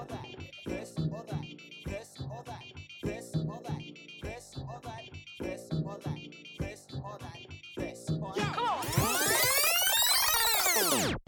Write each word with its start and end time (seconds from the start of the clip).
or 0.00 0.06
that, 0.06 0.26
this 0.64 0.92
or 1.12 1.22
that, 1.28 1.44
this 1.84 2.16
or 2.30 2.42
that, 2.46 2.62
this 3.02 3.34
or 3.36 3.60
that, 3.62 3.82
this 4.22 4.56
or 4.56 4.80
that, 4.82 5.10
this 5.38 5.68
or 5.84 5.98
that, 6.02 6.30
this 6.58 6.86
or 6.94 7.18
that, 7.20 7.46
this 7.76 8.10
or 8.10 8.32
that. 8.34 8.56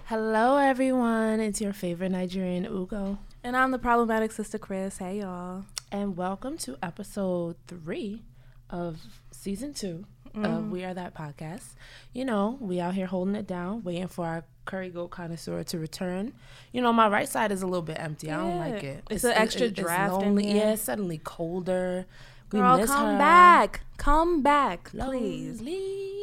Hello, 0.06 0.56
everyone. 0.56 1.40
It's 1.40 1.60
your 1.60 1.72
favorite 1.74 2.12
Nigerian 2.12 2.64
Ugo, 2.64 3.18
And 3.44 3.56
I'm 3.56 3.72
the 3.72 3.78
problematic 3.78 4.32
sister 4.32 4.58
Chris. 4.58 4.96
Hey 4.98 5.20
y'all. 5.20 5.64
and 5.90 6.16
welcome 6.16 6.56
to 6.58 6.78
episode 6.82 7.56
three 7.66 8.22
of 8.70 9.00
season 9.30 9.74
two 9.74 10.06
Mm. 10.34 10.46
of 10.46 10.70
We 10.70 10.82
Are 10.82 10.94
That 10.94 11.12
podcast. 11.14 11.74
You 12.14 12.24
know, 12.24 12.56
we 12.58 12.80
out 12.80 12.94
here 12.94 13.04
holding 13.04 13.34
it 13.34 13.46
down, 13.46 13.82
waiting 13.82 14.08
for 14.08 14.24
our 14.24 14.44
curry 14.64 14.90
goat 14.90 15.08
connoisseur 15.10 15.62
to 15.64 15.78
return. 15.78 16.32
You 16.72 16.82
know, 16.82 16.92
my 16.92 17.08
right 17.08 17.28
side 17.28 17.52
is 17.52 17.62
a 17.62 17.66
little 17.66 17.82
bit 17.82 17.98
empty. 17.98 18.30
I 18.30 18.36
don't 18.36 18.58
like 18.58 18.84
it. 18.84 19.04
It's 19.10 19.24
an 19.24 19.32
extra 19.32 19.70
draft 19.70 20.14
in 20.14 20.20
lonely. 20.20 20.52
Yeah, 20.56 20.72
it's 20.72 20.82
suddenly 20.82 21.20
colder. 21.22 22.06
We 22.52 22.58
Girl, 22.58 22.86
come 22.86 23.12
her. 23.12 23.18
back. 23.18 23.80
Come 23.96 24.42
back, 24.42 24.90
please. 24.90 25.60
Lonely. 25.60 26.22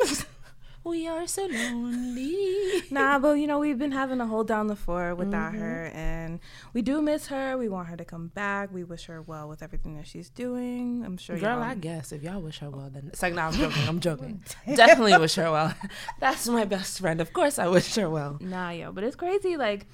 We 0.89 1.07
are 1.07 1.27
so 1.27 1.45
lonely. 1.45 2.81
Nah, 2.91 3.20
but 3.20 3.34
you 3.34 3.48
know, 3.48 3.59
we've 3.59 3.77
been 3.77 3.91
having 3.91 4.17
to 4.17 4.25
hold 4.25 4.48
down 4.48 4.67
the 4.67 4.75
fort 4.75 5.17
without 5.17 5.53
Mm-hmm. 5.53 5.62
her 5.62 5.85
and 5.93 6.39
we 6.73 6.81
do 6.81 7.02
miss 7.02 7.27
her. 7.27 7.57
We 7.57 7.70
want 7.70 7.88
her 7.89 7.98
to 7.98 8.05
come 8.05 8.27
back. 8.27 8.71
We 8.73 8.84
wish 8.84 9.05
her 9.05 9.21
well 9.21 9.48
with 9.48 9.62
everything 9.63 9.95
that 9.98 10.07
she's 10.07 10.29
doing. 10.29 11.03
I'm 11.05 11.17
sure 11.17 11.38
Girl, 11.38 11.55
y'all 11.55 11.63
I 11.63 11.75
guess 11.75 12.12
if 12.12 12.23
y'all 12.23 12.41
wish 12.41 12.59
her 12.59 12.70
well, 12.70 12.89
then 12.91 13.05
it's 13.07 13.21
like, 13.21 13.34
no, 13.34 13.41
I'm 13.43 13.53
joking. 13.53 13.88
I'm 13.88 13.99
joking. 13.99 14.43
Definitely 14.75 15.17
wish 15.17 15.35
her 15.35 15.52
well. 15.52 15.73
That's 16.20 16.48
my 16.48 16.65
best 16.65 16.99
friend. 16.99 17.21
Of 17.21 17.32
course, 17.34 17.57
I 17.60 17.67
wish 17.67 17.95
her 17.95 18.10
well. 18.10 18.37
Nah, 18.41 18.71
yo, 18.71 18.91
but 18.91 19.04
it's 19.04 19.15
crazy. 19.15 19.55
Like, 19.57 19.87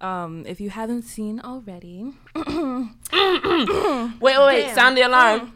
um, 0.00 0.44
if 0.46 0.60
you 0.60 0.70
haven't 0.70 1.02
seen 1.02 1.40
already, 1.40 2.12
Wait, 2.36 4.20
wait, 4.20 4.46
wait. 4.46 4.74
Sound 4.74 4.96
the 4.96 5.02
alarm. 5.02 5.52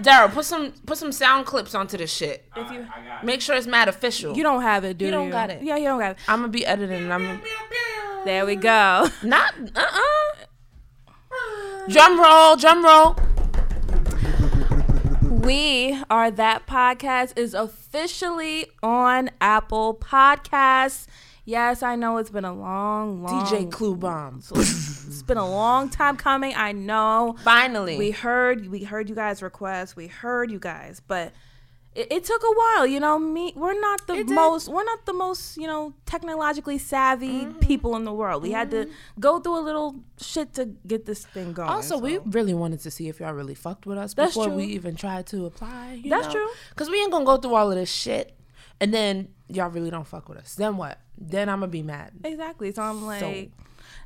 Daryl, 0.00 0.32
put 0.32 0.44
some 0.44 0.72
put 0.86 0.98
some 0.98 1.12
sound 1.12 1.46
clips 1.46 1.74
onto 1.74 1.96
this 1.96 2.12
shit. 2.12 2.44
if 2.56 2.70
you 2.70 2.86
Make 3.22 3.40
sure 3.40 3.56
it's 3.56 3.66
mad 3.66 3.88
official. 3.88 4.36
you 4.36 4.42
don't 4.42 4.62
have 4.62 4.84
it, 4.84 4.98
do 4.98 5.04
you? 5.04 5.10
You 5.10 5.16
don't 5.16 5.30
got 5.30 5.50
it. 5.50 5.62
Yeah, 5.62 5.76
you 5.76 5.84
don't 5.84 5.98
got 5.98 6.12
it. 6.12 6.18
I'm 6.28 6.40
gonna 6.40 6.48
be 6.48 6.64
editing. 6.66 7.04
And 7.04 7.12
I'm 7.12 7.24
gonna, 7.24 7.40
There 8.24 8.46
we 8.46 8.56
go. 8.56 9.08
not. 9.22 9.54
Uh. 9.76 9.80
uh 9.80 10.46
Drum 11.88 12.20
roll. 12.20 12.56
Drum 12.56 12.84
roll. 12.84 13.16
We 15.40 16.02
are 16.10 16.30
that 16.30 16.66
podcast 16.66 17.38
is 17.38 17.54
officially 17.54 18.66
on 18.82 19.30
Apple 19.40 19.94
Podcasts. 19.94 21.06
Yes, 21.50 21.82
I 21.82 21.96
know 21.96 22.18
it's 22.18 22.30
been 22.30 22.44
a 22.44 22.54
long, 22.54 23.24
long 23.24 23.44
DJ 23.44 23.70
Clue 23.70 23.96
Bomb. 23.96 24.42
It's 25.10 25.24
been 25.24 25.36
a 25.36 25.50
long 25.50 25.88
time 25.88 26.16
coming. 26.16 26.54
I 26.54 26.70
know. 26.70 27.36
Finally. 27.42 27.98
We 27.98 28.12
heard 28.12 28.68
we 28.68 28.84
heard 28.84 29.08
you 29.08 29.14
guys 29.16 29.42
requests. 29.42 29.96
We 29.96 30.06
heard 30.06 30.50
you 30.52 30.60
guys, 30.60 31.02
but 31.06 31.32
it, 31.96 32.06
it 32.12 32.24
took 32.24 32.40
a 32.42 32.54
while. 32.54 32.86
You 32.86 33.00
know, 33.00 33.18
me 33.18 33.52
we're 33.56 33.78
not 33.80 34.06
the 34.06 34.22
most 34.24 34.68
we're 34.68 34.84
not 34.84 35.04
the 35.06 35.12
most 35.12 35.56
you 35.56 35.66
know 35.66 35.92
technologically 36.06 36.78
savvy 36.78 37.40
Mm-hmm. 37.46 37.58
people 37.58 37.96
in 37.96 38.04
the 38.04 38.12
world. 38.12 38.42
We 38.44 38.52
had 38.52 38.70
to 38.70 38.88
go 39.18 39.40
through 39.40 39.58
a 39.58 39.64
little 39.68 39.96
shit 40.20 40.54
to 40.54 40.66
get 40.86 41.04
this 41.06 41.26
thing 41.26 41.52
going. 41.52 41.68
Also, 41.68 41.98
we 41.98 42.18
really 42.18 42.54
wanted 42.54 42.80
to 42.80 42.90
see 42.92 43.08
if 43.08 43.18
y'all 43.18 43.32
really 43.34 43.56
fucked 43.56 43.84
with 43.86 43.98
us 43.98 44.14
That's 44.14 44.30
before 44.30 44.46
true. 44.46 44.54
we 44.54 44.64
even 44.66 44.94
tried 44.94 45.26
to 45.28 45.46
apply. 45.46 46.02
That's 46.06 46.28
true. 46.32 46.48
Because 46.70 46.88
we 46.88 47.00
ain't 47.02 47.10
gonna 47.10 47.24
go 47.24 47.36
through 47.36 47.56
all 47.56 47.68
of 47.72 47.76
this 47.76 47.92
shit, 47.92 48.36
and 48.80 48.94
then 48.94 49.28
y'all 49.48 49.70
really 49.70 49.90
don't 49.90 50.06
fuck 50.06 50.28
with 50.28 50.38
us. 50.38 50.54
Then 50.54 50.76
what? 50.76 50.98
Then 51.20 51.48
I'm 51.48 51.60
gonna 51.60 51.70
be 51.70 51.82
mad. 51.82 52.12
Exactly. 52.24 52.72
So 52.72 52.82
I'm 52.82 53.04
like, 53.04 53.50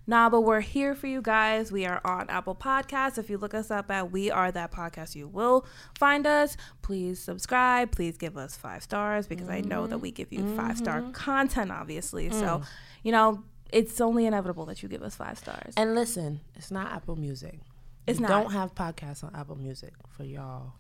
nah, 0.07 0.29
but 0.29 0.41
we're 0.41 0.61
here 0.61 0.95
for 0.95 1.07
you 1.07 1.23
guys. 1.23 1.71
We 1.71 1.87
are 1.87 2.01
on 2.05 2.29
Apple 2.29 2.55
Podcasts. 2.57 3.19
If 3.19 3.31
you 3.31 3.39
look 3.39 3.55
us 3.55 3.71
up 3.71 3.91
at 3.91 4.11
We 4.11 4.31
Are 4.31 4.51
That 4.51 4.73
Podcast, 4.73 5.15
you 5.15 5.29
will 5.29 5.65
find 5.99 6.27
us. 6.27 6.57
Please 6.83 7.21
subscribe. 7.21 7.93
Please 7.93 8.17
give 8.19 8.37
us 8.37 8.57
five 8.57 8.83
stars 8.83 9.27
because 9.27 9.49
I 9.49 9.61
know 9.61 9.87
that 9.87 9.99
we 9.99 10.11
give 10.11 10.33
you 10.33 10.57
five 10.57 10.77
star 10.77 11.01
mm-hmm. 11.01 11.13
content, 11.13 11.71
obviously. 11.71 12.31
So, 12.31 12.37
mm. 12.37 12.65
you 13.03 13.13
know, 13.13 13.45
it's 13.73 14.01
only 14.01 14.27
inevitable 14.27 14.67
that 14.67 14.83
you 14.83 14.89
give 14.89 15.03
us 15.03 15.15
five 15.15 15.39
stars. 15.39 15.75
And 15.77 15.95
listen, 15.95 16.41
it's 16.57 16.71
not 16.71 16.93
Apple 16.93 17.17
Music. 17.17 17.61
It's 18.07 18.19
We 18.19 18.27
not. 18.27 18.43
Don't 18.43 18.53
have 18.53 18.75
podcasts 18.75 19.25
on 19.25 19.35
Apple 19.35 19.57
Music 19.57 19.93
for 20.09 20.25
y'all 20.25 20.75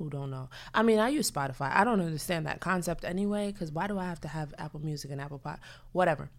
who 0.00 0.10
don't 0.10 0.30
know. 0.30 0.48
I 0.74 0.82
mean, 0.82 0.98
I 0.98 1.10
use 1.10 1.30
Spotify. 1.30 1.70
I 1.74 1.84
don't 1.84 2.00
understand 2.00 2.46
that 2.46 2.60
concept 2.60 3.04
anyway. 3.04 3.52
Because 3.52 3.70
why 3.70 3.86
do 3.86 3.98
I 3.98 4.04
have 4.04 4.20
to 4.22 4.28
have 4.28 4.54
Apple 4.58 4.80
Music 4.80 5.10
and 5.10 5.20
Apple 5.20 5.38
Pod? 5.38 5.60
Whatever. 5.92 6.30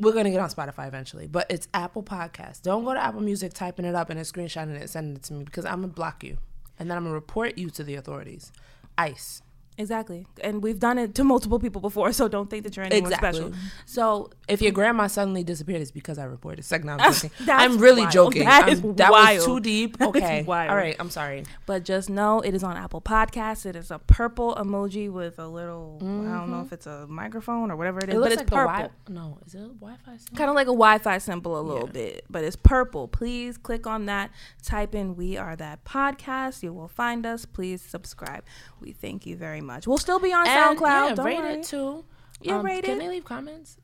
We're 0.00 0.12
gonna 0.12 0.30
get 0.30 0.40
on 0.40 0.48
Spotify 0.48 0.88
eventually, 0.88 1.26
but 1.26 1.46
it's 1.50 1.68
Apple 1.74 2.02
Podcasts. 2.02 2.62
Don't 2.62 2.84
go 2.84 2.94
to 2.94 3.00
Apple 3.02 3.20
Music, 3.20 3.52
typing 3.52 3.84
it 3.84 3.94
up 3.94 4.10
and 4.10 4.18
then 4.18 4.24
screenshotting 4.24 4.74
it, 4.74 4.80
and 4.80 4.90
sending 4.90 5.16
it 5.16 5.22
to 5.24 5.34
me 5.34 5.44
because 5.44 5.64
I'm 5.64 5.82
gonna 5.82 5.88
block 5.88 6.24
you, 6.24 6.38
and 6.78 6.90
then 6.90 6.96
I'm 6.96 7.04
gonna 7.04 7.14
report 7.14 7.58
you 7.58 7.70
to 7.70 7.84
the 7.84 7.94
authorities. 7.94 8.50
ICE. 8.98 9.42
Exactly. 9.78 10.26
And 10.42 10.62
we've 10.62 10.78
done 10.78 10.98
it 10.98 11.14
to 11.16 11.24
multiple 11.24 11.58
people 11.58 11.80
before. 11.80 12.12
So 12.12 12.28
don't 12.28 12.48
think 12.48 12.64
that 12.64 12.76
you're 12.76 12.84
anyone 12.86 13.12
Exactly. 13.12 13.40
special. 13.40 13.52
So 13.86 14.30
If 14.46 14.60
your 14.62 14.72
grandma 14.72 15.06
suddenly 15.06 15.42
disappeared, 15.42 15.80
it's 15.82 15.90
because 15.90 16.18
I 16.18 16.24
reported. 16.24 16.64
Second, 16.64 16.90
I'm 16.90 16.98
joking. 17.12 17.30
I'm 17.48 17.78
really 17.78 18.02
wild. 18.02 18.12
joking. 18.12 18.44
That 18.44 18.68
I'm- 18.68 18.94
that 18.96 19.10
was 19.10 19.44
too 19.44 19.60
deep. 19.60 19.96
Okay, 20.04 20.44
all 20.46 20.54
right. 20.76 20.94
I'm 21.00 21.10
sorry. 21.10 21.44
But 21.66 21.84
just 21.84 22.08
know 22.10 22.40
it 22.40 22.54
is 22.54 22.62
on 22.62 22.76
Apple 22.76 23.00
Podcasts. 23.00 23.64
It 23.66 23.74
is 23.74 23.90
a 23.90 23.98
purple 23.98 24.54
emoji 24.54 25.10
with 25.10 25.38
a 25.38 25.46
little, 25.48 25.98
I 26.00 26.04
don't 26.04 26.24
know 26.50 26.56
mm-hmm. 26.56 26.66
if 26.66 26.72
it's 26.72 26.86
a 26.86 27.06
microphone 27.08 27.70
or 27.70 27.76
whatever 27.76 27.98
it 27.98 28.10
is, 28.10 28.14
It 28.14 28.18
but 28.20 28.32
it's 28.32 28.36
like 28.40 28.46
the 28.46 28.56
purple. 28.56 28.72
wi- 28.72 28.90
No, 29.08 29.38
is 29.46 29.54
it 29.54 29.60
a 29.62 29.68
Wi-Fi? 29.68 30.16
Symbol? 30.16 30.36
Kind 30.36 30.50
of 30.50 30.56
like 30.56 30.66
a 30.66 30.76
Wi 30.76 30.98
Fi 30.98 31.18
symbol 31.18 31.58
a 31.58 31.62
little 31.62 31.86
Yeah. 31.86 31.92
bit, 31.92 32.24
but 32.30 32.44
it's 32.44 32.56
purple. 32.56 33.08
Please 33.08 33.56
click 33.56 33.86
on 33.86 34.06
that. 34.06 34.30
Type 34.62 34.94
in 34.94 35.16
We 35.16 35.36
Are 35.36 35.56
That 35.56 35.84
Podcast. 35.84 36.62
You 36.62 36.72
will 36.72 36.88
find 36.88 37.24
us. 37.26 37.44
Please 37.46 37.80
subscribe. 37.82 38.44
We 38.84 38.92
thank 38.92 39.24
you 39.26 39.36
very 39.36 39.60
much. 39.60 39.86
We'll 39.86 39.98
still 39.98 40.18
be 40.20 40.32
on 40.32 40.46
And, 40.46 40.78
SoundCloud. 40.78 41.08
Yeah, 41.10 41.14
don't 41.14 41.26
rate 41.26 41.38
worry. 41.38 41.52
it 41.54 41.64
too. 41.64 42.04
Yeah, 42.40 42.58
um, 42.58 42.66
rate 42.66 42.84
Can 42.84 42.96
it. 42.96 43.00
they 43.00 43.08
leave 43.08 43.24
comments? 43.24 43.78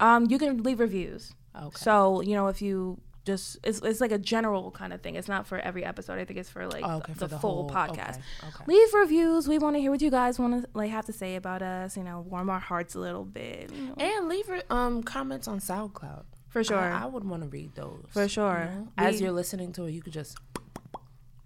Um, 0.00 0.26
you 0.30 0.38
can 0.38 0.62
leave 0.62 0.80
reviews. 0.80 1.32
Okay. 1.56 1.76
So, 1.76 2.20
you 2.22 2.34
know, 2.34 2.48
if 2.48 2.60
you 2.62 3.00
just, 3.24 3.58
it's, 3.62 3.80
it's 3.80 4.00
like 4.00 4.12
a 4.12 4.18
general 4.18 4.70
kind 4.70 4.92
of 4.92 5.00
thing. 5.02 5.14
It's 5.14 5.28
not 5.28 5.46
for 5.46 5.58
every 5.58 5.84
episode. 5.84 6.18
I 6.18 6.24
think 6.24 6.38
it's 6.38 6.50
for 6.50 6.66
like 6.66 6.82
Oh, 6.84 6.96
okay, 6.96 7.12
the, 7.12 7.18
for 7.20 7.26
the 7.26 7.36
the 7.36 7.38
full 7.38 7.68
whole- 7.68 7.70
podcast. 7.70 8.18
okay, 8.18 8.48
okay. 8.48 8.64
Leave 8.66 8.92
reviews. 8.94 9.46
We 9.48 9.58
want 9.58 9.76
to 9.76 9.80
hear 9.80 9.90
what 9.90 10.02
you 10.02 10.10
guys 10.10 10.38
want 10.38 10.62
to 10.62 10.68
like 10.74 10.90
have 10.90 11.06
to 11.06 11.12
say 11.12 11.36
about 11.36 11.62
us. 11.62 11.96
You 11.96 12.02
know, 12.04 12.20
warm 12.28 12.50
our 12.50 12.58
hearts 12.60 12.94
a 12.94 12.98
little 13.00 13.24
bit. 13.24 13.70
you 13.72 13.86
know. 13.88 13.94
And 13.98 14.28
leave 14.28 14.50
um 14.70 15.02
comments 15.02 15.46
on 15.48 15.58
SoundCloud. 15.60 16.24
For 16.48 16.62
sure. 16.64 16.78
I, 16.78 17.02
I 17.02 17.06
would 17.06 17.24
want 17.24 17.42
to 17.42 17.48
read 17.48 17.74
those. 17.74 18.04
For 18.10 18.28
sure. 18.28 18.68
you 18.70 18.78
know? 18.80 18.88
As 18.98 19.16
We- 19.16 19.22
you're 19.24 19.32
listening 19.32 19.72
to 19.74 19.84
it, 19.86 19.92
you 19.92 20.02
could 20.02 20.12
just, 20.12 20.38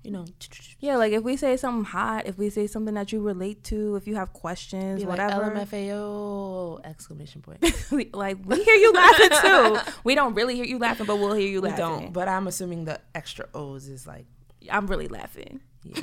you 0.08 0.12
know, 0.14 0.24
Yeah, 0.80 0.96
like 0.96 1.12
if 1.12 1.22
we 1.22 1.36
say 1.36 1.56
something 1.56 1.84
hot, 1.84 2.26
if 2.26 2.38
we 2.38 2.50
say 2.50 2.66
something 2.66 2.94
that 2.94 3.12
you 3.12 3.20
relate 3.20 3.62
to, 3.64 3.96
if 3.96 4.06
you 4.06 4.14
have 4.16 4.32
questions, 4.32 5.00
be 5.00 5.06
like 5.06 5.18
whatever. 5.18 5.50
LMFAO 5.54 6.80
exclamation 6.84 7.42
point. 7.42 7.60
like 8.14 8.38
we 8.44 8.62
hear 8.64 8.74
you 8.74 8.92
laughing 8.92 9.30
too. 9.42 9.92
We 10.04 10.14
don't 10.14 10.34
really 10.34 10.54
hear 10.56 10.64
you 10.64 10.78
laughing, 10.78 11.06
but 11.06 11.16
we'll 11.16 11.34
hear 11.34 11.48
you 11.48 11.60
we 11.60 11.68
laughing. 11.68 11.84
don't, 11.84 12.12
but 12.12 12.28
I'm 12.28 12.46
assuming 12.46 12.84
the 12.84 13.00
extra 13.14 13.46
O's 13.54 13.88
is 13.88 14.06
like, 14.06 14.26
I'm 14.70 14.86
really 14.86 15.08
laughing. 15.08 15.60
yeah, 15.84 16.02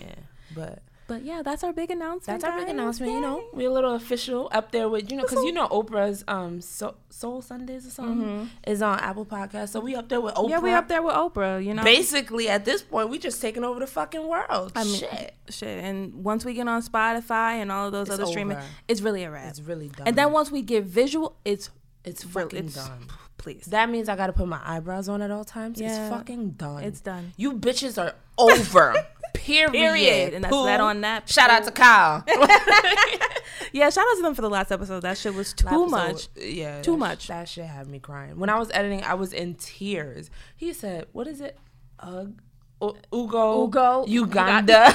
but. 0.53 0.79
But 1.07 1.23
yeah, 1.23 1.43
that's 1.43 1.63
our 1.63 1.71
big 1.71 1.91
announcement. 1.91 2.41
That's 2.41 2.43
our 2.43 2.57
big 2.57 2.65
guys. 2.67 2.73
announcement. 2.73 3.11
You 3.11 3.21
know, 3.21 3.43
we're 3.53 3.69
a 3.69 3.73
little 3.73 3.93
official 3.93 4.49
up 4.51 4.71
there 4.71 4.89
with 4.89 5.11
you 5.11 5.17
know 5.17 5.23
because 5.23 5.43
you 5.43 5.51
know 5.51 5.67
Oprah's 5.67 6.23
um 6.27 6.61
so- 6.61 6.95
Soul 7.11 7.41
Sundays 7.43 7.85
or 7.85 7.91
something 7.91 8.49
is 8.65 8.81
on 8.81 8.99
Apple 8.99 9.25
Podcast, 9.25 9.69
so 9.69 9.79
we 9.79 9.95
up 9.95 10.09
there 10.09 10.19
with 10.19 10.33
Oprah. 10.33 10.41
Mm-hmm. 10.45 10.49
Yeah, 10.49 10.59
we 10.61 10.71
up 10.71 10.87
there 10.87 11.03
with 11.03 11.13
Oprah. 11.15 11.63
You 11.63 11.75
know, 11.75 11.83
Basically, 11.83 12.49
at 12.49 12.65
this 12.65 12.81
point, 12.81 13.09
we 13.09 13.19
just 13.19 13.39
taking 13.41 13.63
over 13.63 13.79
the 13.79 13.87
fucking 13.87 14.27
world. 14.27 14.71
I 14.75 14.83
mean, 14.83 14.95
Shit, 14.95 15.35
shit. 15.49 15.83
And 15.83 16.23
once 16.23 16.43
we 16.43 16.55
get 16.55 16.67
on 16.67 16.81
Spotify 16.81 17.53
and 17.61 17.71
all 17.71 17.85
of 17.85 17.91
those 17.91 18.07
It's 18.09 18.15
other 18.19 18.25
streaming, 18.25 18.57
it's 18.87 19.01
really 19.01 19.23
a 19.25 19.31
wrap. 19.31 19.47
it's 19.49 19.61
really 19.61 19.89
done. 19.89 20.07
and 20.07 20.15
then 20.17 20.31
once 20.31 20.49
we 20.51 20.61
get 20.63 20.85
visual, 20.85 21.35
it's 21.45 21.69
it's 22.03 22.23
fucking 22.23 22.57
it's- 22.67 22.75
done. 22.87 23.07
Please. 23.37 23.65
That 23.65 23.89
means 23.89 24.09
I 24.09 24.15
got 24.15 24.27
to 24.27 24.33
put 24.33 24.47
my 24.47 24.61
eyebrows 24.63 25.09
on 25.09 25.21
at 25.21 25.31
all 25.31 25.43
times. 25.45 25.79
Yeah. 25.79 26.07
It's 26.07 26.15
fucking 26.15 26.51
done. 26.51 26.83
It's 26.83 27.01
done. 27.01 27.33
You 27.37 27.53
bitches 27.53 28.01
are 28.01 28.13
over. 28.37 28.95
Period. 29.33 29.73
Period. 29.73 30.33
And 30.33 30.43
that's 30.43 30.55
that 30.63 30.79
on 30.79 31.01
that. 31.01 31.29
Shout 31.29 31.49
out 31.49 31.63
to 31.65 31.71
Kyle. 31.71 32.23
Yeah, 33.71 33.89
shout 33.89 34.05
out 34.09 34.15
to 34.15 34.21
them 34.21 34.35
for 34.35 34.41
the 34.41 34.49
last 34.49 34.71
episode. 34.71 35.01
That 35.01 35.17
shit 35.17 35.33
was 35.33 35.51
too 35.53 35.67
episode- 35.67 35.89
much. 35.89 36.29
Yeah, 36.37 36.81
Too 36.81 36.91
that 36.91 36.97
sh- 36.97 36.99
much. 36.99 37.27
That 37.27 37.49
shit 37.49 37.65
had 37.65 37.87
me 37.87 37.99
crying. 37.99 38.37
When 38.39 38.49
I 38.49 38.57
was 38.57 38.71
editing, 38.73 39.03
I 39.03 39.15
was 39.15 39.33
in 39.33 39.55
tears. 39.55 40.29
He 40.55 40.71
said, 40.71 41.07
"What 41.11 41.27
is 41.27 41.41
it? 41.41 41.57
Ug, 41.99 42.39
U- 42.81 42.95
Ugo, 43.13 43.63
Ugo, 43.65 44.05
Uganda." 44.07 44.93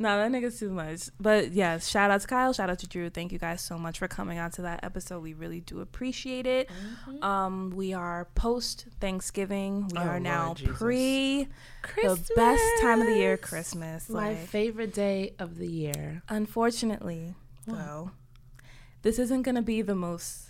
No, 0.00 0.16
that 0.16 0.32
nigga's 0.32 0.58
too 0.58 0.70
much. 0.70 1.10
But 1.20 1.52
yeah, 1.52 1.78
shout 1.78 2.10
out 2.10 2.22
to 2.22 2.26
Kyle, 2.26 2.54
shout 2.54 2.70
out 2.70 2.78
to 2.78 2.88
Drew. 2.88 3.10
Thank 3.10 3.32
you 3.32 3.38
guys 3.38 3.60
so 3.60 3.76
much 3.76 3.98
for 3.98 4.08
coming 4.08 4.38
on 4.38 4.50
to 4.52 4.62
that 4.62 4.82
episode. 4.82 5.22
We 5.22 5.34
really 5.34 5.60
do 5.60 5.80
appreciate 5.80 6.46
Mm-hmm. 6.46 7.16
it. 7.16 7.22
Um, 7.22 7.70
we 7.70 7.92
are 7.92 8.28
post 8.34 8.86
Thanksgiving. 8.98 9.88
We 9.92 9.98
Oh, 9.98 10.02
are 10.02 10.18
now 10.20 10.54
pre 10.54 11.48
the 12.02 12.32
best 12.34 12.62
time 12.80 13.02
of 13.02 13.08
the 13.08 13.16
year, 13.16 13.36
Christmas. 13.36 14.08
My 14.08 14.28
Like, 14.30 14.38
favorite 14.48 14.94
day 14.94 15.34
of 15.38 15.58
the 15.58 15.68
year. 15.68 16.22
unfortunately, 16.30 17.34
though, 17.66 18.12
this 19.02 19.18
isn't 19.18 19.42
gonna 19.42 19.60
be 19.62 19.82
the 19.82 19.94
most 19.94 20.49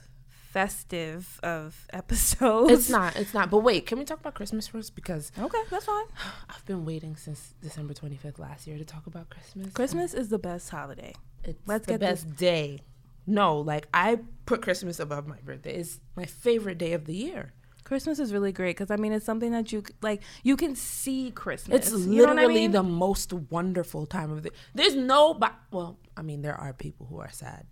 festive 0.52 1.38
of 1.42 1.86
episodes. 1.92 2.72
It's 2.72 2.90
not. 2.90 3.16
It's 3.16 3.32
not. 3.34 3.50
But 3.50 3.58
wait, 3.58 3.86
can 3.86 3.98
we 3.98 4.04
talk 4.04 4.20
about 4.20 4.34
Christmas 4.34 4.66
first? 4.66 4.94
Because 4.94 5.30
Okay, 5.38 5.58
that's 5.70 5.84
fine. 5.86 6.04
I've 6.48 6.64
been 6.66 6.84
waiting 6.84 7.16
since 7.16 7.54
December 7.62 7.94
25th 7.94 8.38
last 8.38 8.66
year 8.66 8.76
to 8.78 8.84
talk 8.84 9.06
about 9.06 9.30
Christmas. 9.30 9.72
Christmas 9.72 10.14
is 10.14 10.28
the 10.28 10.38
best 10.38 10.68
holiday. 10.70 11.14
It's 11.44 11.58
Let's 11.66 11.86
the 11.86 11.92
get 11.94 12.00
this- 12.00 12.24
best 12.24 12.36
day. 12.36 12.80
No, 13.26 13.58
like 13.60 13.86
I 13.94 14.18
put 14.46 14.60
Christmas 14.62 14.98
above 14.98 15.26
my 15.28 15.36
birthday. 15.44 15.76
It's 15.76 16.00
my 16.16 16.24
favorite 16.24 16.78
day 16.78 16.94
of 16.94 17.04
the 17.04 17.14
year. 17.14 17.52
Christmas 17.84 18.18
is 18.18 18.32
really 18.32 18.50
great 18.52 18.76
because 18.76 18.90
I 18.90 18.96
mean 18.96 19.12
it's 19.12 19.24
something 19.26 19.52
that 19.52 19.70
you 19.72 19.84
like. 20.02 20.22
You 20.42 20.56
can 20.56 20.74
see 20.74 21.30
Christmas. 21.30 21.76
It's 21.88 21.92
know 21.92 22.24
I 22.24 22.32
literally 22.32 22.54
mean? 22.62 22.72
the 22.72 22.82
most 22.82 23.32
wonderful 23.32 24.06
time 24.06 24.30
of 24.32 24.42
the. 24.42 24.50
There's 24.74 24.96
no, 24.96 25.38
well, 25.70 25.98
I 26.16 26.22
mean, 26.22 26.42
there 26.42 26.54
are 26.56 26.72
people 26.72 27.06
who 27.06 27.18
are 27.20 27.30
sad 27.30 27.66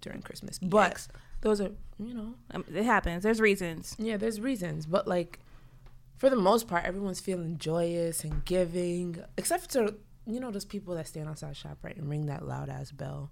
during 0.00 0.22
Christmas, 0.22 0.58
but 0.58 0.94
Yikes. 0.94 1.08
those 1.40 1.60
are 1.60 1.70
you 2.00 2.14
know, 2.14 2.34
Um, 2.52 2.64
it 2.74 2.84
happens. 2.84 3.22
There's 3.22 3.40
reasons. 3.40 3.94
yeah, 3.98 4.16
there's 4.16 4.40
reasons, 4.40 4.86
but 4.86 5.06
like 5.06 5.38
for 6.16 6.28
the 6.30 6.36
most 6.36 6.66
part, 6.68 6.84
everyone's 6.84 7.20
feeling 7.20 7.56
joyous 7.58 8.24
and 8.24 8.44
giving, 8.44 9.22
except 9.36 9.72
for 9.72 9.90
you 10.26 10.38
know 10.40 10.50
those 10.50 10.64
people 10.64 10.94
that 10.94 11.06
stand 11.08 11.28
outside 11.28 11.56
shop 11.56 11.78
right 11.82 11.96
and 11.96 12.08
ring 12.08 12.26
that 12.26 12.46
loud 12.46 12.68
ass 12.68 12.90
bell. 12.90 13.30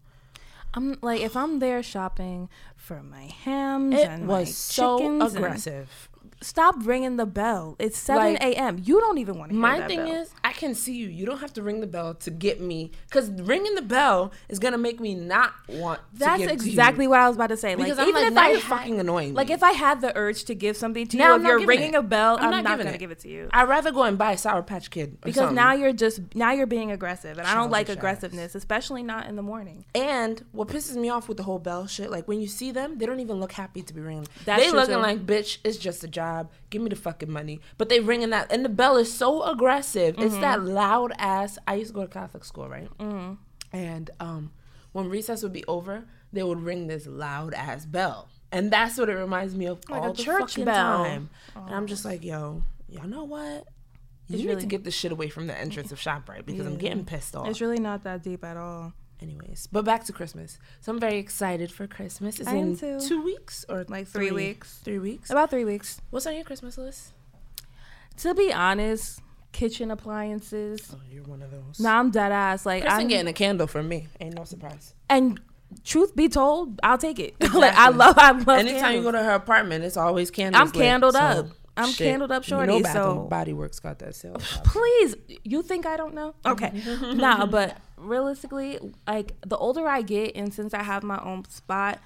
I'm 0.74 0.98
like 1.00 1.20
if 1.22 1.34
I'm 1.36 1.60
there 1.60 1.82
shopping 1.82 2.48
for 2.76 3.02
my 3.02 3.24
hams 3.44 3.94
It 3.94 4.06
and 4.08 4.28
was 4.28 4.54
so 4.56 5.20
aggressive. 5.22 6.08
Stop 6.40 6.76
ringing 6.80 7.16
the 7.16 7.26
bell. 7.26 7.76
It's 7.78 7.98
seven 7.98 8.34
Like, 8.34 8.42
a.m. 8.42 8.80
You 8.84 9.00
don't 9.00 9.18
even 9.18 9.38
want 9.38 9.50
to 9.50 9.54
hear 9.56 9.62
that. 9.62 9.80
My 9.80 9.86
thing 9.86 10.04
bell. 10.04 10.22
is, 10.22 10.30
I 10.44 10.52
can 10.52 10.74
see 10.74 10.94
you. 10.94 11.08
You 11.08 11.26
don't 11.26 11.38
have 11.38 11.52
to 11.54 11.62
ring 11.62 11.80
the 11.80 11.86
bell 11.86 12.14
to 12.14 12.30
get 12.30 12.60
me, 12.60 12.92
because 13.08 13.30
ringing 13.30 13.74
the 13.74 13.82
bell 13.82 14.32
is 14.48 14.58
gonna 14.58 14.78
make 14.78 15.00
me 15.00 15.14
not 15.14 15.52
want. 15.68 16.00
That's 16.14 16.40
to 16.42 16.48
to 16.48 16.52
exactly 16.52 17.06
what 17.08 17.20
I 17.20 17.28
was 17.28 17.36
about 17.36 17.48
to 17.48 17.56
say. 17.56 17.74
Like 17.76 17.92
I'm 17.98 18.08
even 18.08 18.14
like, 18.22 18.32
if 18.32 18.38
I 18.38 18.48
you're 18.50 18.60
had- 18.60 18.78
fucking 18.78 19.00
annoying 19.00 19.34
Like 19.34 19.48
me. 19.48 19.54
if 19.54 19.62
I 19.62 19.72
had 19.72 20.00
the 20.00 20.16
urge 20.16 20.44
to 20.44 20.54
give 20.54 20.76
something 20.76 21.06
to 21.08 21.16
Now 21.16 21.28
you, 21.28 21.34
I'm 21.34 21.40
if 21.42 21.46
you're 21.48 21.66
ringing 21.66 21.94
it. 21.94 21.98
a 21.98 22.02
bell, 22.02 22.36
I'm 22.38 22.44
I'm, 22.46 22.50
not 22.50 22.64
not, 22.64 22.78
gonna 22.78 22.98
give 22.98 23.10
it 23.10 23.18
to 23.20 23.28
you. 23.28 23.48
I'd 23.52 23.68
rather 23.68 23.90
go 23.92 24.02
and 24.04 24.16
buy 24.16 24.32
a 24.32 24.38
Sour 24.38 24.62
Patch 24.62 24.90
Kid. 24.90 25.20
Because 25.20 25.34
something. 25.36 25.54
now 25.56 25.72
you're 25.72 25.92
just 25.92 26.20
now 26.34 26.52
you're 26.52 26.66
being 26.66 26.90
aggressive, 26.92 27.38
and 27.38 27.46
I 27.46 27.54
don't 27.54 27.70
like 27.70 27.88
aggressiveness, 27.88 28.54
especially 28.54 29.02
not 29.02 29.26
in 29.26 29.36
the 29.36 29.42
morning. 29.42 29.84
And 29.94 30.44
what 30.52 30.68
pisses 30.68 30.96
me 30.96 31.08
off 31.08 31.28
with 31.28 31.36
the 31.36 31.42
whole 31.42 31.58
bell 31.58 31.86
shit, 31.86 32.10
like 32.10 32.28
when 32.28 32.40
you 32.40 32.46
see 32.46 32.70
them, 32.70 32.98
they 32.98 33.06
don't 33.06 33.20
even 33.20 33.40
look 33.40 33.52
happy 33.52 33.82
to 33.82 33.94
be 33.94 34.00
ringing. 34.00 34.28
That's 34.44 34.62
they 34.62 34.70
looking 34.70 34.94
too. 34.96 35.00
like, 35.00 35.26
bitch, 35.26 35.58
it's 35.64 35.76
just 35.78 36.04
a 36.04 36.08
job. 36.08 36.27
Give 36.70 36.82
me 36.82 36.88
the 36.90 36.96
fucking 36.96 37.30
money. 37.30 37.60
But 37.78 37.88
they 37.88 38.00
ringing 38.00 38.30
that, 38.30 38.50
and 38.52 38.64
the 38.64 38.68
bell 38.68 38.96
is 38.96 39.12
so 39.12 39.42
aggressive. 39.42 40.14
It's 40.18 40.32
Mm-hmm. 40.32 40.40
that 40.42 40.62
loud 40.64 41.12
ass. 41.18 41.58
I 41.66 41.74
used 41.74 41.90
to 41.90 41.94
go 41.94 42.02
to 42.02 42.08
Catholic 42.08 42.44
school, 42.44 42.68
right? 42.68 42.88
And 43.72 44.10
um, 44.20 44.52
when 44.92 45.08
recess 45.08 45.42
would 45.42 45.52
be 45.52 45.64
over, 45.66 46.04
they 46.32 46.42
would 46.42 46.60
ring 46.60 46.86
this 46.86 47.06
loud 47.06 47.54
ass 47.54 47.84
bell, 47.86 48.28
and 48.52 48.70
that's 48.70 48.96
what 48.98 49.08
it 49.08 49.14
reminds 49.14 49.54
me 49.54 49.66
of 49.66 49.78
Like 49.88 50.02
all 50.02 50.10
a 50.10 50.14
the 50.14 50.22
church 50.22 50.52
fucking 50.52 50.64
bell. 50.64 51.04
time. 51.04 51.30
And 51.54 51.74
I'm 51.74 51.86
just 51.86 52.04
like, 52.04 52.24
yo, 52.24 52.62
y'all 52.88 53.06
know 53.08 53.24
what? 53.24 53.66
You 54.26 54.34
It's 54.34 54.42
need 54.42 54.48
really- 54.48 54.60
to 54.62 54.66
get 54.66 54.84
this 54.84 54.94
shit 54.94 55.10
away 55.12 55.28
from 55.28 55.46
the 55.46 55.58
entrance 55.58 55.90
of 55.92 55.98
Shoprite 55.98 56.44
because 56.46 56.66
I'm 56.66 56.76
getting 56.76 57.04
pissed 57.04 57.34
off. 57.34 57.48
It's 57.48 57.60
really 57.62 57.80
not 57.80 58.04
that 58.04 58.22
deep 58.22 58.44
at 58.44 58.56
all. 58.56 58.92
Anyways, 59.20 59.68
but 59.72 59.84
back 59.84 60.04
to 60.04 60.12
Christmas. 60.12 60.58
So 60.80 60.92
I'm 60.92 61.00
very 61.00 61.18
excited 61.18 61.72
for 61.72 61.86
Christmas. 61.86 62.38
It's 62.38 62.48
I 62.48 62.52
am 62.54 62.68
in 62.68 62.76
too. 62.76 63.00
two 63.00 63.22
weeks 63.22 63.64
or 63.68 63.84
Like 63.88 64.06
three 64.06 64.30
weeks. 64.30 64.78
Three 64.84 64.98
weeks. 65.00 65.30
About 65.30 65.50
three 65.50 65.64
weeks. 65.64 66.00
What's 66.10 66.26
on 66.26 66.34
your 66.34 66.44
Christmas 66.44 66.78
list? 66.78 67.12
To 68.18 68.34
be 68.34 68.52
honest, 68.52 69.20
kitchen 69.52 69.90
appliances. 69.90 70.94
Oh, 70.94 71.00
you're 71.10 71.24
one 71.24 71.42
of 71.42 71.50
those. 71.50 71.80
Nah, 71.80 71.98
I'm 71.98 72.10
dead 72.10 72.30
ass. 72.32 72.64
Like 72.64 72.82
Kristen 72.82 73.00
I'm 73.02 73.08
getting 73.08 73.28
a 73.28 73.32
candle 73.32 73.66
for 73.66 73.82
me. 73.82 74.06
Ain't 74.20 74.36
no 74.36 74.44
surprise. 74.44 74.94
and 75.10 75.40
truth 75.84 76.14
be 76.16 76.28
told, 76.28 76.78
I'll 76.82 76.98
take 76.98 77.18
it. 77.18 77.34
like 77.54 77.74
I 77.74 77.88
love, 77.88 78.16
I 78.18 78.32
love. 78.32 78.48
Anytime 78.48 78.94
you 78.96 79.02
go 79.02 79.12
to 79.12 79.22
her 79.22 79.32
apartment, 79.34 79.84
it's 79.84 79.96
always 79.96 80.30
candles. 80.30 80.60
I'm 80.60 80.66
lit, 80.68 80.74
candled 80.74 81.14
so, 81.14 81.20
up. 81.20 81.46
I'm 81.76 81.90
shit. 81.90 82.08
candled 82.08 82.32
up, 82.32 82.46
You 82.48 82.56
know 82.56 82.66
shorty, 82.66 82.82
Bath 82.82 82.92
so- 82.92 83.26
Body 83.30 83.52
Works 83.52 83.78
got 83.78 83.98
that 84.00 84.14
sale. 84.16 84.34
please 84.64 85.14
you 85.44 85.62
think 85.62 85.86
i 85.86 85.96
don't 85.96 86.12
know 86.12 86.34
okay 86.44 86.72
nah 87.14 87.46
but 87.46 87.76
realistically 88.00 88.78
like 89.06 89.34
the 89.46 89.56
older 89.56 89.86
i 89.86 90.02
get 90.02 90.34
and 90.36 90.52
since 90.54 90.72
i 90.74 90.82
have 90.82 91.02
my 91.02 91.18
own 91.22 91.44
spot 91.48 91.98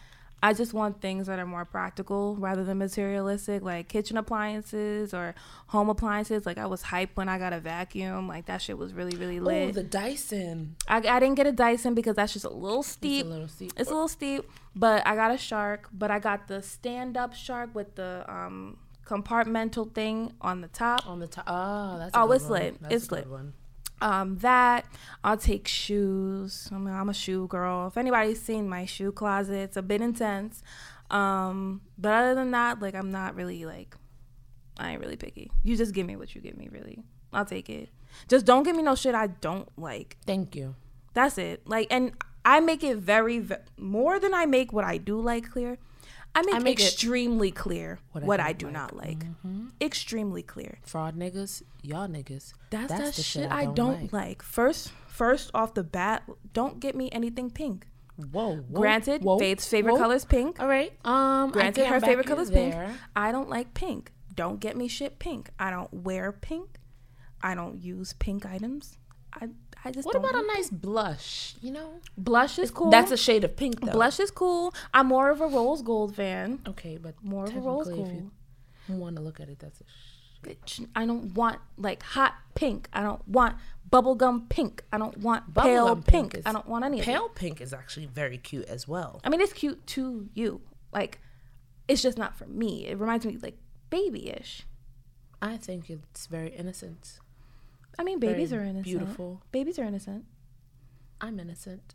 i 0.42 0.52
just 0.52 0.72
want 0.74 1.00
things 1.00 1.26
that 1.28 1.38
are 1.38 1.46
more 1.46 1.64
practical 1.64 2.34
rather 2.36 2.64
than 2.64 2.78
materialistic 2.78 3.62
like 3.62 3.88
kitchen 3.88 4.16
appliances 4.16 5.14
or 5.14 5.34
home 5.68 5.88
appliances 5.88 6.44
like 6.46 6.58
i 6.58 6.66
was 6.66 6.82
hyped 6.84 7.10
when 7.14 7.28
i 7.28 7.38
got 7.38 7.52
a 7.52 7.60
vacuum 7.60 8.26
like 8.26 8.46
that 8.46 8.60
shit 8.60 8.76
was 8.76 8.92
really 8.92 9.16
really 9.16 9.38
oh, 9.38 9.42
lit 9.42 9.74
the 9.74 9.82
Dyson. 9.82 10.74
I, 10.88 10.96
I 10.96 11.20
didn't 11.20 11.34
get 11.36 11.46
a 11.46 11.52
dyson 11.52 11.94
because 11.94 12.16
that's 12.16 12.32
just 12.32 12.44
a 12.44 12.50
little 12.50 12.82
steep. 12.82 13.26
It's 13.26 13.30
a 13.30 13.32
little 13.32 13.48
steep. 13.48 13.72
it's 13.76 13.90
a 13.90 13.92
little 13.92 14.08
steep, 14.08 14.50
but 14.74 15.06
I 15.06 15.14
got 15.14 15.30
a 15.30 15.38
shark. 15.38 15.88
But 15.92 16.10
I 16.10 16.18
got 16.18 16.48
the 16.48 16.62
stand-up 16.62 17.34
shark 17.34 17.74
with 17.74 17.94
the 17.94 18.24
um, 18.28 18.78
compartmental 19.06 19.92
thing 19.92 20.32
on 20.40 20.60
the 20.60 20.68
top. 20.68 21.06
on 21.06 21.20
the 21.20 21.26
top. 21.26 21.44
Oh, 21.46 21.98
that's. 21.98 22.14
A 22.16 22.20
Oh, 22.20 22.26
good 22.26 22.36
it's 22.36 22.44
one. 22.44 22.52
lit. 22.60 22.82
That's 22.82 22.94
It's 22.94 23.12
lit. 23.12 23.26
One. 23.28 23.52
Um, 24.02 24.38
that 24.38 24.84
I'll 25.22 25.36
take 25.36 25.68
shoes. 25.68 26.68
I 26.72 26.78
mean, 26.78 26.92
I'm 26.92 27.08
a 27.08 27.14
shoe 27.14 27.46
girl. 27.46 27.86
If 27.86 27.96
anybody's 27.96 28.42
seen 28.42 28.68
my 28.68 28.84
shoe 28.84 29.12
closet, 29.12 29.54
it's 29.54 29.76
a 29.76 29.82
bit 29.82 30.00
intense. 30.00 30.62
Um, 31.10 31.82
but 31.96 32.12
other 32.12 32.34
than 32.34 32.50
that, 32.50 32.80
like 32.80 32.94
I'm 32.94 33.12
not 33.12 33.36
really 33.36 33.64
like 33.64 33.94
I 34.78 34.90
ain't 34.90 35.00
really 35.00 35.16
picky. 35.16 35.50
You 35.62 35.76
just 35.76 35.94
give 35.94 36.06
me 36.06 36.16
what 36.16 36.34
you 36.34 36.40
give 36.40 36.56
me, 36.56 36.68
really. 36.70 37.04
I'll 37.32 37.44
take 37.44 37.70
it. 37.70 37.90
Just 38.28 38.44
don't 38.44 38.62
give 38.62 38.74
me 38.76 38.82
no 38.82 38.94
shit 38.94 39.14
I 39.14 39.28
don't 39.28 39.68
like. 39.78 40.16
Thank 40.26 40.56
you. 40.56 40.74
That's 41.14 41.38
it. 41.38 41.66
Like, 41.66 41.88
and 41.90 42.12
I 42.44 42.60
make 42.60 42.82
it 42.82 42.96
very, 42.96 43.38
ve- 43.38 43.56
more 43.76 44.18
than 44.18 44.34
I 44.34 44.46
make 44.46 44.72
what 44.72 44.84
I 44.84 44.96
do 44.96 45.20
like 45.20 45.50
clear. 45.50 45.78
I 46.34 46.42
make, 46.42 46.54
I 46.54 46.58
make 46.60 46.80
it- 46.80 46.84
extremely 46.84 47.50
clear 47.50 47.98
What 48.12 48.24
what, 48.24 48.40
I 48.40 48.48
I, 48.48 48.52
don't 48.54 48.72
like. 48.72 48.82
not 48.82 48.96
like. 48.96 49.18
Mm-hmm. 49.18 49.66
Extremely 49.80 50.42
clear. 50.42 50.78
Fraud 50.82 51.16
niggas, 51.16 51.62
y'all 51.82 52.08
niggas. 52.08 52.54
That's, 52.70 52.92
that 52.92 53.14
the 53.14 53.22
shit, 53.22 53.50
I 53.50 53.66
don't, 53.66 54.12
like. 54.12 54.42
First, 54.42 54.92
first 55.08 55.50
off 55.54 55.74
the 55.74 55.82
bat, 55.84 56.22
don't 56.54 56.80
get 56.80 56.94
me 56.96 57.10
anything 57.12 57.50
pink. 57.50 57.86
Whoa. 58.16 58.56
whoa 58.56 58.80
Granted, 58.80 59.22
whoa, 59.24 59.38
Faith's 59.38 59.66
favorite 59.66 59.92
whoa. 59.92 59.98
color 59.98 60.14
is 60.14 60.24
pink. 60.24 60.60
All 60.60 60.68
right. 60.68 60.92
Um. 61.04 61.50
Granted, 61.50 61.86
her 61.86 62.00
favorite 62.00 62.26
color 62.26 62.42
is 62.42 62.50
pink. 62.50 62.74
I 63.16 63.32
don't 63.32 63.48
like 63.48 63.74
pink. 63.74 64.12
Don't 64.34 64.60
get 64.60 64.76
me 64.76 64.88
shit 64.88 65.18
pink. 65.18 65.50
I 65.58 65.70
don't 65.70 65.92
wear 65.92 66.32
pink. 66.32 66.78
I 67.42 67.54
don't 67.54 67.76
use 67.82 68.12
pink 68.14 68.46
items. 68.46 68.96
I 69.34 69.48
I 69.84 69.90
just 69.90 70.06
What 70.06 70.14
about 70.16 70.34
a 70.36 70.42
nice 70.46 70.70
blush? 70.70 71.54
You 71.60 71.72
know, 71.72 71.94
blush 72.16 72.58
is 72.58 72.70
cool. 72.70 72.90
that's 72.90 73.10
a 73.10 73.16
shade 73.16 73.42
of 73.44 73.56
pink 73.56 73.80
though. 73.80 73.92
blush 73.92 74.20
is 74.20 74.30
cool. 74.30 74.72
I'm 74.94 75.06
more 75.08 75.30
of 75.30 75.40
a 75.40 75.46
rose 75.46 75.82
gold 75.82 76.14
fan. 76.16 76.60
Okay, 76.68 76.98
but 76.98 77.14
More 77.22 77.44
of 77.44 77.56
a 77.56 77.60
rose 77.60 77.88
gold. 77.88 78.30
you 78.88 78.94
want 78.94 79.16
to 79.16 79.22
look 79.22 79.40
at 79.40 79.48
it, 79.48 79.58
that's 79.58 79.80
a. 79.80 79.84
Bitch, 80.46 80.84
I 80.96 81.06
don't 81.06 81.34
want 81.34 81.58
like 81.78 82.02
hot 82.02 82.34
pink. 82.56 82.88
I 82.92 83.02
don't 83.02 83.26
want 83.28 83.56
bubblegum 83.90 84.48
pink. 84.48 84.82
I 84.92 84.98
don't 84.98 85.16
want 85.18 85.54
pale 85.54 85.94
Bubblegum 85.94 86.06
pink. 86.06 86.34
is- 86.34 86.46
I 86.46 86.52
don't 86.52 86.66
want 86.68 86.84
any 86.84 86.98
of 86.98 87.02
it. 87.02 87.06
Pale 87.06 87.28
pink 87.30 87.60
is 87.60 87.72
actually 87.72 88.06
very 88.06 88.38
cute 88.38 88.64
as 88.66 88.88
well. 88.88 89.20
I 89.22 89.28
mean, 89.28 89.40
it's 89.40 89.52
cute 89.52 89.86
to 89.88 90.28
you. 90.34 90.60
Like, 90.92 91.20
it's 91.86 92.02
just 92.02 92.18
not 92.18 92.36
for 92.36 92.46
me. 92.46 92.86
It 92.88 92.98
reminds 92.98 93.24
me 93.24 93.36
like 93.40 93.56
babyish. 93.90 94.66
I 95.40 95.56
think 95.56 95.88
it's 95.90 96.26
very 96.26 96.48
innocent. 96.50 97.18
I 97.98 98.04
mean, 98.04 98.20
Very 98.20 98.34
babies 98.34 98.52
are 98.52 98.62
innocent. 98.62 98.84
beautiful. 98.84 99.42
Babies 99.52 99.78
are 99.78 99.84
innocent. 99.84 100.24
I'm 101.20 101.38
innocent. 101.38 101.94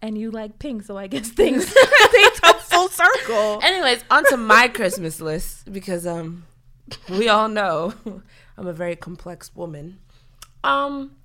And 0.00 0.16
you 0.16 0.30
like 0.30 0.58
pink, 0.58 0.84
so 0.84 0.96
I 0.96 1.06
guess 1.08 1.28
things 1.40 1.64
things 2.10 2.40
come 2.40 2.58
full 2.60 2.88
circle. 2.88 3.60
Anyways, 3.62 4.04
onto 4.10 4.36
my 4.36 4.68
Christmas 4.68 5.20
list 5.20 5.70
because 5.72 6.06
um, 6.06 6.44
we 7.08 7.28
all 7.28 7.48
know 7.48 7.92
I'm 8.56 8.66
a 8.66 8.72
very 8.72 8.96
complex 8.96 9.54
woman. 9.54 9.98
Um, 10.64 11.16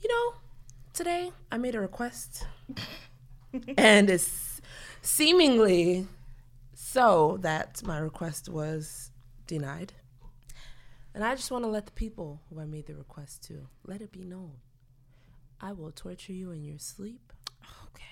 you 0.00 0.08
know, 0.08 0.34
today 0.92 1.30
I 1.50 1.58
made 1.58 1.74
a 1.74 1.80
request, 1.80 2.46
and 3.76 4.10
it's 4.10 4.60
seemingly 5.02 6.06
so 6.74 7.38
that 7.40 7.82
my 7.84 7.98
request 7.98 8.48
was 8.48 9.10
denied. 9.46 9.92
And 11.18 11.26
I 11.26 11.34
just 11.34 11.50
want 11.50 11.64
to 11.64 11.68
let 11.68 11.84
the 11.84 11.90
people 11.90 12.42
who 12.48 12.60
I 12.60 12.64
made 12.64 12.86
the 12.86 12.94
request 12.94 13.42
to 13.48 13.66
let 13.84 14.02
it 14.02 14.12
be 14.12 14.22
known. 14.22 14.52
I 15.60 15.72
will 15.72 15.90
torture 15.90 16.32
you 16.32 16.52
in 16.52 16.62
your 16.62 16.78
sleep. 16.78 17.32
Okay. 17.86 18.04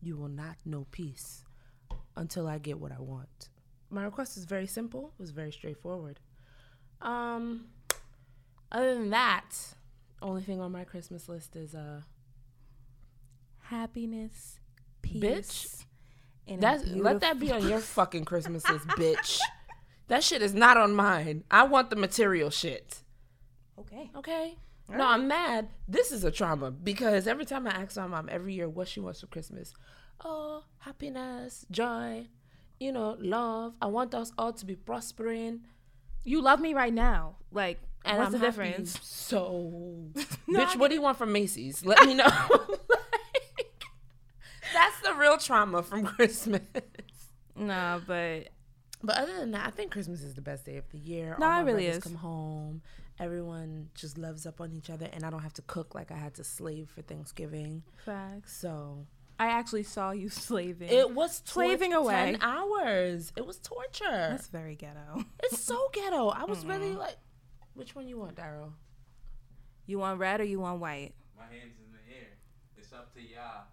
You 0.00 0.16
will 0.16 0.30
not 0.30 0.56
know 0.64 0.86
peace 0.90 1.44
until 2.16 2.48
I 2.48 2.56
get 2.56 2.80
what 2.80 2.90
I 2.90 3.02
want. 3.02 3.50
My 3.90 4.02
request 4.02 4.38
is 4.38 4.46
very 4.46 4.66
simple. 4.66 5.12
It 5.18 5.20
was 5.20 5.30
very 5.30 5.52
straightforward. 5.52 6.20
Um, 7.02 7.66
other 8.72 8.94
than 8.94 9.10
that, 9.10 9.50
only 10.22 10.40
thing 10.40 10.62
on 10.62 10.72
my 10.72 10.84
Christmas 10.84 11.28
list 11.28 11.56
is 11.56 11.74
uh, 11.74 12.00
Happiness, 13.58 14.58
peace. 15.02 15.22
Bitch. 15.22 15.84
and 16.48 17.02
let 17.02 17.20
that 17.20 17.38
be 17.38 17.52
on 17.52 17.68
your 17.68 17.80
fucking 17.80 18.24
Christmas 18.24 18.66
list, 18.70 18.86
bitch. 18.96 19.38
That 20.08 20.22
shit 20.22 20.42
is 20.42 20.54
not 20.54 20.76
on 20.76 20.94
mine. 20.94 21.44
I 21.50 21.62
want 21.64 21.90
the 21.90 21.96
material 21.96 22.50
shit. 22.50 23.02
Okay. 23.78 24.10
Okay. 24.16 24.56
No, 24.88 25.06
I'm 25.06 25.26
mad. 25.26 25.68
This 25.88 26.12
is 26.12 26.24
a 26.24 26.30
trauma 26.30 26.70
because 26.70 27.26
every 27.26 27.46
time 27.46 27.66
I 27.66 27.70
ask 27.70 27.96
my 27.96 28.06
mom 28.06 28.28
every 28.30 28.52
year 28.54 28.68
what 28.68 28.86
she 28.86 29.00
wants 29.00 29.20
for 29.22 29.26
Christmas, 29.28 29.72
oh, 30.22 30.64
happiness, 30.78 31.64
joy, 31.70 32.26
you 32.78 32.92
know, 32.92 33.16
love. 33.18 33.74
I 33.80 33.86
want 33.86 34.14
us 34.14 34.30
all 34.36 34.52
to 34.52 34.66
be 34.66 34.76
prospering. 34.76 35.60
You 36.22 36.42
love 36.42 36.60
me 36.60 36.74
right 36.74 36.92
now. 36.92 37.36
Like, 37.50 37.80
And 38.04 38.18
what's 38.18 38.26
I'm 38.26 38.32
the 38.32 38.38
happy. 38.46 38.50
difference? 38.68 38.98
So, 39.02 40.10
No, 40.46 40.60
bitch, 40.66 40.76
what 40.76 40.88
do 40.88 40.94
you 40.96 41.02
want 41.02 41.16
from 41.16 41.32
Macy's? 41.32 41.84
Let 41.86 42.04
me 42.06 42.12
know. 42.14 42.24
Like, 42.26 42.50
that's 44.74 45.00
the 45.02 45.14
real 45.14 45.38
trauma 45.38 45.82
from 45.82 46.04
Christmas. 46.04 46.60
No, 47.56 48.02
but 48.06 48.48
But 49.04 49.18
other 49.18 49.36
than 49.38 49.50
that, 49.52 49.66
I 49.66 49.70
think 49.70 49.92
Christmas 49.92 50.22
is 50.22 50.34
the 50.34 50.40
best 50.40 50.64
day 50.64 50.76
of 50.78 50.88
the 50.90 50.98
year. 50.98 51.36
No, 51.38 51.46
All 51.46 51.52
my 51.52 51.60
it 51.60 51.64
really 51.64 51.86
is. 51.86 52.02
Come 52.02 52.14
home. 52.16 52.82
Everyone 53.18 53.90
just 53.94 54.18
loves 54.18 54.44
up 54.46 54.60
on 54.60 54.72
each 54.72 54.90
other, 54.90 55.08
and 55.12 55.24
I 55.24 55.30
don't 55.30 55.42
have 55.42 55.52
to 55.54 55.62
cook 55.62 55.94
like 55.94 56.10
I 56.10 56.16
had 56.16 56.34
to 56.34 56.44
slave 56.44 56.90
for 56.92 57.02
Thanksgiving. 57.02 57.82
facts. 58.04 58.56
So 58.56 59.06
I 59.38 59.46
actually 59.48 59.82
saw 59.84 60.10
you 60.10 60.28
slaving. 60.48 60.88
it 60.88 61.10
was 61.14 61.40
tor- 61.40 61.64
Slaving 61.64 61.92
away. 61.92 62.14
ten 62.14 62.38
hours. 62.40 63.32
It 63.36 63.46
was 63.46 63.58
torture. 63.58 64.04
That's 64.10 64.48
very 64.48 64.74
ghetto. 64.74 65.24
It's 65.44 65.60
so 65.60 65.88
ghetto. 65.92 66.28
I 66.30 66.44
was 66.44 66.64
really 66.64 66.94
like, 66.94 67.16
which 67.74 67.94
one 67.94 68.08
you 68.08 68.18
want, 68.18 68.36
Daryl? 68.36 68.72
You 69.86 69.98
want 69.98 70.18
red 70.18 70.40
or 70.40 70.44
you 70.44 70.58
want 70.60 70.80
white? 70.80 71.12
My 71.36 71.44
hands 71.44 71.74
in 71.78 71.92
the 71.92 72.14
air. 72.16 72.28
It's 72.78 72.92
up 72.92 73.12
to 73.14 73.20
y'all. 73.20 73.64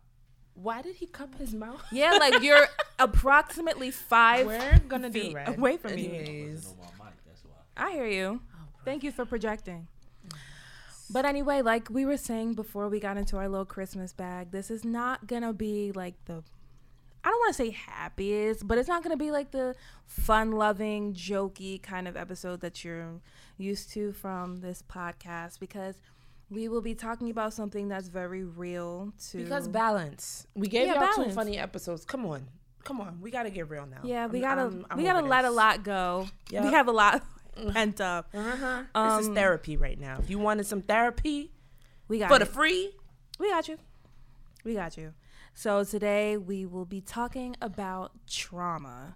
Why 0.53 0.81
did 0.81 0.95
he 0.95 1.05
cup 1.07 1.37
his 1.37 1.53
mouth? 1.53 1.81
Yeah, 1.91 2.11
like 2.19 2.41
you're 2.43 2.67
approximately 2.99 3.89
5 3.91 4.45
We're 4.45 4.79
gonna 4.87 5.09
do 5.09 5.21
feet 5.21 5.33
red. 5.35 5.47
away 5.57 5.77
from 5.77 5.95
me. 5.95 6.07
Anyways. 6.07 6.65
Wasn't 6.65 6.79
on 6.81 6.87
my 6.99 7.05
mic, 7.05 7.13
that's 7.25 7.43
why. 7.45 7.51
I 7.77 7.91
hear 7.91 8.07
you. 8.07 8.41
Oh, 8.43 8.57
Thank 8.85 9.03
you 9.03 9.11
for 9.11 9.25
projecting. 9.25 9.87
But 11.09 11.25
anyway, 11.25 11.61
like 11.61 11.89
we 11.89 12.05
were 12.05 12.17
saying 12.17 12.53
before 12.53 12.87
we 12.87 12.99
got 12.99 13.17
into 13.17 13.37
our 13.37 13.49
little 13.49 13.65
Christmas 13.65 14.13
bag, 14.13 14.51
this 14.51 14.71
is 14.71 14.85
not 14.85 15.27
gonna 15.27 15.53
be 15.53 15.91
like 15.91 16.13
the 16.25 16.43
I 17.23 17.29
don't 17.29 17.39
want 17.39 17.55
to 17.55 17.63
say 17.63 17.69
happiest, 17.69 18.67
but 18.67 18.77
it's 18.79 18.87
not 18.87 19.03
gonna 19.03 19.17
be 19.17 19.29
like 19.29 19.51
the 19.51 19.75
fun 20.07 20.51
loving, 20.51 21.13
jokey 21.13 21.81
kind 21.81 22.07
of 22.07 22.15
episode 22.17 22.61
that 22.61 22.83
you're 22.83 23.19
used 23.57 23.91
to 23.93 24.11
from 24.11 24.61
this 24.61 24.81
podcast 24.89 25.59
because 25.59 25.95
we 26.51 26.67
will 26.67 26.81
be 26.81 26.93
talking 26.93 27.29
about 27.31 27.53
something 27.53 27.87
that's 27.87 28.09
very 28.09 28.43
real 28.43 29.13
to 29.29 29.37
Because 29.43 29.67
balance. 29.67 30.45
We 30.53 30.67
gave 30.67 30.87
Yeah, 30.87 31.11
y'all 31.15 31.25
two 31.25 31.31
funny 31.31 31.57
episodes. 31.57 32.03
Come 32.05 32.25
on. 32.25 32.47
Come 32.83 32.99
on. 32.99 33.19
We 33.21 33.31
gotta 33.31 33.49
get 33.49 33.69
real 33.69 33.85
now. 33.85 34.01
Yeah, 34.03 34.27
we 34.27 34.43
I'm- 34.43 34.57
gotta 34.57 34.61
I'm- 34.75 34.85
I'm 34.91 34.97
we 34.97 35.03
gotta 35.05 35.25
let 35.25 35.45
a 35.45 35.49
lot 35.51 35.83
go. 35.83 36.27
Yep. 36.49 36.63
We 36.65 36.71
have 36.71 36.87
a 36.87 36.91
lot 36.91 37.23
pent 37.71 38.01
up. 38.01 38.27
Uh-huh. 38.33 38.83
Um, 38.93 39.17
this 39.17 39.27
is 39.29 39.33
therapy 39.33 39.77
right 39.77 39.99
now. 39.99 40.17
If 40.19 40.29
you 40.29 40.39
wanted 40.39 40.65
some 40.65 40.81
therapy 40.81 41.51
We 42.07 42.19
got 42.19 42.29
for 42.29 42.35
it. 42.35 42.39
the 42.39 42.45
free, 42.45 42.91
We 43.39 43.49
got 43.49 43.67
you. 43.67 43.77
We 44.63 44.73
got 44.75 44.97
you. 44.97 45.13
So 45.53 45.83
today 45.83 46.37
we 46.37 46.65
will 46.65 46.85
be 46.85 47.01
talking 47.01 47.55
about 47.61 48.11
trauma 48.27 49.15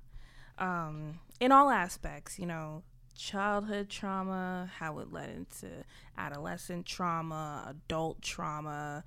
um, 0.57 1.19
in 1.39 1.51
all 1.51 1.69
aspects, 1.69 2.39
you 2.39 2.45
know, 2.45 2.83
childhood 3.15 3.89
trauma, 3.89 4.69
how 4.77 4.99
it 4.99 5.11
led 5.11 5.29
into 5.29 5.67
adolescent 6.17 6.85
trauma, 6.85 7.65
adult 7.67 8.21
trauma, 8.21 9.03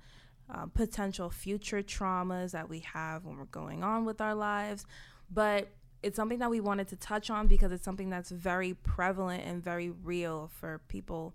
uh, 0.53 0.65
potential 0.67 1.29
future 1.29 1.81
traumas 1.81 2.51
that 2.51 2.69
we 2.69 2.79
have 2.79 3.25
when 3.25 3.37
we're 3.37 3.45
going 3.45 3.83
on 3.83 4.05
with 4.05 4.19
our 4.19 4.35
lives. 4.35 4.85
But 5.31 5.69
it's 6.01 6.15
something 6.15 6.39
that 6.39 6.49
we 6.49 6.59
wanted 6.59 6.87
to 6.87 6.95
touch 6.95 7.29
on 7.29 7.47
because 7.47 7.71
it's 7.71 7.83
something 7.83 8.09
that's 8.09 8.31
very 8.31 8.73
prevalent 8.73 9.43
and 9.45 9.63
very 9.63 9.89
real 9.89 10.49
for 10.59 10.81
people 10.87 11.33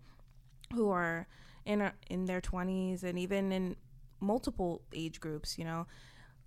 who 0.73 0.91
are 0.91 1.27
in 1.65 1.91
in 2.09 2.27
their 2.27 2.41
20s 2.41 3.03
and 3.03 3.19
even 3.19 3.53
in 3.53 3.77
multiple 4.21 4.83
age 4.93 5.21
groups 5.21 5.59
you 5.59 5.65
know 5.65 5.87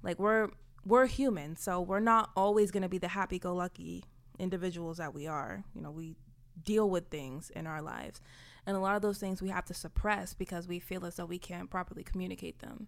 like 0.04 0.20
we're 0.20 0.50
we're 0.86 1.06
human 1.06 1.56
so 1.56 1.82
we're 1.82 2.00
not 2.00 2.30
always 2.36 2.72
going 2.72 2.84
to 2.84 2.90
be 2.90 2.98
the 2.98 3.10
happy-go-lucky 3.10 4.04
individuals 4.40 4.98
that 4.98 5.14
we 5.14 5.28
are 5.28 5.64
you 5.74 5.82
know 5.82 5.92
we 5.92 6.16
deal 6.64 6.90
with 6.90 7.08
things 7.10 7.50
in 7.52 7.68
our 7.68 7.82
lives. 7.82 8.22
And 8.66 8.76
a 8.76 8.80
lot 8.80 8.96
of 8.96 9.02
those 9.02 9.18
things 9.18 9.42
we 9.42 9.50
have 9.50 9.66
to 9.66 9.74
suppress 9.74 10.34
because 10.34 10.68
we 10.68 10.80
feel 10.80 11.06
as 11.06 11.16
though 11.16 11.26
we 11.26 11.40
can't 11.40 11.70
properly 11.70 12.04
communicate 12.04 12.60
them. 12.60 12.88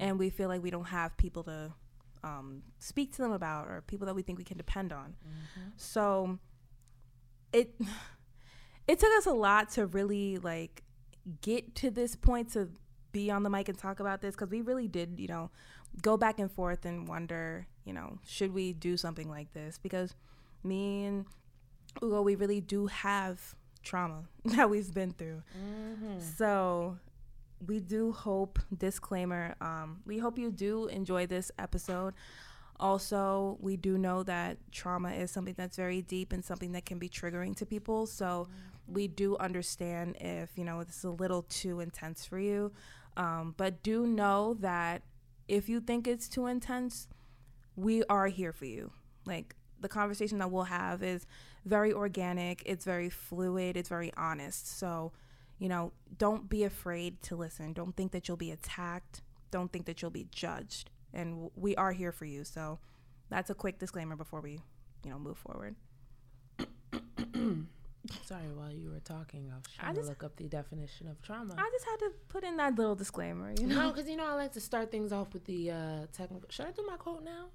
And 0.00 0.18
we 0.18 0.30
feel 0.30 0.48
like 0.48 0.62
we 0.62 0.70
don't 0.70 0.86
have 0.88 1.16
people 1.16 1.44
to 1.44 1.72
um, 2.24 2.62
speak 2.78 3.12
to 3.16 3.22
them 3.22 3.32
about 3.32 3.68
or 3.68 3.82
people 3.86 4.06
that 4.06 4.14
we 4.14 4.22
think 4.22 4.38
we 4.38 4.44
can 4.44 4.56
depend 4.56 4.92
on. 4.92 5.16
So 5.76 6.38
it 7.52 7.74
it 8.88 8.98
took 8.98 9.10
us 9.18 9.26
a 9.26 9.32
lot 9.32 9.70
to 9.70 9.86
really 9.86 10.38
like 10.38 10.82
get 11.42 11.74
to 11.76 11.90
this 11.90 12.16
point 12.16 12.52
to 12.52 12.68
be 13.12 13.30
on 13.30 13.42
the 13.42 13.50
mic 13.50 13.68
and 13.68 13.78
talk 13.78 14.00
about 14.00 14.20
this 14.20 14.34
because 14.34 14.50
we 14.50 14.60
really 14.60 14.86
did 14.88 15.18
you 15.18 15.26
know 15.26 15.50
go 16.02 16.16
back 16.16 16.38
and 16.38 16.50
forth 16.50 16.84
and 16.84 17.08
wonder 17.08 17.66
you 17.84 17.92
know 17.92 18.18
should 18.24 18.52
we 18.52 18.72
do 18.72 18.96
something 18.96 19.28
like 19.28 19.52
this? 19.52 19.78
Because 19.78 20.14
me 20.64 21.04
and 21.04 21.26
Ugo 22.02 22.22
we 22.22 22.34
really 22.36 22.60
do 22.60 22.86
have 22.86 23.54
trauma 23.82 24.24
that 24.44 24.68
we've 24.70 24.92
been 24.92 25.12
through. 25.12 25.42
So 26.36 26.98
we 27.66 27.80
do 27.80 28.12
hope 28.12 28.58
disclaimer 28.76 29.54
um, 29.60 30.00
we 30.06 30.18
hope 30.18 30.38
you 30.38 30.50
do 30.50 30.86
enjoy 30.86 31.26
this 31.26 31.50
episode. 31.58 32.14
Also 32.78 33.58
we 33.60 33.76
do 33.76 33.98
know 33.98 34.22
that 34.22 34.56
trauma 34.72 35.10
is 35.12 35.30
something 35.30 35.54
that's 35.56 35.76
very 35.76 36.00
deep 36.00 36.32
and 36.32 36.42
something 36.44 36.72
that 36.72 36.86
can 36.86 36.98
be 36.98 37.08
triggering 37.08 37.54
to 37.56 37.66
people. 37.66 38.06
So 38.06 38.48
we 38.86 39.08
do 39.08 39.36
understand 39.36 40.16
if 40.20 40.50
you 40.56 40.64
know 40.64 40.82
this 40.82 40.96
is 40.98 41.04
a 41.04 41.10
little 41.10 41.42
too 41.42 41.80
intense 41.80 42.24
for 42.24 42.38
you. 42.38 42.72
Um, 43.16 43.54
but 43.56 43.82
do 43.82 44.06
know 44.06 44.54
that 44.60 45.02
if 45.48 45.68
you 45.68 45.80
think 45.80 46.06
it's 46.06 46.28
too 46.28 46.46
intense 46.46 47.08
we 47.76 48.02
are 48.04 48.26
here 48.28 48.52
for 48.52 48.66
you. 48.66 48.92
Like 49.26 49.54
the 49.80 49.88
conversation 49.88 50.38
that 50.38 50.50
we'll 50.50 50.64
have 50.64 51.02
is 51.02 51.26
very 51.64 51.92
organic 51.92 52.62
it's 52.66 52.84
very 52.84 53.10
fluid 53.10 53.76
it's 53.76 53.88
very 53.88 54.12
honest 54.16 54.78
so 54.78 55.12
you 55.58 55.68
know 55.68 55.92
don't 56.18 56.48
be 56.48 56.64
afraid 56.64 57.20
to 57.22 57.36
listen 57.36 57.72
don't 57.72 57.96
think 57.96 58.12
that 58.12 58.28
you'll 58.28 58.36
be 58.36 58.50
attacked 58.50 59.22
don't 59.50 59.72
think 59.72 59.86
that 59.86 60.00
you'll 60.00 60.10
be 60.10 60.26
judged 60.30 60.90
and 61.12 61.50
we 61.56 61.74
are 61.76 61.92
here 61.92 62.12
for 62.12 62.24
you 62.24 62.44
so 62.44 62.78
that's 63.28 63.50
a 63.50 63.54
quick 63.54 63.78
disclaimer 63.78 64.16
before 64.16 64.40
we 64.40 64.60
you 65.04 65.10
know 65.10 65.18
move 65.18 65.38
forward 65.38 65.74
sorry, 68.24 68.48
while 68.54 68.72
you 68.72 68.90
were 68.90 69.00
talking, 69.00 69.50
I 69.52 69.56
was 69.56 69.64
I 69.78 69.82
trying 69.82 69.94
just- 69.94 70.06
to 70.06 70.10
look 70.10 70.24
up 70.24 70.36
the 70.36 70.48
definition 70.48 71.06
of 71.08 71.20
trauma. 71.22 71.54
i 71.56 71.70
just 71.72 71.84
had 71.84 71.96
to 71.98 72.10
put 72.28 72.44
in 72.44 72.56
that 72.56 72.76
little 72.76 72.94
disclaimer 72.94 73.52
you 73.58 73.66
know 73.66 73.82
no, 73.82 73.90
because 73.92 74.08
you 74.08 74.16
know 74.16 74.26
I 74.26 74.34
like 74.34 74.52
to 74.52 74.60
start 74.60 74.90
things 74.90 75.12
off 75.12 75.32
with 75.32 75.44
the 75.44 75.70
uh, 75.70 76.06
technical. 76.12 76.48
Should 76.50 76.66
I 76.66 76.70
do 76.72 76.84
my 76.86 76.96
quote 76.96 77.24
now? 77.24 77.46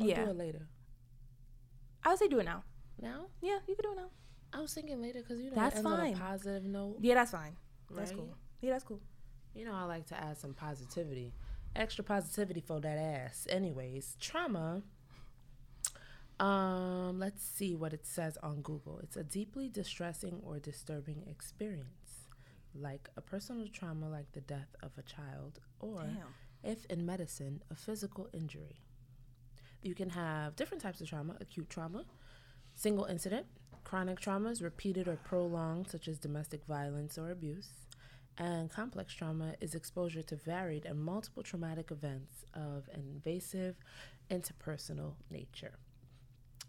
Or 0.00 0.06
Yeah. 0.06 0.24
Do 0.24 0.30
it 0.30 0.36
later. 0.36 0.66
I 2.04 2.08
would 2.10 2.18
say 2.18 2.28
do 2.28 2.38
it 2.38 2.44
now 2.44 2.62
Now? 3.00 3.26
yeah 3.40 3.58
you 3.68 3.74
can 3.74 3.84
do 3.84 3.92
it 3.92 3.96
now 3.96 4.10
I 4.54 4.60
was 4.60 4.74
thinking 4.74 5.00
later 5.00 5.20
because 5.20 5.40
you 5.40 5.48
know 5.48 5.56
That's 5.56 5.76
it 5.76 5.78
ends 5.78 5.90
on 5.90 5.98
fine. 5.98 6.12
a 6.14 6.16
positive 6.18 6.64
note. 6.64 6.96
yeah 7.00 7.14
that's 7.14 7.30
fine 7.30 7.56
that's 7.90 8.12
cool 8.12 8.36
yeah 8.60 8.70
that's 8.72 8.84
cool 8.84 9.00
You 9.54 9.64
know 9.64 9.72
I 9.74 9.84
like 9.84 10.06
to 10.08 10.14
add 10.18 10.36
some 10.38 10.52
positivity, 10.54 11.32
extra 11.74 12.04
positivity 12.04 12.60
for 12.60 12.78
that 12.80 12.98
ass. 12.98 13.46
Anyways, 13.50 14.16
trauma. 14.20 14.82
Um, 16.40 17.18
let's 17.18 17.42
see 17.44 17.74
what 17.74 17.92
it 17.92 18.06
says 18.06 18.36
on 18.42 18.62
Google. 18.62 18.98
It's 19.02 19.16
a 19.16 19.22
deeply 19.22 19.68
distressing 19.68 20.40
or 20.42 20.58
disturbing 20.58 21.22
experience, 21.28 22.26
like 22.74 23.08
a 23.16 23.20
personal 23.20 23.68
trauma, 23.68 24.08
like 24.08 24.32
the 24.32 24.40
death 24.40 24.74
of 24.82 24.92
a 24.98 25.02
child, 25.02 25.60
or 25.80 26.00
Damn. 26.02 26.72
if 26.72 26.84
in 26.86 27.06
medicine, 27.06 27.62
a 27.70 27.74
physical 27.74 28.28
injury. 28.32 28.80
You 29.82 29.94
can 29.94 30.10
have 30.10 30.56
different 30.56 30.82
types 30.82 31.00
of 31.00 31.08
trauma 31.08 31.36
acute 31.40 31.68
trauma, 31.68 32.04
single 32.74 33.04
incident, 33.04 33.46
chronic 33.84 34.20
traumas, 34.20 34.62
repeated 34.62 35.08
or 35.08 35.16
prolonged, 35.16 35.90
such 35.90 36.08
as 36.08 36.18
domestic 36.18 36.64
violence 36.66 37.18
or 37.18 37.30
abuse. 37.30 37.70
And 38.38 38.70
complex 38.70 39.12
trauma 39.12 39.54
is 39.60 39.74
exposure 39.74 40.22
to 40.22 40.36
varied 40.36 40.86
and 40.86 40.98
multiple 40.98 41.42
traumatic 41.42 41.90
events 41.90 42.44
of 42.54 42.88
an 42.94 43.04
invasive 43.14 43.76
interpersonal 44.30 45.14
nature. 45.30 45.74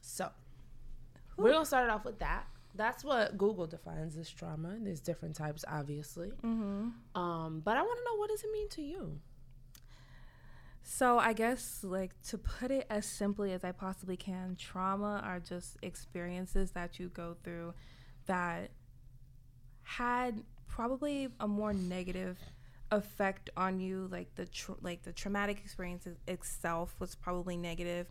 So, 0.01 0.29
we're 1.38 1.51
going 1.51 1.62
to 1.63 1.67
start 1.67 1.86
it 1.86 1.89
off 1.89 2.03
with 2.03 2.20
that. 2.20 2.48
That's 2.75 3.03
what 3.03 3.38
Google 3.38 3.67
defines 3.67 4.17
as 4.17 4.29
trauma. 4.29 4.77
There's 4.82 5.00
different 5.00 5.36
types, 5.36 5.63
obviously. 5.67 6.32
mm-hmm. 6.43 6.89
Um, 7.20 7.62
but 7.63 7.77
I 7.77 7.82
want 7.82 8.00
to 8.00 8.03
know 8.05 8.17
what 8.17 8.29
does 8.29 8.43
it 8.43 8.51
mean 8.51 8.67
to 8.70 8.82
you? 8.82 9.20
So 10.83 11.17
I 11.17 11.33
guess 11.33 11.79
like 11.83 12.11
to 12.23 12.37
put 12.37 12.69
it 12.69 12.85
as 12.89 13.05
simply 13.05 13.53
as 13.53 13.63
I 13.63 13.71
possibly 13.71 14.17
can, 14.17 14.55
trauma 14.57 15.21
are 15.23 15.39
just 15.39 15.77
experiences 15.81 16.71
that 16.71 16.99
you 16.99 17.09
go 17.09 17.35
through 17.43 17.73
that 18.25 18.69
had 19.83 20.43
probably 20.67 21.29
a 21.39 21.47
more 21.47 21.73
negative 21.73 22.37
effect 22.91 23.49
on 23.57 23.79
you 23.79 24.07
like 24.11 24.33
the 24.35 24.47
like 24.81 25.03
the 25.03 25.11
traumatic 25.11 25.57
experience 25.57 26.07
itself 26.27 26.95
was 26.99 27.15
probably 27.15 27.57
negative 27.57 28.07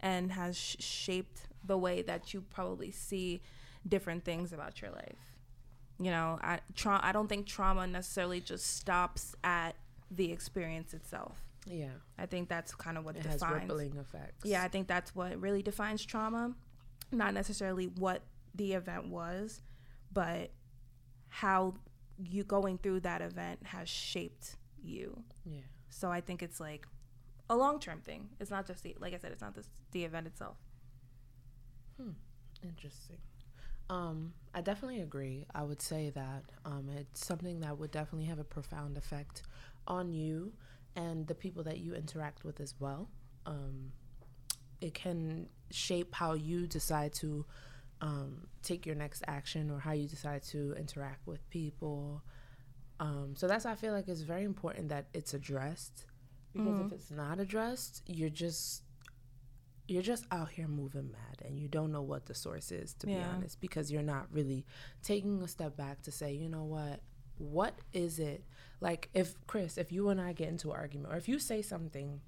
and 0.00 0.32
has 0.32 0.56
sh- 0.56 0.76
shaped 0.80 1.42
the 1.64 1.78
way 1.78 2.02
that 2.02 2.34
you 2.34 2.40
probably 2.50 2.90
see 2.90 3.40
different 3.86 4.24
things 4.24 4.52
about 4.52 4.80
your 4.82 4.90
life. 4.90 5.16
You 6.00 6.10
know 6.10 6.40
i 6.42 6.58
tra- 6.74 7.00
i 7.04 7.12
don't 7.12 7.28
think 7.28 7.46
trauma 7.46 7.86
necessarily 7.86 8.40
just 8.40 8.76
stops 8.76 9.36
at 9.44 9.76
the 10.10 10.32
experience 10.32 10.92
itself 10.92 11.40
Yeah. 11.66 11.90
I 12.18 12.26
think 12.26 12.48
that's 12.48 12.74
kind 12.74 12.98
of 12.98 13.04
what 13.04 13.16
It 13.16 13.24
has 13.24 13.40
defines. 13.40 13.62
rippling 13.62 13.96
effects. 13.96 14.44
Yeah, 14.44 14.62
I 14.62 14.68
think 14.68 14.86
that's 14.88 15.14
what 15.14 15.40
really 15.40 15.62
defines 15.62 16.04
trauma. 16.04 16.54
Not 17.10 17.34
necessarily 17.34 17.86
what 17.86 18.22
the 18.54 18.74
event 18.74 19.08
was, 19.08 19.62
but 20.12 20.50
how 21.28 21.74
you 22.22 22.44
going 22.44 22.78
through 22.78 23.00
that 23.00 23.22
event 23.22 23.66
has 23.66 23.88
shaped 23.88 24.56
you. 24.82 25.22
Yeah. 25.44 25.60
So 25.88 26.10
I 26.10 26.20
think 26.20 26.42
it's 26.42 26.60
like 26.60 26.86
a 27.50 27.56
long 27.56 27.80
term 27.80 28.00
thing. 28.00 28.28
It's 28.40 28.50
not 28.50 28.66
just 28.66 28.82
the 28.82 28.94
like 29.00 29.14
I 29.14 29.18
said, 29.18 29.32
it's 29.32 29.40
not 29.42 29.54
just 29.54 29.68
the 29.92 30.04
event 30.04 30.26
itself. 30.26 30.56
Hmm. 32.00 32.10
Interesting. 32.62 33.18
Um, 33.90 34.32
I 34.54 34.60
definitely 34.62 35.00
agree. 35.02 35.44
I 35.54 35.62
would 35.62 35.82
say 35.82 36.10
that 36.10 36.44
um, 36.64 36.88
it's 36.96 37.24
something 37.24 37.60
that 37.60 37.78
would 37.78 37.90
definitely 37.90 38.26
have 38.26 38.38
a 38.38 38.44
profound 38.44 38.96
effect 38.96 39.42
on 39.86 40.12
you 40.14 40.52
and 40.96 41.26
the 41.26 41.34
people 41.34 41.62
that 41.64 41.78
you 41.78 41.94
interact 41.94 42.44
with 42.44 42.60
as 42.60 42.74
well. 42.78 43.08
Um, 43.46 43.92
it 44.80 44.94
can 44.94 45.48
shape 45.70 46.14
how 46.14 46.34
you 46.34 46.66
decide 46.66 47.12
to 47.14 47.44
um, 48.00 48.46
take 48.62 48.86
your 48.86 48.94
next 48.94 49.22
action 49.26 49.70
or 49.70 49.78
how 49.80 49.92
you 49.92 50.06
decide 50.08 50.42
to 50.44 50.74
interact 50.78 51.26
with 51.26 51.48
people. 51.50 52.22
Um, 53.00 53.34
so 53.36 53.46
that's 53.48 53.64
why 53.64 53.72
I 53.72 53.76
feel 53.76 53.92
like 53.92 54.08
it's 54.08 54.22
very 54.22 54.44
important 54.44 54.88
that 54.90 55.06
it's 55.14 55.34
addressed 55.34 56.04
because 56.52 56.78
if 56.86 56.92
it's 56.92 57.10
not 57.10 57.40
addressed, 57.40 58.02
you're 58.06 58.30
just 58.30 58.82
you're 59.86 60.02
just 60.02 60.24
out 60.30 60.48
here 60.50 60.68
moving 60.68 61.10
mad 61.10 61.42
and 61.44 61.58
you 61.58 61.68
don't 61.68 61.92
know 61.92 62.00
what 62.00 62.24
the 62.26 62.34
source 62.34 62.72
is 62.72 62.94
to 62.94 63.06
be 63.06 63.12
honest 63.36 63.60
because 63.60 63.92
you're 63.92 64.02
not 64.02 64.26
really 64.32 64.64
taking 65.02 65.42
a 65.42 65.48
step 65.48 65.76
back 65.76 66.00
to 66.00 66.10
say 66.10 66.32
you 66.32 66.48
know 66.48 66.64
what 66.64 67.00
what 67.36 67.74
is 67.92 68.18
it 68.18 68.42
like 68.80 69.08
if 69.14 69.34
chris 69.46 69.78
if 69.78 69.92
you 69.92 70.08
and 70.08 70.20
i 70.20 70.32
get 70.32 70.48
into 70.48 70.70
an 70.70 70.76
argument 70.76 71.12
or 71.12 71.16
if 71.16 71.28
you 71.28 71.38
say 71.38 71.62
something 71.62 72.20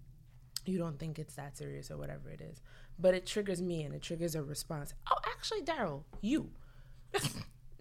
you 0.65 0.79
don't 0.79 0.99
think 0.99 1.19
it's 1.19 1.35
that 1.35 1.57
serious 1.57 1.91
or 1.91 1.97
whatever 1.97 2.29
it 2.31 2.41
is 2.41 2.61
but 2.99 3.15
it 3.15 3.27
triggers 3.27 3.61
me 3.61 3.83
and 3.83 3.95
it 3.95 4.03
triggers 4.03 4.35
a 4.35 4.43
response. 4.43 4.95
Oh 5.11 5.19
actually 5.27 5.63
daryl 5.63 6.05
you. 6.21 6.51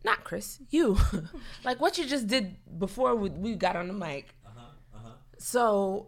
Not 0.03 0.24
chris 0.24 0.60
you. 0.69 0.98
Like 1.63 1.79
what 1.79 1.98
you 1.98 2.05
just 2.05 2.27
did 2.27 2.57
before 2.77 3.15
we, 3.15 3.29
we 3.29 3.55
got 3.55 3.75
on 3.75 3.88
the 3.88 3.93
mic. 3.93 4.36
Uh-huh, 4.45 4.65
uh-huh. 4.95 5.10
so 5.38 6.07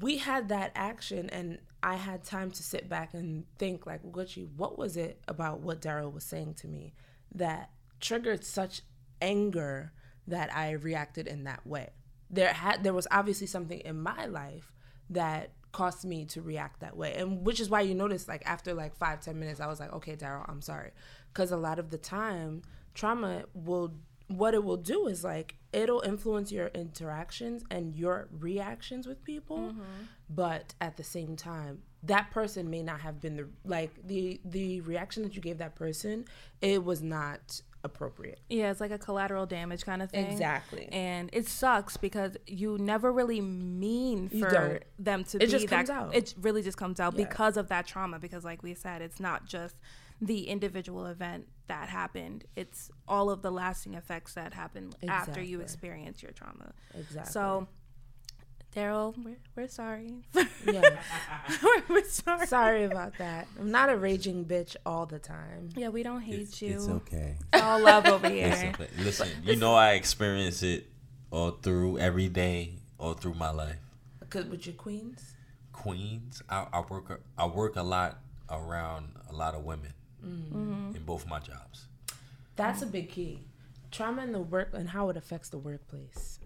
we 0.00 0.18
had 0.18 0.48
that 0.48 0.72
action 0.74 1.30
and 1.30 1.58
I 1.82 1.94
had 1.94 2.24
time 2.24 2.50
to 2.50 2.62
sit 2.62 2.88
back 2.88 3.14
and 3.14 3.44
think 3.58 3.86
like 3.86 4.02
Gucci, 4.02 4.48
what 4.56 4.78
was 4.78 4.96
it 4.96 5.20
about 5.26 5.60
what 5.60 5.80
Daryl 5.80 6.12
was 6.12 6.24
saying 6.24 6.54
to 6.54 6.68
me 6.68 6.92
that 7.34 7.70
triggered 8.00 8.44
such 8.44 8.82
anger 9.22 9.92
that 10.30 10.54
I 10.54 10.72
reacted 10.72 11.26
in 11.26 11.44
that 11.44 11.66
way? 11.66 11.90
There 12.30 12.52
had 12.52 12.82
there 12.82 12.94
was 12.94 13.06
obviously 13.10 13.46
something 13.46 13.80
in 13.80 14.00
my 14.00 14.26
life 14.26 14.72
that 15.10 15.52
caused 15.72 16.04
me 16.04 16.24
to 16.26 16.42
react 16.42 16.80
that 16.80 16.96
way. 16.96 17.14
And 17.14 17.44
which 17.44 17.60
is 17.60 17.70
why 17.70 17.82
you 17.82 17.94
notice 17.94 18.26
like 18.26 18.42
after 18.46 18.74
like 18.74 18.96
five, 18.96 19.20
ten 19.20 19.38
minutes, 19.38 19.60
I 19.60 19.66
was 19.66 19.78
like, 19.80 19.92
okay, 19.92 20.16
Daryl, 20.16 20.48
I'm 20.48 20.62
sorry. 20.62 20.90
Cause 21.32 21.52
a 21.52 21.56
lot 21.56 21.78
of 21.78 21.90
the 21.90 21.98
time 21.98 22.62
trauma 22.94 23.44
will 23.54 23.94
what 24.30 24.54
it 24.54 24.62
will 24.62 24.76
do 24.76 25.08
is 25.08 25.24
like 25.24 25.56
it'll 25.72 26.02
influence 26.02 26.52
your 26.52 26.68
interactions 26.68 27.64
and 27.70 27.96
your 27.96 28.28
reactions 28.38 29.06
with 29.06 29.22
people 29.24 29.58
mm-hmm. 29.58 29.80
but 30.28 30.74
at 30.80 30.96
the 30.96 31.02
same 31.02 31.34
time 31.34 31.82
that 32.02 32.30
person 32.30 32.70
may 32.70 32.82
not 32.82 33.00
have 33.00 33.20
been 33.20 33.36
the 33.36 33.48
like 33.64 33.90
the 34.06 34.40
the 34.44 34.80
reaction 34.82 35.22
that 35.24 35.34
you 35.34 35.40
gave 35.40 35.58
that 35.58 35.74
person 35.74 36.24
it 36.60 36.84
was 36.84 37.02
not 37.02 37.60
appropriate 37.82 38.40
Yeah, 38.48 38.70
it's 38.70 38.80
like 38.80 38.90
a 38.90 38.98
collateral 38.98 39.46
damage 39.46 39.84
kind 39.86 40.02
of 40.02 40.10
thing. 40.10 40.26
Exactly. 40.26 40.86
And 40.92 41.30
it 41.32 41.48
sucks 41.48 41.96
because 41.96 42.36
you 42.46 42.76
never 42.78 43.10
really 43.12 43.40
mean 43.40 44.28
for 44.28 44.80
them 44.98 45.24
to 45.24 45.36
It 45.38 45.40
be 45.40 45.46
just 45.46 45.68
that. 45.68 45.86
comes 45.86 45.90
out. 45.90 46.14
It 46.14 46.34
really 46.40 46.62
just 46.62 46.76
comes 46.76 47.00
out 47.00 47.14
Yeah. 47.16 47.24
because 47.26 47.56
of 47.56 47.68
that 47.68 47.86
trauma. 47.86 48.18
Because, 48.18 48.44
like 48.44 48.62
we 48.62 48.74
said, 48.74 49.00
it's 49.02 49.18
not 49.20 49.46
just 49.46 49.76
the 50.20 50.48
individual 50.48 51.06
event 51.06 51.48
that 51.68 51.88
happened, 51.88 52.44
it's 52.54 52.90
all 53.08 53.30
of 53.30 53.40
the 53.40 53.50
lasting 53.50 53.94
effects 53.94 54.34
that 54.34 54.52
happen 54.52 54.92
after 55.08 55.40
you 55.40 55.60
experience 55.60 56.22
your 56.22 56.32
trauma. 56.32 56.74
exactly 56.94 57.32
So, 57.32 57.68
Daryl, 58.74 59.14
we're, 59.24 59.36
we're 59.56 59.68
sorry. 59.68 60.12
yeah 60.34 60.44
we're, 61.62 61.82
we're 61.88 62.04
sorry. 62.04 62.46
sorry 62.46 62.84
about 62.84 63.18
that 63.18 63.48
i'm 63.58 63.70
not 63.72 63.88
a 63.88 63.96
raging 63.96 64.44
bitch 64.44 64.76
all 64.86 65.06
the 65.06 65.18
time 65.18 65.70
Yeah, 65.76 65.88
we 65.88 66.02
don't 66.04 66.20
hate 66.20 66.40
It's, 66.40 66.62
you. 66.62 66.74
it's 66.74 66.88
okay. 66.88 67.34
It's 67.52 67.62
all 67.62 67.80
love 67.80 68.06
over 68.06 68.28
here. 68.28 68.72
okay. 68.74 68.86
Listen, 68.98 69.28
you 69.42 69.56
know 69.56 69.74
I 69.74 69.92
experience 69.92 70.62
it 70.62 70.86
all 71.32 71.50
through 71.52 71.98
every 71.98 72.28
day, 72.28 72.74
all 72.98 73.14
through 73.14 73.34
my 73.34 73.50
life. 73.50 73.76
Cause 74.28 74.44
with 74.46 74.66
your 74.66 74.74
queens 74.76 75.34
Queens, 75.72 76.42
I, 76.48 76.66
I 76.72 76.80
work 76.80 77.10
a- 77.10 77.18
I 77.38 77.46
work 77.46 77.76
a 77.76 77.82
lot 77.82 78.18
around 78.50 79.16
a 79.30 79.32
lot 79.34 79.54
of 79.54 79.64
women 79.64 79.94
Mm-hmm. 80.24 80.96
in 80.96 81.02
both 81.06 81.26
my 81.26 81.38
jobs. 81.38 81.86
That's 82.54 82.82
a 82.82 82.86
big 82.86 83.08
key. 83.08 83.38
Trauma 83.90 84.22
in 84.22 84.32
the 84.32 84.40
work 84.40 84.68
and 84.74 84.90
how 84.90 85.08
it 85.08 85.16
affects 85.16 85.48
the 85.48 85.56
workplace. 85.56 86.39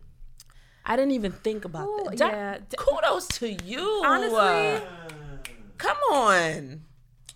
I 0.87 0.97
didn't 0.97 1.13
even 1.13 1.33
think 1.33 1.65
about 1.65 1.89
Ooh, 1.89 2.05
that. 2.17 2.19
Yeah. 2.19 2.59
Kudos 2.77 3.29
to 3.39 3.51
you. 3.51 4.03
Honestly, 4.05 4.87
come 5.79 5.97
on. 6.13 6.83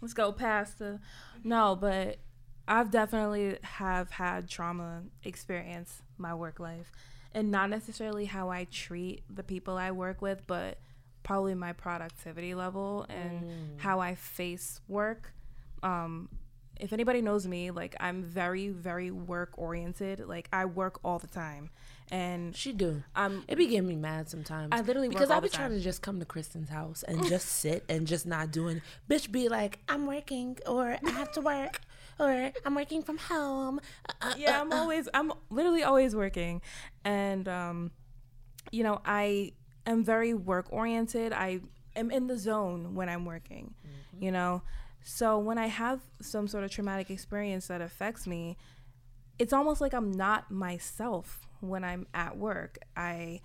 let's 0.00 0.14
go 0.14 0.32
past 0.32 0.78
the 0.78 1.00
no 1.44 1.76
but 1.76 2.18
i've 2.66 2.90
definitely 2.90 3.58
have 3.62 4.10
had 4.10 4.48
trauma 4.48 5.02
experience 5.24 6.02
my 6.18 6.34
work 6.34 6.60
life 6.60 6.92
and 7.32 7.50
not 7.50 7.68
necessarily 7.70 8.24
how 8.26 8.48
i 8.50 8.64
treat 8.70 9.22
the 9.34 9.42
people 9.42 9.76
i 9.76 9.90
work 9.90 10.22
with 10.22 10.46
but 10.46 10.78
probably 11.22 11.54
my 11.54 11.72
productivity 11.72 12.54
level 12.54 13.04
and 13.08 13.78
how 13.78 14.00
i 14.00 14.14
face 14.14 14.80
work 14.88 15.32
um 15.82 16.28
if 16.80 16.92
anybody 16.92 17.20
knows 17.20 17.46
me 17.46 17.70
like 17.70 17.96
i'm 18.00 18.22
very 18.22 18.68
very 18.68 19.10
work 19.10 19.50
oriented 19.56 20.20
like 20.26 20.48
i 20.52 20.64
work 20.64 21.00
all 21.04 21.18
the 21.18 21.26
time 21.26 21.70
and 22.10 22.54
She 22.56 22.72
do. 22.72 23.02
i'm 23.14 23.44
It 23.48 23.56
be 23.56 23.66
getting 23.66 23.88
me 23.88 23.96
mad 23.96 24.28
sometimes. 24.28 24.70
I 24.72 24.80
literally 24.80 25.08
because 25.08 25.30
I 25.30 25.40
be 25.40 25.48
trying 25.48 25.70
to 25.70 25.80
just 25.80 26.02
come 26.02 26.18
to 26.20 26.24
Kristen's 26.24 26.68
house 26.68 27.02
and 27.02 27.26
just 27.28 27.48
sit 27.48 27.84
and 27.88 28.06
just 28.06 28.26
not 28.26 28.50
doing. 28.50 28.82
Bitch, 29.08 29.30
be 29.30 29.48
like, 29.48 29.78
I'm 29.88 30.06
working 30.06 30.58
or 30.66 30.96
I 31.04 31.10
have 31.10 31.32
to 31.32 31.40
work 31.40 31.80
or 32.18 32.50
I'm 32.64 32.74
working 32.74 33.02
from 33.02 33.18
home. 33.18 33.80
Uh, 34.08 34.12
uh, 34.22 34.34
yeah 34.36 34.58
uh, 34.58 34.60
i'm 34.62 34.72
uh. 34.72 34.76
always 34.76 35.08
i'm 35.14 35.32
literally 35.50 35.82
always 35.82 36.14
working 36.14 36.60
and 37.04 37.48
um 37.48 37.90
you 38.70 38.82
know 38.82 39.00
i 39.04 39.52
am 39.86 40.04
very 40.04 40.34
work 40.34 40.66
oriented 40.70 41.32
i 41.32 41.60
am 41.96 42.10
in 42.10 42.26
the 42.26 42.36
zone 42.38 42.94
when 42.94 43.08
i'm 43.08 43.24
working 43.24 43.74
you 44.20 44.30
know 44.30 44.62
so 45.02 45.38
when 45.38 45.58
i 45.58 45.66
have 45.66 46.00
some 46.20 46.46
sort 46.46 46.64
of 46.64 46.70
traumatic 46.70 47.10
experience 47.10 47.68
that 47.68 47.80
affects 47.80 48.26
me 48.26 48.56
it's 49.38 49.52
almost 49.52 49.80
like 49.80 49.94
i'm 49.94 50.10
not 50.10 50.50
myself 50.50 51.47
when 51.60 51.84
i'm 51.84 52.06
at 52.14 52.36
work 52.36 52.78
i 52.96 53.40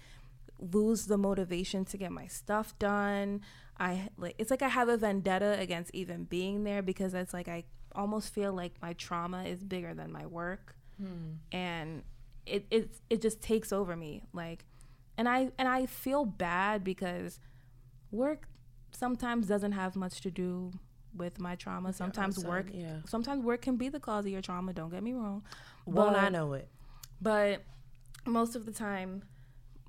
lose 0.60 1.08
the 1.08 1.18
motivation 1.18 1.84
to 1.84 1.98
get 1.98 2.12
my 2.12 2.28
stuff 2.28 2.78
done 2.80 3.42
i 3.80 4.08
like 4.18 4.36
it's 4.38 4.52
like 4.52 4.62
i 4.62 4.68
have 4.68 4.88
a 4.88 4.98
vendetta 4.98 5.58
against 5.60 5.94
even 5.94 6.24
being 6.24 6.64
there 6.64 6.82
because 6.82 7.14
it's 7.14 7.34
like 7.34 7.48
i 7.48 7.64
almost 7.96 8.34
feel 8.34 8.54
like 8.54 8.74
my 8.82 8.94
trauma 8.94 9.44
is 9.44 9.64
bigger 9.64 9.94
than 9.94 10.12
my 10.12 10.26
work 10.26 10.76
hmm. 10.98 11.34
and 11.52 12.04
it 12.46 12.66
it 12.72 12.96
it 13.10 13.22
just 13.22 13.42
takes 13.42 13.72
over 13.72 13.96
me 13.96 14.22
like 14.34 14.66
and 15.18 15.30
i 15.30 15.52
and 15.58 15.68
i 15.68 15.86
feel 15.86 16.26
bad 16.26 16.84
because 16.84 17.40
work 18.12 18.48
sometimes 18.92 19.48
doesn't 19.48 19.72
have 19.72 19.96
much 19.96 20.22
to 20.22 20.32
do 20.32 20.72
with 21.16 21.40
my 21.40 21.56
trauma 21.56 21.94
sometimes 21.94 22.38
outside, 22.38 22.50
work 22.50 22.68
yeah. 22.74 22.98
sometimes 23.06 23.44
work 23.44 23.62
can 23.62 23.76
be 23.76 23.90
the 23.90 24.00
cause 24.00 24.26
of 24.26 24.32
your 24.32 24.42
trauma 24.42 24.74
don't 24.74 24.90
get 24.90 25.04
me 25.04 25.14
wrong 25.14 25.44
Won't 25.86 26.16
I 26.16 26.30
know 26.30 26.54
it? 26.54 26.68
but 27.22 27.64
most 28.26 28.56
of 28.56 28.66
the 28.66 28.72
time 28.72 29.24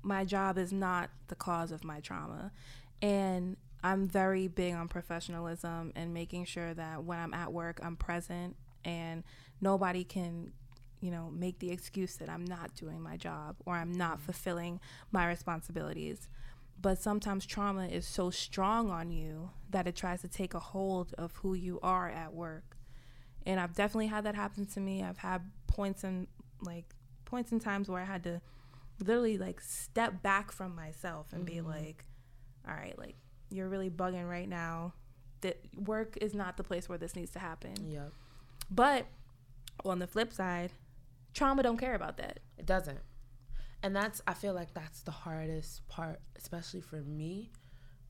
my 0.03 0.23
job 0.23 0.57
is 0.57 0.71
not 0.71 1.09
the 1.27 1.35
cause 1.35 1.71
of 1.71 1.83
my 1.83 1.99
trauma. 1.99 2.51
And 3.01 3.57
i'm 3.83 4.07
very 4.07 4.47
big 4.47 4.73
on 4.73 4.87
professionalism 4.87 5.91
and 5.95 6.11
making 6.13 6.43
sure 6.43 6.73
that 6.73 7.03
when 7.03 7.19
i'm 7.19 7.33
at 7.35 7.53
work 7.53 7.79
i'm 7.83 7.95
present 7.95 8.55
and 8.83 9.23
nobody 9.61 10.03
can 10.03 10.51
you 11.01 11.11
know 11.11 11.29
make 11.31 11.59
the 11.59 11.69
excuse 11.71 12.15
that 12.15 12.29
i'm 12.29 12.45
not 12.45 12.73
doing 12.73 12.99
my 12.99 13.15
job 13.15 13.55
or 13.65 13.75
i'm 13.75 13.91
not 13.91 14.15
mm-hmm. 14.15 14.25
fulfilling 14.25 14.79
my 15.11 15.27
responsibilities. 15.27 16.27
But 16.81 16.99
sometimes 16.99 17.45
trauma 17.45 17.87
is 17.87 18.05
so 18.05 18.29
strong 18.29 18.89
on 18.91 19.09
you 19.09 19.51
that 19.69 19.87
it 19.87 19.95
tries 19.95 20.21
to 20.21 20.27
take 20.27 20.53
a 20.53 20.59
hold 20.59 21.13
of 21.17 21.37
who 21.37 21.53
you 21.53 21.79
are 21.81 22.09
at 22.09 22.33
work. 22.33 22.75
And 23.45 23.59
I've 23.59 23.73
definitely 23.73 24.07
had 24.07 24.25
that 24.25 24.35
happen 24.35 24.65
to 24.67 24.79
me. 24.79 25.01
I've 25.01 25.19
had 25.19 25.49
points 25.67 26.03
in 26.03 26.27
like 26.61 26.93
points 27.25 27.51
in 27.51 27.59
times 27.59 27.89
where 27.89 28.01
I 28.01 28.05
had 28.05 28.23
to 28.23 28.41
literally 28.99 29.37
like 29.37 29.59
step 29.61 30.21
back 30.21 30.51
from 30.51 30.75
myself 30.75 31.33
and 31.33 31.45
be 31.45 31.55
mm-hmm. 31.55 31.69
like, 31.69 32.05
all 32.67 32.73
right, 32.73 32.97
like 32.97 33.15
you're 33.49 33.69
really 33.69 33.89
bugging 33.89 34.29
right 34.29 34.47
now. 34.47 34.93
That 35.41 35.59
work 35.75 36.17
is 36.21 36.33
not 36.33 36.57
the 36.57 36.63
place 36.63 36.89
where 36.89 36.97
this 36.97 37.15
needs 37.15 37.31
to 37.31 37.39
happen. 37.39 37.73
Yep. 37.87 38.11
But 38.71 39.05
on 39.83 39.99
the 39.99 40.07
flip 40.07 40.33
side, 40.33 40.71
trauma 41.33 41.61
don't 41.61 41.77
care 41.77 41.93
about 41.93 42.17
that. 42.17 42.39
It 42.57 42.65
doesn't. 42.65 43.01
And 43.83 43.95
that's 43.95 44.21
I 44.25 44.33
feel 44.33 44.53
like 44.53 44.73
that's 44.73 45.01
the 45.01 45.11
hardest 45.11 45.87
part, 45.87 46.19
especially 46.37 46.81
for 46.81 47.01
me, 47.01 47.51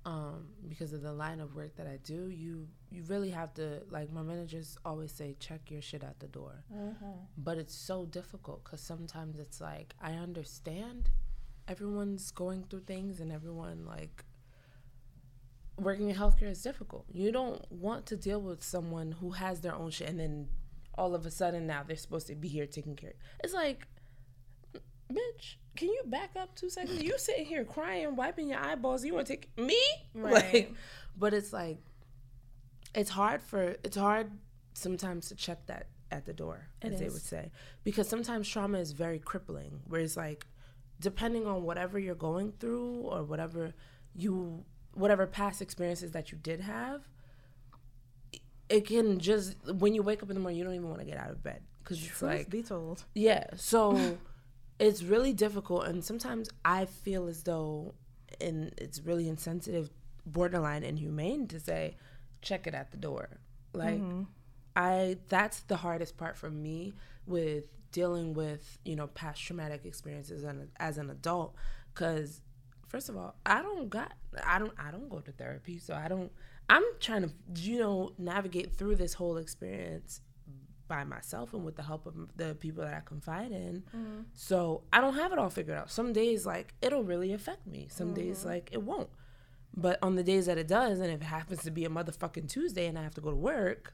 um, 0.05 0.45
because 0.69 0.93
of 0.93 1.01
the 1.01 1.11
line 1.11 1.39
of 1.39 1.55
work 1.55 1.75
that 1.77 1.87
I 1.87 1.97
do, 2.03 2.29
you 2.29 2.67
you 2.91 3.03
really 3.03 3.31
have 3.31 3.53
to 3.55 3.81
like 3.89 4.11
my 4.11 4.21
managers 4.21 4.77
always 4.85 5.11
say 5.11 5.35
check 5.39 5.71
your 5.71 5.81
shit 5.81 6.03
at 6.03 6.19
the 6.19 6.27
door. 6.27 6.63
But 7.37 7.57
it's 7.57 7.73
so 7.75 8.05
difficult 8.05 8.63
because 8.63 8.81
sometimes 8.81 9.39
it's 9.39 9.59
like 9.59 9.95
I 9.99 10.11
understand 10.13 11.09
everyone's 11.67 12.29
going 12.31 12.65
through 12.69 12.81
things 12.81 13.19
and 13.19 13.31
everyone 13.31 13.85
like 13.85 14.23
working 15.79 16.09
in 16.09 16.15
healthcare 16.15 16.49
is 16.51 16.61
difficult. 16.61 17.05
You 17.11 17.31
don't 17.31 17.65
want 17.71 18.05
to 18.07 18.15
deal 18.15 18.41
with 18.41 18.63
someone 18.63 19.11
who 19.13 19.31
has 19.31 19.61
their 19.61 19.75
own 19.75 19.89
shit 19.89 20.07
and 20.09 20.19
then 20.19 20.47
all 20.97 21.13
of 21.15 21.25
a 21.25 21.31
sudden 21.31 21.67
now 21.67 21.83
they're 21.85 21.97
supposed 21.97 22.27
to 22.27 22.35
be 22.35 22.47
here 22.47 22.65
taking 22.67 22.95
care. 22.95 23.13
It's 23.43 23.53
like, 23.53 23.87
bitch, 25.11 25.55
can 25.75 25.89
you 25.89 26.03
back 26.05 26.31
up 26.39 26.55
two 26.55 26.69
seconds? 26.69 27.01
You 27.01 27.17
sitting 27.17 27.45
here 27.45 27.63
crying, 27.63 28.15
wiping 28.15 28.49
your 28.49 28.59
eyeballs. 28.59 29.03
You 29.05 29.13
want 29.13 29.27
to 29.27 29.33
take 29.33 29.57
me? 29.57 29.79
Right. 30.13 30.53
Like, 30.53 30.73
but 31.17 31.33
it's 31.33 31.51
like, 31.53 31.77
it's 32.93 33.09
hard 33.09 33.41
for 33.41 33.75
it's 33.83 33.97
hard 33.97 34.31
sometimes 34.73 35.27
to 35.29 35.35
check 35.35 35.65
that 35.67 35.87
at 36.11 36.25
the 36.25 36.33
door, 36.33 36.67
It 36.81 36.93
as 36.93 36.99
they 36.99 37.09
would 37.09 37.21
say, 37.21 37.51
because 37.83 38.07
sometimes 38.07 38.47
trauma 38.47 38.77
is 38.79 38.91
very 38.91 39.19
crippling. 39.19 39.81
Where 39.87 39.99
it's 40.01 40.15
like, 40.15 40.45
depending 40.99 41.45
on 41.45 41.63
whatever 41.63 41.99
you're 41.99 42.15
going 42.15 42.53
through 42.59 43.01
or 43.01 43.23
whatever 43.23 43.73
you 44.15 44.63
whatever 44.93 45.27
past 45.27 45.61
experiences 45.61 46.11
that 46.11 46.31
you 46.31 46.37
did 46.37 46.61
have 46.61 47.01
it 48.69 48.87
can 48.87 49.19
just 49.19 49.55
when 49.73 49.93
you 49.93 50.01
wake 50.01 50.23
up 50.23 50.29
in 50.29 50.35
the 50.35 50.39
morning 50.39 50.57
you 50.57 50.63
don't 50.63 50.73
even 50.73 50.87
want 50.87 50.99
to 51.01 51.05
get 51.05 51.17
out 51.17 51.29
of 51.29 51.43
bed 51.43 51.61
because 51.83 51.97
it's 51.97 52.07
Truth 52.17 52.21
like 52.21 52.49
be 52.49 52.63
told. 52.63 53.03
yeah 53.13 53.43
so 53.57 54.17
it's 54.79 55.03
really 55.03 55.33
difficult 55.33 55.85
and 55.85 56.03
sometimes 56.03 56.49
i 56.63 56.85
feel 56.85 57.27
as 57.27 57.43
though 57.43 57.93
and 58.41 58.73
it's 58.77 58.99
really 59.01 59.29
insensitive 59.29 59.89
borderline 60.25 60.83
inhumane 60.83 61.47
to 61.47 61.59
say 61.59 61.95
check 62.45 62.67
it 62.67 62.73
at 62.73 62.91
the 62.91 62.97
door. 62.97 63.27
Like 63.73 63.99
mm-hmm. 63.99 64.23
i 64.77 65.17
that's 65.27 65.61
the 65.61 65.75
hardest 65.75 66.15
part 66.15 66.37
for 66.37 66.49
me 66.49 66.93
with 67.27 67.65
dealing 67.91 68.33
with 68.33 68.79
you 68.85 68.95
know 68.95 69.07
past 69.07 69.43
traumatic 69.43 69.83
experiences 69.83 70.43
and 70.43 70.69
as 70.77 70.97
an 70.97 71.09
adult 71.09 71.55
because 71.93 72.41
first 72.87 73.09
of 73.09 73.17
all 73.17 73.35
i 73.45 73.61
don't 73.61 73.89
got 73.89 74.13
i 74.45 74.59
don't 74.59 74.73
i 74.77 74.91
don't 74.91 75.09
go 75.09 75.19
to 75.19 75.31
therapy 75.33 75.77
so 75.77 75.93
i 75.93 76.07
don't 76.07 76.31
i'm 76.69 76.83
trying 76.99 77.21
to 77.21 77.31
you 77.61 77.79
know 77.79 78.11
navigate 78.17 78.73
through 78.73 78.95
this 78.95 79.13
whole 79.13 79.37
experience 79.37 80.21
by 80.87 81.03
myself 81.03 81.53
and 81.53 81.63
with 81.65 81.75
the 81.75 81.83
help 81.83 82.05
of 82.05 82.13
the 82.35 82.55
people 82.55 82.83
that 82.83 82.93
I 82.93 83.01
confide 83.05 83.51
in. 83.51 83.83
So 84.33 84.83
I 84.93 85.01
don't 85.01 85.15
have 85.15 85.31
it 85.31 85.39
all 85.39 85.49
figured 85.49 85.77
out. 85.77 85.91
Some 85.91 86.13
days, 86.13 86.45
like, 86.45 86.73
it'll 86.81 87.03
really 87.03 87.33
affect 87.33 87.65
me. 87.67 87.87
Some 87.89 88.13
days, 88.13 88.45
like, 88.45 88.69
it 88.71 88.81
won't. 88.83 89.09
But 89.75 89.99
on 90.01 90.15
the 90.15 90.23
days 90.23 90.45
that 90.45 90.57
it 90.57 90.67
does, 90.67 90.99
and 90.99 91.11
if 91.11 91.21
it 91.21 91.25
happens 91.25 91.63
to 91.63 91.71
be 91.71 91.85
a 91.85 91.89
motherfucking 91.89 92.49
Tuesday 92.49 92.85
and 92.87 92.97
I 92.97 93.03
have 93.03 93.15
to 93.15 93.21
go 93.21 93.29
to 93.29 93.35
work, 93.35 93.93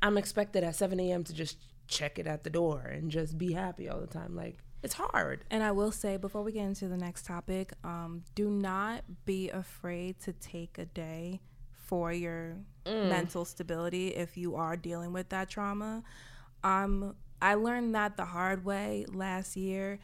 I'm 0.00 0.16
expected 0.16 0.64
at 0.64 0.76
7 0.76 0.98
a.m. 1.00 1.24
to 1.24 1.32
just 1.32 1.58
check 1.88 2.18
it 2.18 2.26
at 2.26 2.44
the 2.44 2.50
door 2.50 2.80
and 2.80 3.10
just 3.10 3.36
be 3.36 3.52
happy 3.52 3.88
all 3.88 4.00
the 4.00 4.06
time. 4.06 4.34
Like, 4.34 4.58
it's 4.82 4.94
hard. 4.94 5.44
And 5.50 5.62
I 5.62 5.72
will 5.72 5.92
say 5.92 6.16
before 6.16 6.42
we 6.42 6.52
get 6.52 6.64
into 6.64 6.88
the 6.88 6.96
next 6.96 7.26
topic, 7.26 7.72
um, 7.82 8.22
do 8.34 8.48
not 8.48 9.04
be 9.24 9.50
afraid 9.50 10.20
to 10.20 10.32
take 10.32 10.78
a 10.78 10.84
day 10.84 11.40
for 11.86 12.12
your 12.12 12.56
mental 12.86 13.44
stability 13.44 14.08
if 14.08 14.36
you 14.36 14.54
are 14.56 14.76
dealing 14.76 15.12
with 15.12 15.28
that 15.30 15.48
trauma. 15.48 16.02
Um, 16.62 17.14
I 17.42 17.54
learned 17.54 17.94
that 17.94 18.16
the 18.16 18.24
hard 18.24 18.64
way 18.64 19.06
last 19.12 19.56
year. 19.56 19.98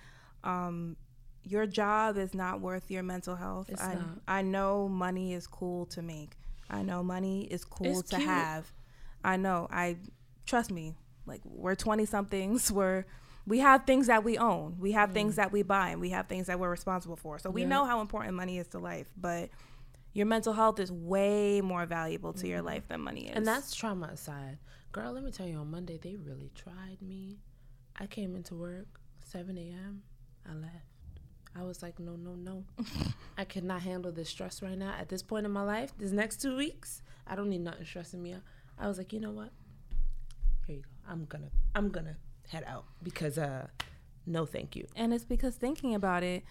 Um, 0.45 0.97
your 1.45 1.67
job 1.67 2.17
is 2.17 2.35
not 2.35 2.61
worth 2.61 2.91
your 2.91 3.03
mental 3.03 3.35
health. 3.37 3.69
It's 3.69 3.83
I, 3.83 3.95
not. 3.95 4.19
I 4.29 4.43
know 4.43 4.89
money 4.89 5.33
is 5.35 5.47
cool 5.47 5.87
to 5.87 6.03
make. 6.03 6.37
I 6.71 6.83
know 6.83 7.03
money 7.03 7.45
is 7.45 7.65
cool 7.65 8.01
It's 8.01 8.11
to 8.11 8.17
cute. 8.17 8.29
have. 8.29 8.73
I 9.25 9.37
know. 9.37 9.67
I 9.71 9.97
trust 10.47 10.71
me. 10.71 10.95
Like 11.27 11.41
we're 11.45 11.75
twenty 11.77 12.05
somethings. 12.05 12.71
We're 12.79 13.05
we 13.47 13.59
have 13.59 13.87
things 13.87 14.07
that 14.07 14.23
we 14.23 14.39
own. 14.39 14.77
We 14.79 14.93
have 14.93 15.13
things 15.13 15.35
that 15.37 15.51
we 15.53 15.63
buy, 15.63 15.91
and 15.91 16.01
we 16.01 16.11
have 16.11 16.29
things 16.29 16.47
that 16.47 16.61
we're 16.61 16.71
responsible 16.71 17.17
for. 17.17 17.39
So 17.41 17.51
we 17.51 17.63
Mm. 17.63 17.65
Yeah. 17.65 17.69
know 17.71 17.85
how 17.87 18.01
important 18.01 18.35
money 18.35 18.59
is 18.59 18.69
to 18.69 18.79
life. 18.79 19.09
But 19.17 19.51
your 20.13 20.27
mental 20.27 20.53
health 20.53 20.79
is 20.79 20.93
way 20.93 21.61
more 21.61 21.87
valuable 21.87 22.33
to 22.35 22.47
your 22.49 22.63
life 22.63 22.89
than 22.89 23.01
money 23.01 23.29
is. 23.29 23.37
And 23.37 23.47
that's 23.47 23.75
trauma 23.75 24.09
aside. 24.13 24.59
Girl, 24.93 25.13
let 25.13 25.25
me 25.25 25.31
tell 25.31 25.47
you, 25.47 25.57
on 25.57 25.71
Monday, 25.71 25.99
they 26.03 26.17
really 26.17 26.51
tried 26.55 26.99
me. 27.01 27.39
I 27.99 28.07
came 28.07 28.37
into 28.37 28.55
work, 28.55 29.01
7 29.25 29.57
a.m., 29.57 30.03
I 30.49 30.55
left. 30.55 30.75
I 31.55 31.63
was 31.63 31.83
like, 31.83 31.99
no, 31.99 32.17
no, 32.17 32.35
no. 32.35 32.65
I 33.39 33.45
cannot 33.45 33.83
handle 33.83 34.13
this 34.13 34.29
stress 34.29 34.63
right 34.63 34.77
now. 34.77 34.95
At 34.99 35.09
this 35.09 35.23
point 35.23 35.47
in 35.47 35.53
my 35.53 35.63
life, 35.63 35.93
these 35.99 36.13
next 36.13 36.41
two 36.43 36.57
weeks, 36.57 37.03
I 37.27 37.35
don't 37.37 37.49
need 37.49 37.61
nothing 37.63 37.85
stressing 37.85 38.23
me 38.23 38.33
out. 38.35 38.41
I 38.79 38.89
was 38.89 38.99
like, 38.99 39.13
you 39.13 39.21
know 39.21 39.31
what? 39.31 39.51
Here 40.67 40.77
you 40.77 40.83
go. 40.83 40.89
I'm 41.09 41.25
gonna, 41.27 41.51
I'm 41.75 41.91
gonna 41.91 42.17
head 42.49 42.65
out 42.67 42.85
because, 43.03 43.39
uh, 43.39 43.67
no, 44.27 44.47
thank 44.47 44.77
you. 44.77 44.87
and 44.97 45.13
it's 45.13 45.25
because 45.25 45.57
thinking 45.57 45.95
about 45.95 46.23
it, 46.23 46.43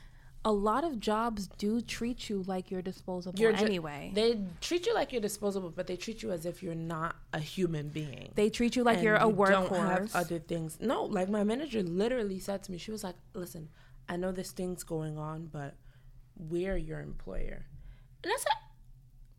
a 0.44 0.52
lot 0.52 0.84
of 0.84 1.00
jobs 1.00 1.48
do 1.58 1.82
treat 1.82 2.30
you 2.30 2.44
like 2.48 2.72
you're 2.72 2.82
disposable 2.82 3.40
You're 3.40 3.54
ju- 3.54 3.66
anyway. 3.66 4.12
They 4.14 4.40
treat 4.60 4.88
you 4.88 4.94
like 4.94 5.12
you're 5.12 5.22
disposable, 5.22 5.70
but 5.70 5.86
they 5.88 5.96
treat 5.96 6.24
you 6.24 6.32
as 6.32 6.46
if 6.46 6.64
you're 6.64 6.74
not 6.76 7.16
a 7.34 7.40
human 7.40 7.90
being. 7.90 8.32
They 8.36 8.50
treat 8.50 8.76
you 8.76 8.84
like 8.84 8.98
and 8.98 9.04
you're 9.06 9.16
a 9.16 9.28
you 9.30 9.36
don't 9.36 9.70
have 9.70 10.00
workhorse. 10.00 10.16
other 10.16 10.40
things. 10.40 10.78
No, 10.82 11.04
like 11.06 11.30
my 11.30 11.44
manager 11.44 11.84
literally 11.84 12.40
said 12.40 12.64
to 12.64 12.72
me, 12.72 12.78
she 12.78 12.92
was 12.92 13.04
like, 13.04 13.16
"Listen, 13.34 13.70
I 14.10 14.18
know 14.18 14.32
this 14.32 14.52
thing's 14.52 14.84
going 14.84 15.18
on, 15.18 15.48
but 15.52 15.76
we're 16.36 16.78
your 16.78 17.02
employer." 17.02 17.66
And 18.24 18.32
I 18.34 18.38
said, 18.38 18.54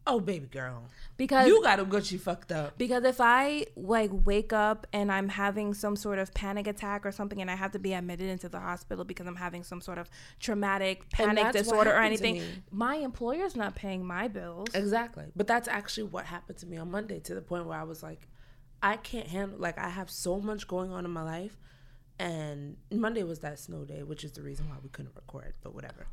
"Oh, 0.06 0.20
baby 0.20 0.46
girl, 0.46 0.84
because 1.16 1.46
you 1.46 1.62
got 1.62 1.76
to 1.76 1.84
get 1.84 2.10
you 2.10 2.18
fucked 2.18 2.52
up." 2.52 2.76
Because 2.78 3.04
if 3.04 3.20
I 3.20 3.66
like 3.76 4.10
wake 4.12 4.52
up 4.52 4.86
and 4.92 5.10
I'm 5.10 5.28
having 5.28 5.74
some 5.74 5.96
sort 5.96 6.18
of 6.18 6.32
panic 6.34 6.66
attack 6.66 7.06
or 7.06 7.12
something 7.12 7.40
and 7.40 7.50
I 7.50 7.54
have 7.54 7.72
to 7.72 7.78
be 7.78 7.92
admitted 7.92 8.28
into 8.28 8.48
the 8.48 8.60
hospital 8.60 9.04
because 9.04 9.26
I'm 9.26 9.36
having 9.36 9.62
some 9.62 9.80
sort 9.80 9.98
of 9.98 10.08
traumatic 10.40 11.08
panic 11.10 11.52
disorder 11.52 11.90
or 11.90 12.00
anything, 12.00 12.42
my 12.70 12.96
employer's 12.96 13.56
not 13.56 13.74
paying 13.74 14.04
my 14.04 14.28
bills. 14.28 14.68
Exactly. 14.74 15.26
But 15.36 15.46
that's 15.46 15.68
actually 15.68 16.04
what 16.04 16.26
happened 16.26 16.58
to 16.58 16.66
me 16.66 16.76
on 16.76 16.90
Monday 16.90 17.20
to 17.20 17.34
the 17.34 17.42
point 17.42 17.66
where 17.66 17.78
I 17.78 17.84
was 17.84 18.02
like, 18.02 18.28
I 18.82 18.96
can't 18.96 19.28
handle 19.28 19.58
like 19.58 19.78
I 19.78 19.88
have 19.88 20.10
so 20.10 20.40
much 20.40 20.66
going 20.66 20.90
on 20.90 21.04
in 21.04 21.10
my 21.10 21.22
life 21.22 21.56
and 22.18 22.76
Monday 22.90 23.22
was 23.22 23.40
that 23.40 23.58
snow 23.58 23.84
day, 23.84 24.02
which 24.02 24.22
is 24.22 24.32
the 24.32 24.42
reason 24.42 24.68
why 24.68 24.76
we 24.82 24.88
couldn't 24.90 25.14
record, 25.14 25.54
but 25.62 25.74
whatever. 25.74 26.06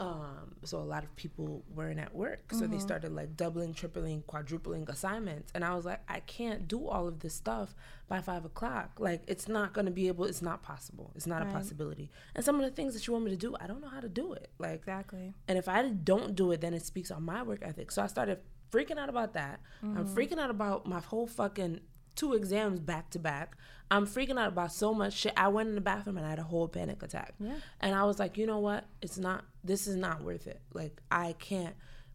Um, 0.00 0.56
so 0.64 0.78
a 0.78 0.80
lot 0.80 1.04
of 1.04 1.14
people 1.14 1.62
weren't 1.72 2.00
at 2.00 2.14
work. 2.14 2.52
So 2.52 2.66
they 2.66 2.78
started 2.80 3.12
like 3.12 3.36
doubling, 3.36 3.74
tripling, 3.74 4.22
quadrupling 4.26 4.86
assignments. 4.90 5.52
And 5.54 5.64
I 5.64 5.74
was 5.74 5.84
like, 5.84 6.00
I 6.08 6.18
can't 6.20 6.66
do 6.66 6.88
all 6.88 7.06
of 7.06 7.20
this 7.20 7.34
stuff 7.34 7.74
by 8.08 8.20
five 8.20 8.44
o'clock. 8.44 8.90
Like 8.98 9.22
it's 9.28 9.46
not 9.46 9.72
gonna 9.72 9.92
be 9.92 10.08
able 10.08 10.24
it's 10.24 10.42
not 10.42 10.62
possible. 10.62 11.12
It's 11.14 11.26
not 11.28 11.42
a 11.42 11.46
possibility. 11.46 12.10
And 12.34 12.44
some 12.44 12.56
of 12.56 12.62
the 12.62 12.70
things 12.72 12.94
that 12.94 13.06
you 13.06 13.12
want 13.12 13.24
me 13.24 13.30
to 13.30 13.36
do, 13.36 13.54
I 13.60 13.66
don't 13.68 13.80
know 13.80 13.88
how 13.88 14.00
to 14.00 14.08
do 14.08 14.32
it. 14.32 14.50
Like 14.58 14.74
Exactly. 14.80 15.32
and 15.46 15.56
if 15.58 15.68
I 15.68 15.88
don't 15.88 16.34
do 16.34 16.50
it, 16.50 16.60
then 16.60 16.74
it 16.74 16.84
speaks 16.84 17.10
on 17.12 17.22
my 17.22 17.42
work 17.44 17.60
ethic. 17.62 17.92
So 17.92 18.02
I 18.02 18.08
started 18.08 18.38
freaking 18.72 18.98
out 18.98 19.08
about 19.08 19.34
that. 19.34 19.60
I'm 19.82 20.08
freaking 20.08 20.38
out 20.38 20.50
about 20.50 20.86
my 20.86 20.98
whole 21.00 21.28
fucking 21.28 21.80
two 22.14 22.34
exams 22.34 22.80
back 22.80 23.10
to 23.10 23.18
back. 23.18 23.56
I'm 23.90 24.06
freaking 24.06 24.38
out 24.38 24.48
about 24.48 24.72
so 24.72 24.94
much 24.94 25.12
shit. 25.12 25.32
I 25.36 25.48
went 25.48 25.68
in 25.68 25.74
the 25.74 25.80
bathroom 25.80 26.16
and 26.16 26.26
I 26.26 26.30
had 26.30 26.38
a 26.38 26.44
whole 26.44 26.68
panic 26.68 27.02
attack. 27.02 27.34
Yeah. 27.38 27.54
And 27.80 27.94
I 27.94 28.04
was 28.04 28.18
like, 28.18 28.38
you 28.38 28.46
know 28.46 28.58
what? 28.58 28.84
It's 29.02 29.18
not, 29.18 29.44
this 29.62 29.86
is 29.86 29.96
not 29.96 30.22
worth 30.22 30.46
it. 30.46 30.60
Like, 30.72 31.00
I 31.10 31.34
can't. 31.38 31.74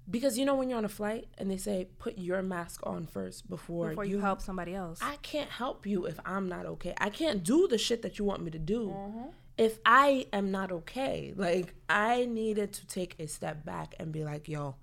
Because 0.09 0.39
you 0.39 0.45
know, 0.45 0.55
when 0.55 0.69
you're 0.69 0.79
on 0.79 0.85
a 0.85 0.89
flight 0.89 1.27
and 1.37 1.51
they 1.51 1.57
say, 1.57 1.87
put 1.99 2.17
your 2.17 2.41
mask 2.41 2.81
on 2.83 3.05
first 3.05 3.47
before, 3.47 3.89
Before 3.89 4.05
you 4.05 4.19
help 4.19 4.41
somebody 4.41 4.73
else. 4.73 4.99
I 5.01 5.17
can't 5.17 5.49
help 5.49 5.85
you 5.85 6.05
if 6.05 6.19
I'm 6.25 6.49
not 6.49 6.65
okay. 6.65 6.95
I 6.97 7.11
can't 7.11 7.43
do 7.43 7.67
the 7.67 7.77
shit 7.77 8.01
that 8.01 8.17
you 8.17 8.25
want 8.25 8.43
me 8.43 8.49
to 8.51 8.59
do 8.59 8.87
mm-hmm. 8.87 9.27
if 9.57 9.79
I 9.85 10.25
am 10.33 10.49
not 10.49 10.71
okay. 10.71 11.33
Like, 11.35 11.75
I 11.87 12.25
needed 12.25 12.73
to 12.73 12.87
take 12.87 13.15
a 13.19 13.27
step 13.27 13.63
back 13.63 13.93
and 13.99 14.11
be 14.11 14.23
like, 14.23 14.49
yo, 14.49 14.77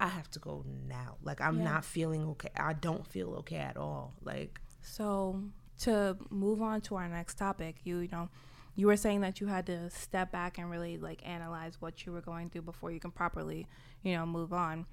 I 0.00 0.08
have 0.08 0.30
to 0.30 0.38
go 0.38 0.64
now. 0.86 1.16
Like, 1.22 1.40
I'm 1.40 1.62
not 1.64 1.84
feeling 1.84 2.24
okay. 2.30 2.50
I 2.56 2.72
don't 2.72 3.06
feel 3.06 3.34
okay 3.40 3.56
at 3.56 3.76
all. 3.76 4.14
Like, 4.22 4.60
So 4.80 5.42
to 5.80 6.16
move 6.30 6.62
on 6.62 6.80
to 6.82 6.96
our 6.96 7.08
next 7.08 7.34
topic, 7.34 7.76
you, 7.84 7.98
you 7.98 8.08
know, 8.10 8.28
you 8.76 8.86
were 8.86 8.96
saying 8.96 9.22
that 9.22 9.40
you 9.40 9.48
had 9.48 9.66
to 9.66 9.90
step 9.90 10.30
back 10.30 10.56
and 10.56 10.70
really 10.70 10.98
like 10.98 11.26
analyze 11.26 11.80
what 11.80 12.06
you 12.06 12.12
were 12.12 12.20
going 12.20 12.48
through 12.48 12.62
before 12.62 12.92
you 12.92 13.00
can 13.00 13.10
properly, 13.10 13.66
you 14.02 14.14
know, 14.14 14.24
move 14.24 14.52
on. 14.52 14.86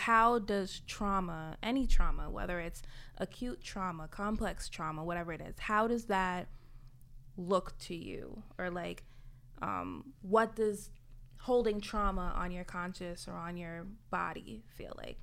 How 0.00 0.38
does 0.38 0.80
trauma, 0.86 1.56
any 1.62 1.86
trauma, 1.86 2.30
whether 2.30 2.60
it's 2.60 2.82
acute 3.16 3.62
trauma, 3.62 4.08
complex 4.08 4.68
trauma, 4.68 5.02
whatever 5.04 5.32
it 5.32 5.40
is, 5.40 5.58
how 5.58 5.88
does 5.88 6.04
that 6.06 6.48
look 7.36 7.76
to 7.78 7.94
you? 7.94 8.42
Or 8.58 8.70
like, 8.70 9.04
um, 9.62 10.12
what 10.20 10.54
does 10.54 10.90
holding 11.44 11.78
trauma 11.78 12.32
on 12.36 12.50
your 12.50 12.64
conscious 12.64 13.28
or 13.28 13.34
on 13.34 13.56
your 13.56 13.86
body 14.10 14.64
feel 14.76 14.94
like? 14.96 15.18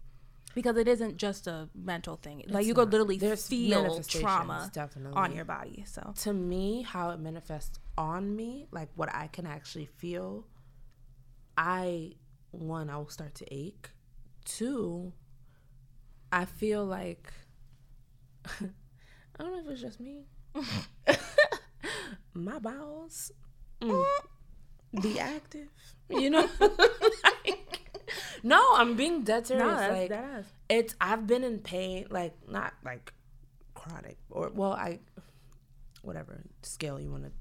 Because 0.53 0.77
it 0.77 0.87
isn't 0.87 1.17
just 1.17 1.47
a 1.47 1.67
mental 1.73 2.15
thing. 2.17 2.43
like 2.47 2.65
you 2.65 2.75
could 2.75 2.89
not. 2.89 2.91
literally 2.91 3.17
There's 3.17 3.47
feel 3.47 4.01
trauma 4.01 4.69
definitely. 4.71 5.17
on 5.17 5.33
your 5.35 5.45
body. 5.45 5.83
So 5.87 6.13
to 6.19 6.33
me, 6.33 6.83
how 6.83 7.09
it 7.09 7.19
manifests 7.19 7.79
on 7.97 8.35
me, 8.35 8.67
like 8.71 8.89
what 8.95 9.13
I 9.15 9.27
can 9.27 9.47
actually 9.47 9.87
feel, 9.97 10.45
I 11.57 12.13
one, 12.51 12.89
I 12.89 12.97
will 12.97 13.09
start 13.09 13.33
to 13.35 13.53
ache. 13.53 13.89
Two, 14.45 15.13
I 16.31 16.45
feel 16.45 16.85
like 16.85 17.31
I 18.45 18.67
don't 19.39 19.53
know 19.53 19.59
if 19.59 19.71
it's 19.71 19.81
just 19.81 19.99
me. 19.99 20.25
My 22.33 22.59
bowels 22.59 23.31
mm, 23.81 24.05
be 24.99 25.19
active, 25.19 25.67
you 26.09 26.29
know. 26.29 26.47
Like, 26.59 27.91
no, 28.43 28.75
I'm 28.75 28.95
being 28.95 29.23
dead 29.23 29.47
serious. 29.47 29.65
No, 29.65 29.75
that's 29.77 30.09
like 30.11 30.45
it's 30.69 30.95
I've 30.99 31.27
been 31.27 31.43
in 31.43 31.59
pain, 31.59 32.07
like 32.09 32.33
not 32.49 32.73
like 32.83 33.13
chronic 33.73 34.17
or 34.29 34.51
well, 34.53 34.73
I 34.73 34.99
whatever 36.01 36.41
scale 36.63 36.99
you 36.99 37.11
want 37.11 37.25
to, 37.25 37.31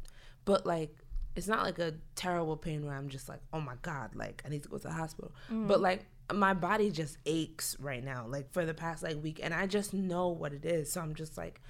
but 0.44 0.66
like 0.66 0.94
it's 1.36 1.48
not 1.48 1.62
like 1.62 1.78
a 1.78 1.94
terrible 2.16 2.56
pain 2.56 2.84
where 2.84 2.94
I'm 2.94 3.08
just 3.08 3.28
like, 3.28 3.40
oh 3.52 3.60
my 3.60 3.74
god, 3.82 4.14
like 4.14 4.42
I 4.44 4.48
need 4.48 4.62
to 4.64 4.68
go 4.68 4.78
to 4.78 4.88
the 4.88 4.92
hospital. 4.92 5.32
Mm. 5.50 5.68
But 5.68 5.80
like 5.80 6.04
my 6.32 6.54
body 6.54 6.90
just 6.90 7.18
aches 7.26 7.76
right 7.80 8.04
now, 8.04 8.26
like 8.28 8.52
for 8.52 8.64
the 8.64 8.74
past 8.74 9.02
like 9.02 9.22
week, 9.22 9.40
and 9.42 9.54
I 9.54 9.66
just 9.66 9.94
know 9.94 10.28
what 10.28 10.52
it 10.52 10.64
is. 10.64 10.92
So 10.92 11.00
I'm 11.00 11.14
just 11.14 11.36
like, 11.36 11.60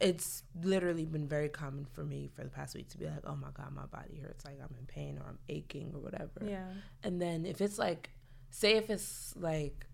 it's 0.00 0.42
literally 0.62 1.04
been 1.04 1.28
very 1.28 1.48
common 1.48 1.84
for 1.92 2.04
me 2.04 2.30
for 2.34 2.42
the 2.42 2.50
past 2.50 2.74
week 2.74 2.88
to 2.90 2.98
be 2.98 3.04
like, 3.04 3.20
oh 3.24 3.36
my 3.36 3.48
god, 3.52 3.72
my 3.74 3.86
body 3.86 4.18
hurts, 4.22 4.44
like 4.44 4.58
I'm 4.62 4.74
in 4.78 4.86
pain 4.86 5.18
or 5.18 5.28
I'm 5.28 5.38
aching 5.48 5.92
or 5.94 6.00
whatever. 6.00 6.42
Yeah. 6.42 6.64
And 7.02 7.20
then 7.20 7.44
if 7.44 7.60
it's 7.60 7.78
like, 7.78 8.10
say 8.50 8.76
if 8.76 8.88
it's 8.88 9.34
like 9.36 9.86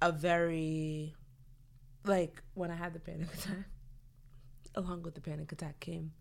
a 0.00 0.10
very, 0.10 1.14
like 2.04 2.42
when 2.54 2.70
I 2.70 2.76
had 2.76 2.94
the 2.94 3.00
panic 3.00 3.32
attack, 3.34 3.66
along 4.74 5.02
with 5.02 5.14
the 5.14 5.20
panic 5.20 5.52
attack 5.52 5.80
came 5.80 6.12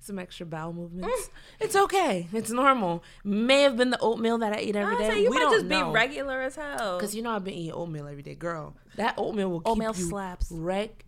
some 0.00 0.18
extra 0.18 0.46
bowel 0.46 0.72
movements. 0.72 1.30
it's 1.60 1.76
okay. 1.76 2.28
It's 2.32 2.50
normal. 2.50 3.02
May 3.24 3.62
have 3.62 3.76
been 3.76 3.90
the 3.90 3.98
oatmeal 4.00 4.38
that 4.38 4.52
I 4.52 4.60
eat 4.60 4.76
every 4.76 4.96
day. 4.96 5.10
say 5.10 5.22
you 5.22 5.30
we 5.30 5.36
might 5.36 5.42
don't 5.42 5.52
just 5.52 5.66
know. 5.66 5.88
be 5.88 5.92
regular 5.94 6.40
as 6.42 6.56
hell. 6.56 6.98
Cause 6.98 7.14
you 7.14 7.22
know 7.22 7.30
I've 7.30 7.44
been 7.44 7.54
eating 7.54 7.72
oatmeal 7.74 8.06
every 8.06 8.22
day, 8.22 8.34
girl. 8.34 8.76
That 8.96 9.14
oatmeal 9.18 9.50
will 9.50 9.60
keep 9.60 9.68
Oatmeal 9.72 9.94
you 9.96 10.08
slaps. 10.08 10.50
Reg- 10.50 11.04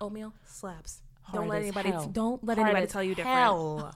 oatmeal 0.00 0.32
slaps. 0.44 1.00
hard 1.22 1.42
don't 1.42 1.48
let 1.48 1.62
anybody. 1.62 1.90
hell. 1.90 2.06
don't 2.08 2.44
let 2.44 2.58
Hard 2.58 2.70
anybody 2.70 2.90
tell 2.90 3.02
you 3.02 3.14
different. 3.14 3.36
hell. 3.36 3.94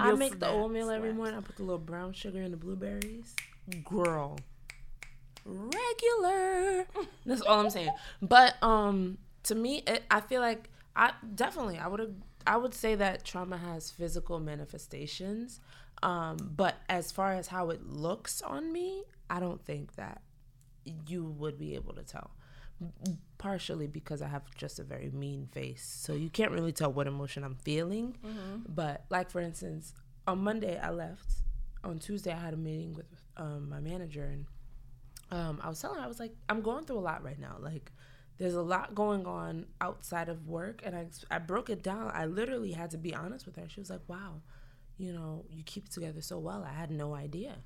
I 0.00 0.12
make 0.12 0.38
the 0.38 0.46
slaps, 0.46 0.54
oatmeal 0.54 0.90
every 0.90 1.12
morning. 1.12 1.36
I 1.36 1.40
put 1.40 1.56
the 1.56 1.62
little 1.62 1.78
brown 1.78 2.12
sugar 2.12 2.42
in 2.42 2.50
the 2.50 2.56
blueberries. 2.56 3.34
Girl. 3.84 4.38
Regular. 5.44 6.86
That's 7.26 7.42
all 7.42 7.60
I'm 7.60 7.70
saying. 7.70 7.90
But 8.20 8.62
um 8.62 9.18
to 9.44 9.54
me 9.54 9.82
it, 9.86 10.04
I 10.10 10.20
feel 10.20 10.40
like 10.40 10.70
I 10.94 11.12
definitely 11.34 11.78
I 11.78 11.88
would 11.88 12.22
I 12.46 12.56
would 12.56 12.74
say 12.74 12.94
that 12.96 13.24
trauma 13.24 13.56
has 13.56 13.90
physical 13.90 14.38
manifestations. 14.40 15.60
Um 16.02 16.36
but 16.56 16.76
as 16.88 17.10
far 17.10 17.32
as 17.32 17.48
how 17.48 17.70
it 17.70 17.84
looks 17.86 18.42
on 18.42 18.72
me, 18.72 19.04
I 19.28 19.40
don't 19.40 19.64
think 19.64 19.96
that 19.96 20.22
you 21.06 21.24
would 21.24 21.58
be 21.58 21.74
able 21.74 21.94
to 21.94 22.02
tell. 22.02 22.30
Partially 23.38 23.86
because 23.88 24.22
I 24.22 24.28
have 24.28 24.42
just 24.56 24.78
a 24.78 24.84
very 24.84 25.10
mean 25.10 25.48
face. 25.52 25.82
So 25.84 26.12
you 26.14 26.30
can't 26.30 26.52
really 26.52 26.72
tell 26.72 26.92
what 26.92 27.06
emotion 27.06 27.42
I'm 27.44 27.56
feeling. 27.56 28.16
But 28.68 29.04
like 29.10 29.30
for 29.30 29.40
instance, 29.40 29.94
on 30.26 30.38
Monday 30.44 30.78
I 30.78 30.90
left. 30.90 31.28
On 31.84 31.98
Tuesday 31.98 32.32
I 32.32 32.36
had 32.38 32.54
a 32.54 32.56
meeting 32.56 32.94
with 32.94 33.06
um, 33.36 33.68
my 33.68 33.80
manager 33.80 34.24
and 34.24 34.46
um, 35.30 35.60
I 35.62 35.68
was 35.68 35.80
telling 35.80 35.98
her 35.98 36.04
I 36.04 36.08
was 36.08 36.20
like 36.20 36.32
I'm 36.48 36.60
going 36.60 36.84
through 36.84 36.98
a 36.98 37.00
lot 37.00 37.24
right 37.24 37.38
now. 37.38 37.56
Like 37.58 37.90
there's 38.38 38.54
a 38.54 38.62
lot 38.62 38.94
going 38.94 39.26
on 39.26 39.66
outside 39.80 40.28
of 40.28 40.46
work 40.46 40.80
and 40.84 40.94
I 40.94 41.06
I 41.30 41.38
broke 41.38 41.68
it 41.70 41.82
down. 41.82 42.10
I 42.14 42.26
literally 42.26 42.72
had 42.72 42.90
to 42.92 42.98
be 42.98 43.14
honest 43.14 43.46
with 43.46 43.56
her. 43.56 43.68
She 43.68 43.80
was 43.80 43.90
like, 43.90 44.00
"Wow, 44.08 44.42
you 44.98 45.12
know, 45.12 45.44
you 45.50 45.62
keep 45.64 45.86
it 45.86 45.92
together 45.92 46.20
so 46.22 46.38
well. 46.38 46.64
I 46.68 46.72
had 46.72 46.90
no 46.90 47.14
idea." 47.14 47.56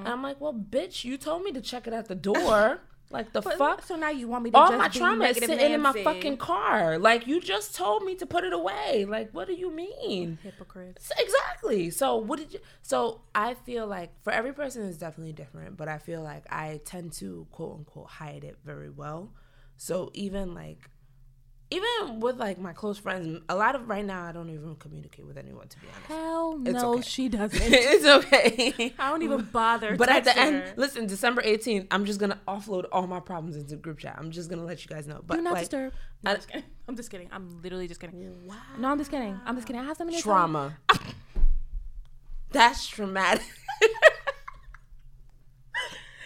And 0.00 0.08
I'm 0.08 0.22
like, 0.22 0.40
"Well, 0.40 0.54
bitch, 0.54 1.04
you 1.04 1.16
told 1.16 1.44
me 1.44 1.52
to 1.52 1.60
check 1.60 1.86
it 1.86 1.92
at 1.92 2.08
the 2.08 2.14
door." 2.16 2.80
like 3.12 3.32
the 3.32 3.40
But- 3.42 3.58
fuck? 3.58 3.82
So 3.82 3.96
now 3.96 4.10
you 4.10 4.26
want 4.28 4.44
me 4.44 4.50
to 4.50 4.56
all 4.58 4.68
just 4.68 4.78
my 4.78 4.88
trauma 4.88 5.26
is 5.26 5.36
sitting 5.36 5.58
in 5.58 5.80
my 5.80 5.92
fucking 5.92 6.38
car. 6.38 6.98
Like 6.98 7.26
you 7.26 7.40
just 7.40 7.74
told 7.76 8.02
me 8.04 8.14
to 8.16 8.26
put 8.26 8.44
it 8.44 8.52
away. 8.52 9.04
Like 9.08 9.30
what 9.32 9.46
do 9.46 9.54
you 9.54 9.70
mean? 9.70 10.38
hypocrite. 10.42 10.98
Exactly. 11.18 11.90
So 11.90 12.16
what 12.16 12.38
did 12.38 12.52
you? 12.54 12.60
So 12.82 13.20
I 13.34 13.54
feel 13.54 13.86
like 13.86 14.10
for 14.22 14.32
every 14.32 14.52
person 14.52 14.82
is 14.82 14.98
definitely 14.98 15.32
different, 15.32 15.76
but 15.76 15.88
I 15.88 15.98
feel 15.98 16.22
like 16.22 16.44
I 16.50 16.80
tend 16.84 17.12
to 17.14 17.46
quote 17.52 17.76
unquote 17.78 18.08
hide 18.08 18.44
it 18.44 18.58
very 18.64 18.90
well. 18.90 19.32
So 19.76 20.10
even 20.14 20.54
like, 20.54 20.90
even 21.72 22.20
with 22.20 22.36
like 22.36 22.58
my 22.58 22.72
close 22.72 22.98
friends, 22.98 23.40
a 23.48 23.56
lot 23.56 23.74
of 23.74 23.88
right 23.88 24.04
now 24.04 24.24
I 24.24 24.32
don't 24.32 24.50
even 24.50 24.76
communicate 24.76 25.26
with 25.26 25.38
anyone 25.38 25.68
to 25.68 25.78
be 25.80 25.86
honest. 25.88 26.06
Hell 26.08 26.58
no, 26.58 26.94
okay. 26.94 27.02
she 27.02 27.28
doesn't. 27.28 27.60
it's 27.64 28.04
okay. 28.04 28.94
I 28.98 29.10
don't 29.10 29.22
even 29.22 29.44
bother. 29.46 29.96
But 29.96 30.08
at 30.08 30.24
the 30.24 30.30
texting 30.30 30.36
end, 30.36 30.74
listen, 30.76 31.06
December 31.06 31.42
18th, 31.42 31.86
I'm 31.90 32.04
just 32.04 32.20
gonna 32.20 32.40
offload 32.46 32.86
all 32.92 33.06
my 33.06 33.20
problems 33.20 33.56
into 33.56 33.76
group 33.76 33.98
chat. 33.98 34.16
I'm 34.18 34.30
just 34.30 34.50
gonna 34.50 34.64
let 34.64 34.84
you 34.84 34.88
guys 34.88 35.06
know. 35.06 35.22
But 35.26 35.36
do 35.36 35.42
not 35.42 35.54
like, 35.54 35.62
disturb. 35.62 35.92
No, 36.22 36.30
I- 36.30 36.34
I'm 36.34 36.36
just 36.36 36.48
kidding. 36.48 36.64
I'm 36.88 36.96
just 36.96 37.10
kidding. 37.10 37.28
I'm 37.32 37.62
literally 37.62 37.88
just 37.88 38.00
kidding. 38.00 38.46
No, 38.78 38.88
I'm 38.88 38.98
just 38.98 39.10
kidding. 39.10 39.40
I'm 39.46 39.56
just 39.56 39.66
kidding. 39.66 39.80
I 39.80 39.84
have 39.84 39.96
something 39.96 40.20
trauma. 40.20 40.76
That's 42.50 42.86
traumatic. 42.86 43.44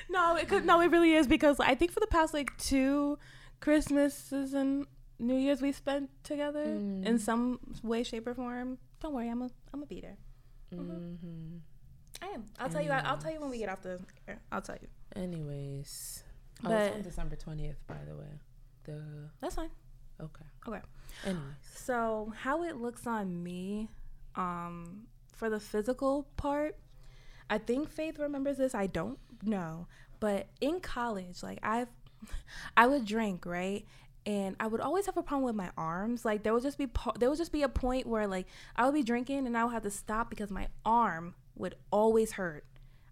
No, 0.09 0.37
it 0.37 0.49
could, 0.49 0.65
no, 0.65 0.81
it 0.81 0.91
really 0.91 1.13
is 1.13 1.27
because 1.27 1.61
I 1.61 1.75
think 1.75 1.91
for 1.91 2.01
the 2.01 2.07
past 2.07 2.33
like 2.33 2.57
two 2.57 3.19
Christmases 3.61 4.55
and 4.55 4.87
New 5.19 5.35
Year's 5.37 5.63
we 5.63 5.73
spent 5.73 6.11
together 6.25 6.63
in 6.63 7.19
some 7.19 7.59
way, 7.83 8.03
shape, 8.03 8.27
or 8.27 8.35
form. 8.35 8.79
Don't 9.01 9.15
worry, 9.15 9.29
I'm 9.29 9.43
a 9.43 9.51
I'm 9.73 9.83
a 9.83 9.87
beater. 9.87 10.17
mm-hmm. 10.75 11.57
I 12.23 12.27
am. 12.29 12.45
I'll 12.59 12.69
tell 12.69 12.83
you. 12.83 12.91
I'll 12.91 13.19
tell 13.19 13.33
you 13.33 13.41
when 13.41 13.51
we 13.51 13.59
get 13.59 13.69
off 13.69 13.83
the. 13.83 14.01
air. 14.29 14.41
I'll 14.53 14.63
tell 14.63 14.77
you. 14.81 14.89
Anyways, 15.15 16.23
oh, 16.65 16.71
it's 16.71 16.89
But- 16.91 16.95
on 16.97 17.03
December 17.03 17.37
20th, 17.37 17.77
by 17.87 17.99
the 18.09 18.17
way. 18.17 18.41
The 18.85 19.03
That's 19.41 19.55
fine. 19.57 19.71
okay. 20.21 20.45
Okay. 20.69 20.81
Anyways, 21.25 21.45
So 21.75 22.33
how 22.37 22.63
it 22.63 22.77
looks 22.77 23.07
on 23.07 23.43
me, 23.43 23.89
um, 24.37 25.07
for 25.33 25.51
the 25.51 25.59
physical 25.61 26.29
part, 26.37 26.77
I 27.51 27.59
think 27.59 27.89
Faith 27.91 28.19
remembers 28.19 28.59
this. 28.59 28.75
I 28.75 28.87
don't 28.87 29.19
know, 29.43 29.89
but 30.21 30.49
in 30.61 30.81
college, 30.81 31.43
like 31.43 31.59
I've, 31.63 31.89
I 32.77 32.87
would 32.87 33.05
drink 33.05 33.45
right, 33.47 33.85
and 34.27 34.57
I 34.61 34.67
would 34.67 34.81
always 34.81 35.07
have 35.07 35.17
a 35.17 35.23
problem 35.23 35.45
with 35.45 35.55
my 35.55 35.71
arms. 35.79 36.25
Like 36.25 36.43
there 36.43 36.53
would 36.53 36.63
just 36.65 36.77
be 36.79 36.89
po- 36.89 37.13
there 37.19 37.31
would 37.31 37.39
just 37.39 37.53
be 37.53 37.63
a 37.63 37.69
point 37.69 38.07
where 38.07 38.27
like 38.27 38.47
I 38.75 38.85
would 38.85 38.95
be 38.95 39.03
drinking 39.05 39.47
and 39.47 39.57
I 39.57 39.65
would 39.65 39.73
have 39.73 39.85
to 39.85 39.91
stop 39.91 40.29
because 40.29 40.51
my 40.51 40.67
arm 40.85 41.35
would 41.55 41.77
always 41.91 42.33
hurt. 42.33 42.65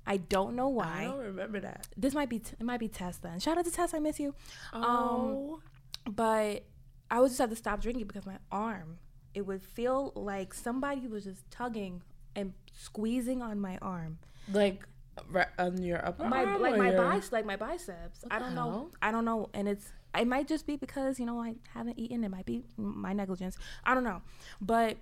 I 0.06 0.18
don't 0.18 0.54
know 0.56 0.68
why. 0.68 1.02
I 1.02 1.04
don't 1.04 1.18
remember 1.18 1.60
that. 1.60 1.86
This 1.96 2.12
might 2.12 2.28
be 2.28 2.40
t- 2.40 2.56
it 2.58 2.64
might 2.64 2.80
be 2.80 2.88
Tess 2.88 3.16
then. 3.18 3.38
Shout 3.40 3.56
out 3.56 3.64
to 3.64 3.70
Tess, 3.70 3.94
I 3.94 4.00
miss 4.00 4.18
you. 4.20 4.34
Um, 4.72 4.84
oh, 4.84 5.60
But 6.04 6.64
I 7.10 7.20
would 7.20 7.28
just 7.28 7.38
have 7.40 7.50
to 7.50 7.56
stop 7.56 7.80
drinking 7.80 8.06
because 8.06 8.26
my 8.26 8.36
arm, 8.52 8.98
it 9.34 9.46
would 9.46 9.62
feel 9.62 10.12
like 10.16 10.52
somebody 10.52 11.06
was 11.06 11.24
just 11.24 11.50
tugging 11.50 12.02
and 12.36 12.52
squeezing 12.72 13.40
on 13.40 13.60
my 13.60 13.78
arm. 13.80 14.18
like 14.52 14.84
right 15.30 15.46
on 15.60 15.80
your 15.80 16.04
upper 16.04 16.24
My 16.28 16.44
arm 16.44 16.60
like 16.60 16.76
my 16.76 16.90
your- 16.90 17.02
biceps, 17.02 17.32
like 17.32 17.46
my 17.46 17.56
biceps. 17.56 18.24
I 18.30 18.38
don't 18.40 18.54
know. 18.54 18.90
I 19.00 19.10
don't 19.12 19.24
know, 19.24 19.48
and 19.54 19.68
it's 19.68 19.92
it 20.18 20.26
might 20.26 20.46
just 20.48 20.66
be 20.66 20.76
because 20.76 21.18
you 21.18 21.26
know 21.26 21.40
I 21.40 21.54
haven't 21.72 21.98
eaten. 21.98 22.24
It 22.24 22.30
might 22.30 22.46
be 22.46 22.64
my 22.76 23.12
negligence. 23.12 23.56
I 23.84 23.94
don't 23.94 24.04
know, 24.04 24.22
but 24.60 24.96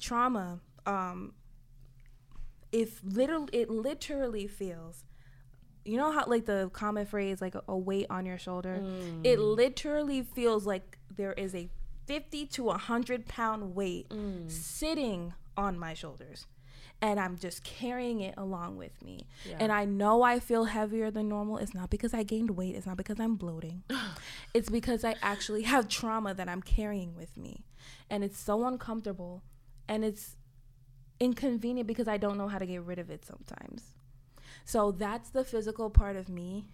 trauma. 0.00 0.60
Um, 0.86 1.34
if 2.72 3.00
literally 3.04 3.48
it 3.52 3.70
literally 3.70 4.46
feels. 4.46 5.04
You 5.84 5.96
know 5.96 6.12
how 6.12 6.24
like 6.26 6.44
the 6.44 6.70
common 6.72 7.06
phrase 7.06 7.40
like 7.40 7.54
a, 7.54 7.62
a 7.66 7.76
weight 7.76 8.06
on 8.10 8.26
your 8.26 8.38
shoulder. 8.38 8.80
It 9.24 9.38
literally 9.38 10.22
feels 10.22 10.66
like 10.66 10.98
there 11.16 11.32
is 11.32 11.54
a 11.54 11.68
fifty 12.06 12.46
to 12.46 12.68
a 12.70 12.78
hundred 12.78 13.26
pound 13.26 13.74
weight 13.74 14.06
sitting 14.48 15.32
on 15.56 15.78
my 15.78 15.94
shoulders 15.94 16.46
and 17.02 17.18
I'm 17.18 17.38
just 17.38 17.64
carrying 17.64 18.20
it 18.20 18.34
along 18.36 18.76
with 18.76 19.02
me. 19.02 19.26
And 19.58 19.72
I 19.72 19.84
know 19.84 20.22
I 20.22 20.38
feel 20.38 20.64
heavier 20.64 21.10
than 21.10 21.28
normal. 21.28 21.56
It's 21.58 21.74
not 21.74 21.90
because 21.90 22.12
I 22.12 22.22
gained 22.22 22.50
weight, 22.50 22.74
it's 22.74 22.86
not 22.86 22.96
because 22.96 23.18
I'm 23.18 23.36
bloating. 23.36 23.82
it's 24.54 24.68
because 24.68 25.04
I 25.04 25.14
actually 25.22 25.62
have 25.62 25.88
trauma 25.88 26.34
that 26.34 26.48
I'm 26.48 26.62
carrying 26.62 27.14
with 27.14 27.36
me. 27.36 27.64
And 28.10 28.22
it's 28.22 28.38
so 28.38 28.66
uncomfortable 28.66 29.42
and 29.88 30.04
it's 30.04 30.36
inconvenient 31.18 31.86
because 31.86 32.08
I 32.08 32.16
don't 32.16 32.36
know 32.38 32.48
how 32.48 32.58
to 32.58 32.66
get 32.66 32.82
rid 32.82 32.98
of 32.98 33.10
it 33.10 33.24
sometimes. 33.24 33.94
So 34.64 34.92
that's 34.92 35.30
the 35.30 35.44
physical 35.44 35.90
part 35.90 36.16
of 36.16 36.28
me. 36.28 36.64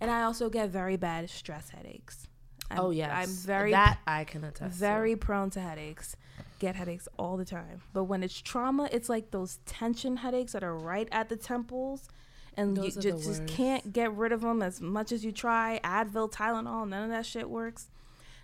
And 0.00 0.10
I 0.10 0.22
also 0.22 0.48
get 0.50 0.70
very 0.70 0.96
bad 0.96 1.30
stress 1.30 1.70
headaches. 1.70 2.26
I'm, 2.70 2.78
oh 2.80 2.90
yes, 2.90 3.10
I'm 3.12 3.28
very 3.28 3.70
that 3.72 3.98
I 4.06 4.24
can 4.24 4.42
attest. 4.42 4.74
to. 4.74 4.78
very 4.78 5.16
prone 5.16 5.50
to 5.50 5.60
headaches. 5.60 6.16
Get 6.58 6.76
headaches 6.76 7.08
all 7.18 7.36
the 7.36 7.44
time. 7.44 7.82
But 7.92 8.04
when 8.04 8.22
it's 8.22 8.40
trauma, 8.40 8.88
it's 8.92 9.08
like 9.08 9.30
those 9.30 9.58
tension 9.66 10.18
headaches 10.18 10.52
that 10.52 10.62
are 10.62 10.76
right 10.76 11.08
at 11.10 11.28
the 11.28 11.36
temples. 11.36 12.08
And 12.56 12.76
Those 12.76 12.96
you 12.96 13.02
just 13.02 13.46
can't 13.46 13.92
get 13.92 14.14
rid 14.14 14.30
of 14.30 14.42
them 14.42 14.62
as 14.62 14.80
much 14.80 15.10
as 15.10 15.24
you 15.24 15.32
try. 15.32 15.80
Advil, 15.82 16.30
Tylenol, 16.30 16.88
none 16.88 17.02
of 17.02 17.10
that 17.10 17.26
shit 17.26 17.50
works. 17.50 17.90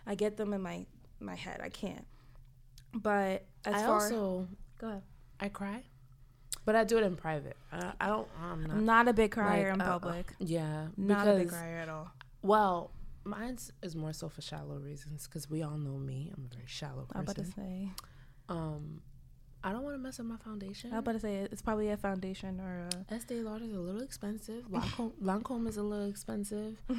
I 0.06 0.16
get 0.16 0.36
them 0.36 0.52
in 0.52 0.60
my 0.60 0.86
my 1.20 1.36
head. 1.36 1.60
I 1.62 1.68
can't. 1.68 2.06
But 2.92 3.44
as 3.64 3.74
I 3.74 3.86
far 3.86 4.02
also 4.02 4.48
go 4.78 4.88
ahead. 4.88 5.02
I 5.38 5.48
cry. 5.48 5.84
but 6.64 6.74
I 6.74 6.84
do 6.84 6.98
it 6.98 7.04
in 7.04 7.16
private. 7.16 7.56
I, 7.72 7.92
I 8.00 8.06
don't. 8.08 8.28
I'm 8.42 8.62
not. 8.64 8.70
I'm 8.76 8.84
not 8.84 9.08
a 9.08 9.12
big 9.12 9.30
crier 9.30 9.68
like, 9.68 9.74
in 9.74 9.80
uh, 9.80 9.84
uh, 9.84 9.98
public. 9.98 10.32
yeah, 10.38 10.88
not 10.96 11.28
a 11.28 11.34
big 11.36 11.48
crier 11.50 11.78
at 11.78 11.88
all. 11.88 12.10
well, 12.42 12.90
mine's 13.24 13.72
is 13.82 13.94
more 13.94 14.12
so 14.12 14.28
for 14.28 14.40
shallow 14.42 14.76
reasons 14.76 15.26
because 15.26 15.48
we 15.50 15.62
all 15.62 15.76
know 15.78 15.98
me. 15.98 16.32
I'm 16.36 16.46
a 16.50 16.54
very 16.54 16.66
shallow 16.66 17.04
person. 17.08 17.16
I 17.16 17.20
was 17.20 17.30
about 17.32 17.44
to 17.44 17.50
say. 17.52 17.88
Um, 18.48 19.02
I 19.62 19.72
don't 19.72 19.82
want 19.82 19.94
to 19.94 19.98
mess 19.98 20.18
up 20.18 20.26
my 20.26 20.36
foundation. 20.38 20.90
I 20.92 20.96
was 20.96 21.00
about 21.00 21.12
to 21.12 21.20
say 21.20 21.36
it's 21.36 21.60
probably 21.62 21.90
a 21.90 21.96
foundation 21.96 22.60
or 22.60 22.88
a. 23.10 23.14
Estee 23.14 23.40
Lauder 23.42 23.64
is 23.64 23.72
a 23.74 23.78
little 23.80 24.02
expensive. 24.02 24.64
Lancome, 24.70 25.12
Lancome 25.22 25.68
is 25.68 25.76
a 25.76 25.82
little 25.82 26.08
expensive. 26.08 26.82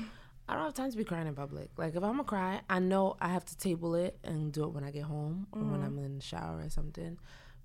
I 0.49 0.55
don't 0.55 0.65
have 0.65 0.73
time 0.73 0.91
to 0.91 0.97
be 0.97 1.03
crying 1.03 1.27
in 1.27 1.33
public. 1.35 1.69
Like 1.77 1.91
if 1.95 2.03
I'm 2.03 2.11
gonna 2.11 2.23
cry, 2.23 2.61
I 2.69 2.79
know 2.79 3.15
I 3.21 3.29
have 3.29 3.45
to 3.45 3.57
table 3.57 3.95
it 3.95 4.17
and 4.23 4.51
do 4.51 4.65
it 4.65 4.69
when 4.73 4.83
I 4.83 4.91
get 4.91 5.03
home 5.03 5.47
or 5.51 5.61
when 5.61 5.81
I'm 5.81 5.97
in 5.99 6.17
the 6.17 6.23
shower 6.23 6.59
or 6.59 6.69
something. 6.69 7.17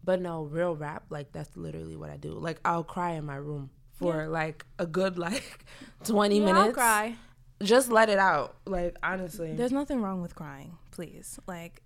But 0.05 0.21
no, 0.23 0.45
real 0.45 0.77
rap, 0.77 1.05
like 1.11 1.33
that's 1.33 1.57
literally 1.57 1.97
what 1.97 2.11
I 2.11 2.17
do. 2.17 2.33
Like 2.33 2.61
I'll 2.65 2.85
cry 2.85 3.13
in 3.13 3.25
my 3.27 3.37
room 3.37 3.71
for 3.95 4.29
like 4.29 4.65
a 4.79 4.87
good 4.87 5.19
like 5.19 5.65
20 6.05 6.39
Yeah, 6.39 6.45
minutes. 6.45 6.67
I'll 6.67 6.73
cry. 6.73 7.17
Just 7.63 7.91
let 7.91 8.09
it 8.09 8.19
out. 8.19 8.57
Like 8.67 8.97
honestly. 9.03 9.55
There's 9.55 9.73
nothing 9.73 10.03
wrong 10.03 10.21
with 10.23 10.35
crying, 10.35 10.77
please. 10.91 11.39
Like, 11.47 11.83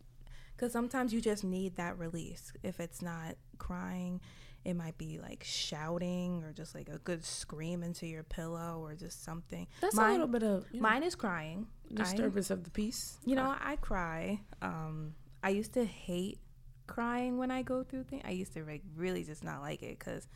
because 0.56 0.72
sometimes 0.72 1.12
you 1.12 1.20
just 1.20 1.44
need 1.44 1.76
that 1.76 1.98
release. 1.98 2.52
If 2.62 2.80
it's 2.80 3.00
not 3.02 3.36
crying, 3.58 4.20
it 4.64 4.74
might 4.74 4.98
be 4.98 5.18
like 5.18 5.42
shouting 5.44 6.42
or 6.44 6.52
just 6.52 6.74
like 6.74 6.88
a 6.88 6.98
good 6.98 7.24
scream 7.24 7.82
into 7.82 8.06
your 8.06 8.22
pillow 8.22 8.80
or 8.82 8.94
just 8.94 9.24
something. 9.24 9.66
that's 9.80 9.94
mine, 9.94 10.08
a 10.08 10.12
little 10.12 10.26
bit 10.26 10.42
of 10.42 10.66
you 10.70 10.80
know, 10.80 10.88
Mine 10.88 11.02
is 11.02 11.14
crying. 11.14 11.66
I- 11.92 11.94
disturbance 11.94 12.50
of 12.50 12.64
the 12.64 12.70
peace. 12.70 13.18
you 13.24 13.36
know, 13.36 13.54
I 13.58 13.76
cry. 13.76 14.40
Um, 14.60 15.14
I 15.42 15.50
used 15.50 15.72
to 15.74 15.84
hate 15.84 16.38
crying 16.86 17.38
when 17.38 17.50
I 17.50 17.62
go 17.62 17.82
through 17.84 18.04
things. 18.04 18.22
I 18.26 18.32
used 18.32 18.52
to 18.54 18.64
like 18.64 18.82
really 18.96 19.24
just 19.24 19.44
not 19.44 19.60
like 19.62 19.82
it 19.82 19.98
because 19.98 20.26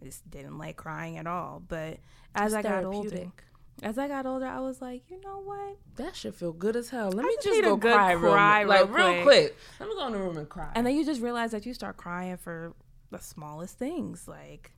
I 0.00 0.04
just 0.04 0.30
didn't 0.30 0.58
like 0.58 0.76
crying 0.76 1.16
at 1.16 1.26
all. 1.26 1.62
But 1.66 1.98
as 2.34 2.52
It's 2.52 2.54
I 2.54 2.62
got 2.62 2.84
older, 2.84 3.08
therapeutic. 3.08 3.44
As 3.82 3.98
I 3.98 4.08
got 4.08 4.24
older, 4.26 4.46
I 4.46 4.60
was 4.60 4.80
like, 4.80 5.02
you 5.10 5.20
know 5.20 5.40
what? 5.42 5.76
That 5.96 6.16
should 6.16 6.34
feel 6.34 6.52
good 6.52 6.76
as 6.76 6.88
hell. 6.90 7.10
Let 7.10 7.24
I 7.24 7.28
me 7.28 7.34
just 7.36 7.46
just 7.46 7.56
need 7.60 7.64
a 7.66 7.76
go 7.76 7.92
cry, 7.92 8.14
cry 8.16 8.60
real 8.60 8.68
like 8.68 8.94
real 8.94 9.12
quick. 9.12 9.22
quick. 9.24 9.56
Let 9.80 9.88
me 9.88 9.94
go 9.94 10.06
in 10.06 10.12
the 10.12 10.18
room 10.18 10.36
and 10.38 10.48
cry. 10.48 10.72
And 10.74 10.86
then 10.86 10.94
you 10.96 11.04
just 11.04 11.20
realize 11.20 11.50
that 11.52 11.66
you 11.66 11.74
start 11.74 11.96
crying 11.96 12.36
for 12.38 12.74
the 13.10 13.18
smallest 13.18 13.78
things, 13.78 14.26
like 14.26 14.72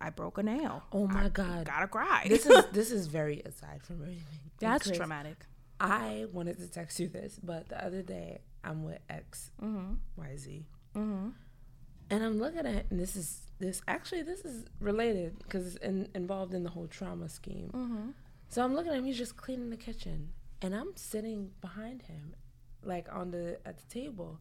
I 0.00 0.10
broke 0.10 0.38
a 0.38 0.42
nail. 0.42 0.82
oh 0.92 1.06
my 1.06 1.24
I 1.26 1.28
god, 1.28 1.66
gotta 1.66 1.88
cry. 1.88 2.26
this 2.28 2.46
is 2.46 2.64
this 2.72 2.90
is 2.90 3.06
very 3.06 3.40
aside 3.44 3.82
from 3.82 4.02
everything. 4.02 4.24
That's 4.60 4.84
because 4.84 4.98
traumatic. 4.98 5.46
I 5.82 6.26
wanted 6.32 6.58
to 6.58 6.68
text 6.68 7.00
you 7.00 7.08
this, 7.08 7.38
but 7.42 7.68
the 7.70 7.82
other 7.84 8.02
day 8.02 8.40
I'm 8.62 8.84
with 8.84 8.98
X 9.08 9.50
Mm-hmm. 9.62 9.94
Y 10.16 10.36
Z, 10.36 10.66
Mm-hmm. 10.94 11.28
and 12.10 12.24
I'm 12.24 12.38
looking 12.38 12.66
at 12.66 12.86
and 12.90 13.00
this 13.00 13.16
is 13.16 13.49
this 13.60 13.82
actually 13.86 14.22
this 14.22 14.40
is 14.40 14.64
related 14.80 15.38
because 15.38 15.66
it's 15.66 15.76
in, 15.84 16.08
involved 16.14 16.54
in 16.54 16.64
the 16.64 16.70
whole 16.70 16.86
trauma 16.86 17.28
scheme. 17.28 17.70
Mm-hmm. 17.72 18.10
So 18.48 18.64
I'm 18.64 18.74
looking 18.74 18.90
at 18.90 18.98
him. 18.98 19.04
He's 19.04 19.18
just 19.18 19.36
cleaning 19.36 19.70
the 19.70 19.76
kitchen, 19.76 20.30
and 20.60 20.74
I'm 20.74 20.96
sitting 20.96 21.50
behind 21.60 22.02
him, 22.02 22.34
like 22.82 23.06
on 23.12 23.30
the 23.30 23.58
at 23.64 23.78
the 23.78 23.86
table, 23.86 24.40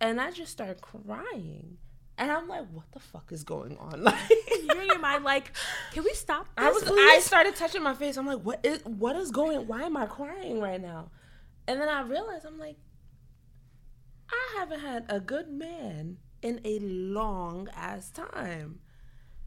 and 0.00 0.20
I 0.20 0.30
just 0.30 0.52
start 0.52 0.80
crying. 0.80 1.78
And 2.16 2.32
I'm 2.32 2.48
like, 2.48 2.66
what 2.72 2.90
the 2.90 2.98
fuck 2.98 3.30
is 3.30 3.44
going 3.44 3.76
on? 3.78 4.02
Like, 4.02 4.16
You're 4.64 4.82
in 4.82 4.88
your 4.88 4.98
mind 4.98 5.22
like, 5.22 5.52
can 5.92 6.02
we 6.02 6.12
stop 6.14 6.46
this, 6.56 6.66
I 6.66 6.70
was, 6.70 6.82
I 6.84 7.20
started 7.22 7.54
touching 7.54 7.80
my 7.80 7.94
face. 7.94 8.16
I'm 8.16 8.26
like, 8.26 8.40
what 8.40 8.58
is, 8.64 8.84
what 8.84 9.14
is 9.14 9.30
going? 9.30 9.68
Why 9.68 9.82
am 9.82 9.96
I 9.96 10.06
crying 10.06 10.60
right 10.60 10.80
now? 10.80 11.12
And 11.68 11.80
then 11.80 11.88
I 11.88 12.00
realized, 12.00 12.44
I'm 12.44 12.58
like, 12.58 12.76
I 14.30 14.58
haven't 14.58 14.80
had 14.80 15.06
a 15.08 15.20
good 15.20 15.48
man 15.48 16.18
in 16.42 16.60
a 16.64 16.78
long 16.80 17.68
ass 17.74 18.10
time. 18.10 18.80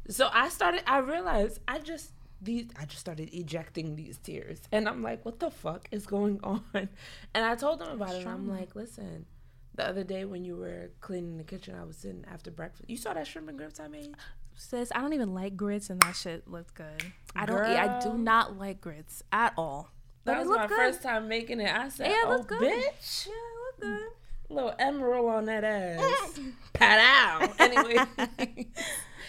So 0.10 0.30
I 0.34 0.50
started. 0.50 0.84
I 0.88 1.00
realized 1.00 1.60
I 1.68 1.80
just 1.80 2.12
these. 2.42 2.68
I 2.80 2.86
just 2.86 3.00
started 3.00 3.30
ejecting 3.34 3.96
these 3.96 4.18
tears, 4.18 4.62
and 4.72 4.88
I'm 4.90 5.04
like, 5.04 5.24
what 5.26 5.40
the 5.40 5.52
fuck 5.52 5.88
is 5.92 6.06
going 6.06 6.40
on? 6.44 6.64
And 6.74 7.46
I 7.46 7.56
told 7.56 7.82
him 7.82 7.90
about 7.90 8.16
it. 8.16 8.22
And 8.22 8.30
I'm 8.30 8.50
like, 8.50 8.76
listen. 8.76 9.26
The 9.74 9.88
other 9.88 10.04
day 10.04 10.26
when 10.26 10.44
you 10.44 10.58
were 10.58 10.92
cleaning 11.00 11.38
the 11.38 11.46
kitchen, 11.46 11.76
I 11.80 11.86
was 11.86 11.96
sitting 11.96 12.26
after 12.30 12.52
breakfast. 12.52 12.90
You 12.90 12.98
saw 12.98 13.14
that 13.14 13.26
shrimp 13.26 13.48
and 13.48 13.58
grits 13.58 13.80
I 13.80 13.88
made? 13.88 14.14
Sis, 14.54 14.92
I 14.94 15.00
don't 15.00 15.14
even 15.14 15.34
like 15.34 15.56
grits, 15.56 15.90
and 15.90 16.02
that 16.02 16.14
shit 16.16 16.46
looked 16.46 16.74
good. 16.76 17.02
I 17.38 17.46
don't. 17.46 17.62
eat- 17.66 17.78
I 17.78 18.00
do 18.02 18.18
not 18.18 18.58
like 18.60 18.82
grits 18.82 19.24
at 19.32 19.54
all. 19.58 19.90
But 20.26 20.34
That 20.34 20.42
it 20.42 20.48
was 20.48 20.58
my 20.58 20.68
good. 20.68 20.76
first 20.76 21.02
time 21.02 21.30
making 21.30 21.62
it. 21.62 21.74
I 21.74 21.88
said, 21.88 22.08
Yeah, 22.08 22.14
it 22.14 22.26
"Oh, 22.28 22.44
good. 22.44 22.62
bitch, 22.62 23.28
Yeah, 23.28 23.32
it 23.34 23.66
looked 23.66 23.82
good. 23.82 24.10
Little 24.52 24.74
Emeril 24.80 25.30
on 25.30 25.46
that 25.46 25.64
ass, 25.64 26.40
pat 26.74 27.00
out." 27.42 27.60
Anyway, 27.60 28.04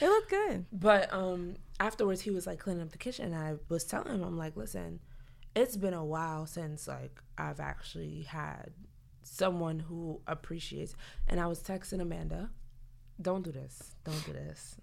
It 0.00 0.08
looked 0.08 0.30
good. 0.30 0.66
but 0.72 1.12
um, 1.12 1.56
afterwards 1.78 2.22
he 2.22 2.30
was 2.30 2.46
like 2.46 2.58
cleaning 2.58 2.82
up 2.82 2.90
the 2.90 2.98
kitchen. 2.98 3.26
And 3.26 3.34
I 3.36 3.54
was 3.68 3.84
telling 3.84 4.12
him, 4.14 4.22
I'm 4.24 4.36
like, 4.38 4.56
"Listen, 4.56 5.00
it's 5.54 5.76
been 5.76 5.94
a 5.94 6.04
while 6.04 6.46
since 6.46 6.88
like 6.88 7.20
I've 7.38 7.60
actually 7.60 8.22
had 8.22 8.72
someone 9.22 9.78
who 9.80 10.20
appreciates." 10.26 10.94
And 11.28 11.38
I 11.40 11.46
was 11.46 11.60
texting 11.62 12.00
Amanda, 12.00 12.50
"Don't 13.20 13.42
do 13.44 13.52
this. 13.52 13.92
Don't 14.04 14.24
do 14.26 14.32
this." 14.32 14.76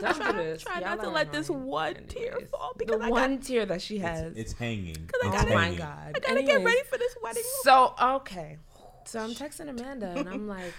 Don't 0.00 0.18
do 0.18 0.32
this. 0.42 0.62
Try 0.62 0.80
Y'all 0.80 0.96
not 0.96 1.00
to 1.02 1.10
let 1.10 1.32
this 1.32 1.48
annoying. 1.48 1.64
one 1.66 1.94
tear 2.08 2.32
Anyways, 2.32 2.48
fall 2.50 2.72
the 2.76 2.84
because 2.84 3.00
I 3.00 3.04
got, 3.04 3.10
one 3.10 3.38
tear 3.38 3.66
that 3.66 3.82
she 3.82 3.98
has. 3.98 4.36
It's 4.36 4.52
hanging. 4.52 4.96
I 5.22 5.28
It's 5.28 5.36
gotta- 5.36 5.50
oh 5.50 5.54
my 5.54 5.74
god! 5.74 6.12
I 6.16 6.18
gotta 6.20 6.42
get 6.42 6.64
ready 6.64 6.82
for 6.90 6.98
this 6.98 7.16
wedding. 7.22 7.42
So 7.62 7.94
okay, 8.00 8.58
so 9.04 9.20
I'm 9.20 9.30
texting 9.32 9.68
Amanda 9.68 10.14
and 10.16 10.28
I'm 10.28 10.46
like, 10.48 10.72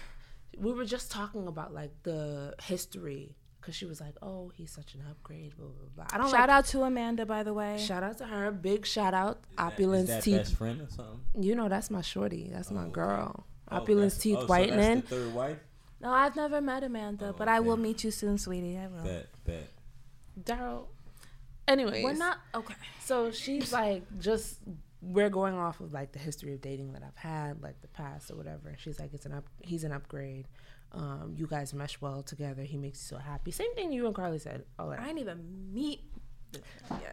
we 0.57 0.71
were 0.73 0.85
just 0.85 1.11
talking 1.11 1.47
about 1.47 1.73
like 1.73 1.91
the 2.03 2.53
history 2.63 3.35
because 3.61 3.75
she 3.75 3.85
was 3.85 3.99
like, 3.99 4.13
oh, 4.21 4.51
he's 4.55 4.71
such 4.71 4.93
an 4.95 5.01
upgrade. 5.09 5.55
Blah 5.57 5.67
blah 5.67 5.87
blah. 5.95 6.05
I 6.11 6.17
don't 6.17 6.29
Shout 6.29 6.41
like, 6.41 6.57
out 6.57 6.65
to 6.67 6.83
Amanda, 6.83 7.25
by 7.25 7.43
the 7.43 7.53
way. 7.53 7.77
Shout 7.79 8.03
out 8.03 8.17
to 8.19 8.25
her. 8.25 8.51
Big 8.51 8.85
shout 8.85 9.13
out. 9.13 9.39
Is 9.51 9.55
Opulence 9.57 10.09
that 10.09 10.23
teeth. 10.23 10.37
best 10.37 10.55
friend 10.55 10.81
or 10.81 10.87
something? 10.89 11.19
You 11.39 11.55
know 11.55 11.67
that's 11.69 11.89
my 11.89 12.01
shorty. 12.01 12.49
That's 12.51 12.69
my 12.71 12.85
Oh, 12.85 12.89
girl. 12.89 13.45
Oh, 13.71 13.77
Opulence 13.77 14.13
that's- 14.15 14.23
teeth 14.23 14.37
oh, 14.37 14.41
so 14.41 14.47
whitening. 14.47 14.77
That's 14.77 15.09
the 15.09 15.15
third 15.15 15.33
wife. 15.33 15.57
No, 16.05 16.11
I've 16.11 16.35
never 16.35 16.61
met 16.61 16.83
Amanda, 16.83 17.29
Oh, 17.29 17.33
but 17.35 17.47
I 17.47 17.59
will 17.61 17.77
meet 17.77 18.03
you 18.03 18.11
soon, 18.11 18.37
sweetie. 18.37 18.77
I 18.77 18.85
will. 18.85 19.03
Bet, 19.03 19.27
bet. 19.43 19.69
Daryl. 20.39 20.85
Anyways, 21.67 22.03
We're 22.03 22.13
not 22.13 22.37
okay. 22.53 22.75
So 22.99 23.31
she's 23.31 23.73
like, 23.73 24.03
just 24.19 24.59
we're 25.01 25.31
going 25.31 25.55
off 25.55 25.79
of 25.79 25.93
like 25.93 26.11
the 26.11 26.19
history 26.19 26.53
of 26.53 26.61
dating 26.61 26.93
that 26.93 27.01
I've 27.01 27.15
had, 27.17 27.63
like 27.63 27.81
the 27.81 27.87
past 27.87 28.29
or 28.29 28.35
whatever. 28.35 28.69
And 28.69 28.79
she's 28.79 28.99
like, 28.99 29.15
it's 29.15 29.25
an 29.25 29.33
up, 29.33 29.45
he's 29.61 29.83
an 29.83 29.91
upgrade. 29.91 30.47
Um, 30.91 31.33
you 31.35 31.47
guys 31.47 31.73
mesh 31.73 31.99
well 31.99 32.21
together. 32.21 32.61
He 32.61 32.77
makes 32.77 32.99
you 32.99 33.17
so 33.17 33.21
happy. 33.21 33.49
Same 33.49 33.73
thing 33.73 33.91
you 33.91 34.05
and 34.05 34.13
Carly 34.15 34.37
said. 34.37 34.63
Oh, 34.77 34.91
I 34.91 34.97
didn't 35.07 35.17
even 35.19 35.73
meet. 35.73 36.01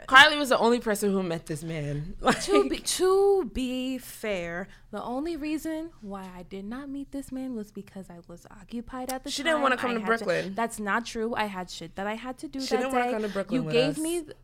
Carly 0.07 0.37
was 0.37 0.51
the 0.51 0.59
only 0.59 0.79
person 0.81 1.11
who 1.13 1.23
met 1.23 1.47
this 1.47 1.63
man. 1.63 2.15
Like, 2.21 2.43
to 2.45 2.69
be 2.69 2.79
to 2.79 3.45
be 3.55 3.99
fair, 3.99 4.69
the 4.91 5.03
only 5.03 5.37
reason 5.37 5.91
why 6.03 6.29
I 6.37 6.43
did 6.43 6.65
not 6.65 6.89
meet 6.91 7.13
this 7.13 7.33
man 7.33 7.55
was 7.55 7.73
because 7.73 8.11
I 8.11 8.19
was 8.29 8.47
occupied 8.51 9.13
at 9.13 9.25
the 9.25 9.31
She 9.31 9.43
time. 9.43 9.53
didn't 9.53 9.63
wanna 9.63 9.77
come 9.79 9.93
I 9.93 9.95
to 9.95 10.01
Brooklyn. 10.01 10.55
that's 10.55 10.79
not 10.79 11.07
true. 11.07 11.35
I 11.35 11.45
had 11.47 11.71
shit 11.71 11.97
that 11.97 12.07
I 12.07 12.15
had 12.15 12.37
to 12.39 12.49
do 12.49 12.61
She 12.61 12.77
that 12.77 12.83
didn't 12.83 12.95
day. 12.95 13.11
come 13.13 13.23
to 13.23 13.29
Brooklyn 13.29 13.65
you 13.65 13.71
gave 13.71 13.91
us. 13.93 13.99
me, 13.99 14.23
th- 14.23 14.37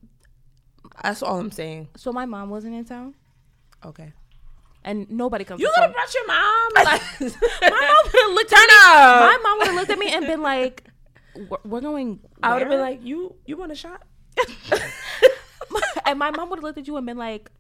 that's 1.02 1.22
all 1.22 1.38
I'm 1.38 1.50
saying. 1.50 1.88
so 1.96 2.12
my 2.12 2.24
mom 2.24 2.48
wasn't 2.50 2.74
in 2.74 2.84
town, 2.86 3.14
Okay. 3.84 4.12
and 4.84 5.10
nobody 5.10 5.44
comes. 5.44 5.60
You 5.60 5.66
to 5.68 5.72
could 5.74 5.82
have 5.82 5.92
brought 5.92 6.14
your 6.14 6.26
mom. 6.26 6.70
Like, 6.76 7.02
My 7.20 7.70
mom 7.70 8.04
would 8.04 8.22
have 8.22 8.30
looked 8.34 8.50
Turn 8.50 8.60
at 8.60 8.68
me. 8.68 8.76
up. 8.86 9.20
My 9.20 9.38
mom 9.42 9.58
would 9.58 9.66
have 9.66 9.76
looked 9.76 9.90
at 9.90 9.98
me 9.98 10.08
and 10.14 10.26
been 10.26 10.40
like, 10.42 10.84
"We're- 11.36 11.62
"We're 11.64 11.80
going." 11.82 12.20
I 12.42 12.54
would 12.54 12.62
have 12.62 12.70
been 12.70 12.80
like, 12.80 13.04
you, 13.04 13.34
you 13.46 13.56
want 13.56 13.70
a 13.72 13.74
shot? 13.74 14.02
and 16.06 16.18
my 16.18 16.30
mom 16.30 16.50
would 16.50 16.58
have 16.58 16.64
looked 16.64 16.78
at 16.78 16.86
you 16.86 16.96
and 16.96 17.06
been 17.06 17.18
like, 17.18 17.50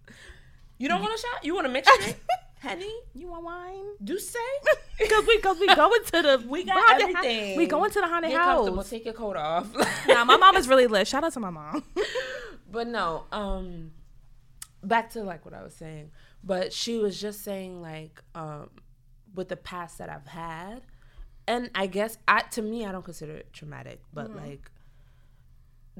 You 0.78 0.88
don't 0.88 1.00
want 1.00 1.14
a 1.14 1.18
shot? 1.20 1.44
You 1.44 1.54
want 1.54 1.66
a 1.66 1.70
mixed 1.70 1.90
drink? 1.98 2.16
Henny? 2.60 2.92
"You 3.14 3.28
want 3.28 3.44
wine?" 3.44 3.84
D'ussé? 4.02 4.34
Because 4.98 5.24
we, 5.28 5.36
because 5.36 5.60
we 5.60 5.66
go 5.76 5.94
into 5.94 6.10
the, 6.10 6.44
We 6.48 6.64
got 6.64 6.76
haunted 6.76 7.02
everything. 7.16 7.56
We 7.56 7.66
go 7.66 7.84
into 7.84 8.00
the 8.00 8.08
haunted 8.08 8.32
Get 8.32 8.40
house. 8.40 8.90
Take 8.90 9.04
your 9.04 9.14
coat 9.14 9.36
off. 9.36 9.68
Nah, 10.08 10.24
my 10.24 10.36
mom 10.36 10.56
is 10.56 10.66
really 10.66 10.88
lit. 10.88 11.06
Shout 11.06 11.22
out 11.22 11.32
to 11.34 11.40
my 11.40 11.50
mom. 11.50 11.84
But 12.68 12.88
no, 12.88 13.26
um 13.30 13.92
back 14.82 15.10
to 15.10 15.22
like 15.22 15.44
what 15.44 15.54
I 15.54 15.62
was 15.62 15.72
saying. 15.72 16.10
But 16.42 16.72
she 16.72 16.98
was 16.98 17.20
just 17.20 17.44
saying 17.44 17.80
like 17.80 18.20
um 18.34 18.70
with 19.36 19.48
the 19.50 19.56
past 19.56 19.98
that 19.98 20.08
I've 20.10 20.26
had 20.26 20.82
and 21.46 21.70
I 21.76 21.86
guess 21.86 22.18
I 22.26 22.40
to 22.40 22.62
me 22.62 22.84
I 22.84 22.90
don't 22.90 23.04
consider 23.04 23.34
it 23.36 23.52
traumatic, 23.52 24.00
but 24.12 24.30
Mm-hmm. 24.30 24.46
like 24.48 24.70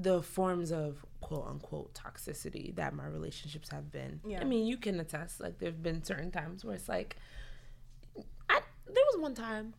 the 0.03 0.23
forms 0.23 0.71
of 0.71 1.05
quote 1.21 1.47
unquote 1.49 1.95
toxicity 1.95 2.75
that 2.77 2.95
my 2.95 3.07
relationships 3.07 3.71
have 3.71 3.91
been. 3.91 4.21
Yeah. 4.27 4.41
I 4.41 4.45
mean, 4.45 4.67
you 4.67 4.77
can 4.77 5.01
attest 5.01 5.41
like 5.41 5.59
there've 5.59 5.83
been 5.83 6.03
certain 6.05 6.31
times 6.31 6.65
where 6.65 6.75
it's 6.75 6.89
like 6.89 7.17
I 8.49 8.61
there 8.87 9.05
was 9.13 9.21
one 9.21 9.35
time, 9.35 9.75